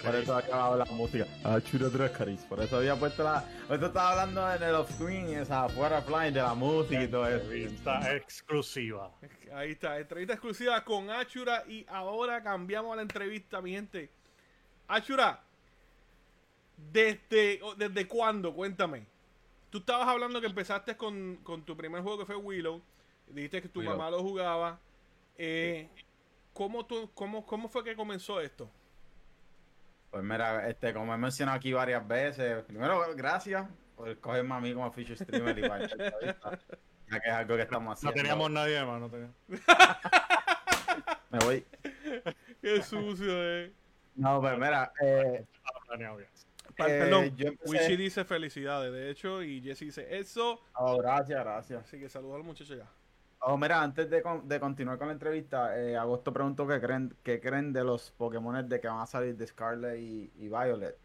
Por 0.04 0.16
eso 0.16 0.36
acababa 0.36 0.78
la 0.78 0.86
música. 0.86 1.26
Ashura 1.44 1.90
Drakaris. 1.90 2.42
Por 2.42 2.62
eso 2.62 2.78
había 2.78 2.96
puesto 2.96 3.24
la. 3.24 3.44
Esto 3.70 3.88
estaba 3.88 4.12
hablando 4.12 4.54
en 4.54 4.64
el 4.64 4.76
off-screen, 4.76 5.40
o 5.42 5.46
sea, 5.46 5.70
fuera 5.70 6.02
flying 6.02 6.34
de 6.34 6.42
la 6.42 6.54
música 6.54 7.04
y 7.04 7.08
todo 7.08 7.28
eso. 7.28 7.44
Entrevista 7.44 8.16
exclusiva. 8.16 9.12
Ahí 9.54 9.72
está, 9.72 10.00
entrevista 10.00 10.34
exclusiva 10.34 10.84
con 10.84 11.10
Ashura 11.10 11.64
y 11.68 11.86
ahora 11.90 12.42
cambiamos 12.42 12.94
a 12.94 12.98
la 12.98 13.02
entrevista, 13.04 13.62
mi 13.62 13.72
gente. 13.72 14.10
Ashura, 14.88 15.44
¿desde, 16.92 17.60
desde 17.78 18.08
cuándo? 18.08 18.54
Cuéntame. 18.54 19.06
Tú 19.70 19.80
estabas 19.80 20.08
hablando 20.08 20.40
que 20.40 20.48
empezaste 20.48 20.96
con, 20.96 21.38
con 21.44 21.64
tu 21.64 21.76
primer 21.76 22.02
juego 22.02 22.20
que 22.20 22.26
fue 22.26 22.36
Willow. 22.36 22.82
Dijiste 23.28 23.62
que 23.62 23.70
tu 23.70 23.80
Willow. 23.80 23.98
mamá 23.98 24.10
lo 24.10 24.22
jugaba. 24.22 24.80
Eh, 25.38 25.90
¿cómo, 26.54 26.86
tú, 26.86 27.12
cómo, 27.14 27.46
¿Cómo 27.46 27.68
fue 27.68 27.84
que 27.84 27.96
comenzó 27.96 28.40
esto? 28.42 28.70
Pues 30.12 30.24
mira, 30.24 30.68
este, 30.70 30.94
como 30.94 31.14
he 31.14 31.18
mencionado 31.18 31.58
aquí 31.58 31.74
varias 31.74 32.08
veces, 32.08 32.64
primero 32.64 33.02
gracias 33.16 33.68
por 33.96 34.10
escogerme 34.10 34.54
a 34.56 34.60
mí 34.60 34.74
como 34.74 34.92
feature 34.92 35.18
streamer 35.18 35.58
y 35.60 35.68
para 35.68 35.88
ya 35.88 37.20
que 37.22 37.30
es 37.30 37.34
algo 37.34 37.56
que 37.56 37.62
estamos 37.62 37.86
No 37.86 37.92
haciendo. 37.94 38.14
teníamos 38.16 38.52
nadie 38.52 38.84
más, 38.86 39.00
no 39.00 39.10
teníamos. 39.10 39.36
Me 41.30 41.40
voy. 41.40 41.66
Qué 42.62 42.82
sucio, 42.82 43.28
eh. 43.32 43.72
No, 44.16 44.42
pues 44.42 44.54
mira, 44.58 44.92
eh, 45.02 45.46
Eh, 46.00 46.26
Perdón, 46.76 47.36
yo 47.36 47.48
empecé- 47.48 47.70
Wichi 47.70 47.96
dice 47.98 48.24
felicidades, 48.24 48.92
de 48.94 49.10
hecho, 49.10 49.42
y 49.42 49.62
Jesse 49.62 49.80
dice 49.80 50.18
eso. 50.20 50.62
oh, 50.76 50.98
gracias, 51.00 51.40
gracias. 51.44 51.84
Así 51.84 51.98
que 52.00 52.08
saludos 52.08 52.36
al 52.38 52.44
muchacho 52.44 52.76
ya. 52.76 52.88
Oh, 53.40 53.56
mira, 53.58 53.82
antes 53.82 54.10
de, 54.10 54.22
con- 54.22 54.48
de 54.48 54.60
continuar 54.60 54.98
con 54.98 55.08
la 55.08 55.14
entrevista, 55.14 55.80
eh, 55.80 55.96
Agosto 55.96 56.34
preguntó 56.34 56.68
qué 56.68 56.82
creen, 56.82 57.16
qué 57.24 57.40
creen 57.40 57.72
de 57.72 57.84
los 57.84 58.12
Pokémon 58.12 58.68
de 58.68 58.80
que 58.82 58.88
van 58.88 59.00
a 59.02 59.06
salir 59.06 59.38
de 59.38 59.46
Scarlet 59.48 60.00
y, 60.00 60.32
y 60.38 60.48
Violet. 60.50 60.98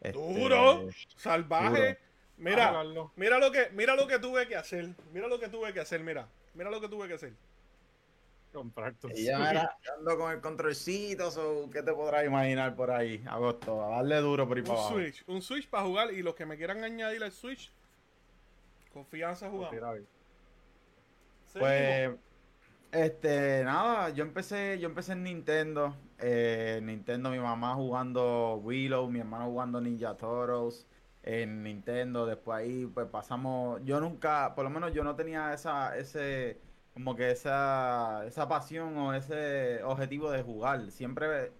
Este, 0.00 0.18
¡Duro! 0.18 0.88
Salvaje. 1.16 1.80
Duro. 1.88 2.10
Mira, 2.36 2.72
mira 3.16 3.38
lo 3.38 3.50
que, 3.52 3.68
mira 3.72 3.94
lo 3.96 4.06
que 4.06 4.18
tuve 4.18 4.46
que 4.46 4.56
hacer. 4.56 4.94
Mira 5.12 5.26
lo 5.28 5.38
que 5.40 5.48
tuve 5.48 5.72
que 5.72 5.80
hacer, 5.80 6.00
mira. 6.02 6.26
Mira 6.54 6.70
lo 6.70 6.80
que 6.80 6.88
tuve 6.88 7.06
que 7.08 7.14
hacer. 7.14 7.32
Comprar 8.52 8.94
tu 8.94 9.08
Y 9.10 9.24
ya 9.26 9.36
Switch. 9.36 9.48
mira, 9.48 9.78
ando 9.98 10.18
con 10.18 10.32
el 10.32 10.40
controlcito, 10.40 11.30
so, 11.30 11.68
¿qué 11.72 11.82
te 11.82 11.92
podrás 11.92 12.24
imaginar 12.26 12.74
por 12.74 12.90
ahí, 12.90 13.22
Agosto? 13.28 13.84
A 13.84 13.96
darle 13.96 14.16
duro 14.16 14.46
por 14.48 14.56
ahí 14.56 14.62
para 14.62 14.74
Un 14.74 14.80
abajo. 14.80 14.94
Switch, 14.96 15.22
un 15.28 15.40
Switch 15.42 15.68
para 15.68 15.84
jugar 15.84 16.12
y 16.12 16.22
los 16.22 16.34
que 16.34 16.46
me 16.46 16.56
quieran 16.56 16.82
añadir 16.82 17.22
al 17.22 17.30
Switch, 17.32 17.70
confianza 18.92 19.48
jugamos. 19.48 19.76
Pues, 21.58 22.10
este, 22.92 23.64
nada, 23.64 24.10
yo 24.10 24.24
empecé, 24.24 24.78
yo 24.80 24.88
empecé 24.88 25.12
en 25.12 25.24
Nintendo. 25.24 25.96
eh, 26.18 26.80
Nintendo, 26.82 27.30
mi 27.30 27.38
mamá 27.38 27.74
jugando 27.74 28.56
Willow, 28.56 29.08
mi 29.10 29.20
hermano 29.20 29.46
jugando 29.46 29.80
Ninja 29.80 30.16
Turtles 30.16 30.86
en 31.22 31.62
Nintendo. 31.62 32.26
Después 32.26 32.58
ahí, 32.58 32.86
pues 32.86 33.08
pasamos. 33.08 33.80
Yo 33.84 34.00
nunca, 34.00 34.54
por 34.54 34.64
lo 34.64 34.70
menos 34.70 34.92
yo 34.94 35.04
no 35.04 35.16
tenía 35.16 35.52
esa, 35.54 35.96
ese, 35.98 36.60
como 36.94 37.16
que 37.16 37.30
esa, 37.30 38.24
esa 38.26 38.48
pasión 38.48 38.96
o 38.98 39.14
ese 39.14 39.82
objetivo 39.84 40.30
de 40.30 40.42
jugar. 40.42 40.90
Siempre 40.90 41.52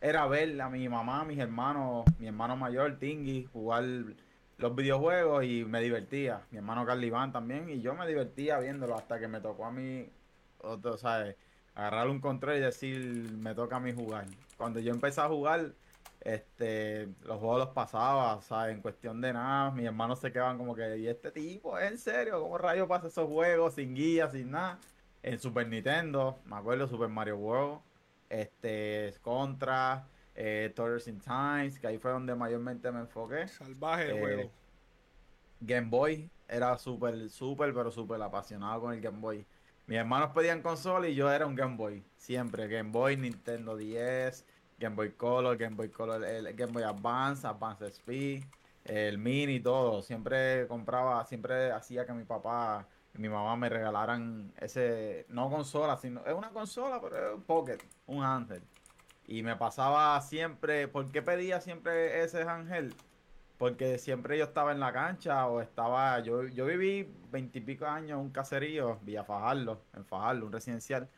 era 0.00 0.26
ver 0.26 0.60
a 0.60 0.70
mi 0.70 0.88
mamá, 0.88 1.20
a 1.22 1.24
mis 1.24 1.38
hermanos, 1.38 2.04
mi 2.18 2.26
hermano 2.28 2.56
mayor, 2.56 2.98
Tingy, 2.98 3.46
jugar 3.52 3.84
los 4.60 4.74
videojuegos 4.76 5.44
y 5.44 5.64
me 5.64 5.80
divertía. 5.80 6.42
Mi 6.50 6.58
hermano 6.58 6.84
Carly 6.86 7.06
Iván 7.08 7.32
también, 7.32 7.68
y 7.68 7.80
yo 7.80 7.94
me 7.94 8.06
divertía 8.06 8.58
viéndolo 8.60 8.94
hasta 8.94 9.18
que 9.18 9.28
me 9.28 9.40
tocó 9.40 9.64
a 9.64 9.70
mí, 9.72 10.08
otro, 10.60 10.96
¿sabes? 10.98 11.36
Agarrar 11.74 12.08
un 12.08 12.20
control 12.20 12.56
y 12.56 12.60
decir, 12.60 13.32
me 13.38 13.54
toca 13.54 13.76
a 13.76 13.80
mí 13.80 13.92
jugar. 13.92 14.26
Cuando 14.56 14.80
yo 14.80 14.92
empecé 14.92 15.20
a 15.22 15.28
jugar, 15.28 15.72
este, 16.20 17.08
los 17.22 17.38
juegos 17.38 17.60
los 17.60 17.68
pasaba, 17.70 18.40
¿sabes? 18.42 18.74
En 18.74 18.82
cuestión 18.82 19.20
de 19.20 19.32
nada, 19.32 19.70
mis 19.70 19.86
hermanos 19.86 20.20
se 20.20 20.30
quedaban 20.30 20.58
como 20.58 20.74
que, 20.74 20.98
¿y 20.98 21.08
este 21.08 21.30
tipo? 21.30 21.78
¿Es 21.78 21.90
en 21.90 21.98
serio? 21.98 22.40
¿Cómo 22.42 22.58
rayos 22.58 22.86
pasa 22.86 23.06
esos 23.06 23.28
juegos 23.28 23.74
sin 23.74 23.94
guía, 23.94 24.28
sin 24.30 24.50
nada? 24.50 24.78
En 25.22 25.38
Super 25.38 25.66
Nintendo, 25.68 26.38
me 26.44 26.56
acuerdo, 26.56 26.86
Super 26.86 27.08
Mario 27.08 27.36
World, 27.36 27.80
este, 28.28 29.14
Contra, 29.22 30.06
eh, 30.34 30.72
Tours 30.74 31.08
in 31.08 31.20
Times, 31.20 31.78
que 31.78 31.86
ahí 31.86 31.98
fue 31.98 32.10
donde 32.10 32.34
mayormente 32.34 32.90
me 32.90 33.00
enfoqué. 33.00 33.48
Salvaje 33.48 34.10
Eh, 34.10 34.20
juego. 34.20 34.50
Game 35.60 35.88
Boy 35.88 36.30
era 36.48 36.76
súper, 36.78 37.28
súper, 37.28 37.74
pero 37.74 37.90
súper 37.90 38.20
apasionado 38.22 38.80
con 38.80 38.94
el 38.94 39.00
Game 39.00 39.18
Boy. 39.18 39.44
Mis 39.86 39.98
hermanos 39.98 40.30
pedían 40.34 40.62
consola 40.62 41.08
y 41.08 41.14
yo 41.14 41.30
era 41.30 41.46
un 41.46 41.54
Game 41.54 41.76
Boy. 41.76 42.02
Siempre. 42.16 42.68
Game 42.68 42.90
Boy, 42.90 43.16
Nintendo 43.16 43.76
10, 43.76 44.46
Game 44.78 44.96
Boy 44.96 45.12
Color, 45.12 45.56
Game 45.56 45.76
Boy 45.76 45.90
Color, 45.90 46.24
el 46.24 46.54
Game 46.54 46.72
Boy 46.72 46.82
Advance, 46.82 47.46
Advance 47.46 47.86
SP, 47.90 48.40
el 48.84 49.18
Mini, 49.18 49.60
todo. 49.60 50.00
Siempre 50.02 50.66
compraba, 50.66 51.24
siempre 51.26 51.70
hacía 51.72 52.06
que 52.06 52.12
mi 52.12 52.24
papá 52.24 52.86
y 53.14 53.18
mi 53.18 53.28
mamá 53.28 53.56
me 53.56 53.68
regalaran 53.68 54.52
ese, 54.58 55.26
no 55.28 55.50
consola, 55.50 55.96
sino, 55.96 56.24
es 56.24 56.34
una 56.34 56.50
consola, 56.50 57.00
pero 57.00 57.16
es 57.16 57.34
un 57.34 57.42
pocket, 57.42 57.78
un 58.06 58.22
handheld. 58.24 58.62
Y 59.30 59.44
me 59.44 59.54
pasaba 59.54 60.20
siempre, 60.22 60.88
¿por 60.88 61.08
qué 61.12 61.22
pedía 61.22 61.60
siempre 61.60 62.24
ese 62.24 62.42
handheld? 62.42 62.92
Porque 63.58 63.96
siempre 63.96 64.36
yo 64.36 64.42
estaba 64.42 64.72
en 64.72 64.80
la 64.80 64.92
cancha 64.92 65.46
o 65.46 65.60
estaba, 65.60 66.18
yo, 66.18 66.48
yo 66.48 66.66
viví 66.66 67.08
veintipico 67.30 67.86
años 67.86 68.18
en 68.18 68.24
un 68.24 68.30
caserío, 68.30 68.98
Villa 69.02 69.22
Fajardo, 69.22 69.80
en 69.94 70.04
Fajardo, 70.04 70.46
un 70.46 70.52
residencial. 70.52 71.08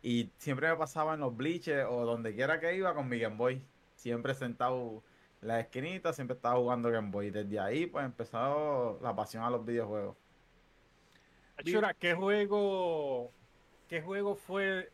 Y 0.00 0.30
siempre 0.38 0.70
me 0.70 0.76
pasaba 0.76 1.12
en 1.12 1.20
los 1.20 1.36
bleachers 1.36 1.86
o 1.90 2.06
donde 2.06 2.34
quiera 2.34 2.58
que 2.58 2.74
iba 2.74 2.94
con 2.94 3.06
mi 3.06 3.18
Game 3.18 3.36
Boy. 3.36 3.62
Siempre 3.96 4.32
sentado 4.32 5.02
en 5.42 5.48
la 5.48 5.60
esquinita, 5.60 6.14
siempre 6.14 6.36
estaba 6.36 6.56
jugando 6.56 6.90
Game 6.90 7.10
Boy. 7.10 7.30
Desde 7.30 7.60
ahí 7.60 7.84
pues 7.84 8.02
empezó 8.02 8.98
la 9.02 9.14
pasión 9.14 9.44
a 9.44 9.50
los 9.50 9.62
videojuegos. 9.66 10.16
Chura, 11.64 11.92
¿qué 11.92 12.14
juego, 12.14 13.30
qué 13.88 14.00
juego 14.00 14.36
fue 14.36 14.90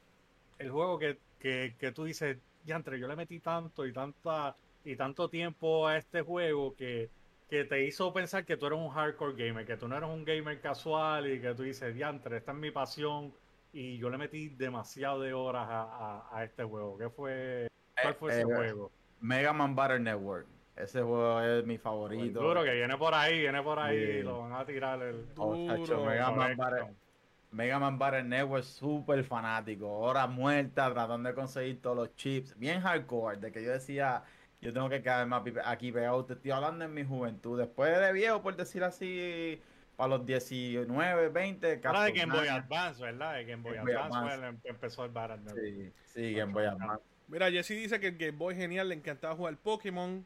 el 0.59 0.73
juego 0.73 0.99
que, 0.99 1.21
que, 1.39 1.77
que 1.79 1.93
tú 1.93 2.03
dices, 2.03 2.39
Yantre, 2.65 2.99
yo 2.99 3.07
le 3.09 3.17
metí 3.17 3.41
tanto 3.41 3.87
y 3.87 3.93
tanta 3.93 4.57
y 4.85 4.97
tanto 4.97 5.29
tiempo 5.29 5.87
a 5.87 5.97
este 5.97 6.21
juego 6.23 6.75
que, 6.77 7.09
que 7.49 7.65
te 7.65 7.85
hizo 7.87 8.13
pensar 8.13 8.45
que 8.45 8.57
tú 8.57 8.67
eres 8.67 8.79
un 8.79 8.91
hardcore 8.91 9.35
gamer, 9.35 9.65
que 9.67 9.77
tú 9.77 9.89
no 9.89 9.97
eres 9.97 10.09
un 10.09 10.25
gamer 10.25 10.61
casual 10.61 11.31
y 11.33 11.41
que 11.41 11.55
tú 11.55 11.63
dices, 11.63 11.97
Yantre, 11.97 12.39
esta 12.39 12.53
es 12.53 12.59
mi 12.59 12.71
pasión 12.71 13.33
y 13.73 13.97
yo 13.99 14.11
le 14.11 14.19
metí 14.19 14.49
demasiado 14.51 15.21
de 15.21 15.33
horas 15.33 15.67
a, 15.69 15.83
a- 15.83 16.39
a 16.39 16.45
este 16.45 16.65
juego. 16.65 16.99
¿Qué 16.99 17.09
fue? 17.09 17.69
¿Cuál 18.01 18.15
fue 18.15 18.31
ese 18.33 18.41
Eh, 18.43 18.45
juego? 18.45 18.91
Mega 19.21 19.53
Man 19.53 19.75
Battle 19.75 20.01
Network. 20.01 20.47
Ese 20.77 21.01
juego 21.03 21.41
es 21.41 21.65
mi 21.65 21.79
favorito. 21.79 22.41
Duro 22.41 22.63
que 22.65 22.73
viene 22.75 22.97
por 22.99 23.15
ahí, 23.15 23.39
viene 23.41 23.63
por 23.63 23.79
ahí, 23.79 24.19
Sí. 24.19 24.23
lo 24.23 24.41
van 24.41 24.53
a 24.53 24.67
tirar 24.67 25.01
el 25.03 25.25
Oh, 25.39 25.55
Duro. 25.55 26.05
Mega 26.05 26.31
Man. 26.31 26.57
Battle- 26.57 26.95
Mega 27.55 27.79
Man 27.79 27.99
Battle 27.99 28.25
Network 28.25 28.65
súper 28.65 29.23
fanático, 29.25 29.89
horas 29.89 30.29
muertas 30.29 30.93
tratando 30.93 31.29
de 31.29 31.35
conseguir 31.35 31.81
todos 31.81 31.97
los 31.97 32.17
chips, 32.17 32.59
bien 32.59 32.81
hardcore, 32.81 33.39
de 33.39 33.53
que 33.53 33.63
yo 33.63 33.71
decía, 33.71 34.25
yo 34.61 34.73
tengo 34.73 34.89
que 34.89 35.03
quedarme 35.03 35.37
aquí- 35.37 35.53
aquí 35.65 35.93
pegado, 35.93 36.25
te 36.25 36.33
estoy 36.35 36.51
hablando 36.51 36.85
en 36.85 36.93
mi 36.93 37.05
juventud, 37.05 37.59
después 37.59 37.99
de 37.99 38.13
viejo, 38.13 38.43
por 38.43 38.57
decir 38.57 38.83
así, 38.83 39.61
para 39.97 40.09
los 40.17 40.27
19, 40.27 41.29
20. 41.29 41.81
Ahora 41.85 42.03
de 42.05 42.13
Game 42.13 42.35
Boy. 42.35 42.49
Advance, 42.49 43.01
¿verdad? 43.03 43.35
De 43.35 43.45
Game 43.45 43.63
Boy 43.63 43.75
Game 43.77 43.85
Boy 43.85 43.95
Advance 43.95 44.19
fue 44.19 44.33
Advance. 44.33 44.49
el 44.57 44.63
que 44.63 44.69
empezó 44.71 45.05
el 45.05 45.11
Battle 45.13 45.37
Network. 45.39 45.61
Sí, 45.63 45.93
sí, 46.07 46.35
Game 46.35 46.53
Boy 46.53 46.65
Advance. 46.65 47.05
Mira, 47.29 47.51
Jesse 47.51 47.69
dice 47.71 48.01
que 48.01 48.09
el 48.09 48.19
Game 48.19 48.33
Boy 48.37 48.57
genial, 48.57 48.89
le 48.89 48.97
encantaba 48.97 49.37
jugar 49.37 49.57
Pokémon. 49.59 50.25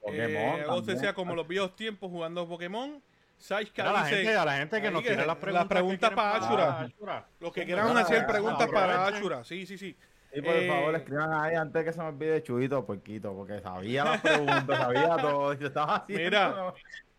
Pokémon 0.00 0.24
Eh, 0.60 0.64
también. 0.66 0.86
decía 0.86 1.12
como 1.14 1.34
los 1.36 1.46
viejos 1.46 1.76
tiempos 1.76 2.10
jugando 2.10 2.48
Pokémon. 2.48 3.02
Saishka 3.38 3.82
Mira, 3.82 3.92
la 3.92 4.04
dice, 4.06 4.16
gente, 4.22 4.36
a 4.36 4.44
la 4.44 4.56
gente 4.56 4.80
que 4.82 4.90
nos 4.90 5.02
tire 5.02 5.16
las 5.16 5.26
las 5.26 5.36
preguntas. 5.36 5.68
preguntas 5.68 6.10
que 6.10 6.16
para 6.16 6.36
Ashura. 6.36 7.26
los 7.40 7.52
que 7.52 7.64
quieran 7.64 7.96
hacer 7.96 8.26
preguntas 8.26 8.68
para. 8.70 9.06
Ashura. 9.06 9.44
Sí, 9.44 9.66
sí, 9.66 9.76
sí. 9.78 9.96
Sí, 10.32 10.40
por 10.40 10.54
Eh, 10.54 10.68
favor, 10.68 10.94
escriban 10.94 11.32
ahí 11.34 11.54
antes 11.56 11.84
que 11.84 11.92
se 11.92 11.98
me 12.00 12.06
olvide 12.06 12.42
Chuito, 12.42 12.86
porquito, 12.86 13.34
porque 13.34 13.60
sabía 13.60 14.04
las 14.04 14.20
preguntas, 14.22 14.78
sabía 14.78 15.16
todo, 15.18 15.52
y 15.52 15.64
estaba 15.64 15.96
haciendo. 15.96 16.24
Mira. 16.24 16.74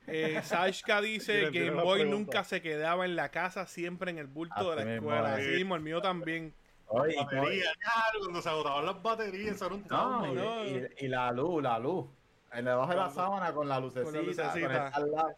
Eh, 0.07 0.41
Saishka 0.43 0.99
dice 0.99 1.49
que 1.51 1.65
Game 1.65 1.77
la 1.77 1.83
Boy 1.83 1.99
pregunta. 2.01 2.17
nunca 2.17 2.43
se 2.43 2.61
quedaba 2.61 3.05
en 3.05 3.15
la 3.15 3.29
casa, 3.29 3.67
siempre 3.67 4.11
en 4.11 4.17
el 4.17 4.27
bulto 4.27 4.71
de 4.71 4.75
la 4.77 4.83
mismo 4.85 5.11
escuela. 5.13 5.39
es. 5.39 5.45
Así 5.47 5.55
mismo, 5.57 5.75
el 5.75 5.81
mío 5.81 6.01
también. 6.01 6.53
Oye, 6.87 7.13
y- 7.13 7.17
Batería, 7.23 7.71
claro, 7.79 8.19
cuando 8.19 8.41
se 8.41 8.49
agotaban 8.49 8.85
las 8.85 9.01
baterías, 9.01 9.55
eso 9.55 9.65
era 9.67 9.75
un 9.75 9.83
trauma. 9.83 10.27
y, 10.29 10.33
no. 10.33 10.65
y- 10.65 10.87
y 10.99 11.07
la 11.07 11.31
luz, 11.31 11.61
la 11.63 11.79
luz. 11.79 12.05
En 12.51 12.65
debajo 12.65 12.89
de 12.91 12.97
la 12.97 13.09
sábana 13.09 13.53
con 13.53 13.69
la 13.69 13.79
lucecita, 13.79 14.11
lucecita. 14.21 14.51
conectarla. 14.51 15.35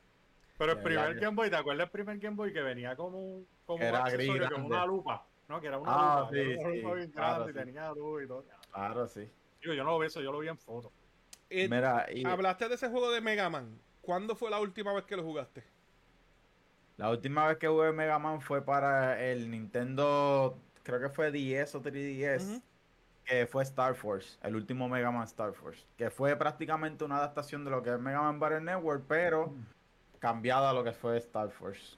Pero 0.57 0.71
el 0.73 0.81
primer 0.81 1.15
Game 1.19 1.35
Boy, 1.35 1.49
¿te 1.49 1.55
acuerdas 1.57 1.85
el 1.85 1.91
primer 1.91 2.17
Game 2.17 2.35
Boy 2.35 2.53
que 2.53 2.61
venía 2.61 2.95
como 2.95 3.17
un, 3.17 3.47
como 3.65 3.83
Era 3.83 3.99
un 4.01 4.05
accesorio, 4.07 4.33
gris 4.35 4.49
como 4.49 4.67
una 4.67 4.85
lupa? 4.85 5.27
No, 5.47 5.59
que 5.61 5.67
era 5.67 5.77
una 5.77 5.91
Ah, 5.93 6.19
lupa. 6.21 6.31
sí, 6.31 6.39
era 6.39 6.59
una 6.59 6.69
sí, 6.71 6.81
lupa 6.81 6.93
bien 6.95 7.11
claro, 7.11 7.33
grande 7.33 7.51
y 7.51 7.53
sí. 7.53 7.59
tenía 7.59 7.91
luz 7.91 8.23
y 8.23 8.27
todo. 8.27 8.45
Claro, 8.71 9.07
sí. 9.07 9.29
Digo, 9.61 9.73
yo 9.73 9.83
no 9.83 9.91
lo 9.91 9.99
vi 9.99 10.07
eso, 10.07 10.21
yo 10.21 10.31
lo 10.31 10.39
vi 10.39 10.47
en 10.47 10.57
foto. 10.57 10.91
Eh, 11.49 11.67
Mira, 11.69 12.07
y 12.11 12.25
Hablaste 12.25 12.69
de 12.69 12.75
ese 12.75 12.89
juego 12.89 13.11
de 13.11 13.21
Mega 13.21 13.49
Man. 13.49 13.79
¿Cuándo 14.01 14.35
fue 14.35 14.49
la 14.49 14.59
última 14.59 14.93
vez 14.93 15.05
que 15.05 15.15
lo 15.17 15.23
jugaste? 15.23 15.63
la 16.97 17.09
última 17.09 17.45
vez 17.47 17.57
que 17.57 17.67
jugué 17.67 17.91
Mega 17.91 18.17
Man 18.19 18.39
fue 18.39 18.63
para 18.63 19.21
el 19.21 19.51
Nintendo, 19.51 20.57
creo 20.81 21.01
que 21.01 21.09
fue 21.09 21.29
10 21.29 21.75
o 21.75 21.81
3DS, 21.81 22.41
Ujú. 22.57 22.61
que 23.25 23.47
fue 23.47 23.63
Star 23.63 23.95
Force, 23.95 24.39
el 24.41 24.55
último 24.55 24.87
Mega 24.87 25.11
Man 25.11 25.23
Star 25.25 25.53
Force, 25.53 25.85
que 25.97 26.09
fue 26.09 26.37
prácticamente 26.37 27.03
una 27.03 27.17
adaptación 27.17 27.65
de 27.65 27.71
lo 27.71 27.83
que 27.83 27.91
es 27.93 27.99
Mega 27.99 28.21
Man 28.21 28.39
Battle 28.39 28.61
Network, 28.61 29.03
pero 29.09 29.53
cambiada 30.25 30.71
a 30.71 30.73
lo 30.73 30.83
que 30.83 30.91
fue 30.91 31.17
Star 31.17 31.51
Force. 31.51 31.97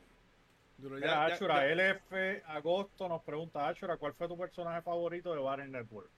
Duro, 0.78 0.96
Mira, 0.96 1.08
ya- 1.08 1.28
ya- 1.30 1.36
Ashura, 1.36 1.56
ya- 1.56 1.72
LF 1.74 2.44
Agosto 2.46 3.08
nos 3.08 3.24
pregunta, 3.24 3.68
Ashura, 3.68 3.98
¿cuál 3.98 4.14
fue 4.14 4.28
tu 4.28 4.38
personaje 4.38 4.82
favorito 4.82 5.34
de 5.34 5.40
Battle 5.40 5.68
Network? 5.70 6.12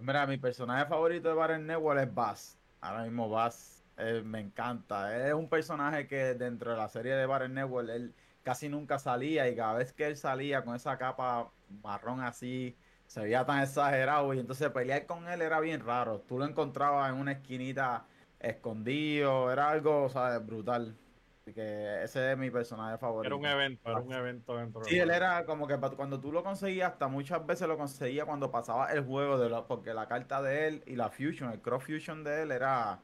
Mira, 0.00 0.26
mi 0.26 0.38
personaje 0.38 0.86
favorito 0.86 1.28
de 1.28 1.34
Battle 1.34 1.58
Network 1.60 2.00
es 2.00 2.14
Bass. 2.14 2.58
Ahora 2.80 3.04
mismo 3.04 3.28
Bass 3.28 3.84
eh, 3.96 4.22
me 4.24 4.40
encanta. 4.40 5.16
Es 5.28 5.34
un 5.34 5.48
personaje 5.48 6.06
que 6.08 6.34
dentro 6.34 6.72
de 6.72 6.76
la 6.78 6.88
serie 6.88 7.14
de 7.14 7.26
Battle 7.26 7.48
Network 7.50 7.88
él 7.90 8.14
casi 8.42 8.68
nunca 8.68 8.98
salía 8.98 9.48
y 9.48 9.54
cada 9.54 9.74
vez 9.74 9.92
que 9.92 10.06
él 10.06 10.16
salía 10.16 10.64
con 10.64 10.74
esa 10.74 10.98
capa 10.98 11.52
marrón 11.82 12.20
así, 12.22 12.76
se 13.06 13.20
veía 13.20 13.46
tan 13.46 13.62
exagerado 13.62 14.34
y 14.34 14.40
entonces 14.40 14.68
pelear 14.70 15.06
con 15.06 15.28
él 15.28 15.40
era 15.42 15.60
bien 15.60 15.80
raro. 15.84 16.20
Tú 16.22 16.38
lo 16.38 16.44
encontrabas 16.46 17.12
en 17.12 17.20
una 17.20 17.32
esquinita 17.32 18.08
escondido, 18.40 19.52
era 19.52 19.70
algo, 19.70 20.08
¿sabes? 20.08 20.44
Brutal. 20.44 20.98
Así 21.42 21.54
que 21.54 22.04
ese 22.04 22.32
es 22.32 22.38
mi 22.38 22.50
personaje 22.52 22.96
favorito. 22.98 23.26
Era 23.26 23.34
un 23.34 23.44
evento, 23.44 23.90
era 23.90 23.98
un 23.98 24.12
evento 24.12 24.56
dentro 24.56 24.84
Sí, 24.84 24.96
del 24.96 25.10
él 25.10 25.16
era 25.16 25.44
como 25.44 25.66
que 25.66 25.76
cuando 25.96 26.20
tú 26.20 26.30
lo 26.30 26.44
conseguías, 26.44 26.92
hasta 26.92 27.08
muchas 27.08 27.44
veces 27.44 27.66
lo 27.66 27.76
conseguía 27.76 28.24
cuando 28.24 28.52
pasaba 28.52 28.92
el 28.92 29.04
juego, 29.04 29.38
de 29.38 29.50
la, 29.50 29.66
porque 29.66 29.92
la 29.92 30.06
carta 30.06 30.40
de 30.40 30.68
él 30.68 30.82
y 30.86 30.94
la 30.94 31.10
fusion, 31.10 31.50
el 31.50 31.60
cross 31.60 31.82
fusion 31.82 32.22
de 32.22 32.42
él 32.42 32.52
era, 32.52 33.00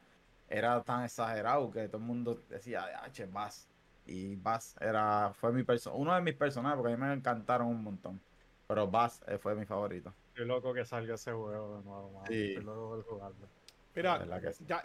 era 0.48 0.80
tan 0.84 1.02
exagerado 1.02 1.68
que 1.72 1.88
todo 1.88 1.96
el 1.96 2.04
mundo 2.04 2.40
decía, 2.48 2.84
H, 3.02 3.26
Bass. 3.26 3.68
Y 4.06 4.36
Bass 4.36 4.76
era, 4.80 5.32
fue 5.34 5.52
mi 5.52 5.64
perso 5.64 5.92
uno 5.94 6.14
de 6.14 6.20
mis 6.20 6.34
personajes, 6.34 6.76
porque 6.76 6.92
a 6.92 6.96
mí 6.96 7.04
me 7.04 7.12
encantaron 7.12 7.66
un 7.66 7.82
montón. 7.82 8.20
Pero 8.68 8.86
Bass 8.86 9.20
eh, 9.26 9.38
fue 9.38 9.56
mi 9.56 9.64
favorito. 9.64 10.14
Estoy 10.28 10.46
loco 10.46 10.72
que 10.72 10.84
salga 10.84 11.16
ese 11.16 11.32
juego 11.32 11.78
de 11.78 11.84
nuevo. 11.84 12.22
Sí. 12.28 12.50
Estoy 12.50 12.64
loco 12.64 12.96
de 12.98 13.02
jugarlo. 13.02 13.48
Mira, 13.96 14.24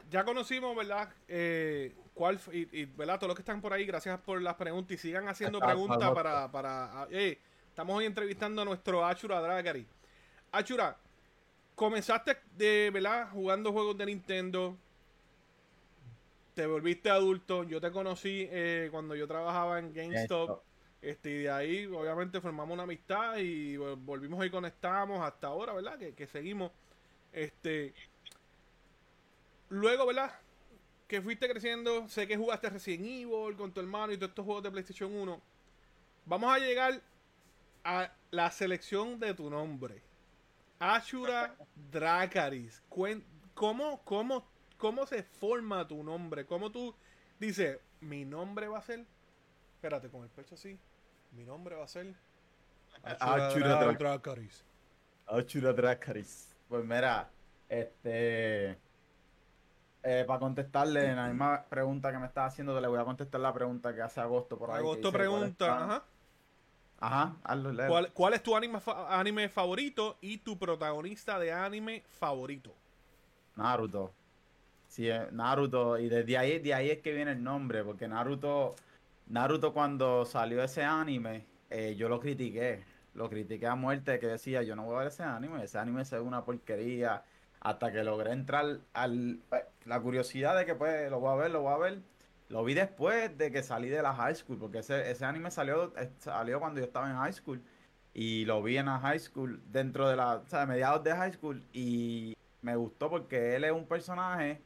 ya 0.09 0.25
conocimos, 0.25 0.75
¿verdad? 0.75 1.09
Eh, 1.27 1.95
cuál 2.13 2.39
y, 2.51 2.81
y, 2.81 2.85
¿verdad? 2.85 3.19
Todos 3.19 3.29
los 3.29 3.35
que 3.35 3.41
están 3.41 3.61
por 3.61 3.73
ahí, 3.73 3.85
gracias 3.85 4.19
por 4.21 4.41
las 4.41 4.55
preguntas 4.55 4.91
y 4.93 4.97
sigan 4.97 5.27
haciendo 5.27 5.59
preguntas 5.59 6.11
para... 6.11 6.51
para 6.51 7.07
estamos 7.69 7.97
hoy 7.97 8.05
entrevistando 8.05 8.61
a 8.61 8.65
nuestro 8.65 9.05
Achura 9.05 9.41
Dragari. 9.41 9.87
Achura, 10.51 10.95
comenzaste 11.75 12.37
de, 12.55 12.91
¿verdad? 12.93 13.29
Jugando 13.31 13.71
juegos 13.71 13.97
de 13.97 14.05
Nintendo. 14.05 14.77
Te 16.53 16.67
volviste 16.67 17.09
adulto. 17.09 17.63
Yo 17.63 17.81
te 17.81 17.91
conocí 17.91 18.47
eh, 18.51 18.89
cuando 18.91 19.15
yo 19.15 19.27
trabajaba 19.27 19.79
en 19.79 19.91
GameStop. 19.91 20.61
Este, 21.01 21.31
y 21.31 21.37
de 21.39 21.49
ahí, 21.49 21.85
obviamente, 21.87 22.39
formamos 22.39 22.75
una 22.75 22.83
amistad 22.83 23.37
y 23.37 23.75
vol- 23.75 23.97
volvimos 24.05 24.45
y 24.45 24.51
conectamos 24.51 25.25
hasta 25.25 25.47
ahora, 25.47 25.73
¿verdad? 25.73 25.97
Que, 25.97 26.13
que 26.13 26.27
seguimos. 26.27 26.71
Este. 27.31 27.95
Luego, 29.69 30.05
¿verdad? 30.05 30.31
Que 31.13 31.21
fuiste 31.21 31.47
creciendo. 31.47 32.09
Sé 32.09 32.25
que 32.27 32.35
jugaste 32.35 32.71
Resident 32.71 33.05
Evil 33.05 33.55
con 33.55 33.71
tu 33.71 33.79
hermano 33.79 34.11
y 34.11 34.17
todos 34.17 34.29
estos 34.29 34.43
juegos 34.45 34.63
de 34.63 34.71
PlayStation 34.71 35.13
1. 35.13 35.41
Vamos 36.25 36.51
a 36.51 36.57
llegar 36.57 36.99
a 37.83 38.11
la 38.31 38.49
selección 38.49 39.19
de 39.19 39.35
tu 39.35 39.47
nombre. 39.47 40.01
Ashura 40.79 41.55
Dracaris. 41.91 42.81
¿Cómo, 43.53 44.01
cómo, 44.03 44.43
¿Cómo 44.79 45.05
se 45.05 45.21
forma 45.21 45.87
tu 45.87 46.03
nombre? 46.03 46.47
¿Cómo 46.47 46.71
tú 46.71 46.95
dices, 47.39 47.77
mi 48.01 48.25
nombre 48.25 48.67
va 48.67 48.79
a 48.79 48.81
ser? 48.81 49.05
Espérate, 49.75 50.09
con 50.09 50.23
el 50.23 50.29
pecho 50.29 50.55
así. 50.55 50.79
Mi 51.33 51.43
nombre 51.43 51.75
va 51.75 51.83
a 51.83 51.87
ser. 51.87 52.11
Ashura 53.03 53.51
Dra- 53.79 53.95
Dracaris. 53.99 54.63
Ochura 55.27 55.73
Dracaris. 55.73 56.55
Pues 56.67 56.83
mira, 56.83 57.29
este. 57.69 58.79
Eh, 60.03 60.23
para 60.27 60.39
contestarle 60.39 61.09
en 61.09 61.15
la 61.15 61.27
misma 61.27 61.63
pregunta 61.69 62.11
que 62.11 62.17
me 62.19 62.27
estás 62.27 62.53
haciendo, 62.53 62.79
le 62.79 62.87
voy 62.87 62.99
a 62.99 63.05
contestar 63.05 63.41
la 63.41 63.53
pregunta 63.53 63.93
que 63.93 64.01
hace 64.01 64.19
Agosto 64.21 64.57
por 64.57 64.69
ahí. 64.71 64.79
Agosto 64.79 64.97
dice, 64.97 65.11
¿cuál 65.11 65.19
es 65.19 65.27
pregunta, 65.29 65.83
ajá. 65.83 66.03
Ajá, 66.99 67.35
hazlo. 67.43 67.71
¿Cuál, 67.87 68.11
cuál 68.13 68.33
es 68.33 68.43
tu 68.43 68.55
anime, 68.55 68.79
fa- 68.79 69.19
anime 69.19 69.49
favorito 69.49 70.17
y 70.21 70.37
tu 70.37 70.57
protagonista 70.57 71.37
de 71.39 71.51
anime 71.51 72.03
favorito? 72.07 72.73
Naruto. 73.55 74.11
Sí, 74.87 75.09
eh, 75.09 75.27
Naruto. 75.31 75.97
Y 75.97 76.09
desde 76.09 76.37
ahí, 76.37 76.59
de 76.59 76.73
ahí 76.73 76.89
es 76.91 76.99
que 76.99 77.13
viene 77.13 77.31
el 77.31 77.43
nombre, 77.43 77.83
porque 77.83 78.07
Naruto, 78.07 78.75
Naruto 79.27 79.73
cuando 79.73 80.25
salió 80.25 80.63
ese 80.63 80.83
anime, 80.83 81.45
eh, 81.69 81.95
yo 81.97 82.09
lo 82.09 82.19
critiqué. 82.19 82.83
Lo 83.15 83.29
critiqué 83.29 83.67
a 83.67 83.75
muerte, 83.75 84.19
que 84.19 84.27
decía, 84.27 84.63
yo 84.63 84.75
no 84.75 84.85
voy 84.85 84.95
a 84.95 84.99
ver 84.99 85.07
ese 85.09 85.23
anime, 85.23 85.63
ese 85.63 85.77
anime 85.77 86.03
ve 86.09 86.19
una 86.19 86.43
porquería. 86.43 87.23
Hasta 87.59 87.91
que 87.91 88.03
logré 88.03 88.31
entrar 88.31 88.79
al... 88.93 89.39
pues, 89.49 89.63
la 89.85 89.99
curiosidad 90.01 90.57
de 90.57 90.65
que 90.65 90.75
pues 90.75 91.09
lo 91.11 91.19
voy 91.19 91.31
a 91.31 91.35
ver, 91.35 91.51
lo 91.51 91.61
voy 91.61 91.73
a 91.73 91.77
ver. 91.77 92.01
Lo 92.49 92.63
vi 92.63 92.73
después 92.73 93.35
de 93.37 93.51
que 93.51 93.63
salí 93.63 93.89
de 93.89 94.01
la 94.01 94.13
high 94.13 94.35
school, 94.35 94.57
porque 94.59 94.79
ese, 94.79 95.09
ese 95.09 95.25
anime 95.25 95.49
salió, 95.51 95.95
eh, 95.97 96.11
salió 96.19 96.59
cuando 96.59 96.79
yo 96.79 96.85
estaba 96.85 97.09
en 97.09 97.17
high 97.17 97.33
school. 97.33 97.61
Y 98.13 98.45
lo 98.45 98.61
vi 98.61 98.77
en 98.77 98.85
la 98.87 98.99
high 98.99 99.19
school, 99.19 99.61
dentro 99.71 100.07
de 100.07 100.15
la, 100.15 100.35
o 100.35 100.47
sea, 100.47 100.65
mediados 100.65 101.03
de 101.03 101.15
high 101.15 101.33
school. 101.33 101.63
Y 101.73 102.35
me 102.61 102.75
gustó 102.75 103.09
porque 103.09 103.55
él 103.55 103.63
es 103.63 103.71
un 103.71 103.87
personaje 103.87 104.61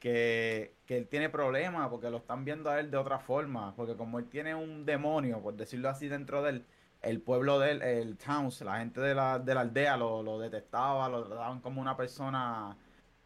que, 0.00 0.74
que 0.86 0.96
él 0.98 1.06
tiene 1.08 1.28
problemas, 1.28 1.88
porque 1.90 2.10
lo 2.10 2.18
están 2.18 2.44
viendo 2.44 2.70
a 2.70 2.80
él 2.80 2.90
de 2.90 2.96
otra 2.96 3.18
forma. 3.20 3.74
Porque 3.76 3.96
como 3.96 4.18
él 4.18 4.26
tiene 4.28 4.54
un 4.54 4.84
demonio, 4.84 5.40
por 5.40 5.54
decirlo 5.54 5.88
así, 5.90 6.08
dentro 6.08 6.42
de 6.42 6.50
él, 6.50 6.64
el 7.02 7.20
pueblo 7.20 7.58
de 7.60 7.70
él, 7.72 7.82
el 7.82 8.16
towns, 8.18 8.60
la 8.62 8.78
gente 8.78 9.00
de 9.00 9.14
la, 9.14 9.38
de 9.38 9.54
la 9.54 9.60
aldea 9.60 9.96
lo, 9.96 10.22
lo 10.22 10.38
detestaba, 10.40 11.08
lo 11.08 11.24
trataban 11.24 11.60
como 11.60 11.80
una 11.80 11.96
persona 11.96 12.76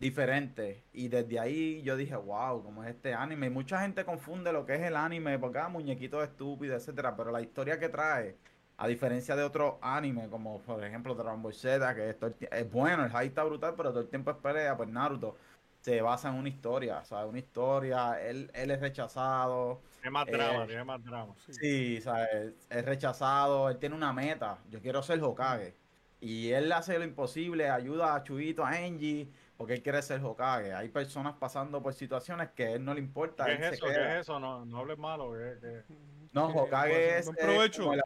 diferente. 0.03 0.85
Y 0.93 1.09
desde 1.09 1.39
ahí 1.41 1.83
yo 1.83 1.97
dije, 1.97 2.17
wow, 2.17 2.63
como 2.63 2.85
es 2.85 2.91
este 2.91 3.15
anime. 3.15 3.47
Y 3.47 3.51
mucha 3.51 3.81
gente 3.83 4.05
confunde 4.05 4.53
lo 4.53 4.67
que 4.67 4.75
es 4.75 4.83
el 4.83 4.97
anime, 4.97 5.39
porque 5.39 5.59
ah, 5.59 5.69
muñequitos 5.69 6.23
estúpidos, 6.25 6.83
etcétera. 6.83 7.17
Pero 7.17 7.31
la 7.33 7.41
historia 7.41 7.79
que 7.79 7.89
trae, 7.89 8.39
a 8.77 8.87
diferencia 8.89 9.37
de 9.37 9.45
otros 9.45 9.77
animes, 9.83 10.29
como 10.29 10.63
por 10.63 10.85
ejemplo 10.85 11.15
Dragon 11.15 11.43
Ball 11.43 11.55
Z, 11.55 11.95
que 11.95 12.11
esto 12.11 12.35
es 12.51 12.71
bueno, 12.71 13.05
el 13.05 13.11
high 13.11 13.29
está 13.29 13.45
brutal, 13.45 13.75
pero 13.77 13.91
todo 13.91 14.01
el 14.03 14.09
tiempo 14.11 14.31
es 14.31 14.37
pelea, 14.39 14.77
pues 14.77 14.89
Naruto 14.89 15.37
se 15.81 16.01
basa 16.03 16.29
en 16.31 16.37
una 16.37 16.49
historia, 16.49 17.01
o 17.01 17.05
sea, 17.05 17.27
una 17.27 17.39
historia, 17.39 18.21
él, 18.23 18.51
él 18.55 18.71
es 18.71 18.81
rechazado, 18.81 19.83
Tiene 20.01 20.11
más 20.13 20.27
Eh, 20.27 20.33
drama, 20.33 20.67
tiene 20.67 20.85
más 20.85 21.03
drama. 21.03 21.35
Sí, 21.49 21.99
o 21.99 22.01
sea, 22.03 22.25
es, 22.25 22.55
es 22.71 22.85
rechazado, 22.85 23.69
él 23.69 23.79
tiene 23.79 23.95
una 23.95 24.13
meta, 24.13 24.65
yo 24.69 24.81
quiero 24.81 25.03
ser 25.03 25.23
Hokage. 25.23 25.79
Y 26.21 26.51
él 26.53 26.71
hace 26.73 26.99
lo 26.99 27.05
imposible, 27.05 27.69
ayuda 27.69 28.15
a 28.15 28.23
Chubito, 28.23 28.65
a 28.65 28.71
Angie, 28.71 29.33
porque 29.63 29.75
él 29.75 29.83
quiere 29.85 30.03
ser 30.03 30.21
Hokage. 30.25 30.73
Hay 30.75 30.89
personas 30.89 31.35
pasando 31.39 31.81
por 31.81 31.95
situaciones 31.95 32.51
que 32.51 32.65
a 32.67 32.71
él 32.73 32.85
no 32.85 32.95
le 32.95 32.99
importa. 33.01 33.45
¿Qué 33.47 33.53
es 33.53 33.75
eso? 33.75 33.87
¿Qué 33.87 33.93
es 33.93 34.21
eso? 34.23 34.41
No, 34.41 34.65
no 34.65 34.79
hables 34.79 34.99
malo. 34.99 35.35
¿qué- 35.35 35.57
qué? 35.61 35.95
No, 36.33 36.47
Hokage 36.53 37.19
es... 37.19 37.29
eh, 37.29 37.33
provecho. 37.41 37.83
como 37.85 37.95
el- 37.95 38.03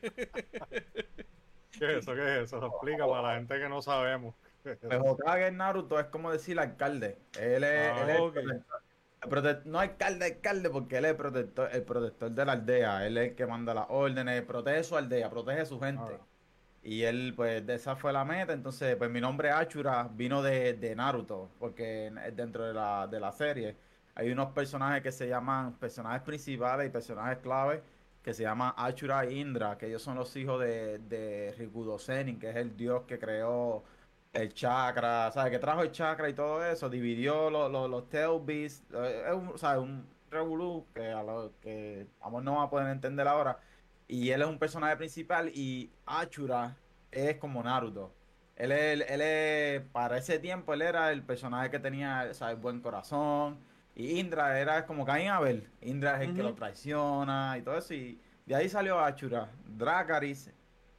¿Qué 1.77 1.91
es 1.91 1.97
eso? 1.99 2.15
¿Qué 2.15 2.21
es 2.21 2.43
eso? 2.45 2.65
Explica 2.65 3.05
para 3.05 3.21
la 3.21 3.35
gente 3.35 3.59
que 3.59 3.69
no 3.69 3.83
sabemos. 3.83 4.33
pues 4.63 4.79
Hokage 4.99 5.45
en 5.45 5.57
Naruto 5.57 5.99
es 5.99 6.07
como 6.07 6.31
decir 6.31 6.59
alcalde. 6.59 7.19
Él 7.39 7.63
es, 7.63 7.91
Ah, 7.93 8.01
él 8.01 8.09
es 8.09 8.15
el 8.15 8.21
ok. 8.23 8.37
protector. 9.29 9.67
no 9.67 9.79
alcalde, 9.79 10.25
alcalde, 10.25 10.69
porque 10.71 10.97
él 10.97 11.05
es 11.05 11.11
el 11.11 11.17
protector, 11.17 11.69
el 11.71 11.83
protector 11.83 12.31
de 12.31 12.45
la 12.45 12.53
aldea. 12.53 13.05
Él 13.05 13.15
es 13.19 13.29
el 13.29 13.35
que 13.35 13.45
manda 13.45 13.75
las 13.75 13.85
órdenes, 13.89 14.41
protege 14.41 14.83
su 14.83 14.97
aldea, 14.97 15.29
protege 15.29 15.61
a 15.61 15.65
su 15.67 15.79
gente. 15.79 16.01
Alright. 16.01 16.32
Y 16.83 17.03
él, 17.03 17.33
pues, 17.35 17.65
de 17.65 17.75
esa 17.75 17.95
fue 17.95 18.11
la 18.13 18.25
meta. 18.25 18.53
Entonces, 18.53 18.95
pues, 18.97 19.09
mi 19.09 19.21
nombre 19.21 19.51
Ashura 19.51 20.09
vino 20.13 20.41
de, 20.41 20.73
de 20.73 20.95
Naruto, 20.95 21.49
porque 21.59 22.07
en- 22.07 22.19
dentro 22.35 22.65
de 22.65 22.73
la, 22.73 23.07
de 23.07 23.19
la 23.19 23.31
serie 23.31 23.77
hay 24.15 24.31
unos 24.31 24.51
personajes 24.51 25.01
que 25.01 25.11
se 25.11 25.27
llaman 25.27 25.77
personajes 25.79 26.21
principales 26.21 26.87
y 26.87 26.89
personajes 26.91 27.37
clave 27.39 27.83
que 28.21 28.33
se 28.33 28.43
llaman 28.43 28.73
Ashura 28.77 29.23
e 29.25 29.33
Indra, 29.33 29.77
que 29.77 29.87
ellos 29.87 30.01
son 30.01 30.15
los 30.15 30.35
hijos 30.35 30.59
de, 30.61 30.99
de 30.99 31.53
Rikudo 31.57 31.97
Senin, 31.99 32.39
que 32.39 32.49
es 32.49 32.55
el 32.55 32.75
dios 32.77 33.03
que 33.07 33.19
creó 33.19 33.83
el 34.33 34.53
chakra, 34.53 35.31
¿sabes? 35.31 35.51
Que 35.51 35.59
trajo 35.59 35.81
el 35.83 35.91
chakra 35.91 36.29
y 36.29 36.33
todo 36.33 36.63
eso, 36.65 36.89
dividió 36.89 37.49
los, 37.49 37.71
los, 37.71 37.89
los 37.89 38.09
Tail 38.09 38.41
es 38.49 39.33
un, 39.33 39.57
¿sabes? 39.57 39.81
Un 39.83 40.07
revolú 40.31 40.85
que, 40.93 41.11
a 41.11 41.21
lo 41.23 41.53
que 41.61 42.07
vamos 42.19 42.43
no 42.43 42.55
va 42.57 42.63
a 42.63 42.69
poder 42.69 42.87
entender 42.87 43.27
ahora. 43.27 43.59
Y 44.07 44.29
él 44.31 44.41
es 44.41 44.47
un 44.47 44.59
personaje 44.59 44.95
principal 44.97 45.49
y 45.53 45.91
Ashura 46.05 46.75
es 47.11 47.37
como 47.37 47.63
Naruto. 47.63 48.13
Él 48.55 48.71
es, 48.71 49.09
él 49.09 49.21
es, 49.21 49.81
para 49.91 50.17
ese 50.17 50.37
tiempo, 50.39 50.73
él 50.73 50.81
era 50.83 51.11
el 51.11 51.23
personaje 51.23 51.71
que 51.71 51.79
tenía, 51.79 52.33
¿sabes? 52.33 52.59
Buen 52.61 52.81
corazón. 52.81 53.57
Y 53.95 54.19
Indra 54.19 54.59
era 54.59 54.85
como 54.85 55.05
Caín 55.05 55.29
Abel. 55.29 55.67
Indra 55.81 56.15
es 56.21 56.29
el 56.29 56.35
que 56.35 56.43
lo 56.43 56.53
traiciona 56.55 57.55
y 57.57 57.61
todo 57.61 57.77
eso. 57.77 57.93
Y 57.93 58.19
de 58.45 58.55
ahí 58.55 58.69
salió 58.69 58.99
Ashura. 58.99 59.49
Dracarys, 59.77 60.51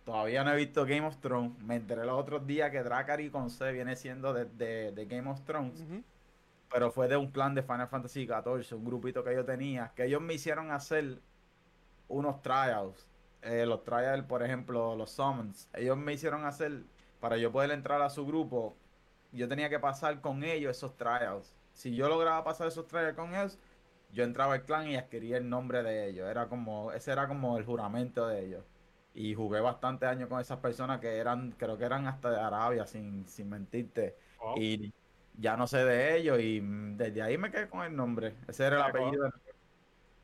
todavía 0.05 0.43
no 0.45 0.53
he 0.53 0.57
visto 0.57 0.85
Game 0.85 1.07
of 1.07 1.19
Thrones. 1.19 1.57
Me 1.63 1.77
enteré 1.77 2.05
los 2.05 2.19
otros 2.19 2.47
días 2.47 2.71
que 2.71 2.83
Dracarys 2.83 3.31
con 3.31 3.51
C 3.51 3.71
viene 3.73 3.95
siendo 3.97 4.33
de, 4.33 4.47
de- 4.47 4.93
de 4.93 5.07
Game 5.07 5.29
of 5.31 5.41
Thrones. 5.43 5.81
Pero 6.73 6.91
fue 6.91 7.07
de 7.07 7.17
un 7.17 7.31
plan 7.31 7.55
de 7.55 7.63
Final 7.63 7.87
Fantasy 7.89 8.27
XIV, 8.27 8.77
un 8.77 8.85
grupito 8.85 9.23
que 9.23 9.33
yo 9.35 9.45
tenía, 9.45 9.93
que 9.95 10.07
ellos 10.07 10.21
me 10.21 10.35
hicieron 10.35 10.73
hacer 10.73 11.21
unos 12.09 12.43
trials. 12.43 13.09
Eh, 13.43 13.67
los 13.67 13.85
trials, 13.85 14.25
por 14.25 14.43
ejemplo, 14.43 14.97
los 14.97 15.11
summons. 15.11 15.69
Ellos 15.75 15.97
me 15.97 16.13
hicieron 16.15 16.45
hacer, 16.47 16.83
para 17.21 17.37
yo 17.37 17.53
poder 17.53 17.71
entrar 17.71 18.01
a 18.03 18.11
su 18.11 18.27
grupo, 18.27 18.77
yo 19.33 19.49
tenía 19.49 19.69
que 19.69 19.79
pasar 19.79 20.21
con 20.21 20.45
ellos 20.45 20.77
esos 20.77 20.97
trials. 20.97 21.55
Si 21.73 21.95
yo 21.95 22.09
lograba 22.09 22.45
pasar 22.45 22.69
esos 22.69 22.87
trials 22.87 23.15
con 23.15 23.35
ellos, 23.35 23.59
yo 24.13 24.25
entraba 24.25 24.55
al 24.55 24.63
clan 24.65 24.89
y 24.89 24.97
adquiría 24.97 25.37
el 25.37 25.49
nombre 25.49 25.83
de 25.83 26.09
ellos. 26.09 26.29
Era 26.29 26.49
como, 26.49 26.93
ese 26.93 27.13
era 27.13 27.27
como 27.29 27.59
el 27.59 27.65
juramento 27.65 28.27
de 28.29 28.47
ellos. 28.47 28.65
Y 29.13 29.35
jugué 29.35 29.61
bastante 29.61 30.07
años 30.07 30.29
con 30.29 30.41
esas 30.41 30.59
personas 30.59 31.01
que 31.01 31.17
eran, 31.19 31.53
creo 31.53 31.77
que 31.79 31.85
eran 31.85 32.07
hasta 32.07 32.31
de 32.31 32.41
Arabia, 32.41 32.87
sin, 32.87 33.27
sin 33.29 33.49
mentirte. 33.51 34.17
Wow. 34.41 34.57
Y 34.59 34.93
ya 35.37 35.57
no 35.57 35.67
sé 35.67 35.85
de 35.85 36.17
ellos 36.17 36.39
y 36.41 36.61
desde 36.97 37.23
ahí 37.23 37.37
me 37.39 37.51
quedé 37.51 37.69
con 37.69 37.85
el 37.85 37.95
nombre. 37.95 38.35
Ese 38.47 38.65
era 38.65 38.77
el 38.77 38.83
apellido. 38.83 39.33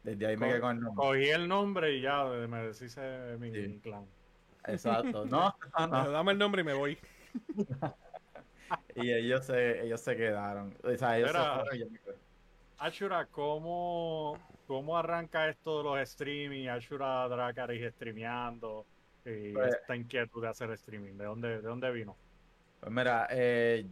Desde 0.03 0.27
ahí 0.27 0.37
me 0.37 0.49
quedé 0.49 0.61
con 0.61 0.77
el 0.77 0.83
nombre. 0.83 1.07
Cogí 1.07 1.29
el 1.29 1.49
nombre 1.49 1.93
y 1.97 2.01
ya 2.01 2.25
me 2.25 2.63
deshice 2.67 3.37
mi 3.39 3.53
Sí. 3.53 3.81
clan. 3.83 4.07
Exacto. 4.67 5.25
No, 5.31 5.55
no, 5.79 5.87
no. 5.87 6.03
Pero 6.03 6.11
Dame 6.13 6.33
el 6.33 6.39
nombre 6.39 6.63
y 6.63 6.65
me 6.65 6.75
voy. 6.75 6.99
Y 8.95 9.13
ellos 9.13 9.47
se, 9.47 9.85
ellos 9.85 10.01
se 10.01 10.17
quedaron. 10.17 10.77
O 10.85 10.95
sea, 10.97 11.19
ellos 11.19 11.31
se 11.33 11.37
Era- 11.37 11.55
fueron 11.61 11.77
y 11.77 11.79
yo 11.81 11.91
me 11.91 11.99
quedé. 11.99 12.15
Ashura, 12.79 13.27
¿cómo, 13.27 14.39
¿cómo 14.67 14.97
arranca 14.97 15.49
esto 15.49 15.79
de 15.79 15.85
los 15.85 15.99
streaming? 16.01 16.69
Ashura 16.69 17.29
Dracarys 17.29 17.93
streameando 17.95 18.87
y 19.25 19.53
Pues- 19.53 19.75
esta 19.75 19.97
inquietud 19.97 20.43
de 20.43 20.49
hacer 20.49 20.71
streaming. 20.73 21.15
¿De 21.15 21.25
dónde, 21.25 21.49
de 21.61 21.63
dónde 21.63 21.91
vino? 21.91 22.17
Pues 22.79 22.93
mira, 22.93 23.27
eh, 23.31 23.87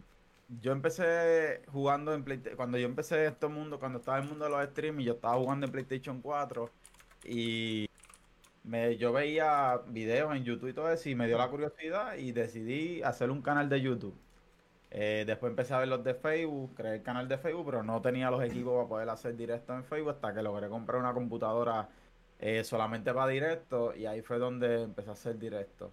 yo 0.49 0.72
empecé 0.72 1.62
jugando 1.68 2.14
en 2.14 2.24
PlayStation. 2.24 2.57
Cuando 2.57 2.78
yo 2.78 2.86
empecé 2.86 3.26
este 3.26 3.49
mundo, 3.49 3.78
cuando 3.78 3.99
estaba 3.99 4.18
el 4.18 4.28
mundo 4.28 4.44
de 4.46 4.51
los 4.51 4.62
streaming, 4.64 5.05
yo 5.05 5.14
estaba 5.14 5.36
jugando 5.36 5.66
en 5.66 5.72
PlayStation 5.72 6.20
4 6.22 6.70
y 7.24 7.88
me, 8.64 8.96
yo 8.96 9.12
veía 9.12 9.78
videos 9.88 10.34
en 10.34 10.44
YouTube 10.44 10.70
y 10.70 10.72
todo 10.72 10.90
eso 10.90 11.09
y 11.09 11.14
me 11.14 11.26
dio 11.26 11.38
la 11.38 11.49
curiosidad 11.49 12.16
y 12.16 12.32
decidí 12.32 13.03
hacer 13.03 13.30
un 13.30 13.42
canal 13.42 13.68
de 13.68 13.80
YouTube. 13.80 14.16
Eh, 14.90 15.24
después 15.26 15.51
empecé 15.51 15.74
a 15.74 15.80
ver 15.80 15.88
los 15.88 16.03
de 16.03 16.14
Facebook, 16.14 16.74
creé 16.74 16.96
el 16.96 17.03
canal 17.03 17.28
de 17.28 17.38
Facebook, 17.38 17.66
pero 17.66 17.82
no 17.82 18.01
tenía 18.01 18.30
los 18.30 18.42
equipos 18.42 18.74
para 18.74 18.88
poder 18.88 19.09
hacer 19.11 19.36
directo 19.36 19.74
en 19.74 19.84
Facebook 19.84 20.11
hasta 20.11 20.34
que 20.34 20.42
logré 20.42 20.68
comprar 20.68 21.01
una 21.01 21.12
computadora 21.12 21.88
eh, 22.38 22.64
solamente 22.64 23.12
para 23.12 23.28
directo 23.28 23.94
y 23.94 24.07
ahí 24.07 24.22
fue 24.22 24.38
donde 24.38 24.82
empecé 24.84 25.11
a 25.11 25.12
hacer 25.12 25.38
directo. 25.38 25.92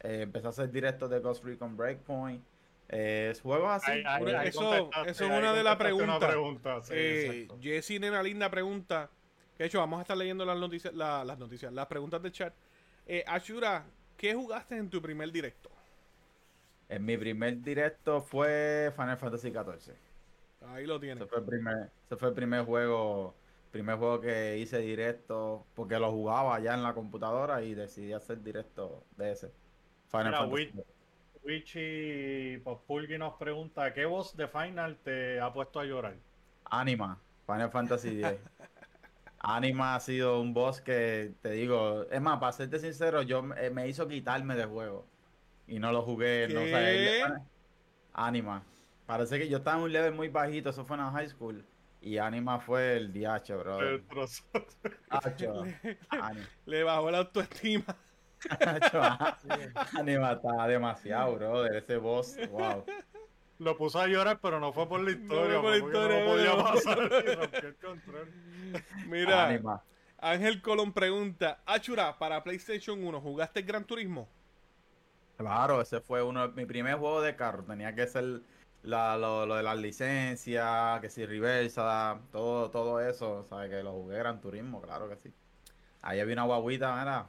Eh, 0.00 0.22
empecé 0.22 0.46
a 0.46 0.50
hacer 0.50 0.70
directos 0.70 1.10
de 1.10 1.20
Ghost 1.20 1.44
Recon 1.44 1.76
Breakpoint, 1.76 2.44
eh, 2.88 3.34
juegos 3.42 3.70
así. 3.70 4.02
Eso- 4.44 4.90
es 5.06 5.20
una 5.20 5.52
de 5.52 5.62
las 5.62 5.76
preguntas. 5.76 6.18
pregunta, 6.28 6.82
sí, 6.82 6.94
Eh, 6.94 7.26
exacto. 7.42 7.58
Jessy 7.62 7.98
Nena 7.98 8.22
Linda 8.22 8.50
pregunta. 8.50 9.10
Que 9.56 9.64
de 9.64 9.68
hecho, 9.68 9.78
vamos 9.80 9.98
a 9.98 10.02
estar 10.02 10.16
leyendo 10.16 10.44
las 10.44 10.56
noticias, 10.58 10.94
la- 10.94 11.24
las 11.24 11.38
noticias, 11.38 11.72
las 11.72 11.86
preguntas 11.86 12.22
del 12.22 12.32
chat. 12.32 12.54
Eh, 13.06 13.24
Ashura, 13.26 13.84
¿qué 14.16 14.34
jugaste 14.34 14.76
en 14.76 14.88
tu 14.88 15.02
primer 15.02 15.30
directo? 15.32 15.70
En 16.88 17.04
mi 17.04 17.16
primer 17.18 17.60
directo 17.60 18.20
fue 18.22 18.92
Final 18.96 19.18
Fantasy 19.18 19.50
XIV. 19.50 19.94
Ahí 20.68 20.86
lo 20.86 20.98
tienes. 20.98 21.18
Ese 21.22 21.28
fue 21.28 21.38
el 21.40 21.44
primer, 21.44 21.90
ese 22.06 22.16
fue 22.16 22.28
el 22.28 22.34
primer 22.34 22.64
juego, 22.64 23.34
primer 23.70 23.96
juego 23.98 24.20
que 24.20 24.56
hice 24.58 24.78
directo, 24.78 25.66
porque 25.74 25.98
lo 25.98 26.10
jugaba 26.10 26.58
ya 26.60 26.74
en 26.74 26.82
la 26.82 26.94
computadora 26.94 27.62
y 27.62 27.74
decidí 27.74 28.12
hacer 28.12 28.42
directo 28.42 29.04
de 29.16 29.32
ese. 29.32 29.52
Final 30.10 30.26
Mira, 30.26 30.38
Fantasy. 30.38 30.64
Wii- 30.72 30.84
Wichi 31.44 32.58
Pospulgi 32.64 33.18
nos 33.18 33.34
pregunta, 33.34 33.92
¿qué 33.92 34.04
voz 34.04 34.36
de 34.36 34.48
Final 34.48 34.98
te 35.02 35.40
ha 35.40 35.52
puesto 35.52 35.80
a 35.80 35.84
llorar? 35.84 36.16
Anima, 36.64 37.18
Final 37.46 37.70
Fantasy 37.70 38.22
X. 38.22 38.38
Anima 39.40 39.94
ha 39.94 40.00
sido 40.00 40.40
un 40.40 40.52
boss 40.52 40.80
que 40.80 41.32
te 41.40 41.52
digo, 41.52 42.06
es 42.10 42.20
más, 42.20 42.38
para 42.40 42.52
serte 42.52 42.78
sincero, 42.80 43.22
yo 43.22 43.42
me 43.42 43.66
eh, 43.66 43.70
me 43.70 43.86
hizo 43.88 44.08
quitarme 44.08 44.56
de 44.56 44.64
juego 44.64 45.06
y 45.66 45.78
no 45.78 45.92
lo 45.92 46.02
jugué, 46.02 46.48
no 46.48 46.60
¿Qué? 46.60 46.70
sé. 46.70 47.20
yo- 47.20 47.36
Anima. 48.14 48.62
Parece 49.06 49.38
que 49.38 49.48
yo 49.48 49.58
estaba 49.58 49.78
en 49.78 49.84
un 49.84 49.92
level 49.92 50.12
muy 50.14 50.28
bajito, 50.28 50.70
eso 50.70 50.84
fue 50.84 50.96
en 50.96 51.04
la 51.04 51.10
high 51.12 51.28
school. 51.28 51.64
Y 52.00 52.18
Anima 52.18 52.60
fue 52.60 52.96
el 52.96 53.12
DH, 53.12 53.56
bro. 53.56 53.80
El 53.80 54.04
trozo. 54.06 54.44
Le 56.66 56.82
bajó 56.84 57.10
la 57.10 57.18
autoestima. 57.18 57.96
Acho, 58.60 59.00
Anima 59.98 60.32
está 60.32 60.66
demasiado, 60.66 61.34
bro. 61.34 61.66
Ese 61.66 61.96
boss, 61.96 62.36
wow. 62.50 62.84
Lo 63.58 63.76
puso 63.76 64.00
a 64.00 64.06
llorar, 64.06 64.38
pero 64.40 64.60
no 64.60 64.72
fue 64.72 64.88
por 64.88 65.00
la 65.00 65.10
historia. 65.10 65.60
por 65.60 65.72
la 65.72 66.18
no 66.20 66.24
podía 66.26 66.56
pasar 66.56 66.98
el 67.64 67.76
control. 67.76 68.32
Mira, 69.06 69.46
Anima. 69.48 69.82
Ángel 70.20 70.62
Colón 70.62 70.92
pregunta, 70.92 71.60
Ashura, 71.66 72.16
para 72.18 72.42
PlayStation 72.42 73.02
1, 73.02 73.20
¿jugaste 73.20 73.62
Gran 73.62 73.84
Turismo? 73.84 74.28
Claro, 75.36 75.80
ese 75.80 76.00
fue 76.00 76.22
uno 76.22 76.48
mi 76.48 76.66
primer 76.66 76.96
juego 76.96 77.20
de 77.20 77.36
carro. 77.36 77.62
Tenía 77.62 77.94
que 77.94 78.06
ser 78.08 78.40
la- 78.82 79.16
lo, 79.16 79.46
lo 79.46 79.54
de 79.56 79.62
las 79.62 79.78
licencias, 79.78 81.00
que 81.00 81.08
si 81.10 81.24
reversa, 81.24 82.18
todo, 82.32 82.70
todo 82.70 83.00
eso. 83.00 83.44
¿Sabes? 83.48 83.70
Que 83.70 83.82
lo 83.82 83.92
jugué 83.92 84.18
Gran 84.18 84.40
Turismo, 84.40 84.80
claro 84.82 85.08
que 85.08 85.16
sí. 85.16 85.32
Ahí 86.02 86.18
había 86.20 86.34
una 86.34 86.44
guaguita, 86.44 86.96
mira, 86.96 87.26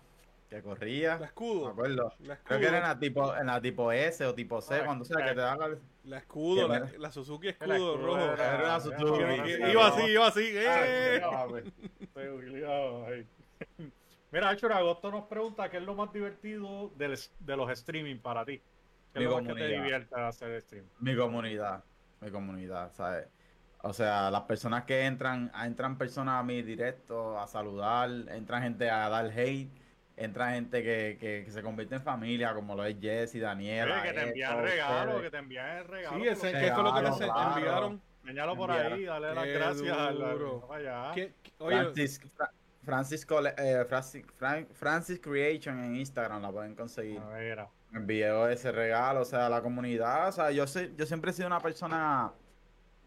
que 0.50 0.62
corría. 0.64 1.14
La 1.14 1.20
Me 1.20 1.26
escudo. 1.28 1.68
acuerdo. 1.68 2.14
La 2.20 2.34
escudo. 2.34 2.48
Creo 2.48 2.60
que 2.60 2.66
era 2.68 2.78
en 2.78 2.84
la 2.84 3.00
tipo, 3.00 3.36
en 3.38 3.46
la 3.48 3.62
tipo 3.62 3.92
S 3.92 4.26
o 4.26 4.34
tipo 4.34 4.62
C, 4.62 4.76
Ah, 4.76 4.86
cuando 4.86 5.06
sabes 5.06 5.26
que 5.30 5.36
te 5.36 5.42
dan 5.42 5.60
la... 5.60 5.78
La 6.06 6.18
escudo, 6.18 6.68
¿Qué 6.68 6.80
la, 6.80 6.92
la 6.98 7.12
Suzuki 7.12 7.46
La 7.48 7.52
escudo 7.52 7.74
escudo 7.76 7.98
rojo. 7.98 8.34
era- 8.34 8.56
Era 8.56 8.64
una 8.64 8.80
Suzuki. 8.80 9.22
Era 9.22 9.72
iba 9.72 9.88
así, 9.88 10.02
iba 10.12 10.28
así. 10.28 10.42
¡eh! 10.54 11.22
Ah, 11.24 11.46
pues. 11.50 11.66
Estoy 12.00 12.28
obligado, 12.28 13.06
ay. 13.06 13.28
Mira, 14.32 14.50
Achura, 14.50 14.78
Agosto 14.78 15.12
nos 15.12 15.26
pregunta 15.26 15.70
qué 15.70 15.78
es 15.78 15.84
lo 15.84 15.96
más 15.96 16.12
divertido 16.14 16.90
del, 16.96 17.18
de 17.40 17.58
los 17.58 17.70
streaming 17.72 18.18
para 18.20 18.46
ti. 18.46 18.62
¿Qué 19.14 19.20
es 19.20 19.26
lo 19.26 19.32
más 19.32 19.40
que 19.42 19.48
te 19.48 19.54
comunidad. 19.54 19.84
divierte 19.84 20.16
hacer 20.20 20.62
stream? 20.62 20.86
Mi 21.00 21.16
comunidad, 21.16 21.84
mi 22.22 22.30
comunidad, 22.32 22.92
¿sabes? 22.94 23.28
O 23.82 23.94
sea, 23.94 24.30
las 24.30 24.42
personas 24.42 24.84
que 24.84 25.06
entran, 25.06 25.52
entran 25.66 25.98
personas 25.98 26.40
a 26.40 26.44
mi 26.44 26.62
directo 26.62 27.40
a 27.40 27.48
saludar, 27.48 28.10
entran 28.30 28.62
gente 28.62 28.90
a 28.90 29.10
dar 29.10 29.26
hate, 29.32 29.72
entra 30.20 30.52
gente 30.52 30.84
que, 30.84 31.18
que, 31.20 31.44
que 31.46 31.52
se 31.52 31.62
convierte 31.64 31.96
en 31.96 32.02
familia, 32.04 32.54
como 32.54 32.76
lo 32.76 32.84
es 32.86 32.98
Jesse, 33.00 33.40
Daniela. 33.40 34.02
Oye, 34.02 34.10
que 34.10 34.14
te 34.14 34.28
envían 34.28 34.52
Esto, 34.52 34.62
regalos, 34.66 35.22
que 35.22 35.32
te 35.32 35.38
envían 35.38 35.88
regalos. 35.88 36.22
Sí, 36.22 36.28
ese, 36.28 36.52
¿qué 36.52 36.72
fue 36.74 36.84
lo 36.84 36.94
que 36.94 37.02
les 37.02 37.16
claro. 37.18 37.56
enviaron? 37.58 38.02
Enséñalo 38.24 38.56
por 38.56 38.70
Enviaron. 38.70 38.94
ahí, 39.00 39.06
dale 39.06 39.34
las 39.34 39.44
Qué 39.46 39.54
gracias. 39.54 39.98
al- 39.98 40.22
al- 40.24 40.38
duro. 40.38 40.68
vaya. 40.68 41.12
¿Qué- 41.16 41.34
qué- 41.42 41.52
oye, 41.60 41.78
Francis, 41.78 42.22
Fra- 42.36 42.52
Francis, 42.84 43.26
Cole- 43.26 43.54
eh, 43.58 43.86
Francis, 43.88 44.26
Fran- 44.38 44.68
Francis 44.74 45.20
Creation 45.20 45.80
en 45.84 45.96
Instagram 45.96 46.42
la 46.42 46.52
pueden 46.52 46.76
conseguir. 46.76 47.20
Envió 47.94 48.48
ese 48.50 48.72
regalo, 48.72 49.22
o 49.22 49.26
sea, 49.26 49.48
a 49.48 49.50
la 49.50 49.62
comunidad, 49.62 50.28
o 50.28 50.32
sea, 50.32 50.52
yo 50.52 50.68
sé, 50.68 50.92
yo 50.96 51.06
siempre 51.08 51.32
he 51.32 51.34
sido 51.34 51.48
una 51.48 51.60
persona 51.60 52.32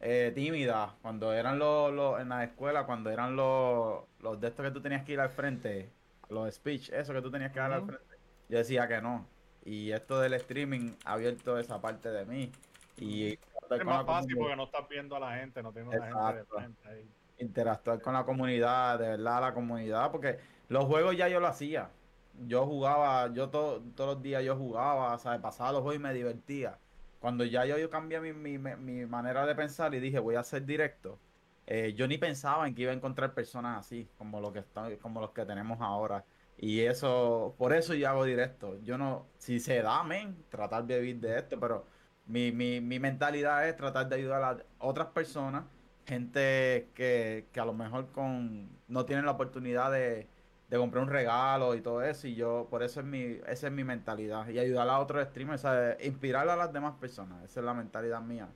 eh, 0.01 0.33
tímida, 0.35 0.97
cuando 1.01 1.33
eran 1.33 1.61
los, 1.61 1.93
los- 1.93 2.21
en 2.21 2.29
la 2.31 2.43
escuela, 2.43 2.85
cuando 2.85 3.09
eran 3.11 3.37
los, 3.37 4.03
los 4.21 4.41
de 4.41 4.49
estos 4.49 4.65
que 4.67 4.73
tú 4.73 4.81
tenías 4.81 5.05
que 5.05 5.13
ir 5.13 5.21
al 5.21 5.31
frente, 5.31 5.91
los 6.33 6.55
speech, 6.55 6.91
eso 6.91 7.13
que 7.13 7.23
tú 7.23 7.31
tenías 7.31 7.53
que 7.53 7.61
dar 7.61 7.73
al 7.73 7.85
frente, 7.85 8.17
yo 8.49 8.59
decía 8.59 8.89
que 8.89 9.01
no, 9.01 9.33
y 9.65 9.93
esto 9.93 10.21
del 10.21 10.35
streaming 10.35 10.97
ha 11.05 11.13
abierto 11.15 11.59
esa 11.59 11.81
parte 11.81 12.11
de 12.11 12.25
mí, 12.27 12.53
Y 12.97 13.39
Es 13.75 13.83
más 13.85 14.05
fácil 14.05 14.37
porque 14.39 14.57
no 14.57 14.65
estás 14.65 14.89
viendo 14.89 15.17
a 15.17 15.21
la 15.21 15.37
gente, 15.39 15.63
no 15.63 15.73
tienes 15.73 15.93
a 15.93 15.97
la 15.97 16.09
gente 16.09 16.33
de 16.33 16.45
frente 16.47 16.89
ahí. 16.89 17.15
interactuar 17.39 18.01
con 18.01 18.15
la 18.15 18.25
comunidad, 18.25 18.99
de 18.99 19.09
verdad, 19.11 19.41
la 19.41 19.55
comunidad, 19.55 20.11
porque 20.13 20.39
los 20.69 20.85
juegos 20.87 21.17
ya 21.17 21.29
yo 21.29 21.41
lo 21.41 21.49
hacía. 21.49 21.97
Yo 22.35 22.67
jugaba, 22.67 23.33
yo 23.33 23.51
to- 23.51 23.83
todos 23.95 24.15
los 24.17 24.23
días 24.23 24.43
yo 24.45 24.57
jugaba, 24.57 25.19
¿sabes? 25.19 25.41
Pasaba 25.41 25.73
los 25.73 25.83
juegos 25.83 25.97
y 25.97 26.03
me 26.03 26.15
divertía. 26.15 26.81
Cuando 27.19 27.45
ya 27.45 27.65
yo, 27.67 27.79
yo 27.79 27.91
cambié 27.91 28.21
mi, 28.21 28.33
mi, 28.33 28.59
mi 28.77 29.07
manera 29.07 29.47
de 29.47 29.55
pensar 29.55 29.95
y 29.95 30.01
dije, 30.01 30.19
voy 30.19 30.35
a 30.37 30.41
hacer 30.41 30.65
directo, 30.65 31.21
eh, 31.67 31.95
yo 31.95 32.07
ni 32.09 32.19
pensaba 32.19 32.67
en 32.67 32.75
que 32.75 32.83
iba 32.83 32.93
a 32.93 32.95
encontrar 32.95 33.35
personas 33.35 33.79
así, 33.81 34.09
como, 34.19 34.41
lo 34.41 34.53
que 34.53 34.61
están, 34.61 34.97
como 34.97 35.21
los 35.21 35.31
que 35.31 35.45
tenemos 35.45 35.81
ahora. 35.81 36.25
Y 36.59 36.81
eso, 36.81 37.55
por 37.59 37.73
eso 37.73 37.95
yo 37.95 38.09
hago 38.09 38.25
directo. 38.25 38.79
Yo 38.83 38.99
no, 38.99 39.27
si 39.39 39.61
se 39.61 39.83
da, 39.83 40.03
men, 40.05 40.45
tratar 40.51 40.85
de 40.87 41.01
vivir 41.01 41.21
de 41.21 41.39
esto, 41.39 41.59
pero 41.59 41.87
mi, 42.27 42.53
mi, 42.53 42.81
mi 42.81 42.99
mentalidad 42.99 43.69
es 43.69 43.77
tratar 43.77 44.09
de 44.09 44.17
ayudar 44.17 44.43
a 44.45 44.57
otras 44.79 45.09
personas 45.09 45.65
gente 46.07 46.91
que, 46.95 47.49
que 47.53 47.61
a 47.61 47.65
lo 47.65 47.73
mejor 47.73 48.11
con 48.13 48.71
no 48.89 49.05
tienen 49.05 49.25
la 49.25 49.33
oportunidad 49.33 49.93
de, 49.93 50.29
de 50.69 50.77
comprar 50.79 51.05
un 51.05 51.11
regalo 51.11 51.75
y 51.75 51.81
todo 51.81 52.03
eso 52.03 52.27
y 52.27 52.35
yo 52.35 52.67
por 52.71 52.83
eso 52.83 53.01
es 53.01 53.07
mi 53.07 53.39
esa 53.47 53.69
es 53.69 53.73
mi 53.73 53.85
mentalidad 53.85 54.49
y 54.49 54.59
ayudar 54.59 54.89
a 54.89 54.99
otros 54.99 55.27
streamers 55.29 55.63
¿sabes? 55.63 56.05
inspirar 56.05 56.49
a 56.49 56.57
las 56.57 56.73
demás 56.73 56.95
personas 57.01 57.45
esa 57.45 57.61
es 57.61 57.67
la 57.67 57.75
mentalidad 57.75 58.21
mía 58.21 58.49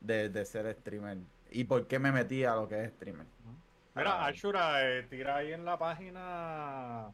de, 0.00 0.28
de 0.28 0.44
ser 0.44 0.72
streamer 0.74 1.18
y 1.50 1.64
por 1.64 1.86
qué 1.86 1.98
me 1.98 2.12
metí 2.12 2.44
a 2.44 2.54
lo 2.54 2.68
que 2.68 2.84
es 2.84 2.90
streamer 2.92 3.26
Mira, 3.94 4.12
Ah. 4.22 4.26
Ashura, 4.26 4.88
eh, 4.88 5.02
tira 5.10 5.36
ahí 5.36 5.52
en 5.52 5.64
la 5.64 5.76
página, 5.76 7.08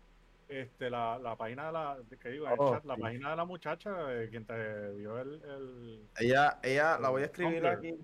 este, 0.49 0.91
la, 0.91 1.19
la 1.19 1.35
página 1.35 1.67
de 1.67 1.73
la, 1.73 1.97
que 2.21 2.29
digo, 2.29 2.47
Oh, 2.59 2.75
chat, 2.75 2.85
la 2.85 2.95
sí. 2.97 3.01
página 3.01 3.31
de 3.31 3.37
la 3.37 3.45
muchacha, 3.47 3.91
eh, 4.13 4.29
quien 4.31 4.45
te 4.45 4.93
dio 4.97 5.19
el, 5.19 5.43
el, 5.43 6.01
ella 6.19 6.59
ella 6.63 6.99
la 6.99 7.09
voy 7.09 7.23
a 7.23 7.25
escribir 7.27 7.63
Tumblr. 7.63 7.79
aquí 7.79 7.95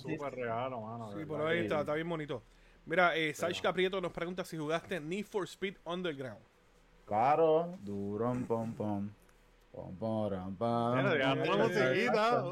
super 0.00 0.32
regalo, 0.34 0.80
mano. 0.80 1.10
Sí, 1.12 1.24
por 1.24 1.42
ahí 1.46 1.60
está, 1.60 1.80
está 1.80 1.94
bien 1.94 2.08
bonito. 2.08 2.42
Mira, 2.86 3.14
eh, 3.16 3.34
Saich 3.34 3.56
Pero- 3.60 3.70
Caprieto 3.70 4.00
nos 4.00 4.12
pregunta 4.12 4.44
si 4.44 4.56
jugaste 4.56 4.98
Need 5.00 5.24
for 5.26 5.44
Speed 5.46 5.74
Underground. 5.84 6.40
claro 7.04 7.76
duron 7.82 8.44
pom 8.46 8.72
pom 8.74 9.10
pom 9.72 9.96
pom 9.96 10.30
ram, 10.30 10.54
pam, 10.54 10.96
Mira, 10.96 11.18
ya 11.18 11.34
pam, 11.44 11.58
la 11.58 11.64
musiquita. 11.66 12.44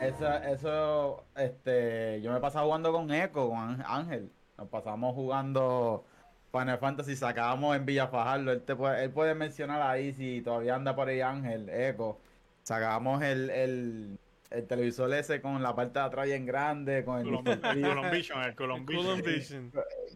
Eso, 0.00 0.34
eso, 0.34 1.24
este, 1.36 2.20
yo 2.22 2.32
me 2.32 2.40
pasaba 2.40 2.64
jugando 2.64 2.92
con 2.92 3.10
Echo, 3.12 3.48
con 3.50 3.82
Ángel-. 3.86 4.30
Nos 4.56 4.68
pasamos 4.68 5.14
jugando 5.14 6.04
Final 6.52 6.78
Fantasy, 6.78 7.16
sacábamos 7.16 7.76
en 7.76 7.86
Villa 7.86 8.08
Fajardo. 8.08 8.52
Él, 8.52 8.62
te 8.62 8.74
puede, 8.76 9.04
él 9.04 9.10
puede 9.10 9.34
mencionar 9.34 9.82
ahí 9.82 10.12
si 10.12 10.42
todavía 10.42 10.74
anda 10.74 10.94
por 10.94 11.08
ahí 11.08 11.20
Ángel, 11.20 11.68
Echo. 11.68 12.18
Sacábamos 12.62 13.22
el, 13.22 13.50
el, 13.50 14.18
el 14.50 14.66
televisor 14.66 15.12
ese 15.14 15.40
con 15.40 15.62
la 15.62 15.74
parte 15.74 15.98
de 15.98 16.04
atrás 16.04 16.26
bien 16.26 16.44
grande, 16.46 17.04
con 17.04 17.18
el, 17.20 17.26
Colom- 17.26 17.74
Need 17.74 17.84
for 17.86 18.04
el 18.04 18.10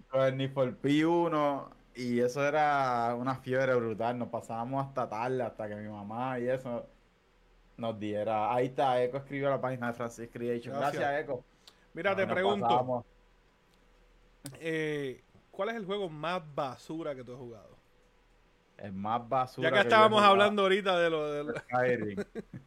con 0.09 0.21
el 0.23 0.37
Need 0.37 0.53
for 0.53 0.69
Speed 0.69 1.07
1. 1.07 1.71
Y 1.97 2.21
eso 2.21 2.47
era 2.47 3.15
una 3.17 3.37
fiebre 3.37 3.75
brutal. 3.77 4.19
Nos 4.19 4.29
pasábamos 4.29 4.85
hasta 4.87 5.09
tarde, 5.09 5.43
hasta 5.43 5.69
que 5.69 5.77
mi 5.77 5.89
mamá 5.89 6.39
y 6.41 6.49
eso 6.49 6.87
nos 7.77 7.99
diera. 7.99 8.53
Ahí 8.55 8.67
está, 8.67 9.03
Echo 9.03 9.19
escribió 9.19 9.51
la 9.51 9.61
página 9.61 9.89
de 9.89 9.93
Francis 9.95 10.29
Creation. 10.33 10.77
Gracias. 10.77 11.03
Gracias, 11.03 11.25
Echo. 11.25 11.45
Mira, 11.93 12.17
te 12.17 12.27
pregunto, 12.27 13.05
eh, 14.59 15.23
¿cuál 15.51 15.71
es 15.71 15.77
el 15.77 15.87
juego 15.87 16.09
más 16.09 16.43
basura 16.55 17.15
que 17.15 17.23
tú 17.23 17.33
has 17.33 17.39
jugado? 17.39 17.77
El 18.77 18.93
más 18.93 19.29
basura. 19.29 19.71
Ya 19.71 19.75
que 19.75 19.83
estábamos 19.83 20.23
hablando 20.23 20.63
ahorita 20.63 20.99
de 20.99 21.11
lo 21.11 21.31
del 21.31 21.55
Skyrim. 21.63 22.25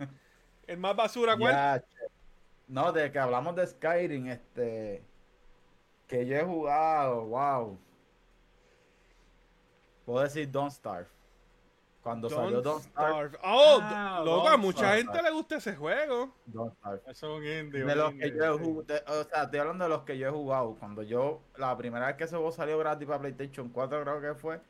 el 0.67 0.77
más 0.77 0.95
basura, 0.95 1.37
¿cuál? 1.37 1.53
Ya, 1.53 1.83
no, 2.67 2.91
de 2.91 3.11
que 3.11 3.19
hablamos 3.19 3.55
de 3.55 3.67
Skyrim, 3.67 4.27
este. 4.27 5.03
Que 6.07 6.25
yo 6.25 6.37
he 6.37 6.43
jugado, 6.43 7.25
wow. 7.25 7.77
Puedo 10.05 10.23
decir 10.23 10.49
Don't 10.49 10.71
Starve. 10.71 11.07
Cuando 12.07 12.29
salió 12.29 12.61
Don't 12.61 12.81
Starve. 12.83 13.29
Starve. 13.29 13.37
Oh, 13.43 13.79
Ah, 13.81 14.21
loco, 14.23 14.47
a 14.47 14.57
mucha 14.57 14.77
Starve. 14.79 14.97
gente 15.03 15.21
le 15.23 15.31
gusta 15.31 15.55
ese 15.57 15.75
juego. 15.75 16.33
Don't 16.45 16.73
Starve. 16.77 17.01
Eso 17.07 17.33
es 17.33 17.39
un 17.39 17.45
indie. 17.45 17.83
De 17.83 17.91
un 17.91 17.97
los 17.97 18.11
indie, 18.13 18.31
que 18.31 18.37
yo 18.37 18.55
he 18.55 18.57
sí. 18.57 18.63
jugado, 18.63 19.01
o 19.07 19.23
sea, 19.25 19.43
estoy 19.43 19.59
hablando 19.59 19.83
de 19.83 19.89
los 19.89 20.03
que 20.03 20.17
yo 20.17 20.27
he 20.27 20.31
jugado. 20.31 20.75
Cuando 20.79 21.03
yo, 21.03 21.41
la 21.57 21.75
primera 21.77 22.07
vez 22.07 22.15
que 22.15 22.23
ese 22.23 22.35
juego 22.35 22.51
salió 22.51 22.77
gratis 22.77 23.07
para 23.07 23.19
PlayStation 23.19 23.69
4, 23.69 24.01
creo 24.03 24.21
que 24.21 24.33
fue, 24.39 24.61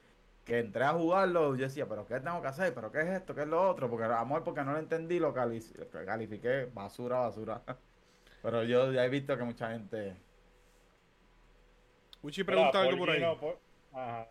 que 0.45 0.59
entré 0.59 0.83
a 0.83 0.93
jugarlo, 0.93 1.55
yo 1.55 1.65
decía, 1.65 1.85
pero 1.87 2.07
¿qué 2.07 2.19
tengo 2.19 2.41
que 2.41 2.47
hacer? 2.47 2.73
¿Pero 2.73 2.91
qué 2.91 3.01
es 3.01 3.07
esto? 3.09 3.35
¿Qué 3.35 3.41
es 3.41 3.47
lo 3.47 3.69
otro? 3.69 3.89
Porque, 3.89 4.05
amor, 4.05 4.43
porque 4.43 4.63
no 4.63 4.71
lo 4.73 4.79
entendí, 4.79 5.19
lo 5.19 5.33
cali- 5.33 5.61
califiqué 6.05 6.69
basura, 6.73 7.19
basura. 7.19 7.61
Pero 8.41 8.63
yo 8.63 8.91
ya 8.91 9.03
he 9.05 9.09
visto 9.09 9.37
que 9.37 9.43
mucha 9.43 9.69
gente... 9.71 10.15
Uchi 12.21 12.43
pregunta 12.43 12.81
algo 12.81 12.97
por 12.97 13.09
ahí. 13.09 13.21
Por- 13.39 13.59
Ajá. 13.93 14.27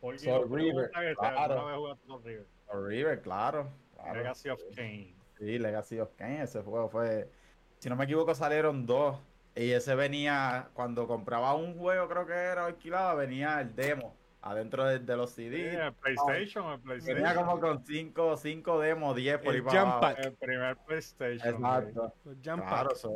Soul 0.00 0.48
pregunta 0.50 0.56
River, 0.56 0.90
que 0.90 1.14
claro. 1.16 1.96
Soul 2.06 2.88
River. 2.88 3.20
Claro. 3.22 3.70
claro. 3.94 4.14
Legacy 4.14 4.48
of 4.48 4.60
Kane. 4.74 5.14
Sí, 5.38 5.58
Legacy 5.58 5.98
of 6.00 6.10
Kain, 6.16 6.40
ese 6.42 6.62
juego 6.62 6.88
fue, 6.88 7.30
si 7.78 7.88
no 7.88 7.96
me 7.96 8.04
equivoco, 8.04 8.34
salieron 8.34 8.86
dos. 8.86 9.18
Y 9.54 9.72
ese 9.72 9.94
venía, 9.94 10.68
cuando 10.74 11.06
compraba 11.06 11.54
un 11.54 11.76
juego, 11.76 12.08
creo 12.08 12.26
que 12.26 12.32
era 12.32 12.64
o 12.64 12.66
alquilaba, 12.66 13.14
venía 13.14 13.60
el 13.60 13.74
demo 13.74 14.14
adentro 14.42 14.84
de, 14.84 14.98
de 15.00 15.16
los 15.16 15.30
Sí, 15.30 15.48
CD. 15.48 15.74
el 15.74 15.92
PlayStation, 15.94 16.72
el 16.72 16.80
PlayStation. 16.80 17.22
Venía 17.22 17.34
como 17.34 17.60
con 17.60 17.84
cinco, 17.84 18.36
cinco 18.36 18.78
demos, 18.80 19.14
10 19.16 19.38
por 19.38 19.52
ahí 19.52 19.56
El 19.58 19.64
para 19.64 19.82
abajo. 19.82 20.16
El 20.22 20.32
primer 20.34 20.76
PlayStation. 20.78 21.54
Exacto. 21.54 22.14
Los 22.24 22.36
Jump 22.44 22.66
Claro, 22.66 22.92
eso, 22.92 23.14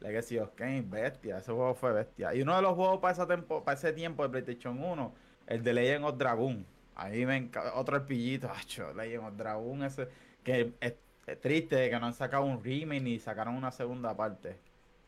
Legacy 0.00 0.38
of 0.38 0.52
Kain, 0.54 0.88
bestia, 0.88 1.38
ese 1.38 1.52
juego 1.52 1.74
fue 1.74 1.92
bestia. 1.92 2.34
Y 2.34 2.42
uno 2.42 2.54
de 2.56 2.62
los 2.62 2.74
juegos 2.74 2.98
para, 2.98 3.12
esa 3.12 3.26
tempo, 3.26 3.64
para 3.64 3.76
ese 3.76 3.92
tiempo 3.92 4.22
de 4.22 4.28
PlayStation 4.28 4.82
1, 4.82 5.14
el 5.48 5.62
de 5.64 5.72
Legend 5.72 6.04
of 6.04 6.18
Dragon. 6.18 6.66
Ahí 6.94 7.24
me 7.26 7.36
enca- 7.50 7.72
otro 7.74 7.96
arpillito, 7.96 8.50
acho, 8.50 8.92
Legend 8.94 9.24
of 9.26 9.36
Dragon, 9.36 9.82
ese, 9.84 10.08
que 10.44 10.74
es, 10.80 10.94
es 11.26 11.40
triste 11.40 11.90
que 11.90 11.98
no 12.00 12.06
han 12.06 12.14
sacado 12.14 12.44
un 12.44 12.62
remake 12.62 13.00
ni 13.02 13.18
sacaron 13.18 13.54
una 13.56 13.70
segunda 13.70 14.16
parte. 14.16 14.56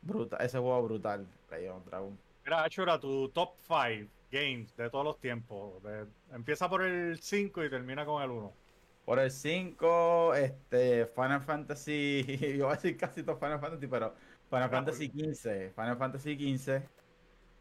Brutal, 0.02 0.40
ese 0.44 0.58
juego 0.58 0.82
brutal, 0.82 1.26
Legend 1.50 1.76
of 1.76 1.84
Dragon. 1.86 2.18
Mira, 2.44 2.64
Achura, 2.64 2.98
tu 2.98 3.28
top 3.30 3.56
5 3.58 4.10
games 4.30 4.74
de 4.76 4.88
todos 4.90 5.04
los 5.04 5.20
tiempos. 5.20 5.82
De- 5.82 6.06
empieza 6.32 6.68
por 6.68 6.82
el 6.82 7.20
5 7.20 7.64
y 7.64 7.70
termina 7.70 8.06
con 8.06 8.22
el 8.22 8.30
1. 8.30 8.52
Por 9.04 9.18
el 9.18 9.30
5, 9.30 10.34
este, 10.34 11.06
Final 11.06 11.42
Fantasy, 11.42 12.24
yo 12.56 12.66
voy 12.66 12.72
a 12.74 12.76
decir 12.76 12.96
casi 12.96 13.22
todo 13.24 13.36
Final 13.38 13.60
Fantasy, 13.60 13.86
pero 13.88 14.14
Final 14.48 14.70
Fantasy 14.70 15.10
15, 15.10 15.70
Final 15.74 15.98
Fantasy 15.98 16.36
15, 16.36 16.88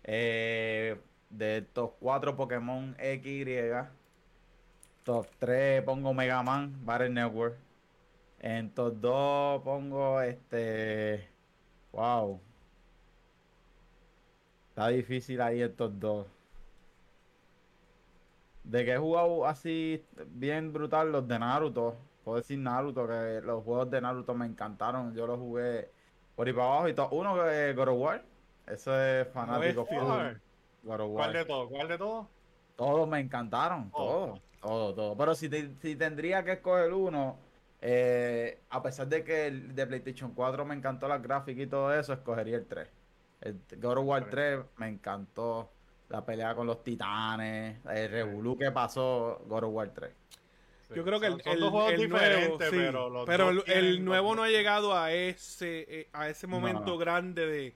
eh, 0.03 1.01
de 1.29 1.57
estos 1.59 1.91
4 1.99 2.35
Pokémon 2.35 2.95
XY, 2.97 3.87
top 5.03 5.27
3 5.39 5.83
pongo 5.83 6.13
Mega 6.13 6.41
Man, 6.43 6.73
Battle 6.85 7.09
Network, 7.09 7.57
en 8.39 8.69
top 8.71 8.95
2 8.95 9.61
pongo 9.63 10.21
este, 10.21 11.27
wow, 11.91 12.39
está 14.69 14.87
difícil 14.89 15.41
ahí 15.41 15.67
top 15.69 15.91
2. 15.93 16.27
De 18.63 18.85
que 18.85 18.93
he 18.93 18.97
jugado 18.97 19.45
así 19.47 20.05
bien 20.27 20.71
brutal 20.71 21.11
los 21.11 21.27
de 21.27 21.39
Naruto. 21.39 21.97
Puedo 22.23 22.37
decir 22.37 22.59
Naruto, 22.59 23.07
que 23.07 23.41
los 23.43 23.63
juegos 23.63 23.89
de 23.89 23.99
Naruto 23.99 24.35
me 24.35 24.45
encantaron. 24.45 25.15
Yo 25.15 25.25
los 25.25 25.39
jugué 25.39 25.89
por 26.35 26.45
ahí 26.47 26.53
para 26.53 26.67
abajo 26.67 26.87
y 26.87 26.93
todo. 26.93 27.09
Uno 27.09 27.35
que 27.35 27.69
es 27.69 27.75
God 27.75 27.87
of 27.87 27.99
War. 27.99 28.23
Eso 28.67 29.01
es 29.01 29.27
fanático. 29.29 29.85
Full. 29.85 30.37
Ay, 30.83 30.87
God 30.89 30.99
of 31.01 31.11
¿Cuál 31.13 31.33
de 31.33 31.45
todos? 31.45 31.69
¿Cuál 31.69 31.87
de 31.87 31.97
todos? 31.97 32.27
Todos 32.75 33.07
me 33.07 33.19
encantaron. 33.19 33.89
Oh. 33.93 33.97
Todos. 34.05 34.41
Todo, 34.61 34.93
todo. 34.93 35.17
Pero 35.17 35.35
si, 35.35 35.47
te- 35.49 35.71
si 35.81 35.95
tendría 35.95 36.43
que 36.43 36.53
escoger 36.53 36.93
uno, 36.93 37.37
eh, 37.81 38.59
a 38.69 38.81
pesar 38.83 39.07
de 39.07 39.23
que 39.23 39.47
el 39.47 39.73
de 39.73 39.87
PlayStation 39.87 40.33
4 40.33 40.65
me 40.65 40.75
encantó 40.75 41.07
la 41.07 41.17
gráfica 41.17 41.61
y 41.61 41.67
todo 41.67 41.93
eso, 41.93 42.11
escogería 42.13 42.57
el 42.57 42.65
3. 42.65 42.87
El 43.41 43.57
God 43.77 43.97
of 43.99 44.05
War 44.05 44.29
3 44.29 44.59
me 44.77 44.87
encantó. 44.89 45.69
La 46.09 46.25
pelea 46.25 46.55
con 46.55 46.65
los 46.65 46.83
titanes, 46.83 47.77
el 47.85 48.09
revolú 48.09 48.57
que 48.57 48.71
pasó 48.71 49.43
God 49.47 49.63
of 49.65 49.73
War 49.73 49.89
3. 49.93 50.11
Sí, 50.87 50.95
Yo 50.95 51.03
creo 51.03 51.19
que 51.19 51.27
son- 51.27 51.37
el, 51.39 51.43
son 51.43 51.53
el- 51.53 51.59
dos 51.59 51.69
juegos 51.69 51.93
el 51.93 52.09
nuevo, 52.09 52.15
diferentes, 52.25 52.69
sí, 52.71 52.75
pero 52.77 53.09
los 53.11 53.25
pero 53.27 53.53
dos 53.53 53.63
el, 53.67 54.03
nuevo 54.03 54.35
no 54.35 54.41
ha 54.43 54.49
llegado 54.49 54.97
a 54.97 55.13
ese 55.13 55.85
eh, 55.87 56.09
a 56.11 56.27
ese 56.27 56.47
momento 56.47 56.85
No. 56.87 56.97
grande 56.97 57.45
de 57.45 57.75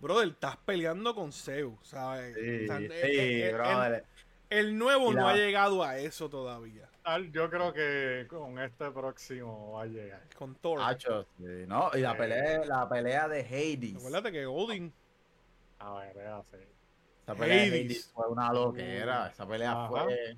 brother, 0.00 0.28
estás 0.28 0.56
peleando 0.58 1.14
con 1.14 1.32
Zeus, 1.32 1.78
¿sabes? 1.82 2.34
Sí, 2.34 2.64
O 2.64 2.66
sea, 2.66 2.78
sí, 2.78 2.84
eh, 2.84 3.00
eh, 3.02 3.48
el, 3.48 3.54
brother. 3.54 4.04
el 4.50 4.78
nuevo 4.78 5.12
no 5.12 5.28
ha 5.28 5.34
llegado 5.34 5.82
a 5.82 5.98
eso 5.98 6.28
todavía. 6.28 6.88
Yo 7.30 7.48
creo 7.48 7.72
que 7.72 8.26
con 8.28 8.58
este 8.58 8.90
próximo 8.90 9.72
va 9.72 9.82
a 9.82 9.86
llegar. 9.86 10.22
Con 10.36 10.56
Thor. 10.56 10.80
Hacho, 10.82 11.22
sí, 11.38 11.64
¿no? 11.68 11.90
Y 11.94 12.00
la 12.00 12.16
pelea, 12.16 12.64
la 12.64 12.88
pelea 12.88 13.28
de 13.28 13.40
Hades. 13.42 13.96
Acuérdate 13.96 14.32
que 14.32 14.44
Odin 14.44 14.92
A 15.78 15.94
ver, 16.00 16.16
ya 16.16 16.42
sé. 16.50 16.68
Esa 17.22 17.34
pelea 17.36 17.56
de 17.56 17.68
Hades. 17.68 17.84
Hades 17.84 18.12
fue 18.12 18.26
una 18.28 18.52
loquera. 18.52 19.28
Esa 19.28 19.46
pelea 19.46 19.72
Ajá. 19.72 19.88
fue 19.88 20.36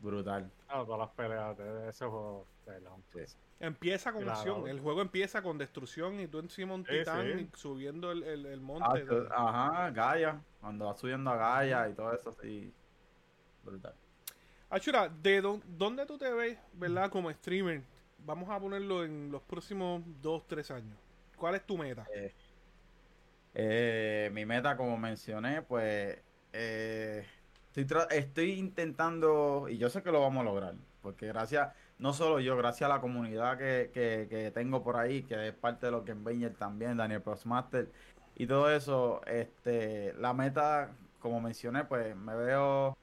brutal. 0.00 0.50
Ah, 0.68 0.82
todas 0.84 0.98
las 0.98 1.10
peleas 1.10 1.56
de 1.56 1.88
ese 1.88 2.04
juego. 2.06 2.46
pelón. 2.64 3.02
Empieza 3.60 4.12
con 4.12 4.22
Claro. 4.22 4.38
acción. 4.38 4.68
El 4.68 4.80
juego 4.80 5.00
empieza 5.00 5.40
con 5.42 5.56
destrucción 5.58 6.18
y 6.20 6.26
tú 6.26 6.40
encima 6.40 6.74
un 6.74 6.84
titán 6.84 7.24
sí. 7.38 7.48
y 7.52 7.56
subiendo 7.56 8.10
el, 8.10 8.22
el, 8.24 8.46
el 8.46 8.58
Ah, 8.58 8.62
monte. 8.62 9.00
tú- 9.06 9.26
Ajá, 9.30 9.90
Gaia. 9.90 10.40
Cuando 10.60 10.86
va 10.86 10.94
subiendo 10.94 11.30
a 11.30 11.36
Gaia 11.36 11.88
y 11.88 11.94
todo 11.94 12.12
eso, 12.12 12.32
sí. 12.32 12.72
Brutal. 13.62 13.94
Achura, 14.68 15.08
¿de 15.08 15.40
dó- 15.40 15.62
dónde 15.64 16.04
tú 16.06 16.18
te 16.18 16.30
ves, 16.32 16.58
verdad, 16.72 17.08
como 17.10 17.30
streamer? 17.32 17.82
Vamos 18.18 18.50
a 18.50 18.58
ponerlo 18.58 19.04
en 19.04 19.30
los 19.30 19.42
próximos 19.42 20.02
dos, 20.20 20.44
tres 20.48 20.70
años. 20.72 20.98
¿Cuál 21.36 21.54
es 21.54 21.64
tu 21.64 21.78
meta? 21.78 22.04
Eh, 23.54 24.28
mi 24.32 24.44
meta, 24.44 24.76
como 24.76 24.98
mencioné, 24.98 25.62
pues 25.62 26.18
eh, 26.52 27.24
estoy, 27.82 28.02
estoy 28.10 28.52
intentando, 28.52 29.66
y 29.68 29.78
yo 29.78 29.90
sé 29.90 30.02
que 30.02 30.12
lo 30.12 30.20
vamos 30.20 30.40
a 30.42 30.44
lograr, 30.44 30.74
porque 31.02 31.26
gracias, 31.26 31.72
no 31.98 32.12
solo 32.12 32.40
yo, 32.40 32.56
gracias 32.56 32.90
a 32.90 32.94
la 32.94 33.00
comunidad 33.00 33.58
que, 33.58 33.90
que- 33.92 34.50
tengo 34.52 34.82
por 34.82 34.96
ahí, 34.96 35.22
que 35.24 35.48
es 35.48 35.54
parte 35.54 35.86
de 35.86 35.92
lo 35.92 36.04
que 36.04 36.12
en 36.12 36.24
Banger 36.24 36.54
también, 36.54 36.96
Daniel 36.96 37.22
Prostmaster, 37.22 37.90
y 38.36 38.46
todo 38.46 38.70
eso, 38.70 39.22
este, 39.26 40.12
la 40.14 40.34
meta, 40.34 40.90
como 41.20 41.40
mencioné, 41.40 41.84
pues 41.84 42.14
me 42.16 42.34
veo 42.36 42.96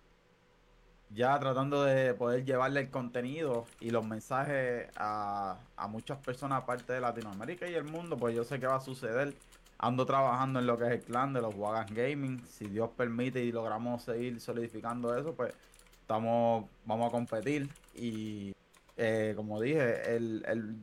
ya 1.09 1.38
tratando 1.39 1.84
de 1.84 2.13
poder 2.15 2.43
llevarle 2.45 2.82
el 2.82 2.89
contenido 2.89 3.65
y 3.80 3.91
los 3.91 4.05
mensajes 4.05 4.89
a, 4.95 5.59
a 5.76 5.88
muchas 5.88 6.17
personas 6.19 6.63
aparte 6.63 6.93
de 6.93 7.01
Latinoamérica 7.01 7.67
y 7.67 7.76
el 7.76 7.84
mundo, 7.84 8.17
pues 8.17 8.36
yo 8.36 8.43
sé 8.43 8.59
que 8.59 8.67
va 8.67 8.78
a 8.78 8.82
suceder. 8.82 9.36
Ando 9.84 10.05
trabajando 10.05 10.59
en 10.59 10.65
lo 10.65 10.77
que 10.77 10.86
es 10.86 10.91
el 10.91 11.01
clan 11.01 11.34
de 11.34 11.41
los 11.41 11.53
Wagan 11.55 11.93
Gaming. 11.93 12.41
Si 12.45 12.67
Dios 12.67 12.89
permite 12.95 13.43
y 13.43 13.51
logramos 13.51 14.03
seguir 14.03 14.39
solidificando 14.39 15.13
eso, 15.13 15.36
pues 15.36 15.53
estamos, 15.99 16.69
vamos 16.86 17.09
a 17.09 17.11
competir. 17.11 17.69
Y 17.93 18.55
eh, 18.95 19.34
como 19.36 19.59
dije, 19.59 20.15
el, 20.15 20.41
el, 20.47 20.77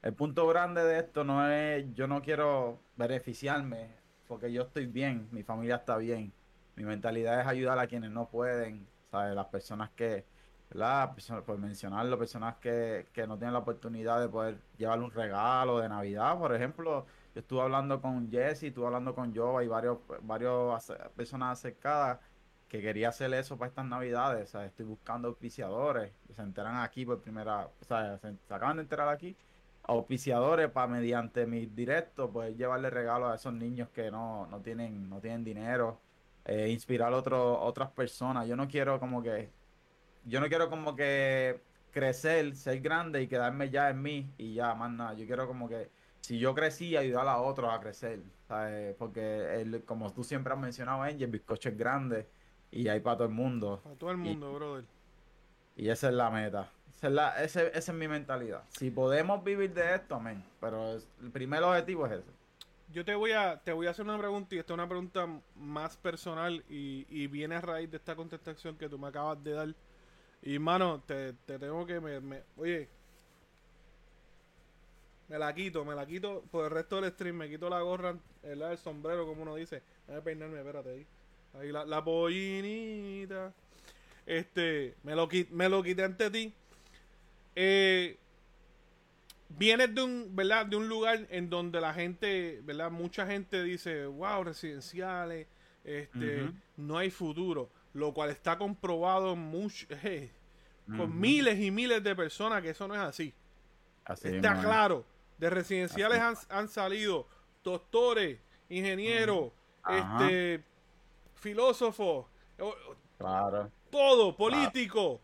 el 0.00 0.12
punto 0.14 0.46
grande 0.46 0.84
de 0.84 1.00
esto 1.00 1.24
no 1.24 1.50
es, 1.50 1.92
yo 1.94 2.06
no 2.06 2.22
quiero 2.22 2.78
beneficiarme, 2.96 3.88
porque 4.28 4.52
yo 4.52 4.62
estoy 4.62 4.86
bien, 4.86 5.26
mi 5.32 5.42
familia 5.42 5.74
está 5.74 5.96
bien. 5.96 6.32
Mi 6.76 6.84
mentalidad 6.84 7.40
es 7.40 7.48
ayudar 7.48 7.80
a 7.80 7.88
quienes 7.88 8.12
no 8.12 8.28
pueden, 8.28 8.86
¿sabes? 9.10 9.34
Las 9.34 9.46
personas 9.46 9.90
que, 9.96 10.24
¿verdad? 10.70 11.16
Por 11.44 11.58
mencionarlo, 11.58 12.16
personas 12.16 12.54
que, 12.58 13.06
que 13.12 13.26
no 13.26 13.36
tienen 13.38 13.54
la 13.54 13.58
oportunidad 13.58 14.20
de 14.20 14.28
poder 14.28 14.58
llevarle 14.78 15.04
un 15.04 15.10
regalo 15.10 15.80
de 15.80 15.88
Navidad, 15.88 16.38
por 16.38 16.54
ejemplo. 16.54 17.06
Yo 17.36 17.40
estuve 17.40 17.60
hablando 17.60 18.00
con 18.00 18.30
Jesse, 18.30 18.62
estuve 18.62 18.86
hablando 18.86 19.14
con 19.14 19.36
Jova 19.36 19.62
y 19.62 19.68
varios, 19.68 19.98
varios 20.22 20.90
personas 21.14 21.58
acercadas 21.58 22.18
que 22.66 22.80
quería 22.80 23.10
hacer 23.10 23.34
eso 23.34 23.58
para 23.58 23.68
estas 23.68 23.84
navidades. 23.84 24.54
Estoy 24.54 24.86
buscando 24.86 25.28
auspiciadores 25.28 26.14
se 26.34 26.40
enteran 26.40 26.76
aquí 26.76 27.04
por 27.04 27.20
primera, 27.20 27.66
o 27.66 27.84
sea, 27.84 28.16
se, 28.16 28.34
acaban 28.48 28.76
de 28.76 28.84
enterar 28.84 29.10
aquí. 29.10 29.36
Auspiciadores 29.82 30.70
para 30.70 30.86
mediante 30.86 31.44
mis 31.44 31.76
directos 31.76 32.30
poder 32.30 32.56
llevarle 32.56 32.88
regalos 32.88 33.30
a 33.30 33.34
esos 33.34 33.52
niños 33.52 33.90
que 33.90 34.10
no, 34.10 34.46
no 34.46 34.62
tienen, 34.62 35.06
no 35.10 35.20
tienen 35.20 35.44
dinero. 35.44 36.00
eh, 36.46 36.70
inspirar 36.70 37.12
a 37.12 37.18
otras 37.18 37.90
personas. 37.90 38.48
Yo 38.48 38.56
no 38.56 38.66
quiero 38.66 38.98
como 38.98 39.22
que, 39.22 39.50
yo 40.24 40.40
no 40.40 40.48
quiero 40.48 40.70
como 40.70 40.96
que 40.96 41.60
crecer, 42.00 42.54
ser 42.54 42.80
grande 42.82 43.22
y 43.22 43.26
quedarme 43.26 43.70
ya 43.70 43.88
en 43.88 44.02
mí 44.02 44.30
y 44.36 44.52
ya, 44.52 44.74
más 44.74 44.90
nada. 44.90 45.14
Yo 45.14 45.24
quiero 45.24 45.46
como 45.46 45.66
que 45.66 45.88
si 46.20 46.38
yo 46.38 46.54
crecí, 46.54 46.94
ayudar 46.94 47.26
a 47.26 47.38
otros 47.38 47.72
a 47.72 47.80
crecer, 47.80 48.20
¿sabes? 48.46 48.94
Porque 48.98 49.62
el, 49.62 49.82
como 49.84 50.12
tú 50.12 50.22
siempre 50.22 50.52
has 50.52 50.58
mencionado, 50.58 51.00
Angel, 51.02 51.22
el 51.22 51.30
bizcocho 51.30 51.70
es 51.70 51.78
grande 51.78 52.26
y 52.70 52.86
hay 52.88 53.00
para 53.00 53.16
todo 53.16 53.28
el 53.28 53.32
mundo. 53.34 53.80
Para 53.82 53.96
todo 53.96 54.10
el 54.10 54.18
mundo, 54.18 54.52
brother. 54.52 54.84
Y 55.74 55.88
esa 55.88 56.08
es 56.08 56.14
la 56.14 56.28
meta. 56.30 56.68
Esa 56.94 57.06
es, 57.06 57.12
la, 57.14 57.42
ese- 57.42 57.68
esa 57.78 57.92
es 57.92 57.98
mi 57.98 58.08
mentalidad. 58.08 58.62
Si 58.76 58.90
podemos 58.90 59.42
vivir 59.42 59.72
de 59.72 59.94
esto, 59.94 60.16
amén. 60.16 60.44
Pero 60.60 60.96
es- 60.96 61.08
el 61.22 61.30
primer 61.30 61.62
objetivo 61.62 62.04
es 62.06 62.12
ese. 62.12 62.30
Yo 62.92 63.06
te 63.06 63.14
voy 63.14 63.32
a 63.32 63.58
te 63.64 63.72
voy 63.72 63.86
a 63.86 63.90
hacer 63.90 64.04
una 64.04 64.18
pregunta 64.18 64.54
y 64.54 64.58
esta 64.58 64.74
es 64.74 64.74
una 64.74 64.86
pregunta 64.88 65.26
más 65.56 65.96
personal 65.96 66.62
y, 66.68 67.06
y 67.08 67.26
viene 67.26 67.54
a 67.56 67.60
raíz 67.62 67.90
de 67.90 67.96
esta 67.96 68.14
contestación 68.14 68.76
que 68.76 68.86
tú 68.86 68.98
me 68.98 69.08
acabas 69.08 69.42
de 69.42 69.52
dar. 69.52 69.74
Y 70.42 70.58
mano, 70.58 71.02
te, 71.06 71.32
te 71.32 71.58
tengo 71.58 71.84
que 71.86 72.00
me, 72.00 72.20
me- 72.20 72.42
oye, 72.56 72.88
me 75.28 75.38
la 75.38 75.52
quito, 75.54 75.84
me 75.84 75.94
la 75.94 76.06
quito 76.06 76.42
por 76.50 76.66
el 76.66 76.70
resto 76.70 77.00
del 77.00 77.10
stream, 77.12 77.36
me 77.36 77.48
quito 77.48 77.68
la 77.68 77.80
gorra, 77.80 78.16
el, 78.42 78.62
el 78.62 78.78
sombrero 78.78 79.26
como 79.26 79.42
uno 79.42 79.56
dice. 79.56 79.82
Déjame 80.06 80.22
peinarme, 80.22 80.58
espérate 80.58 80.90
ahí. 80.90 81.06
Ahí 81.54 81.72
la, 81.72 81.84
la 81.84 82.04
pollinita. 82.04 83.52
Este, 84.24 84.94
me 85.02 85.14
lo, 85.16 85.28
me 85.50 85.68
lo 85.68 85.82
quité 85.82 86.04
ante 86.04 86.30
ti. 86.30 86.52
Eh, 87.56 88.16
vienes 89.48 89.94
de 89.94 90.02
un, 90.02 90.36
¿verdad? 90.36 90.66
De 90.66 90.76
un 90.76 90.88
lugar 90.88 91.26
en 91.30 91.50
donde 91.50 91.80
la 91.80 91.92
gente, 91.94 92.60
¿verdad? 92.62 92.90
Mucha 92.90 93.26
gente 93.26 93.62
dice, 93.64 94.06
wow, 94.06 94.44
residenciales, 94.44 95.46
este, 95.84 96.52
no 96.76 96.98
hay 96.98 97.10
futuro, 97.10 97.70
lo 97.96 98.12
cual 98.12 98.30
está 98.30 98.56
comprobado 98.58 99.34
mucho, 99.36 99.86
eh, 100.04 100.30
con 100.96 101.18
miles 101.18 101.58
y 101.58 101.70
miles 101.70 102.02
de 102.04 102.14
personas 102.14 102.62
que 102.62 102.70
eso 102.70 102.86
no 102.86 102.94
es 102.94 103.00
así. 103.00 103.34
Así 104.04 104.28
está 104.28 104.60
claro. 104.60 105.04
De 105.38 105.50
residenciales 105.50 106.18
han, 106.20 106.36
han 106.48 106.68
salido 106.68 107.26
doctores, 107.64 108.38
ingenieros, 108.68 109.50
este, 109.88 110.62
filósofos, 111.34 112.26
Claro. 113.18 113.70
todo, 113.90 114.36
políticos. 114.36 115.20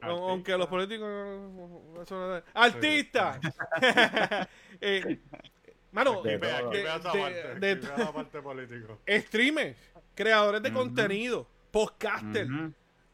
Artista. 0.00 0.22
Aunque 0.28 0.56
los 0.56 0.66
políticos. 0.68 1.08
no- 1.08 2.42
Artistas. 2.54 3.38
Eh, 4.84 5.20
mano, 5.92 6.22
De 6.22 6.32
de- 6.32 6.38
parte, 6.38 6.78
de- 7.60 7.76
parte 7.76 8.42
político. 8.42 8.98
streamers, 9.08 9.76
creadores 10.14 10.60
de 10.62 10.72
contenido, 10.72 11.46
podcasters, 11.72 12.48
Ujú. 12.48 12.72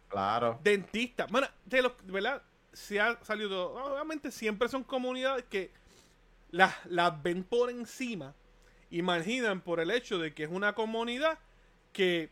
Claro. 0.09 0.61
dentistas. 0.63 1.31
Bueno, 1.31 1.47
de 1.65 1.81
los, 1.83 1.93
¿verdad? 2.05 2.43
Se 2.73 3.01
ha 3.01 3.19
salido. 3.25 3.73
Obviamente 3.75 4.31
siempre 4.31 4.69
son 4.69 4.85
comunidades 4.85 5.45
que 5.45 5.71
las, 6.51 6.75
las 6.87 7.23
ven 7.23 7.45
por 7.45 7.71
encima. 7.71 8.35
Imaginan 8.91 9.61
por 9.63 9.81
el 9.81 9.91
hecho 9.91 10.19
de 10.19 10.35
que 10.35 10.45
es 10.45 10.51
una 10.51 10.75
comunidad 10.75 11.39
que 11.93 12.31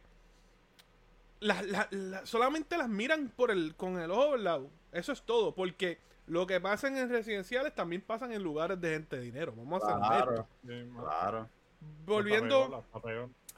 la- 1.40 1.62
la- 1.62 1.88
la- 1.90 2.24
solamente 2.26 2.76
las 2.78 2.88
miran 2.88 3.30
por 3.34 3.50
el, 3.50 3.74
con 3.76 3.98
el 3.98 4.10
ojo 4.10 4.36
lado. 4.36 4.70
Eso 4.92 5.12
es 5.12 5.22
todo. 5.22 5.54
Porque 5.54 5.98
lo 6.26 6.46
que 6.46 6.60
pasa 6.60 6.88
en 6.88 7.08
residenciales 7.10 7.74
también 7.74 8.00
pasan 8.02 8.32
en 8.32 8.42
lugares 8.42 8.80
de 8.80 8.90
gente 8.94 9.16
de 9.16 9.22
dinero. 9.22 9.52
Vamos 9.56 9.82
a 9.82 9.96
honestos. 9.96 10.18
Claro. 10.24 10.48
Claro. 11.02 11.48
Volviendo. 12.06 12.84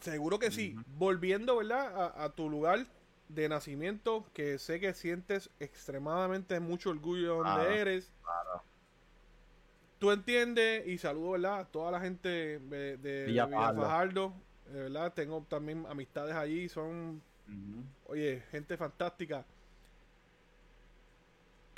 Seguro 0.01 0.39
que 0.39 0.51
sí. 0.51 0.77
Volviendo, 0.97 1.57
¿verdad? 1.57 2.13
A, 2.17 2.25
a 2.25 2.31
tu 2.31 2.49
lugar 2.49 2.87
de 3.29 3.49
nacimiento, 3.49 4.25
que 4.33 4.59
sé 4.59 4.81
que 4.81 4.95
sientes 4.95 5.51
extremadamente 5.61 6.61
mucho 6.61 6.91
orgullo 6.91 7.23
de 7.23 7.29
donde 7.29 7.53
Claro, 7.53 7.71
eres. 7.71 8.11
Tú 9.99 10.13
entiendes, 10.13 10.87
y 10.87 10.97
saludo, 10.99 11.33
¿verdad? 11.33 11.61
A 11.61 11.65
toda 11.65 11.91
la 11.91 12.01
gente 12.01 12.29
de, 12.61 12.97
de 12.97 13.25
Villa 13.27 13.47
Villa 13.47 13.59
Fajardo. 13.59 13.83
Fajardo, 13.83 14.33
eh, 14.69 14.73
¿verdad? 14.75 15.13
Tengo 15.13 15.45
también 15.49 15.85
amistades 15.89 16.35
allí, 16.37 16.69
son, 16.69 17.21
oye, 18.07 18.43
gente 18.51 18.77
fantástica. 18.77 19.45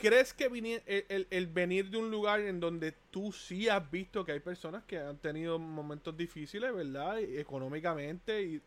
¿Crees 0.01 0.33
que 0.33 0.49
vini- 0.51 0.81
el, 0.87 1.47
venir 1.49 1.91
de 1.91 1.99
un 1.99 2.11
lugar 2.11 2.41
en 2.41 2.59
donde 2.59 2.93
tú 3.11 3.33
sí 3.33 3.69
has 3.69 3.91
visto 3.91 4.25
que 4.25 4.33
hay 4.33 4.41
personas 4.41 4.83
que 4.85 4.99
han 4.99 5.19
tenido 5.19 5.59
momentos 5.59 6.17
difíciles, 6.17 6.73
¿verdad? 6.75 7.21
Económicamente 7.21 8.43
y, 8.43 8.63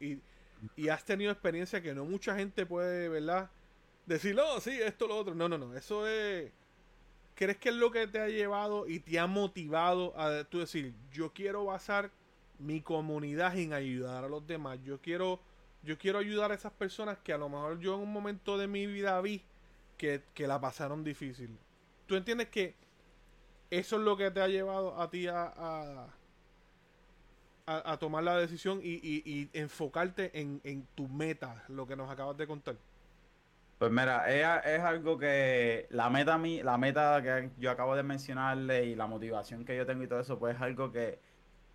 y- 0.77 0.89
has 0.89 1.03
tenido 1.03 1.31
experiencia 1.31 1.81
que 1.81 1.93
no 1.93 2.05
mucha 2.05 2.35
gente 2.35 2.65
puede, 2.65 3.09
¿verdad? 3.09 3.49
Decir, 4.05 4.35
no, 4.35 4.59
sí, 4.61 4.71
esto, 4.81 5.07
lo 5.07 5.17
otro. 5.17 5.35
No, 5.35 5.49
no, 5.49 5.57
no. 5.57 5.75
Eso 5.75 6.07
es... 6.07 6.51
¿Crees 7.35 7.57
que 7.57 7.69
es 7.69 7.75
lo 7.75 7.91
que 7.91 8.07
te 8.07 8.19
ha 8.19 8.27
llevado 8.29 8.87
y 8.87 8.99
te 8.99 9.19
ha 9.19 9.27
motivado 9.27 10.17
a 10.19 10.43
tú 10.45 10.59
decir, 10.59 10.93
yo 11.11 11.33
quiero 11.33 11.65
basar 11.65 12.11
mi 12.59 12.81
comunidad 12.81 13.57
en 13.57 13.73
ayudar 13.73 14.23
a 14.25 14.29
los 14.29 14.45
demás? 14.47 14.79
Yo 14.83 14.99
quiero, 15.01 15.39
yo 15.83 15.97
quiero 15.97 16.19
ayudar 16.19 16.51
a 16.51 16.55
esas 16.55 16.73
personas 16.73 17.17
que 17.19 17.33
a 17.33 17.37
lo 17.37 17.49
mejor 17.49 17.79
yo 17.79 17.95
en 17.95 18.01
un 18.01 18.13
momento 18.13 18.57
de 18.57 18.67
mi 18.67 18.85
vida 18.87 19.19
vi 19.21 19.43
que, 20.03 20.21
que 20.33 20.47
la 20.47 20.59
pasaron 20.59 21.01
difícil. 21.01 21.57
¿Tú 22.07 22.17
entiendes 22.17 22.49
que 22.49 22.75
eso 23.71 23.95
es 23.95 24.01
lo 24.01 24.17
que 24.17 24.31
te 24.31 24.41
ha 24.41 24.49
llevado 24.49 24.99
a 24.99 25.09
ti 25.09 25.27
a, 25.27 25.53
a, 27.65 27.97
tomar 27.97 28.25
la 28.25 28.37
decisión 28.37 28.81
y, 28.83 28.95
y- 28.95 29.49
enfocarte 29.53 30.37
en, 30.37 30.59
en 30.65 30.85
tu 30.93 31.07
meta, 31.07 31.63
lo 31.69 31.87
que 31.87 31.95
nos 31.95 32.11
acabas 32.11 32.35
de 32.35 32.45
contar? 32.45 32.75
Pues 33.77 33.91
mira, 33.93 34.29
es, 34.29 34.65
es 34.65 34.81
algo 34.81 35.17
que 35.17 35.87
la 35.89 36.09
meta 36.09 36.37
mi, 36.37 36.61
la 36.61 36.77
meta 36.77 37.21
que 37.23 37.51
yo 37.57 37.71
acabo 37.71 37.95
de 37.95 38.03
mencionarle 38.03 38.83
y 38.87 38.95
la 38.95 39.07
motivación 39.07 39.63
que 39.63 39.77
yo 39.77 39.85
tengo 39.85 40.03
y 40.03 40.07
todo 40.07 40.19
eso, 40.19 40.37
pues 40.37 40.57
es 40.57 40.61
algo 40.61 40.91
que 40.91 41.19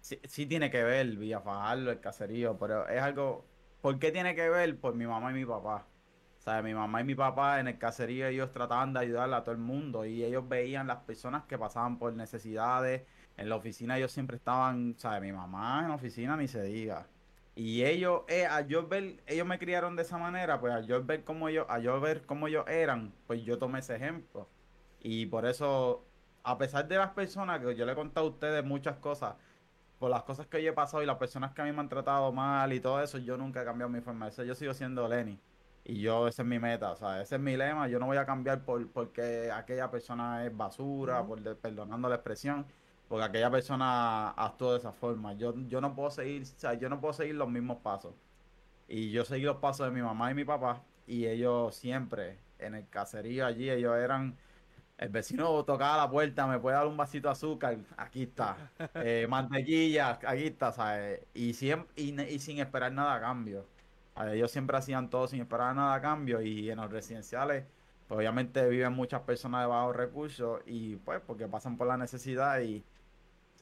sí, 0.02 0.20
sí 0.24 0.44
tiene 0.44 0.70
que 0.70 0.84
ver, 0.84 1.16
Villafajardo, 1.16 1.92
el 1.92 2.00
caserío, 2.00 2.58
pero 2.58 2.86
es 2.88 3.00
algo, 3.00 3.46
¿por 3.80 3.98
qué 3.98 4.12
tiene 4.12 4.34
que 4.34 4.50
ver? 4.50 4.78
Por 4.78 4.94
mi 4.94 5.06
mamá 5.06 5.30
y 5.30 5.34
mi 5.34 5.46
papá. 5.46 5.86
Mi 6.62 6.74
mamá 6.74 7.00
y 7.00 7.04
mi 7.04 7.14
papá 7.14 7.60
en 7.60 7.68
el 7.68 7.78
caserío 7.78 8.26
ellos 8.26 8.52
trataban 8.52 8.92
de 8.92 9.00
ayudar 9.00 9.32
a 9.32 9.42
todo 9.44 9.52
el 9.52 9.60
mundo 9.60 10.04
y 10.04 10.24
ellos 10.24 10.48
veían 10.48 10.86
las 10.86 10.98
personas 10.98 11.44
que 11.44 11.58
pasaban 11.58 11.98
por 11.98 12.12
necesidades. 12.14 13.02
En 13.36 13.48
la 13.48 13.56
oficina 13.56 13.96
ellos 13.98 14.12
siempre 14.12 14.36
estaban. 14.36 14.96
Mi 15.20 15.32
mamá 15.32 15.80
en 15.82 15.88
la 15.88 15.94
oficina 15.94 16.36
ni 16.36 16.48
se 16.48 16.62
diga. 16.62 17.06
Y 17.54 17.84
ellos, 17.84 18.22
eh, 18.28 18.46
a 18.46 18.60
yo 18.62 18.86
ver, 18.86 19.22
ellos 19.26 19.46
me 19.46 19.58
criaron 19.58 19.96
de 19.96 20.02
esa 20.02 20.16
manera, 20.18 20.60
pues 20.60 20.72
a 20.72 20.80
yo 20.80 21.04
ver 21.04 21.24
cómo 21.24 21.48
ellos, 21.48 21.66
a 21.68 21.80
yo 21.80 22.00
ver 22.00 22.22
cómo 22.24 22.46
ellos 22.48 22.64
eran, 22.68 23.12
pues 23.26 23.42
yo 23.42 23.58
tomé 23.58 23.80
ese 23.80 23.96
ejemplo. 23.96 24.48
Y 25.00 25.26
por 25.26 25.44
eso, 25.46 26.04
a 26.44 26.56
pesar 26.58 26.86
de 26.88 26.96
las 26.96 27.10
personas 27.10 27.60
que 27.60 27.74
yo 27.74 27.84
le 27.84 27.92
he 27.92 27.94
contado 27.96 28.26
a 28.26 28.30
ustedes 28.30 28.64
muchas 28.64 28.96
cosas, 28.98 29.34
por 29.98 30.10
las 30.10 30.22
cosas 30.22 30.46
que 30.46 30.62
yo 30.62 30.70
he 30.70 30.72
pasado 30.72 31.02
y 31.02 31.06
las 31.06 31.16
personas 31.18 31.52
que 31.52 31.62
a 31.62 31.64
mí 31.64 31.72
me 31.72 31.80
han 31.80 31.88
tratado 31.88 32.32
mal 32.32 32.72
y 32.72 32.80
todo 32.80 33.02
eso, 33.02 33.18
yo 33.18 33.36
nunca 33.36 33.62
he 33.62 33.64
cambiado 33.64 33.90
mi 33.90 34.00
forma 34.00 34.26
de 34.26 34.32
ser. 34.32 34.46
Yo 34.46 34.54
sigo 34.54 34.72
siendo 34.74 35.08
Lenny. 35.08 35.40
Y 35.90 36.00
yo, 36.02 36.28
ese 36.28 36.42
es 36.42 36.48
mi 36.48 36.58
meta, 36.58 36.92
o 36.92 36.96
sea, 36.96 37.22
ese 37.22 37.36
es 37.36 37.40
mi 37.40 37.56
lema. 37.56 37.88
Yo 37.88 37.98
no 37.98 38.04
voy 38.06 38.18
a 38.18 38.26
cambiar 38.26 38.62
por 38.64 38.92
porque 38.92 39.50
aquella 39.50 39.90
persona 39.90 40.44
es 40.44 40.54
basura, 40.54 41.26
por 41.26 41.40
de- 41.40 41.54
perdonando 41.56 42.08
la 42.10 42.16
expresión, 42.16 42.66
porque 43.08 43.24
aquella 43.24 43.50
persona 43.50 44.30
actuó 44.32 44.72
de 44.72 44.78
esa 44.80 44.92
forma. 44.92 45.32
Yo, 45.32 45.54
yo 45.66 45.80
no 45.80 45.94
puedo 45.94 46.10
seguir, 46.10 46.42
o 46.42 46.44
sea, 46.44 46.74
yo 46.74 46.90
no 46.90 47.00
puedo 47.00 47.14
seguir 47.14 47.36
los 47.36 47.48
mismos 47.48 47.78
pasos. 47.78 48.14
Y 48.88 49.10
yo 49.12 49.24
seguí 49.24 49.44
los 49.44 49.58
pasos 49.58 49.86
de 49.88 49.92
mi 49.94 50.02
mamá 50.02 50.30
y 50.30 50.34
mi 50.34 50.44
papá, 50.44 50.84
y 51.06 51.26
ellos 51.26 51.74
siempre, 51.76 52.40
en 52.58 52.74
el 52.74 52.88
caserío 52.88 53.46
allí, 53.46 53.70
ellos 53.70 53.96
eran. 53.96 54.38
El 54.98 55.10
vecino 55.10 55.64
tocaba 55.64 55.96
la 55.98 56.10
puerta, 56.10 56.46
me 56.46 56.58
puede 56.60 56.76
dar 56.76 56.86
un 56.86 56.96
vasito 56.96 57.28
de 57.28 57.32
azúcar, 57.32 57.78
aquí 57.96 58.24
está. 58.24 58.72
Eh, 59.00 59.26
mantequilla, 59.28 60.10
aquí 60.24 60.44
está, 60.46 60.72
¿sabes? 60.72 61.26
Y, 61.34 61.54
siempre, 61.54 61.92
y 62.02 62.38
sin 62.40 62.58
esperar 62.60 62.92
nada 62.92 63.14
a 63.16 63.20
cambio. 63.20 63.66
Ellos 64.26 64.50
siempre 64.50 64.76
hacían 64.76 65.10
todo 65.10 65.28
sin 65.28 65.40
esperar 65.40 65.74
nada 65.74 65.94
a 65.94 66.00
cambio 66.00 66.40
y 66.42 66.70
en 66.70 66.78
los 66.78 66.90
residenciales, 66.90 67.64
pues 68.06 68.18
obviamente 68.18 68.68
viven 68.68 68.92
muchas 68.92 69.20
personas 69.22 69.62
de 69.62 69.66
bajos 69.68 69.94
recursos 69.96 70.60
y 70.66 70.96
pues 70.96 71.20
porque 71.26 71.46
pasan 71.46 71.76
por 71.76 71.86
la 71.86 71.96
necesidad 71.96 72.60
y 72.60 72.84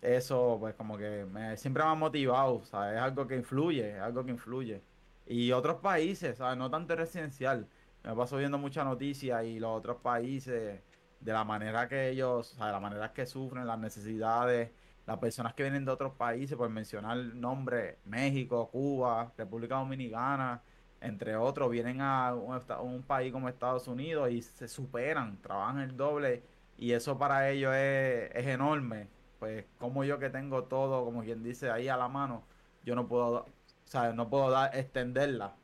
eso 0.02 0.56
pues 0.60 0.74
como 0.74 0.96
que 0.96 1.26
siempre 1.56 1.82
me 1.82 1.90
ha 1.90 1.94
motivado. 1.94 2.62
Es 2.62 2.72
algo 2.74 3.26
que 3.26 3.36
influye, 3.36 3.96
es 3.96 4.00
algo 4.00 4.24
que 4.24 4.30
influye. 4.30 4.82
Y 5.26 5.52
otros 5.52 5.76
países, 5.80 6.38
¿sabes? 6.38 6.56
No 6.56 6.70
tanto 6.70 6.94
residencial. 6.96 7.66
Me 8.04 8.14
paso 8.14 8.36
viendo 8.36 8.58
muchas 8.58 8.84
noticias 8.84 9.44
y 9.44 9.58
los 9.58 9.76
otros 9.76 9.96
países, 9.98 10.80
de 11.20 11.32
la 11.32 11.44
manera 11.44 11.88
que 11.88 12.10
ellos, 12.10 12.48
¿sabes? 12.56 12.72
La 12.72 12.80
manera 12.80 13.12
que 13.12 13.26
sufren, 13.26 13.66
las 13.66 13.78
necesidades, 13.78 14.70
las 15.06 15.18
personas 15.18 15.54
que 15.54 15.62
vienen 15.62 15.84
de 15.84 15.92
otros 15.92 16.12
países, 16.14 16.56
por 16.56 16.68
mencionar 16.68 17.16
nombres, 17.16 17.96
México, 18.04 18.68
Cuba, 18.70 19.32
República 19.36 19.76
Dominicana, 19.76 20.62
entre 21.00 21.36
otros, 21.36 21.70
vienen 21.70 22.00
a 22.00 22.34
un, 22.34 22.60
un 22.82 23.02
país 23.02 23.32
como 23.32 23.48
Estados 23.48 23.86
Unidos 23.88 24.30
y 24.30 24.42
se 24.42 24.66
superan, 24.68 25.40
trabajan 25.42 25.80
el 25.80 25.96
doble 25.96 26.42
y 26.78 26.92
eso 26.92 27.16
para 27.18 27.48
ellos 27.50 27.74
es, 27.74 28.30
es 28.34 28.46
enorme. 28.46 29.08
Pues 29.38 29.66
como 29.78 30.04
yo 30.04 30.18
que 30.18 30.30
tengo 30.30 30.64
todo, 30.64 31.04
como 31.04 31.22
quien 31.22 31.42
dice, 31.42 31.70
ahí 31.70 31.88
a 31.88 31.96
la 31.96 32.08
mano, 32.08 32.42
yo 32.84 32.94
no 32.94 33.06
puedo, 33.06 33.44
o 33.44 33.46
sea, 33.84 34.12
no 34.12 34.28
puedo 34.28 34.50
dar, 34.50 34.74
extenderla, 34.76 35.54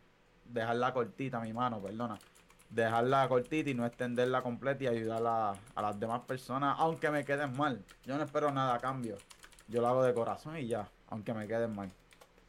dejarla 0.44 0.92
cortita 0.92 1.40
mi 1.40 1.52
mano, 1.52 1.80
perdona. 1.80 2.18
Dejarla 2.72 3.28
cortita 3.28 3.68
y 3.68 3.74
no 3.74 3.84
extenderla 3.84 4.42
completa 4.42 4.84
y 4.84 4.86
ayudar 4.86 5.22
a, 5.26 5.82
las 5.82 6.00
demás 6.00 6.22
personas, 6.22 6.74
aunque 6.78 7.10
me 7.10 7.24
queden 7.24 7.54
mal. 7.56 7.84
Yo 8.04 8.16
no 8.16 8.24
espero 8.24 8.50
nada 8.50 8.74
a 8.74 8.78
cambio. 8.78 9.16
Yo 9.68 9.82
lo 9.82 9.88
hago 9.88 10.02
de 10.02 10.14
corazón 10.14 10.56
y 10.56 10.66
ya, 10.66 10.88
aunque 11.08 11.34
me 11.34 11.46
queden 11.46 11.74
mal. 11.74 11.90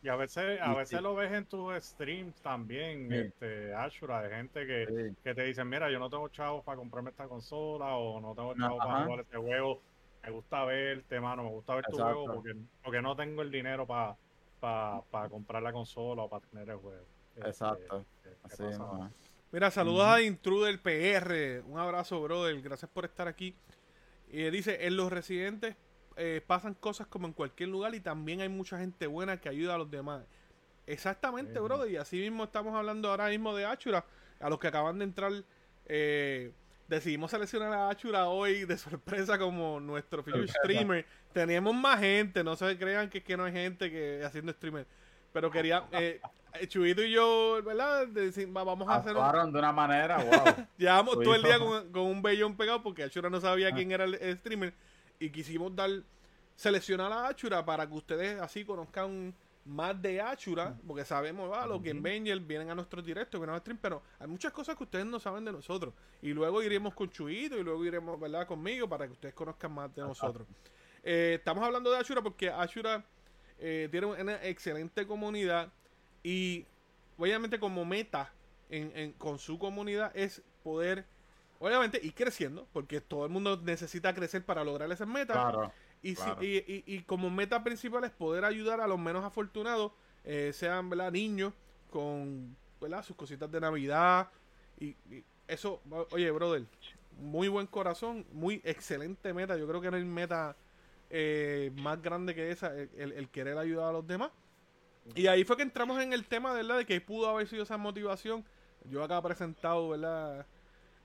Y 0.01 0.09
a 0.09 0.15
veces, 0.15 0.59
a 0.61 0.73
veces 0.73 0.97
sí. 0.97 1.03
lo 1.03 1.15
ves 1.15 1.31
en 1.31 1.45
tus 1.45 1.73
streams 1.83 2.35
también, 2.41 3.09
Sí. 3.09 3.15
este, 3.15 3.73
Ashura, 3.73 4.21
de 4.21 4.35
gente 4.35 4.65
que, 4.65 4.85
Sí. 4.87 5.15
que 5.23 5.35
te 5.35 5.43
dicen, 5.43 5.67
mira, 5.67 5.89
yo 5.91 5.99
no 5.99 6.09
tengo 6.09 6.27
chavos 6.29 6.63
para 6.63 6.77
comprarme 6.77 7.09
esta 7.09 7.27
consola 7.27 7.95
o 7.95 8.19
no 8.19 8.33
tengo 8.33 8.53
chavos 8.55 8.79
para 8.79 9.03
jugar 9.05 9.19
este 9.21 9.37
juego. 9.37 9.81
Me 10.23 10.31
gusta 10.31 10.63
verte, 10.65 11.19
mano, 11.19 11.43
me 11.43 11.49
gusta 11.49 11.75
ver 11.75 11.85
tu 11.85 11.97
juego 11.97 12.25
porque, 12.33 12.55
porque 12.81 13.01
no 13.01 13.15
tengo 13.15 13.41
el 13.41 13.51
dinero 13.51 13.85
para 13.85 14.15
para 14.61 15.27
comprar 15.29 15.61
la 15.61 15.73
consola 15.73 16.23
o 16.23 16.29
para 16.29 16.45
tener 16.47 16.69
el 16.69 16.77
juego. 16.77 17.05
Este, 17.35 17.49
Exacto. 17.49 18.05
¿qué- 18.23 18.29
qué 18.29 18.37
Así 18.43 18.63
Mira, 19.53 19.69
saludos 19.69 20.07
a 20.07 20.19
Intruder 20.19 20.81
PR. 20.81 21.63
Un 21.67 21.77
abrazo, 21.77 22.19
brother. 22.19 22.59
Gracias 22.59 22.89
por 22.89 23.05
estar 23.05 23.27
aquí. 23.27 23.55
Y 24.27 24.49
dice, 24.49 24.87
en 24.87 24.97
los 24.97 25.11
residentes 25.11 25.75
eh, 26.17 26.41
pasan 26.47 26.73
cosas 26.73 27.05
como 27.05 27.27
en 27.27 27.33
cualquier 27.33 27.69
lugar 27.69 27.93
y 27.93 27.99
también 27.99 28.41
hay 28.41 28.49
mucha 28.49 28.79
gente 28.79 29.05
buena 29.05 29.39
que 29.39 29.49
ayuda 29.49 29.75
a 29.75 29.77
los 29.77 29.91
demás. 29.91 30.23
Exactamente, 30.87 31.59
brother. 31.59 31.91
Y 31.91 31.97
así 31.97 32.17
mismo 32.17 32.45
estamos 32.45 32.73
hablando 32.73 33.11
ahora 33.11 33.27
mismo 33.27 33.55
de 33.55 33.65
Achura. 33.65 34.03
A 34.39 34.49
los 34.49 34.57
que 34.57 34.69
acaban 34.69 34.97
de 34.97 35.05
entrar, 35.05 35.31
eh, 35.85 36.51
decidimos 36.87 37.29
seleccionar 37.29 37.71
a 37.73 37.89
Achura 37.89 38.29
hoy 38.29 38.65
de 38.65 38.75
sorpresa 38.79 39.37
como 39.37 39.79
nuestro 39.79 40.23
feature 40.23 40.47
streamer. 40.47 41.05
Teníamos 41.31 41.75
más 41.75 41.99
gente, 41.99 42.43
no 42.43 42.55
se 42.55 42.75
crean 42.75 43.07
que, 43.07 43.21
que 43.21 43.37
no 43.37 43.43
hay 43.43 43.53
gente 43.53 43.91
que 43.91 44.23
haciendo 44.25 44.51
streamer. 44.51 44.87
Pero 45.31 45.51
quería, 45.51 45.87
eh, 46.59 46.67
Chuyito 46.67 47.03
y 47.03 47.11
yo, 47.11 47.61
¿verdad? 47.63 48.07
Vamos 48.49 48.87
a 48.89 48.95
hacer 48.95 49.15
un, 49.15 49.53
de 49.53 49.59
una 49.59 49.71
manera, 49.71 50.17
wow. 50.17 50.65
Llevamos 50.77 51.19
todo 51.21 51.35
el 51.35 51.43
día 51.43 51.59
con, 51.59 51.91
con 51.91 52.01
un 52.03 52.21
vellón 52.21 52.55
pegado 52.57 52.81
porque 52.83 53.03
Achura 53.03 53.29
no 53.29 53.39
sabía 53.41 53.69
Ah. 53.69 53.75
quién 53.75 53.91
era 53.91 54.03
el, 54.05 54.15
el 54.15 54.37
streamer. 54.37 54.73
Y 55.19 55.29
quisimos 55.29 55.75
dar, 55.75 55.89
seleccionar 56.55 57.11
a 57.11 57.27
Achura 57.27 57.63
para 57.63 57.87
que 57.87 57.93
ustedes 57.93 58.39
así 58.41 58.65
conozcan 58.65 59.33
más 59.65 60.01
de 60.01 60.21
Achura. 60.21 60.75
Porque 60.85 61.05
sabemos, 61.05 61.51
ah, 61.55 61.65
los 61.65 61.81
Game 61.81 62.01
Bangers 62.01 62.45
vienen 62.45 62.69
a 62.69 62.75
nuestros 62.75 63.05
directos, 63.05 63.39
vienen 63.39 63.55
a 63.55 63.59
stream, 63.59 63.77
pero 63.81 64.01
hay 64.19 64.27
muchas 64.27 64.51
cosas 64.51 64.75
que 64.75 64.83
ustedes 64.83 65.05
no 65.05 65.19
saben 65.19 65.45
de 65.45 65.51
nosotros. 65.51 65.93
Y 66.21 66.33
luego 66.33 66.61
iremos 66.61 66.93
con 66.93 67.09
Chuyito 67.09 67.57
y 67.57 67.63
luego 67.63 67.83
iremos, 67.85 68.19
¿verdad?, 68.19 68.45
conmigo 68.47 68.87
para 68.89 69.05
que 69.07 69.13
ustedes 69.13 69.33
conozcan 69.33 69.71
más 69.71 69.93
de 69.95 70.01
nosotros. 70.01 70.47
Eh, 71.03 71.35
estamos 71.37 71.63
hablando 71.63 71.91
de 71.91 71.97
Ashura 71.97 72.21
porque 72.21 72.49
Ashura 72.49 73.03
eh, 73.59 73.87
tiene 73.91 74.07
una 74.07 74.43
excelente 74.43 75.05
comunidad 75.07 75.71
y 76.23 76.65
obviamente 77.17 77.59
como 77.59 77.85
meta 77.85 78.31
en, 78.69 78.91
en- 78.95 79.11
con 79.13 79.37
su 79.39 79.59
comunidad 79.59 80.11
es 80.15 80.41
poder 80.63 81.05
obviamente 81.59 81.99
ir 82.03 82.13
creciendo 82.13 82.67
porque 82.73 83.01
todo 83.01 83.25
el 83.25 83.31
mundo 83.31 83.59
necesita 83.63 84.13
crecer 84.13 84.43
para 84.45 84.63
lograr 84.63 84.91
esas 84.91 85.07
metas 85.07 85.37
Claro. 85.37 85.71
y, 86.01 86.15
si- 86.15 86.29
y, 86.41 86.57
y- 86.57 86.83
y 86.85 87.01
como 87.03 87.29
meta 87.29 87.63
principal 87.63 88.03
es 88.03 88.11
poder 88.11 88.45
ayudar 88.45 88.81
a 88.81 88.87
los 88.87 88.99
menos 88.99 89.23
afortunados 89.23 89.91
eh, 90.25 90.51
sean 90.53 90.89
¿verdad? 90.89 91.11
niños 91.11 91.53
con 91.91 92.55
¿verdad? 92.81 93.03
sus 93.03 93.15
cositas 93.15 93.51
de 93.51 93.59
navidad 93.61 94.29
y, 94.79 94.95
y 95.09 95.23
eso 95.47 95.81
oye 96.11 96.31
brother 96.31 96.65
muy 97.19 97.47
buen 97.47 97.67
corazón 97.67 98.25
muy 98.31 98.59
excelente 98.63 99.33
meta 99.33 99.55
yo 99.57 99.67
creo 99.67 99.79
que 99.81 99.91
no 99.91 99.97
hay 99.97 100.03
meta 100.05 100.55
eh, 101.15 101.71
más 101.75 102.01
grande 102.01 102.33
que 102.33 102.49
esa, 102.49 102.73
el, 102.75 102.89
el- 102.97 103.11
el 103.11 103.29
querer 103.29 103.57
ayudar 103.59 103.89
a 103.89 103.91
los 103.91 104.07
demás. 104.07 104.31
Y 105.15 105.27
ahí 105.27 105.43
fue 105.43 105.57
que 105.57 105.63
entramos 105.63 106.01
en 106.01 106.13
el 106.13 106.25
tema, 106.25 106.53
¿verdad? 106.53 106.77
De 106.77 106.85
que 106.85 106.99
pudo 107.01 107.27
haber 107.29 107.47
sido 107.47 107.63
esa 107.63 107.77
motivación. 107.77 108.45
Yo 108.85 109.03
acá 109.03 109.21
presentado, 109.21 109.89
¿verdad? 109.89 110.45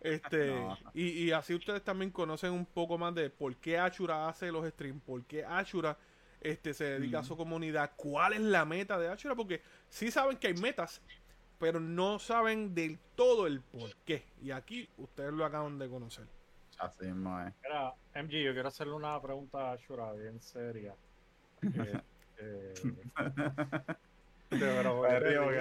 Este, 0.01 0.51
No. 0.61 0.77
y, 0.95 1.25
y 1.25 1.33
así 1.33 1.55
ustedes 1.55 1.83
también 1.83 2.11
conocen 2.11 2.53
un 2.53 2.67
poco 2.67 2.99
más 2.99 3.15
de 3.15 3.31
por 3.31 3.55
qué 3.57 3.79
Ashura 3.79 4.29
hace 4.29 4.53
los 4.53 4.67
streams, 4.69 5.03
por 5.03 5.25
qué 5.25 5.45
Ashura 5.45 5.97
este, 6.41 6.73
se 6.75 6.85
dedica 6.85 7.21
a 7.21 7.25
su 7.25 7.37
comunidad, 7.37 7.93
cuál 7.97 8.35
es 8.35 8.41
la 8.41 8.65
meta 8.65 8.99
de 8.99 9.09
Ashura, 9.09 9.35
porque 9.35 9.61
sí 9.89 10.11
saben 10.11 10.37
que 10.37 10.49
hay 10.49 10.55
metas, 10.55 11.03
pero 11.59 11.81
no 11.81 12.19
saben 12.21 12.75
del 12.75 12.99
todo 13.17 13.47
el 13.47 13.61
por 13.61 13.95
qué. 14.05 14.25
Y 14.41 14.53
aquí 14.53 14.89
ustedes 14.97 15.33
lo 15.33 15.45
acaban 15.45 15.79
de 15.79 15.89
conocer. 15.89 16.27
Así 16.79 17.07
es. 17.07 17.15
MG, 17.15 18.31
yo 18.31 18.53
quiero 18.53 18.69
hacerle 18.69 18.95
una 18.95 19.21
pregunta 19.21 19.71
a 19.71 19.73
Ashura 19.73 20.13
bien 20.13 20.41
seria. 20.41 20.95
Eh, 21.63 22.01
eh, 22.39 22.75
pero, 24.59 25.03
Me 25.03 25.09
¿por 25.09 25.09
qué 25.09 25.21
río 25.21 25.45
porque 25.45 25.61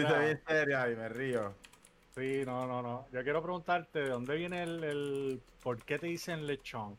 Mira. 0.00 0.10
se 0.10 0.18
bien 0.18 0.42
seria 0.46 0.90
y 0.90 0.96
me 0.96 1.08
río. 1.08 1.54
Sí, 2.16 2.44
no, 2.46 2.66
no, 2.66 2.82
no. 2.82 3.08
Yo 3.12 3.22
quiero 3.24 3.42
preguntarte, 3.42 4.00
¿de 4.00 4.08
dónde 4.10 4.36
viene 4.36 4.62
el, 4.62 4.84
el 4.84 5.42
por 5.62 5.82
qué 5.84 5.98
te 5.98 6.06
dicen 6.06 6.46
lechón? 6.46 6.98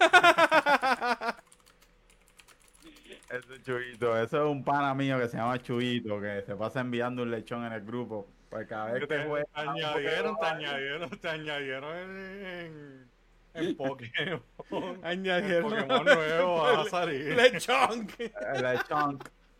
Eso 3.28 3.54
es 3.54 3.62
Chubito, 3.62 4.16
eso 4.16 4.44
es 4.44 4.50
un 4.50 4.62
pana 4.64 4.94
mío 4.94 5.18
que 5.18 5.28
se 5.28 5.36
llama 5.36 5.60
Chubito, 5.60 6.20
que 6.20 6.42
se 6.42 6.54
pasa 6.56 6.80
enviando 6.80 7.22
un 7.22 7.30
lechón 7.30 7.64
en 7.64 7.72
el 7.72 7.84
grupo. 7.84 8.28
Pues 8.48 8.66
cada 8.68 8.92
vez 8.92 9.00
Que 9.00 9.08
que 9.08 9.18
te, 9.18 9.24
juega. 9.24 9.46
te 9.52 9.60
añadieron, 9.60 10.38
te 10.38 10.46
añadieron, 10.46 11.10
te 11.10 11.28
añadieron 11.28 11.96
en, 11.98 13.10
en, 13.56 13.76
Pokémon. 13.76 14.42
Añadieron. 15.04 15.72
En 15.72 15.86
Pokémon 15.88 16.04
nuevo 16.04 16.54
va 16.62 16.80
a 16.82 16.84
salir. 16.90 17.34
Lechón. 17.36 18.08
El 18.18 18.62
lechón. 18.62 19.18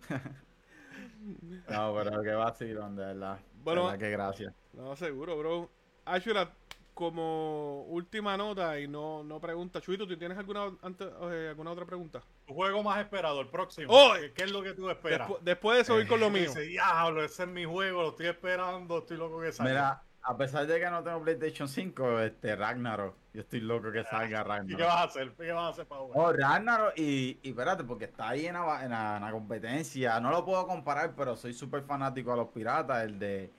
no, 1.68 1.94
pero 1.94 2.22
qué 2.22 2.32
vacilón, 2.32 2.96
de 2.96 3.04
verdad. 3.06 3.38
Bueno, 3.62 3.82
Bueno, 3.84 3.98
qué 3.98 4.10
gracias. 4.10 4.54
No, 4.72 4.94
seguro, 4.96 5.36
bro. 5.38 5.70
Ashura, 6.04 6.50
como 6.94 7.82
última 7.88 8.36
nota 8.36 8.78
y 8.78 8.86
no, 8.88 9.22
no 9.24 9.40
pregunta, 9.40 9.80
Chuito, 9.80 10.06
¿tú 10.06 10.16
tienes 10.16 10.38
alguna, 10.38 10.70
antes, 10.82 11.08
eh, 11.30 11.48
alguna 11.50 11.72
otra 11.72 11.84
pregunta? 11.84 12.22
Tu 12.46 12.54
juego 12.54 12.82
más 12.82 12.98
esperado, 13.00 13.40
el 13.40 13.48
próximo. 13.48 13.88
¡Oh! 13.92 14.14
¿Qué, 14.14 14.32
qué 14.32 14.44
es 14.44 14.52
lo 14.52 14.62
que 14.62 14.72
tú 14.72 14.88
esperas? 14.88 15.28
Despu- 15.28 15.38
después 15.40 15.76
de 15.76 15.82
eso 15.82 15.94
voy 15.94 16.06
con 16.06 16.20
lo 16.20 16.30
mío. 16.30 16.42
Dice, 16.42 16.60
diablo, 16.60 17.24
ese 17.24 17.42
es 17.42 17.48
mi 17.48 17.64
juego, 17.64 18.02
lo 18.02 18.08
estoy 18.10 18.26
esperando, 18.28 18.98
estoy 18.98 19.16
loco 19.16 19.40
que 19.40 19.50
salga. 19.52 19.70
Mira, 19.72 20.02
a 20.28 20.36
pesar 20.36 20.66
de 20.66 20.80
que 20.80 20.90
no 20.90 21.02
tengo 21.04 21.22
PlayStation 21.22 21.68
5, 21.68 22.20
este 22.20 22.56
Ragnarok, 22.56 23.14
yo 23.32 23.42
estoy 23.42 23.60
loco 23.60 23.92
que 23.92 24.02
salga 24.04 24.40
¿Y 24.40 24.42
qué 24.42 24.48
Ragnarok. 24.48 24.80
vas 24.86 24.96
a 24.96 25.02
hacer? 25.04 25.32
¿Qué 25.38 25.52
vas 25.52 25.64
a 25.64 25.68
hacer 25.68 25.86
para 25.86 26.00
jugar? 26.00 26.18
Oh, 26.18 26.32
Ragnarok 26.32 26.92
y, 26.96 27.38
y 27.42 27.50
espérate, 27.50 27.84
porque 27.84 28.06
está 28.06 28.30
ahí 28.30 28.46
en 28.46 28.54
la, 28.54 28.84
en 28.84 28.90
la- 28.90 29.16
en 29.16 29.22
la 29.22 29.30
competencia. 29.30 30.18
No 30.20 30.30
lo 30.30 30.44
puedo 30.44 30.66
comparar, 30.66 31.14
pero 31.16 31.36
soy 31.36 31.52
súper 31.52 31.82
fanático 31.82 32.32
a 32.32 32.36
los 32.36 32.48
piratas. 32.48 33.04
El 33.04 33.18
de 33.18 33.50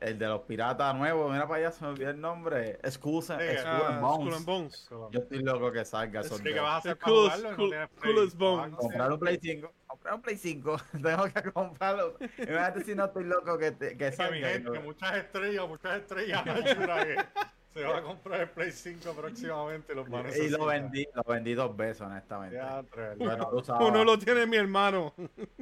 el 0.00 0.16
de 0.18 0.28
los 0.28 0.42
piratas 0.42 0.94
nuevos, 0.94 1.32
mira 1.32 1.48
para 1.48 1.60
allá, 1.60 1.72
se 1.72 1.82
me 1.82 1.90
olvidó 1.90 2.10
el 2.10 2.20
nombre. 2.20 2.78
And, 2.84 2.92
Sí, 2.92 3.32
Ah, 3.64 3.86
and 3.88 4.00
Bones. 4.00 4.36
And 4.36 4.46
Bones. 4.46 4.88
Yo 5.10 5.20
estoy 5.20 5.38
loco 5.42 5.72
que 5.72 5.84
salga 5.84 6.20
¿Y 6.20 6.22
qué 6.24 6.28
dos. 6.54 6.62
vas 6.62 6.72
a 6.74 6.76
hacer 6.76 6.92
Es 6.92 6.98
para 6.98 7.12
jugarlo? 7.16 7.56
cool- 7.56 7.70
no 7.70 7.88
cool 8.02 8.30
bones. 8.36 8.74
Ah. 8.74 8.76
Comprar 8.78 9.12
un 9.12 9.18
Play 9.18 9.38
5. 9.42 9.72
Comprar 10.08 10.14
un 10.14 10.22
Play 10.22 10.36
5. 10.36 10.76
Tengo 11.02 11.24
que 11.24 11.52
comprarlo. 11.52 12.14
Imagínate 12.38 12.84
si 12.84 12.94
no 12.94 13.04
estoy 13.06 13.24
loco 13.24 13.58
que, 13.58 13.72
te- 13.72 13.96
que 13.96 14.08
Es 14.08 14.16
que 14.16 14.30
mi 14.30 14.40
gente, 14.40 14.78
muchas 14.80 15.16
estrellas, 15.16 15.68
muchas 15.68 15.96
estrellas. 15.98 16.44
Que 17.74 17.82
se 17.82 17.84
va 17.84 17.98
a 17.98 18.02
comprar 18.02 18.40
el 18.40 18.48
Play 18.48 18.72
5 18.72 19.12
próximamente. 19.12 19.94
Los 19.94 20.08
Y 20.36 20.48
lo 20.48 20.64
vendí, 20.66 21.06
lo 21.14 21.22
vendí 21.22 21.54
dos 21.54 21.76
veces, 21.76 22.00
honestamente. 22.00 22.56
Ya, 22.56 22.82
no 23.18 23.36
lo 23.36 23.50
usaba. 23.58 23.86
Uno 23.86 24.04
lo 24.04 24.18
tiene 24.18 24.46
mi 24.46 24.56
hermano. 24.56 25.12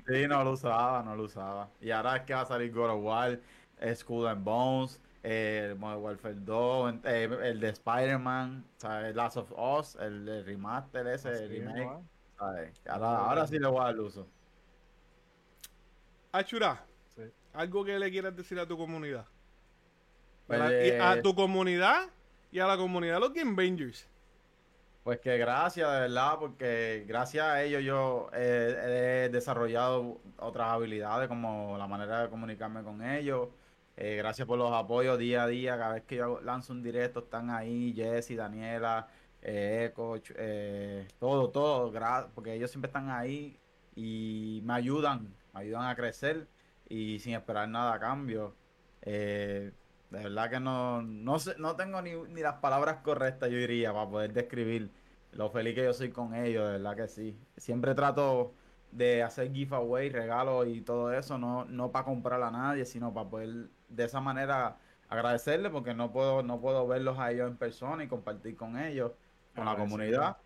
Sí, 0.06 0.26
no 0.28 0.42
lo 0.44 0.52
usaba, 0.52 1.02
no 1.02 1.16
lo 1.16 1.24
usaba. 1.24 1.68
Y 1.80 1.90
ahora 1.90 2.16
es 2.16 2.22
que 2.22 2.32
va 2.32 2.42
a 2.42 2.46
salir 2.46 2.72
God 2.72 2.90
of 2.90 3.02
War, 3.02 3.38
Skull 3.96 4.28
and 4.28 4.44
Bones, 4.44 5.00
eh, 5.24 5.74
Modern 5.76 6.00
Warfare 6.02 6.34
2, 6.38 6.94
eh, 7.04 7.28
el 7.42 7.60
de 7.60 7.68
Spider-Man. 7.70 8.64
Last 9.12 9.36
of 9.36 9.52
Us, 9.52 9.96
el, 9.96 10.26
el 10.28 10.46
remaster 10.46 11.08
ese, 11.08 11.30
el 11.30 11.48
remake. 11.50 11.90
Ahora, 12.38 13.18
ahora 13.18 13.46
sí 13.46 13.58
le 13.58 13.66
voy 13.66 13.80
a 13.80 13.84
dar 13.86 13.98
uso. 14.00 14.26
Achura, 16.38 16.84
Sí. 17.14 17.22
algo 17.54 17.84
que 17.84 17.98
le 17.98 18.10
quieras 18.10 18.36
decir 18.36 18.58
a 18.58 18.66
tu 18.66 18.76
comunidad. 18.76 19.24
Pues, 20.46 20.60
A 20.60 20.64
la- 20.70 20.86
y 20.86 20.90
a 20.90 21.22
tu 21.22 21.34
comunidad 21.34 22.08
y 22.52 22.58
a 22.60 22.66
la 22.66 22.76
comunidad 22.76 23.14
de 23.14 23.20
los 23.20 23.32
Game 23.32 23.54
Bangers. 23.54 24.06
Pues 25.02 25.20
que 25.20 25.38
gracias, 25.38 25.88
de 25.92 26.00
verdad, 26.00 26.36
porque 26.40 27.04
gracias 27.06 27.44
a 27.46 27.62
ellos 27.62 27.82
yo 27.84 28.28
eh, 28.32 29.24
he 29.26 29.28
desarrollado 29.28 30.20
otras 30.38 30.68
habilidades 30.68 31.28
como 31.28 31.76
la 31.78 31.86
manera 31.86 32.22
de 32.22 32.28
comunicarme 32.28 32.82
con 32.82 33.02
ellos. 33.02 33.48
Eh, 33.96 34.16
gracias 34.16 34.46
por 34.46 34.58
los 34.58 34.72
apoyos 34.72 35.16
día 35.18 35.44
a 35.44 35.46
día. 35.46 35.78
Cada 35.78 35.94
vez 35.94 36.02
que 36.04 36.16
yo 36.16 36.40
lanzo 36.42 36.72
un 36.72 36.82
directo 36.82 37.20
están 37.20 37.50
ahí 37.50 37.92
Jesse, 37.94 38.36
Daniela, 38.36 39.06
eh, 39.42 39.92
eh, 40.36 41.08
todo, 41.20 41.50
todo, 41.50 41.92
porque 42.34 42.54
ellos 42.54 42.70
siempre 42.70 42.88
están 42.88 43.08
ahí 43.08 43.56
y 43.94 44.60
me 44.64 44.74
ayudan, 44.74 45.32
me 45.56 45.62
ayudan 45.62 45.88
a 45.88 45.96
crecer 45.96 46.46
y 46.88 47.18
sin 47.18 47.34
esperar 47.34 47.68
nada 47.68 47.94
a 47.94 48.00
cambio. 48.00 48.54
Eh, 49.02 49.72
de 50.10 50.22
verdad 50.22 50.50
que 50.50 50.60
no, 50.60 51.02
no 51.02 51.38
sé, 51.38 51.54
no 51.58 51.76
tengo 51.76 52.00
ni, 52.02 52.12
ni 52.14 52.40
las 52.42 52.56
palabras 52.56 52.98
correctas, 53.02 53.50
yo 53.50 53.58
diría, 53.58 53.92
para 53.92 54.08
poder 54.08 54.32
describir 54.32 54.90
lo 55.32 55.50
feliz 55.50 55.74
que 55.74 55.84
yo 55.84 55.92
soy 55.92 56.10
con 56.10 56.34
ellos, 56.34 56.64
de 56.66 56.72
verdad 56.72 56.96
que 56.96 57.08
sí. 57.08 57.38
Siempre 57.56 57.94
trato 57.94 58.54
de 58.92 59.22
hacer 59.22 59.52
giveaway, 59.52 60.10
regalos 60.10 60.66
y 60.68 60.80
todo 60.80 61.12
eso, 61.12 61.38
no, 61.38 61.64
no 61.64 61.90
para 61.90 62.04
comprar 62.04 62.42
a 62.42 62.50
nadie, 62.50 62.84
sino 62.84 63.12
para 63.12 63.28
poder 63.28 63.68
de 63.88 64.04
esa 64.04 64.20
manera 64.20 64.78
agradecerles, 65.08 65.72
porque 65.72 65.94
no 65.94 66.12
puedo, 66.12 66.42
no 66.42 66.60
puedo 66.60 66.86
verlos 66.86 67.18
a 67.18 67.30
ellos 67.32 67.48
en 67.48 67.56
persona 67.56 68.04
y 68.04 68.08
compartir 68.08 68.56
con 68.56 68.78
ellos, 68.78 69.12
con 69.54 69.64
la 69.64 69.76
comunidad. 69.76 70.36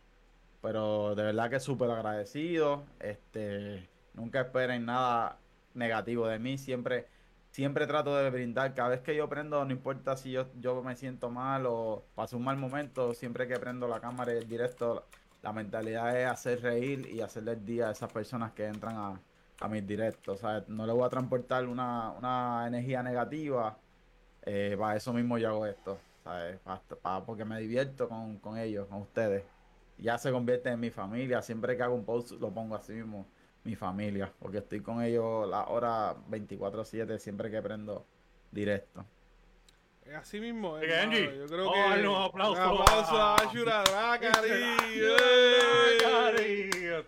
Pero 0.63 1.15
de 1.15 1.23
verdad 1.23 1.51
que 1.51 1.61
súper 1.61 1.91
agradecido. 1.91 2.85
Este, 2.99 3.89
nunca 4.15 4.41
esperen 4.43 4.85
nada 4.87 5.39
negativo 5.75 6.27
de 6.27 6.39
mí. 6.39 6.59
Siempre, 6.59 7.07
siempre 7.51 7.87
trato 7.87 8.17
de 8.17 8.31
brindar. 8.31 8.75
Cada 8.75 8.91
vez 8.91 9.01
que 9.01 9.15
yo 9.17 9.29
prendo, 9.29 9.65
no 9.65 9.73
importa 9.73 10.17
si 10.17 10.33
yo, 10.33 10.47
yo 10.61 10.83
me 10.83 10.97
siento 10.97 11.31
mal 11.31 11.67
o 11.67 12.05
paso 12.15 12.37
un 12.37 12.45
mal 12.45 12.57
momento, 12.57 13.15
siempre 13.15 13.49
que 13.49 13.59
prendo 13.59 13.89
la 13.89 14.01
cámara 14.01 14.35
y 14.35 14.39
el 14.39 14.49
directo, 14.49 15.05
la 15.43 15.53
mentalidad 15.53 16.17
es 16.19 16.27
hacer 16.29 16.63
reír 16.63 17.07
y 17.11 17.21
hacerle 17.21 17.53
el 17.53 17.65
día 17.65 17.89
a 17.89 17.93
esas 17.93 18.13
personas 18.13 18.53
que 18.53 18.67
entran 18.67 18.97
a, 18.97 19.21
a 19.61 19.69
mis 19.69 19.87
directos. 19.87 20.41
Sea, 20.41 20.65
no 20.69 20.87
le 20.87 20.93
voy 20.93 21.05
a 21.05 21.09
transportar 21.11 21.67
una, 21.67 22.11
una 22.13 22.65
energía 22.67 23.03
negativa. 23.03 23.79
Eh, 24.43 24.77
para 24.79 24.97
eso 24.97 25.13
mismo 25.13 25.39
yo 25.39 25.49
hago 25.49 25.67
esto. 25.67 25.99
¿sabes? 26.25 26.59
Pa- 26.61 26.83
pa- 27.03 27.25
porque 27.25 27.45
me 27.45 27.59
divierto 27.61 28.09
con, 28.09 28.39
con 28.39 28.59
ellos, 28.59 28.87
con 28.89 29.01
ustedes 29.03 29.45
ya 29.99 30.17
se 30.19 30.31
convierte 30.33 30.71
en 30.71 30.81
mi 30.81 30.91
familia. 30.91 31.43
Siempre 31.43 31.77
que 31.77 31.83
hago 31.83 31.95
un 31.95 32.05
post 32.05 32.33
lo 32.33 32.53
pongo 32.53 32.75
así 32.75 32.93
mismo, 32.95 33.27
mi 33.65 33.77
familia, 33.77 34.33
porque 34.39 34.59
estoy 34.59 34.81
con 34.81 35.03
ellos 35.03 35.49
la 35.49 35.67
hora 35.67 36.15
24/7 36.31 37.19
siempre 37.19 37.51
que 37.51 37.61
prendo 37.63 38.07
directo. 38.51 39.05
Eh, 40.07 40.15
Así 40.17 40.41
mismo, 40.41 40.79
hermano, 40.79 41.03
Angie, 41.03 41.39
yo 41.39 41.47
creo 41.47 41.59
vamos 41.67 41.75
que 41.75 41.81
a 41.81 41.89
darle 41.91 42.09
un 42.09 42.17
aplauso. 42.17 42.63
aplauso 42.63 43.17
a 43.17 43.35
Ashura 43.37 43.85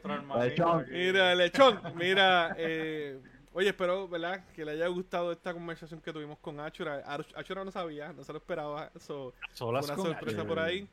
hermanito 0.05 0.45
Lechón. 0.45 0.87
Mira, 0.91 1.35
lechón, 1.35 1.81
mira, 1.97 2.55
eh, 2.59 3.19
oye, 3.55 3.69
espero, 3.71 4.07
¿verdad? 4.09 4.45
Que 4.55 4.65
le 4.65 4.73
haya 4.73 4.87
gustado 4.89 5.33
esta 5.33 5.53
conversación 5.53 6.01
que 6.01 6.13
tuvimos 6.13 6.39
con 6.39 6.61
Achura. 6.61 7.03
Ach- 7.07 7.35
Achura 7.35 7.65
no 7.65 7.71
sabía, 7.71 8.13
no 8.13 8.23
se 8.25 8.33
lo 8.33 8.39
esperaba, 8.39 8.91
Solas 8.99 9.87
una 9.87 9.97
sorpresa 9.97 10.45
por 10.45 10.59
ahí. 10.59 10.87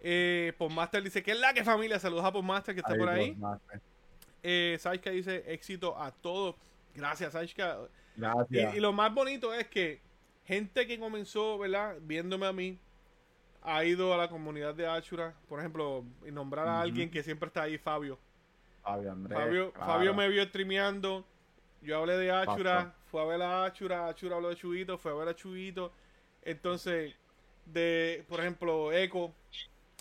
Eh, 0.00 0.52
Postmaster 0.58 1.02
dice 1.02 1.22
que 1.22 1.32
es 1.32 1.40
la 1.40 1.54
que 1.54 1.64
familia, 1.64 1.98
saludos 1.98 2.24
a 2.24 2.32
Postmaster 2.32 2.74
que 2.74 2.80
está 2.80 2.94
por 2.94 3.08
ahí. 3.08 3.30
Ghostmaster. 3.30 3.80
Eh, 4.48 4.78
Saishka 4.78 5.10
dice 5.10 5.42
éxito 5.48 6.00
a 6.00 6.12
todos. 6.12 6.54
Gracias, 6.94 7.32
Saishka. 7.32 7.78
Y, 8.16 8.20
Gracias. 8.20 8.76
y 8.76 8.78
lo 8.78 8.92
más 8.92 9.12
bonito 9.12 9.52
es 9.52 9.66
que 9.66 10.00
gente 10.44 10.86
que 10.86 11.00
comenzó, 11.00 11.58
¿verdad? 11.58 11.96
Viéndome 12.02 12.46
a 12.46 12.52
mí, 12.52 12.78
ha 13.62 13.84
ido 13.84 14.14
a 14.14 14.16
la 14.16 14.28
comunidad 14.28 14.72
de 14.72 14.86
Achura. 14.86 15.34
Por 15.48 15.58
ejemplo, 15.58 16.04
y 16.24 16.30
nombrar 16.30 16.68
a 16.68 16.80
alguien 16.80 17.10
que 17.10 17.24
siempre 17.24 17.48
está 17.48 17.62
ahí, 17.62 17.76
Fabio. 17.76 18.20
Fabio 18.84 19.10
Andrés. 19.10 19.36
Fabio, 19.36 19.72
claro. 19.72 19.92
Fabio 19.92 20.14
me 20.14 20.28
vio 20.28 20.44
streameando. 20.44 21.24
Yo 21.82 21.98
hablé 21.98 22.16
de 22.16 22.30
Pastor. 22.30 22.92
fue 23.10 23.22
a 23.22 23.24
ver 23.24 23.42
a 23.42 23.64
Achura, 23.64 24.06
Achura 24.06 24.36
habló 24.36 24.50
de 24.50 24.56
Chuito, 24.56 24.96
fue 24.96 25.10
a 25.10 25.14
ver 25.16 25.26
a 25.26 25.34
Chuito. 25.34 25.90
Entonces, 26.42 27.16
de, 27.64 28.24
por 28.28 28.38
ejemplo, 28.38 28.92
Eco, 28.92 29.34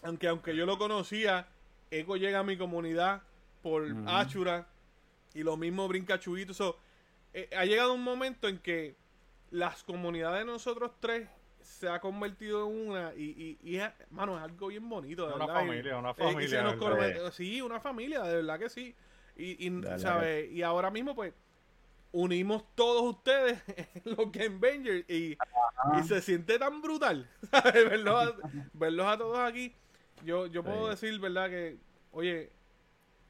aunque 0.04 0.28
aunque 0.28 0.56
yo 0.56 0.68
lo 0.68 0.78
conocía, 0.78 1.48
Eco 1.90 2.16
llega 2.16 2.40
a 2.40 2.44
mi 2.44 2.58
comunidad 2.58 3.24
por 3.66 3.82
Ujú. 3.82 4.08
Achura 4.08 4.68
y 5.34 5.42
lo 5.42 5.58
mismo 5.58 5.88
brinca 5.88 6.20
Chuito. 6.20 6.54
So, 6.54 6.78
eh, 7.34 7.50
ha 7.58 7.66
llegado 7.66 7.96
un 7.96 8.04
momento 8.04 8.48
en 8.48 8.60
que 8.60 8.96
las 9.50 9.82
comunidades 9.82 10.42
de 10.42 10.46
nosotros 10.46 10.92
tres 11.00 11.28
se 11.64 11.90
ha 11.90 12.00
convertido 12.00 12.68
en 12.68 12.90
una 12.90 13.16
y, 13.16 13.58
y, 13.64 13.68
y 13.68 13.78
es, 13.78 13.90
mano, 14.12 14.38
es 14.38 14.44
algo 14.44 14.68
bien 14.68 14.88
bonito, 14.88 15.28
de 15.28 15.34
Una 15.34 15.48
verdad. 15.48 15.62
Familia, 15.62 15.98
una 15.98 16.14
familia. 16.14 17.32
sí, 17.32 17.60
una 17.60 17.80
familia, 17.80 18.22
de 18.22 18.36
verdad 18.36 18.60
que 18.60 18.70
sí. 18.70 18.96
Y, 19.36 19.66
y, 19.66 19.82
Dale. 19.82 19.98
¿sabe? 19.98 20.46
y 20.52 20.62
ahora 20.62 20.92
mismo, 20.92 21.16
pues, 21.16 21.34
unimos 22.12 22.64
todos 22.76 23.02
ustedes 23.16 23.64
en 24.06 24.16
los 24.16 24.32
Game 24.32 24.60
Bangers 24.60 25.10
y, 25.10 25.36
y 26.00 26.04
se 26.08 26.22
siente 26.22 26.60
tan 26.60 26.84
brutal, 26.84 27.28
¿sabes? 27.50 27.90
Verlos 27.90 28.16
a, 28.28 28.36
verlos 28.74 29.08
a 29.08 29.18
todos 29.18 29.40
aquí. 29.40 29.74
Yo, 30.24 30.46
yo 30.46 30.64
puedo 30.64 30.84
Sí. 30.84 30.90
decir, 31.04 31.20
¿verdad? 31.20 31.50
Que, 31.50 31.78
oye, 32.12 32.52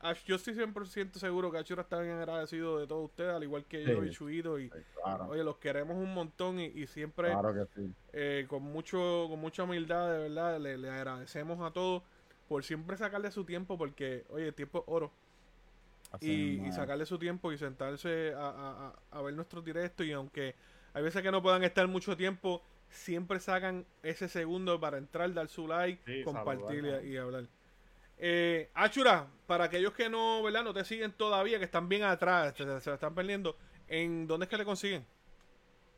Ash- 0.09 0.23
yo 0.25 0.35
estoy 0.35 0.53
100% 0.53 1.19
seguro 1.19 1.51
que 1.51 1.57
Achura 1.57 1.81
está 1.83 1.99
bien 1.99 2.15
agradecido 2.17 2.79
de 2.79 2.87
todos 2.87 3.05
ustedes, 3.05 3.33
al 3.33 3.43
igual 3.43 3.65
que 3.65 3.83
yo 3.83 4.03
y 4.03 4.11
Chuito. 4.11 4.59
Y, 4.59 4.69
Sí, 4.69 4.77
Claro, 5.03 5.27
oye, 5.27 5.43
los 5.43 5.57
queremos 5.57 5.97
un 5.97 6.13
montón 6.13 6.59
y, 6.59 6.65
y 6.65 6.87
siempre 6.87 7.29
claro 7.29 7.53
que 7.53 7.65
sí. 7.75 7.93
eh, 8.13 8.45
con 8.47 8.63
mucho 8.63 9.27
con 9.29 9.39
mucha 9.39 9.63
humildad 9.63 10.11
de 10.11 10.19
verdad 10.19 10.59
le, 10.59 10.77
le 10.77 10.89
agradecemos 10.89 11.59
a 11.61 11.71
todos 11.71 12.01
por 12.47 12.63
siempre 12.63 12.97
sacarle 12.97 13.29
su 13.31 13.45
tiempo 13.45 13.77
porque 13.77 14.25
oye 14.29 14.47
el 14.47 14.53
tiempo 14.55 14.79
es 14.79 14.83
oro 14.87 15.11
y, 16.21 16.71
sacarle 16.71 17.05
su 17.05 17.19
tiempo 17.19 17.51
y 17.51 17.57
sentarse 17.57 18.33
a, 18.33 18.47
a- 18.49 18.87
a- 19.11 19.17
a 19.17 19.21
ver 19.21 19.33
nuestros 19.33 19.63
directos 19.63 20.05
y 20.05 20.11
aunque 20.11 20.55
hay 20.93 21.03
veces 21.03 21.21
que 21.21 21.31
no 21.31 21.41
puedan 21.41 21.63
estar 21.63 21.87
mucho 21.87 22.15
tiempo 22.15 22.63
siempre 22.89 23.39
sacan 23.39 23.85
ese 24.03 24.27
segundo 24.29 24.79
para 24.79 24.97
entrar 24.97 25.33
dar 25.33 25.49
su 25.49 25.67
like 25.67 26.01
Sí, 26.05 26.23
compartir 26.23 26.81
saludar, 26.83 27.05
y, 27.05 27.09
y 27.09 27.17
hablar 27.17 27.47
eh, 28.17 28.69
Achura 28.73 29.27
para 29.45 29.65
aquellos 29.65 29.93
que 29.93 30.09
no 30.09 30.41
verdad 30.43 30.63
no 30.63 30.73
te 30.73 30.83
siguen 30.85 31.11
todavía 31.11 31.59
que 31.59 31.65
están 31.65 31.89
bien 31.89 32.03
atrás 32.03 32.53
se, 32.55 32.65
la 32.65 32.77
están 32.77 33.13
perdiendo 33.13 33.57
en 33.87 34.27
dónde 34.27 34.45
es 34.45 34.49
que 34.49 34.57
te 34.57 34.65
consiguen 34.65 35.05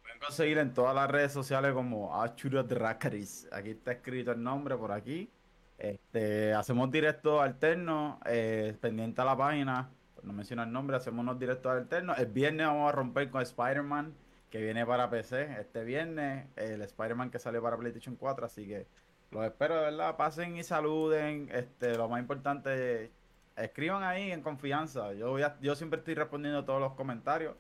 Pueden 0.02 0.19
conseguir 0.19 0.57
en 0.57 0.73
todas 0.73 0.95
las 0.95 1.10
redes 1.10 1.34
sociales 1.34 1.73
como 1.73 2.22
Achura 2.22 2.64
Drakaris. 2.64 3.45
Aquí 3.52 3.72
está 3.72 3.91
escrito 3.91 4.31
el 4.31 4.41
nombre 4.41 4.77
por 4.77 4.94
aquí. 4.94 5.30
Este, 5.77 6.53
hacemos 6.53 6.89
directos 6.89 7.41
alternos, 7.41 8.18
eh, 8.26 8.73
pendiente 8.80 9.22
a 9.22 9.26
la 9.26 9.35
página. 9.35 9.89
No 10.23 10.31
menciona 10.31 10.64
el 10.64 10.72
nombre, 10.72 10.95
hacemos 10.95 11.23
unos 11.23 11.38
directos 11.38 11.69
alternos. 11.69 12.18
El 12.18 12.27
viernes 12.27 12.68
vamos 12.68 12.88
a 12.88 12.94
romper 12.94 13.30
con 13.30 13.41
Spider-Man 13.41 14.15
que 14.49 14.61
viene 14.61 14.85
para 14.85 15.10
PC 15.10 15.60
este 15.60 15.84
viernes, 15.84 16.48
el 16.56 16.81
Spider-Man 16.81 17.30
que 17.30 17.39
salió 17.39 17.61
para 17.61 17.77
PlayStation 17.77 18.15
4, 18.15 18.45
así 18.45 18.65
que 18.65 18.88
los 19.31 19.43
espero 19.45 19.75
de 19.75 19.81
verdad, 19.81 20.15
pasen 20.17 20.57
y 20.57 20.63
saluden, 20.63 21.49
este, 21.53 21.95
lo 21.95 22.07
más 22.07 22.19
importante, 22.19 23.11
escriban 23.55 24.03
ahí 24.03 24.31
en 24.31 24.41
confianza, 24.41 25.13
yo 25.13 25.31
voy 25.31 25.41
a- 25.43 25.57
yo 25.61 25.75
siempre 25.75 25.99
estoy 25.99 26.15
respondiendo 26.15 26.63
todos 26.63 26.79
los 26.79 26.93
comentarios 26.93 27.55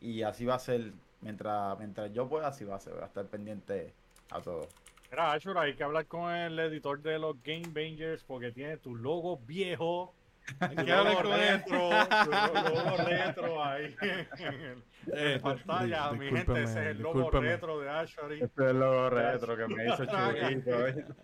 y 0.00 0.22
así 0.22 0.44
va 0.44 0.54
a 0.54 0.58
ser, 0.58 0.92
mientras, 1.20 1.78
mientras 1.78 2.12
yo 2.12 2.28
pueda, 2.28 2.48
así 2.48 2.64
va 2.64 2.76
a 2.76 2.80
ser, 2.80 2.94
voy 2.94 3.02
a 3.02 3.06
estar 3.06 3.26
pendiente 3.26 3.92
a 4.30 4.40
todo. 4.40 4.66
Mira, 5.10 5.32
Ashura, 5.32 5.62
hay 5.62 5.74
que 5.74 5.82
hablar 5.82 6.06
con 6.06 6.30
el 6.32 6.58
editor 6.58 7.02
de 7.02 7.18
los 7.18 7.42
Game 7.42 7.66
Bangers 7.74 8.22
porque 8.22 8.52
tiene 8.52 8.76
tu 8.76 8.94
logo 8.94 9.38
viejo. 9.38 10.14
Hay 10.58 10.76
él. 10.78 11.16
retro, 11.22 11.90
tu 12.24 12.30
logo 12.30 12.96
retro 13.06 13.64
ahí 13.64 13.96
en 14.38 14.84
Eh, 15.12 15.34
la 15.36 15.40
pantalla. 15.42 16.12
Mi 16.12 16.26
gente, 16.28 16.62
ese 16.62 16.80
es 16.80 16.86
el 16.88 16.98
logo 16.98 17.14
discúlpeme. 17.20 17.48
retro 17.52 17.80
de 17.80 17.88
Ashura. 17.90 18.34
Este 18.34 18.44
es 18.64 18.70
el 18.70 18.78
logo 18.80 19.10
retro 19.10 19.56
que 19.56 19.66
me 19.68 19.86
hizo 19.86 20.04
chulito. 20.06 20.76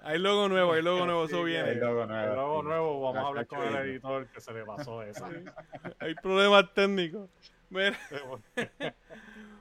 Hay 0.02 0.18
logo 0.18 0.48
nuevo, 0.48 0.72
hay 0.72 0.82
logo 0.82 1.04
nuevo, 1.04 1.24
eso 1.24 1.42
viene. 1.44 1.70
El 1.72 1.80
logo 1.80 2.06
nuevo. 2.06 2.30
El 2.30 2.36
logo 2.36 2.60
sí. 2.62 2.68
nuevo, 2.68 3.00
vamos 3.02 3.24
a 3.24 3.26
hablar 3.28 3.46
con 3.46 3.62
el 3.62 3.76
editor 3.76 4.26
que 4.28 4.40
se 4.40 4.52
le 4.52 4.64
pasó 4.64 5.02
esa. 5.02 5.28
Hay 5.98 6.14
problemas 6.14 6.72
técnicos. 6.74 7.28
Mira, 7.68 7.98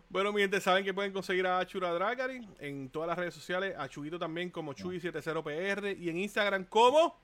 bueno, 0.10 0.32
mi 0.32 0.42
gente, 0.42 0.62
saben 0.62 0.86
que 0.86 0.94
pueden 0.94 1.12
conseguir 1.12 1.46
a 1.48 1.60
Achura 1.60 1.92
Dragari 1.92 2.48
en 2.60 2.90
todas 2.90 3.08
las 3.10 3.18
redes 3.18 3.34
sociales, 3.34 3.76
a 3.78 3.90
Chuyito 3.90 4.20
también 4.20 4.50
como 4.52 4.74
Chuy70PR 4.74 5.98
y 5.98 6.10
en 6.10 6.18
Instagram 6.20 6.66
como 6.66 7.20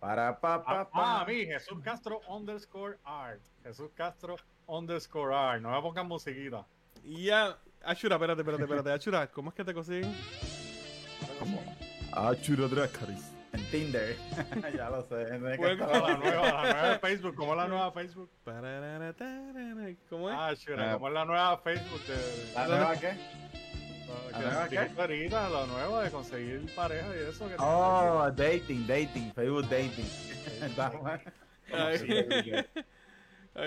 Para 0.00 0.40
pa 0.40 0.62
pa 0.64 0.80
Ah, 0.80 0.84
pa. 0.90 1.20
ah, 1.20 1.24
mi 1.26 1.44
Jesús 1.46 1.78
Castro 1.84 2.20
underscore 2.28 2.96
art. 3.04 3.40
Jesús 3.62 3.90
Castro 3.94 4.36
underscore 4.66 5.34
art. 5.34 5.60
No 5.62 5.70
me 5.70 5.80
pongan 5.82 6.06
musiquita. 6.08 6.64
y 7.04 7.24
ya 7.26 7.56
Achura, 7.84 8.16
espérate, 8.16 8.40
espérate, 8.42 8.62
espérate, 8.64 8.92
Achura, 8.92 9.26
¿cómo 9.30 9.50
es 9.50 9.54
que 9.56 9.64
te 9.64 9.72
consiguen? 9.74 10.14
Achura 12.12 12.66
Dracaris. 12.68 13.32
En 13.52 13.64
Tinder. 13.70 14.16
ya 14.76 14.90
lo 14.90 15.02
sé. 15.02 15.16
¿de 15.16 15.50
qué 15.52 15.56
Bueno, 15.56 15.84
estaba 15.84 16.08
La 16.08 16.16
nueva, 16.18 16.42
la 16.52 16.62
nueva 16.72 16.88
de 16.92 16.98
Facebook. 17.06 17.34
¿Cómo 17.34 17.52
es 17.52 17.56
la 17.58 17.68
nueva 17.68 17.92
Facebook? 17.92 18.30
¿Cómo 20.08 20.30
es? 20.30 20.60
Chure, 20.60 20.82
Ah. 20.84 20.92
¿cómo 20.94 21.08
es 21.08 21.14
la 21.14 21.24
nueva 21.24 21.58
Facebook 21.58 22.00
de, 22.06 22.52
¿La 22.54 22.66
nueva 22.68 22.96
qué? 22.96 23.12
Que 24.68 24.78
ahorita, 24.78 25.48
la 25.48 25.66
nueva 25.66 26.04
de 26.04 26.10
conseguir 26.10 26.74
pareja 26.74 27.06
y 27.14 27.28
eso 27.28 27.48
que 27.48 27.56
Oh, 27.58 28.30
dating, 28.34 28.86
dating, 28.86 29.32
Facebook 29.32 29.68
dating. 29.68 30.06
Ahí, 31.72 31.98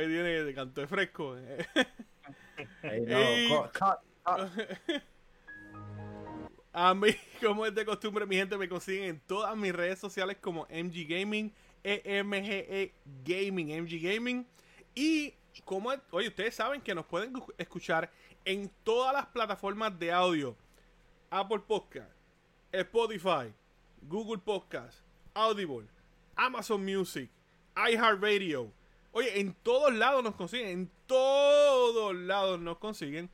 tiene, 0.07 0.43
de 0.43 0.53
canto 0.53 0.81
de 0.81 0.87
fresco. 0.87 1.37
Ey, 1.37 3.01
no, 3.01 3.17
Ey. 3.17 3.49
cut, 3.49 3.71
cut, 3.73 3.99
cut. 4.23 5.01
A 6.73 6.93
mí, 6.95 7.09
como 7.41 7.65
es 7.67 7.75
de 7.75 7.85
costumbre, 7.85 8.25
mi 8.25 8.35
gente 8.35 8.57
me 8.57 8.67
consiguen 8.67 9.03
en 9.03 9.19
todas 9.19 9.55
mis 9.55 9.71
redes 9.73 9.99
sociales 9.99 10.37
como 10.41 10.65
MG 10.71 11.05
Gaming, 11.07 11.53
E 11.83 12.01
EMGE 12.03 12.93
Gaming, 13.23 13.79
MG 13.83 14.01
Gaming. 14.01 14.47
Y 14.95 15.35
como, 15.61 15.91
oye, 16.11 16.27
ustedes 16.29 16.55
saben 16.55 16.81
que 16.81 16.95
nos 16.95 17.05
pueden 17.05 17.33
escuchar 17.57 18.11
en 18.45 18.69
todas 18.83 19.13
las 19.13 19.27
plataformas 19.27 19.97
de 19.99 20.11
audio. 20.11 20.55
Apple 21.29 21.59
Podcast, 21.59 22.11
Spotify, 22.71 23.53
Google 24.03 24.39
Podcast, 24.39 24.99
Audible, 25.33 25.87
Amazon 26.35 26.83
Music, 26.83 27.29
iHeartRadio. 27.75 28.71
Oye, 29.11 29.39
en 29.39 29.53
todos 29.63 29.93
lados 29.93 30.23
nos 30.23 30.35
consiguen, 30.35 30.67
en 30.69 30.91
todos 31.07 32.15
lados 32.15 32.59
nos 32.59 32.77
consiguen 32.77 33.29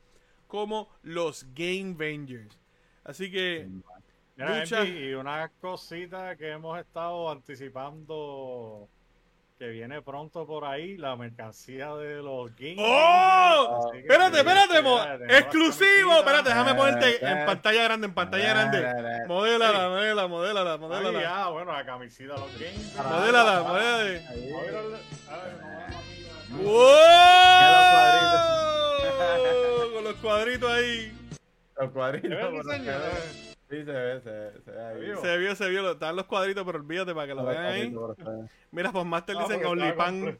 como 0.46 0.88
los 1.02 1.46
Game 1.54 1.94
Vengers. 1.94 2.58
Así 3.04 3.30
que 3.30 3.66
Mira, 4.36 4.60
Mucha- 4.60 4.82
Envy, 4.82 5.08
y 5.08 5.14
una 5.14 5.48
cosita 5.60 6.36
que 6.36 6.50
hemos 6.50 6.78
estado 6.78 7.30
anticipando 7.30 8.88
que 9.60 9.68
viene 9.68 10.00
pronto 10.00 10.46
por 10.46 10.64
ahí, 10.64 10.96
la 10.96 11.16
mercancía 11.16 11.94
de 11.96 12.22
los 12.22 12.50
games. 12.56 12.78
¡Oh! 12.78 13.92
Espérate, 13.94 14.38
espérate, 14.38 14.80
mo- 14.80 14.98
exclusivo. 15.28 16.14
Espérate, 16.16 16.48
déjame 16.48 16.74
ponerte 16.74 17.22
en 17.22 17.44
pantalla 17.44 17.84
grande, 17.84 18.06
en 18.06 18.14
pantalla 18.14 18.48
grande. 18.54 18.86
Modélala, 19.28 19.88
modélala, 19.90 20.28
modélala, 20.28 20.76
modélala. 20.78 21.20
ah, 21.44 21.50
bueno, 21.50 21.72
la 21.72 21.84
camisita 21.84 22.32
de 22.32 22.40
los 22.40 22.58
games. 22.58 22.96
Modélala, 22.96 23.62
modélala. 23.62 23.98
Ahí. 24.00 24.22
A 24.24 24.60
ver, 24.62 24.76
a 25.28 25.36
ver, 25.42 25.52
no, 25.60 25.68
no, 26.56 26.62
no. 26.62 26.70
¡Wow! 29.82 29.92
Con 29.94 30.04
los 30.04 30.14
cuadritos 30.22 30.70
ahí. 30.70 31.12
Los 31.78 31.90
cuadritos. 31.90 32.30
Sí, 33.70 33.84
se 33.84 33.92
ve, 33.92 34.20
se 34.20 34.30
ve, 34.30 34.52
se 34.64 34.70
ve 34.72 34.84
ahí. 34.84 35.00
vio? 35.00 35.20
Se 35.20 35.38
vio, 35.38 35.54
se 35.54 35.68
vio. 35.70 35.90
Están 35.92 36.16
los 36.16 36.26
cuadritos, 36.26 36.64
pero 36.64 36.78
olvídate 36.78 37.14
para 37.14 37.26
que 37.28 37.34
lo 37.34 37.44
vean 37.46 37.64
ahí. 37.64 37.94
Mira, 38.72 38.90
pues 38.92 39.06
Master 39.06 39.36
Ah, 39.38 39.42
dice 39.48 39.60
en 39.60 39.66
OnlyPan. 39.66 40.38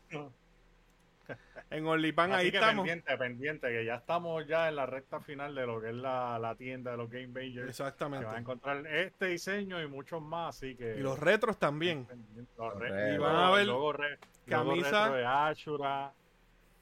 En 1.70 1.86
OnlyPan 1.86 2.32
ahí 2.32 2.50
que 2.50 2.56
estamos. 2.56 2.84
pendiente, 2.84 3.16
pendiente, 3.16 3.68
que 3.68 3.84
ya 3.84 3.94
estamos 3.94 4.44
ya 4.48 4.68
en 4.68 4.74
la 4.74 4.86
recta 4.86 5.20
final 5.20 5.54
de 5.54 5.64
lo 5.66 5.80
que 5.80 5.90
es 5.90 5.94
la, 5.94 6.36
la 6.40 6.56
tienda 6.56 6.90
de 6.90 6.96
los 6.96 7.08
Game 7.08 7.28
Bangers. 7.28 7.52
Que 7.54 7.60
van 7.60 7.66
a 7.68 7.70
Exactamente. 7.70 8.36
encontrar 8.36 8.84
este 8.88 9.26
diseño 9.26 9.80
y 9.80 9.86
muchos 9.86 10.20
más, 10.20 10.56
así 10.56 10.74
que... 10.74 10.96
Y 10.96 11.00
los 11.00 11.16
retros 11.20 11.56
también. 11.60 12.08
los 12.56 12.72
Los 12.72 12.80
re- 12.80 12.88
retros. 12.90 13.14
Y 13.14 13.18
van 13.18 13.36
a 13.36 13.50
ver 13.52 13.66
logo 13.66 13.92
re- 13.92 14.18
camisa. 14.48 14.90
logo 15.06 15.14
retro 15.14 15.14
de 15.18 15.26
Ashura. 15.26 16.12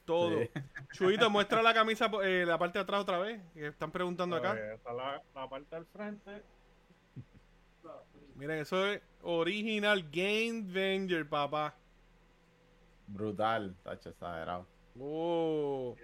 Todo. 0.09 0.41
Sí. 0.41 0.49
Chuito, 0.95 1.29
muestra 1.29 1.61
la 1.61 1.75
camisa, 1.75 2.11
eh, 2.25 2.45
la 2.47 2.57
parte 2.57 2.79
de 2.79 2.83
atrás 2.83 3.03
otra 3.03 3.19
vez. 3.19 3.43
Que 3.53 3.67
están 3.67 3.91
preguntando 3.93 4.37
acá. 4.37 4.59
Está 4.73 4.95
la, 4.95 5.23
la 5.35 5.47
parte 5.47 5.77
del 5.77 5.85
frente. 5.85 6.43
Miren, 8.35 8.61
eso 8.61 8.87
es 8.87 9.03
original 9.23 10.09
Game 10.11 10.63
Venger, 10.73 11.29
papá. 11.29 11.75
Brutal, 13.07 13.77
tacho, 13.83 14.09
exagerado. 14.09 14.67
Oh. 14.99 15.95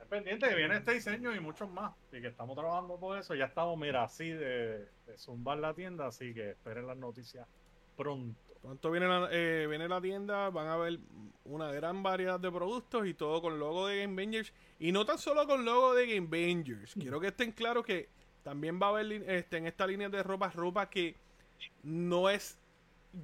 Es 0.00 0.06
pendiente 0.08 0.48
que 0.48 0.56
viene 0.56 0.78
este 0.78 0.94
diseño 0.94 1.32
y 1.32 1.38
muchos 1.38 1.70
más. 1.70 1.94
Así 2.08 2.20
que 2.20 2.26
estamos 2.26 2.56
trabajando 2.56 2.98
por 2.98 3.18
eso. 3.18 3.36
Ya 3.36 3.44
estamos, 3.44 3.78
mira, 3.78 4.02
así 4.02 4.30
de, 4.30 4.88
de 5.06 5.16
zumbar 5.16 5.58
la 5.58 5.74
tienda, 5.74 6.08
así 6.08 6.34
que 6.34 6.50
esperen 6.50 6.88
las 6.88 6.96
noticias 6.96 7.46
pronto. 7.96 8.47
Pronto 8.62 8.90
viene 8.90 9.06
la, 9.06 9.28
eh, 9.30 9.66
viene 9.68 9.88
la 9.88 10.00
tienda, 10.00 10.50
van 10.50 10.66
a 10.66 10.76
ver 10.76 10.98
una 11.44 11.70
gran 11.72 12.02
variedad 12.02 12.38
de 12.40 12.50
productos 12.50 13.06
y 13.06 13.14
todo 13.14 13.40
con 13.40 13.58
logo 13.58 13.86
de 13.86 14.02
Game 14.02 14.14
Vengers. 14.14 14.52
Y 14.78 14.92
no 14.92 15.04
tan 15.06 15.18
solo 15.18 15.46
con 15.46 15.64
logo 15.64 15.94
de 15.94 16.06
Game 16.14 16.26
Vengers. 16.28 16.94
Quiero 16.94 17.20
que 17.20 17.28
estén 17.28 17.52
claros 17.52 17.84
que 17.84 18.08
también 18.42 18.78
va 18.80 18.86
a 18.86 18.90
haber 18.90 19.12
este, 19.30 19.56
en 19.58 19.66
esta 19.66 19.86
línea 19.86 20.08
de 20.08 20.22
ropa, 20.22 20.50
ropa 20.50 20.90
que 20.90 21.14
no 21.82 22.28
es 22.28 22.58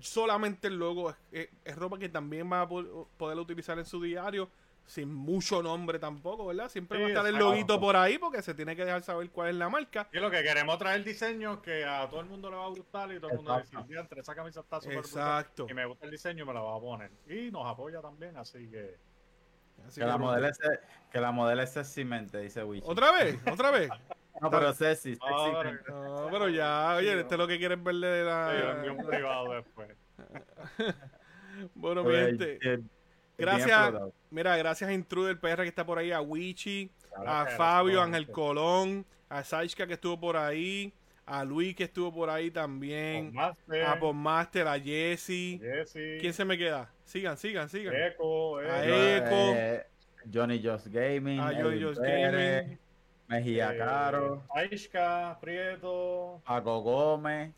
solamente 0.00 0.68
el 0.68 0.78
logo, 0.78 1.10
es, 1.32 1.48
es- 1.64 1.76
ropa 1.76 1.98
que 1.98 2.08
también 2.08 2.50
va 2.50 2.62
a 2.62 2.68
po- 2.68 3.08
poder 3.16 3.38
utilizar 3.38 3.78
en 3.78 3.84
su 3.84 4.00
diario. 4.00 4.48
Sin 4.86 5.12
mucho 5.14 5.62
nombre 5.62 5.98
tampoco, 5.98 6.46
¿verdad? 6.46 6.68
Siempre 6.68 6.98
Sí, 6.98 7.02
va 7.02 7.08
a 7.08 7.10
estar 7.12 7.26
el 7.26 7.36
loguito 7.36 7.80
por 7.80 7.96
ahí 7.96 8.18
porque 8.18 8.42
se 8.42 8.52
tiene 8.54 8.76
que 8.76 8.84
dejar 8.84 9.02
saber 9.02 9.30
cuál 9.30 9.48
es 9.48 9.54
la 9.56 9.70
marca. 9.70 10.08
Y 10.12 10.18
lo 10.18 10.30
que 10.30 10.42
queremos 10.42 10.76
traer 10.78 11.02
diseño 11.02 11.62
que 11.62 11.84
a 11.86 12.06
todo 12.08 12.20
el 12.20 12.26
mundo 12.26 12.50
le 12.50 12.56
va 12.56 12.66
a 12.66 12.68
gustar 12.68 13.10
y 13.10 13.18
todo 13.18 13.30
el 13.30 13.36
mundo 13.36 13.50
va 13.52 13.56
a 13.56 13.60
decir, 13.60 13.74
Exacto. 13.74 13.92
"Diantre, 13.92 14.20
esa 14.20 14.34
camisa 14.34 14.60
está 14.60 14.80
súper 14.82 14.98
brutal 14.98 15.10
Exacto. 15.22 15.66
y 15.70 15.74
me 15.74 15.86
gusta 15.86 16.04
el 16.04 16.10
diseño, 16.10 16.44
me 16.44 16.52
la 16.52 16.60
va 16.60 16.76
a 16.76 16.80
poner. 16.80 17.10
Y 17.26 17.50
nos 17.50 17.66
apoya 17.66 18.02
también, 18.02 18.36
así 18.36 18.68
que... 18.70 18.98
Así 19.86 20.00
Que 20.00 20.06
la 20.06 20.12
que- 20.14 20.18
modelo 20.18 20.48
es, 20.48 20.58
que 21.10 21.20
la 21.20 21.32
modelo 21.32 21.62
es 21.62 21.70
sexy 21.70 22.04
mente, 22.04 22.38
dice 22.40 22.62
Wichi. 22.62 22.86
¿Otra 22.86 23.10
vez? 23.12 23.38
¿Otra 23.50 23.70
vez? 23.70 23.88
No, 24.40 24.50
pero 24.50 24.72
sexy, 24.74 25.14
sexy 25.14 25.52
mente. 25.64 25.84
No, 25.92 26.26
pero 26.30 26.48
ya, 26.48 26.96
oye, 26.96 27.12
Sí, 27.12 27.18
este 27.20 27.34
es 27.36 27.38
lo 27.38 27.46
que 27.46 27.56
quieres 27.56 27.80
verle 27.82 28.08
de 28.08 28.24
yo 28.24 28.28
la... 28.28 28.70
envío 28.72 28.92
un 28.94 29.06
privado 29.06 29.52
después. 29.54 29.96
Bueno, 31.74 32.02
mi 32.02 32.10
Pues, 32.10 32.26
gente, 32.26 32.58
eh, 32.62 32.80
gracias, 33.38 33.94
mira, 34.30 34.56
gracias 34.56 34.88
a 34.88 34.92
Intruder 34.92 35.38
PR 35.38 35.62
que 35.62 35.68
está 35.68 35.84
por 35.84 35.98
ahí, 35.98 36.12
a 36.12 36.20
Wichi, 36.20 36.90
a 37.16 37.46
Fabio, 37.56 37.94
gracias. 37.94 38.06
Ángel 38.06 38.30
Colón, 38.30 39.06
a 39.28 39.44
Saishka 39.44 39.86
que 39.86 39.94
estuvo 39.94 40.18
por 40.18 40.36
ahí, 40.36 40.92
a 41.26 41.44
Luis 41.44 41.74
que 41.74 41.84
estuvo 41.84 42.12
por 42.12 42.30
ahí 42.30 42.50
también, 42.50 43.32
a 43.38 43.98
Podmaster, 43.98 44.66
a 44.68 44.78
Jesse. 44.78 45.58
Jesse, 45.60 46.20
¿Quién 46.20 46.32
se 46.32 46.44
me 46.44 46.58
queda? 46.58 46.90
Sigan, 47.04 47.36
sigan, 47.36 47.68
sigan. 47.68 47.94
Eco, 47.94 48.58
A 48.58 48.84
Eco, 48.84 49.26
Eco. 49.26 49.52
Eh, 49.56 49.86
Johnny 50.32 50.60
Just 50.62 50.88
Gaming, 50.88 51.38
A 51.40 51.52
Johnny 51.52 51.82
Just 51.82 52.00
Gaming. 52.00 52.78
Mejía 53.26 53.74
eh, 53.74 53.78
Caro, 53.78 54.42
Aishka, 54.54 55.38
Prieto, 55.40 56.42
Paco 56.44 56.82
Gómez, 56.82 57.54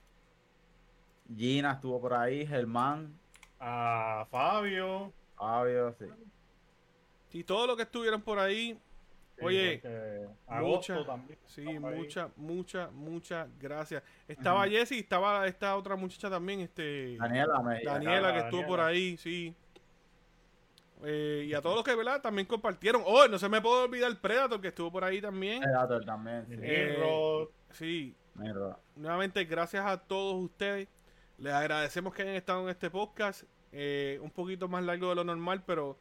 Gina 1.35 1.73
estuvo 1.73 2.01
por 2.01 2.15
ahí, 2.15 2.47
Germán, 2.47 3.19
a 3.59 4.27
Fabio. 4.31 5.13
Fabio, 5.37 5.95
sí. 5.99 6.07
Y 7.33 7.45
todo 7.45 7.67
lo 7.67 7.77
que 7.77 7.83
estuvieron 7.83 8.23
por 8.23 8.39
ahí, 8.39 8.79
Oye, 9.43 9.79
porque 9.83 10.27
Agosto 10.47 10.95
mucha- 10.95 11.07
también. 11.07 11.39
sí, 11.45 11.63
muchas, 11.79 12.31
muchas, 12.37 12.93
muchas 12.93 13.49
gracias. 13.59 14.03
Estaba 14.27 14.67
Jesse 14.67 14.93
y 14.93 14.99
estaba 15.01 15.47
esta 15.47 15.77
otra 15.77 15.97
muchacha 15.97 16.31
también, 16.31 16.61
este... 16.61 17.17
Daniela. 17.19 17.55
Daniela 17.63 17.81
que 17.81 17.85
Daniela. 17.87 18.39
estuvo 18.39 18.67
por 18.67 18.81
ahí, 18.81 19.17
sí. 19.19 19.55
Eh, 21.05 21.45
y 21.49 21.53
a 21.53 21.61
todos 21.61 21.77
los 21.77 21.85
que 21.85 21.95
¿verdad? 21.95 22.23
también 22.23 22.47
compartieron. 22.47 23.03
Oh, 23.05 23.29
no 23.29 23.39
se 23.39 23.49
me 23.51 23.61
puede 23.61 23.85
olvidar 23.85 24.11
el 24.11 24.17
Predator 24.17 24.59
que 24.61 24.69
estuvo 24.69 24.91
por 24.91 25.05
ahí 25.05 25.21
también. 25.21 25.61
Predator 25.63 26.05
también. 26.05 26.47
sí. 26.49 26.57
Eh. 26.59 27.49
Sí, 27.73 28.17
nuevamente 28.95 29.45
gracias 29.45 29.85
a 29.85 29.99
todos 29.99 30.43
ustedes. 30.43 30.89
Les 31.37 31.53
agradecemos 31.53 32.15
que 32.15 32.23
hayan 32.23 32.35
estado 32.37 32.63
en 32.63 32.71
este 32.71 32.89
podcast. 32.91 33.43
Eh, 33.73 34.19
un 34.23 34.31
poquito 34.31 34.69
más 34.69 34.83
largo 34.85 35.09
de 35.11 35.15
lo 35.17 35.25
normal, 35.25 35.63
pero 35.67 35.99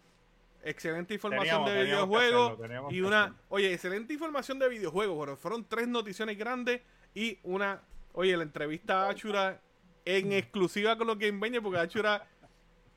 excelente 0.63 1.13
información 1.13 1.63
Teníamos- 1.65 1.71
de 1.71 1.83
videojuegos. 1.83 2.53
hacerlo, 2.53 2.87
Y 2.91 3.01
una, 3.01 3.23
hacerlo. 3.25 3.39
oye, 3.49 3.73
excelente 3.73 4.13
información 4.13 4.59
de 4.59 4.69
videojuegos. 4.69 5.15
Bueno, 5.15 5.35
fueron 5.37 5.63
tres 5.67 5.87
noticiones 5.87 6.37
grandes 6.37 6.81
y 7.13 7.39
una, 7.43 7.81
oye, 8.13 8.35
la 8.35 8.43
entrevista 8.43 9.05
a 9.05 9.09
Achura 9.09 9.61
en 10.05 10.31
exclusiva 10.33 10.97
con 10.97 11.07
los 11.07 11.17
Game 11.19 11.39
Bangers, 11.39 11.63
porque 11.63 11.79
Achura, 11.79 12.25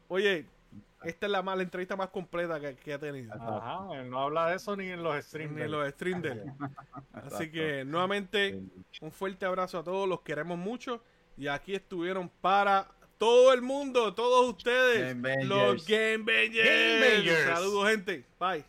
oye, 0.09 0.47
esta 1.05 1.27
es 1.27 1.33
la, 1.33 1.43
más, 1.43 1.57
la 1.57 1.63
entrevista 1.63 1.95
más 1.97 2.09
completa 2.09 2.59
que, 2.59 2.75
que 2.77 2.93
ha 2.95 2.99
tenido. 2.99 3.33
Ajá, 3.33 4.01
él 4.01 4.11
no 4.11 4.21
habla 4.21 4.49
de 4.51 4.57
eso 4.57 4.75
ni 4.77 4.89
en 4.89 5.03
los 5.03 5.17
streams. 5.25 5.55
Ni 5.55 5.69
los 5.69 5.89
stream 5.91 6.21
de 6.23 6.31
él. 6.33 6.43
Así 7.13 7.51
que 7.51 7.85
nuevamente 7.85 8.61
un 9.01 9.13
fuerte 9.13 9.47
abrazo 9.47 9.79
a 9.79 9.85
todos, 9.85 10.09
los 10.09 10.23
queremos 10.23 10.59
mucho. 10.59 11.03
Y 11.37 11.47
aquí 11.47 11.73
estuvieron 11.75 12.29
para 12.41 12.89
todo 13.19 13.53
el 13.53 13.63
mundo, 13.63 14.15
todos 14.15 14.49
ustedes, 14.49 15.01
Game 15.15 15.45
los 15.45 15.59
Bangers. 15.59 15.87
Game 15.87 16.19
Bangers. 16.19 16.65
Game 16.65 17.01
Bangers. 17.01 17.45
Saludos, 17.45 17.91
gente. 17.91 18.25
Bye. 18.39 18.65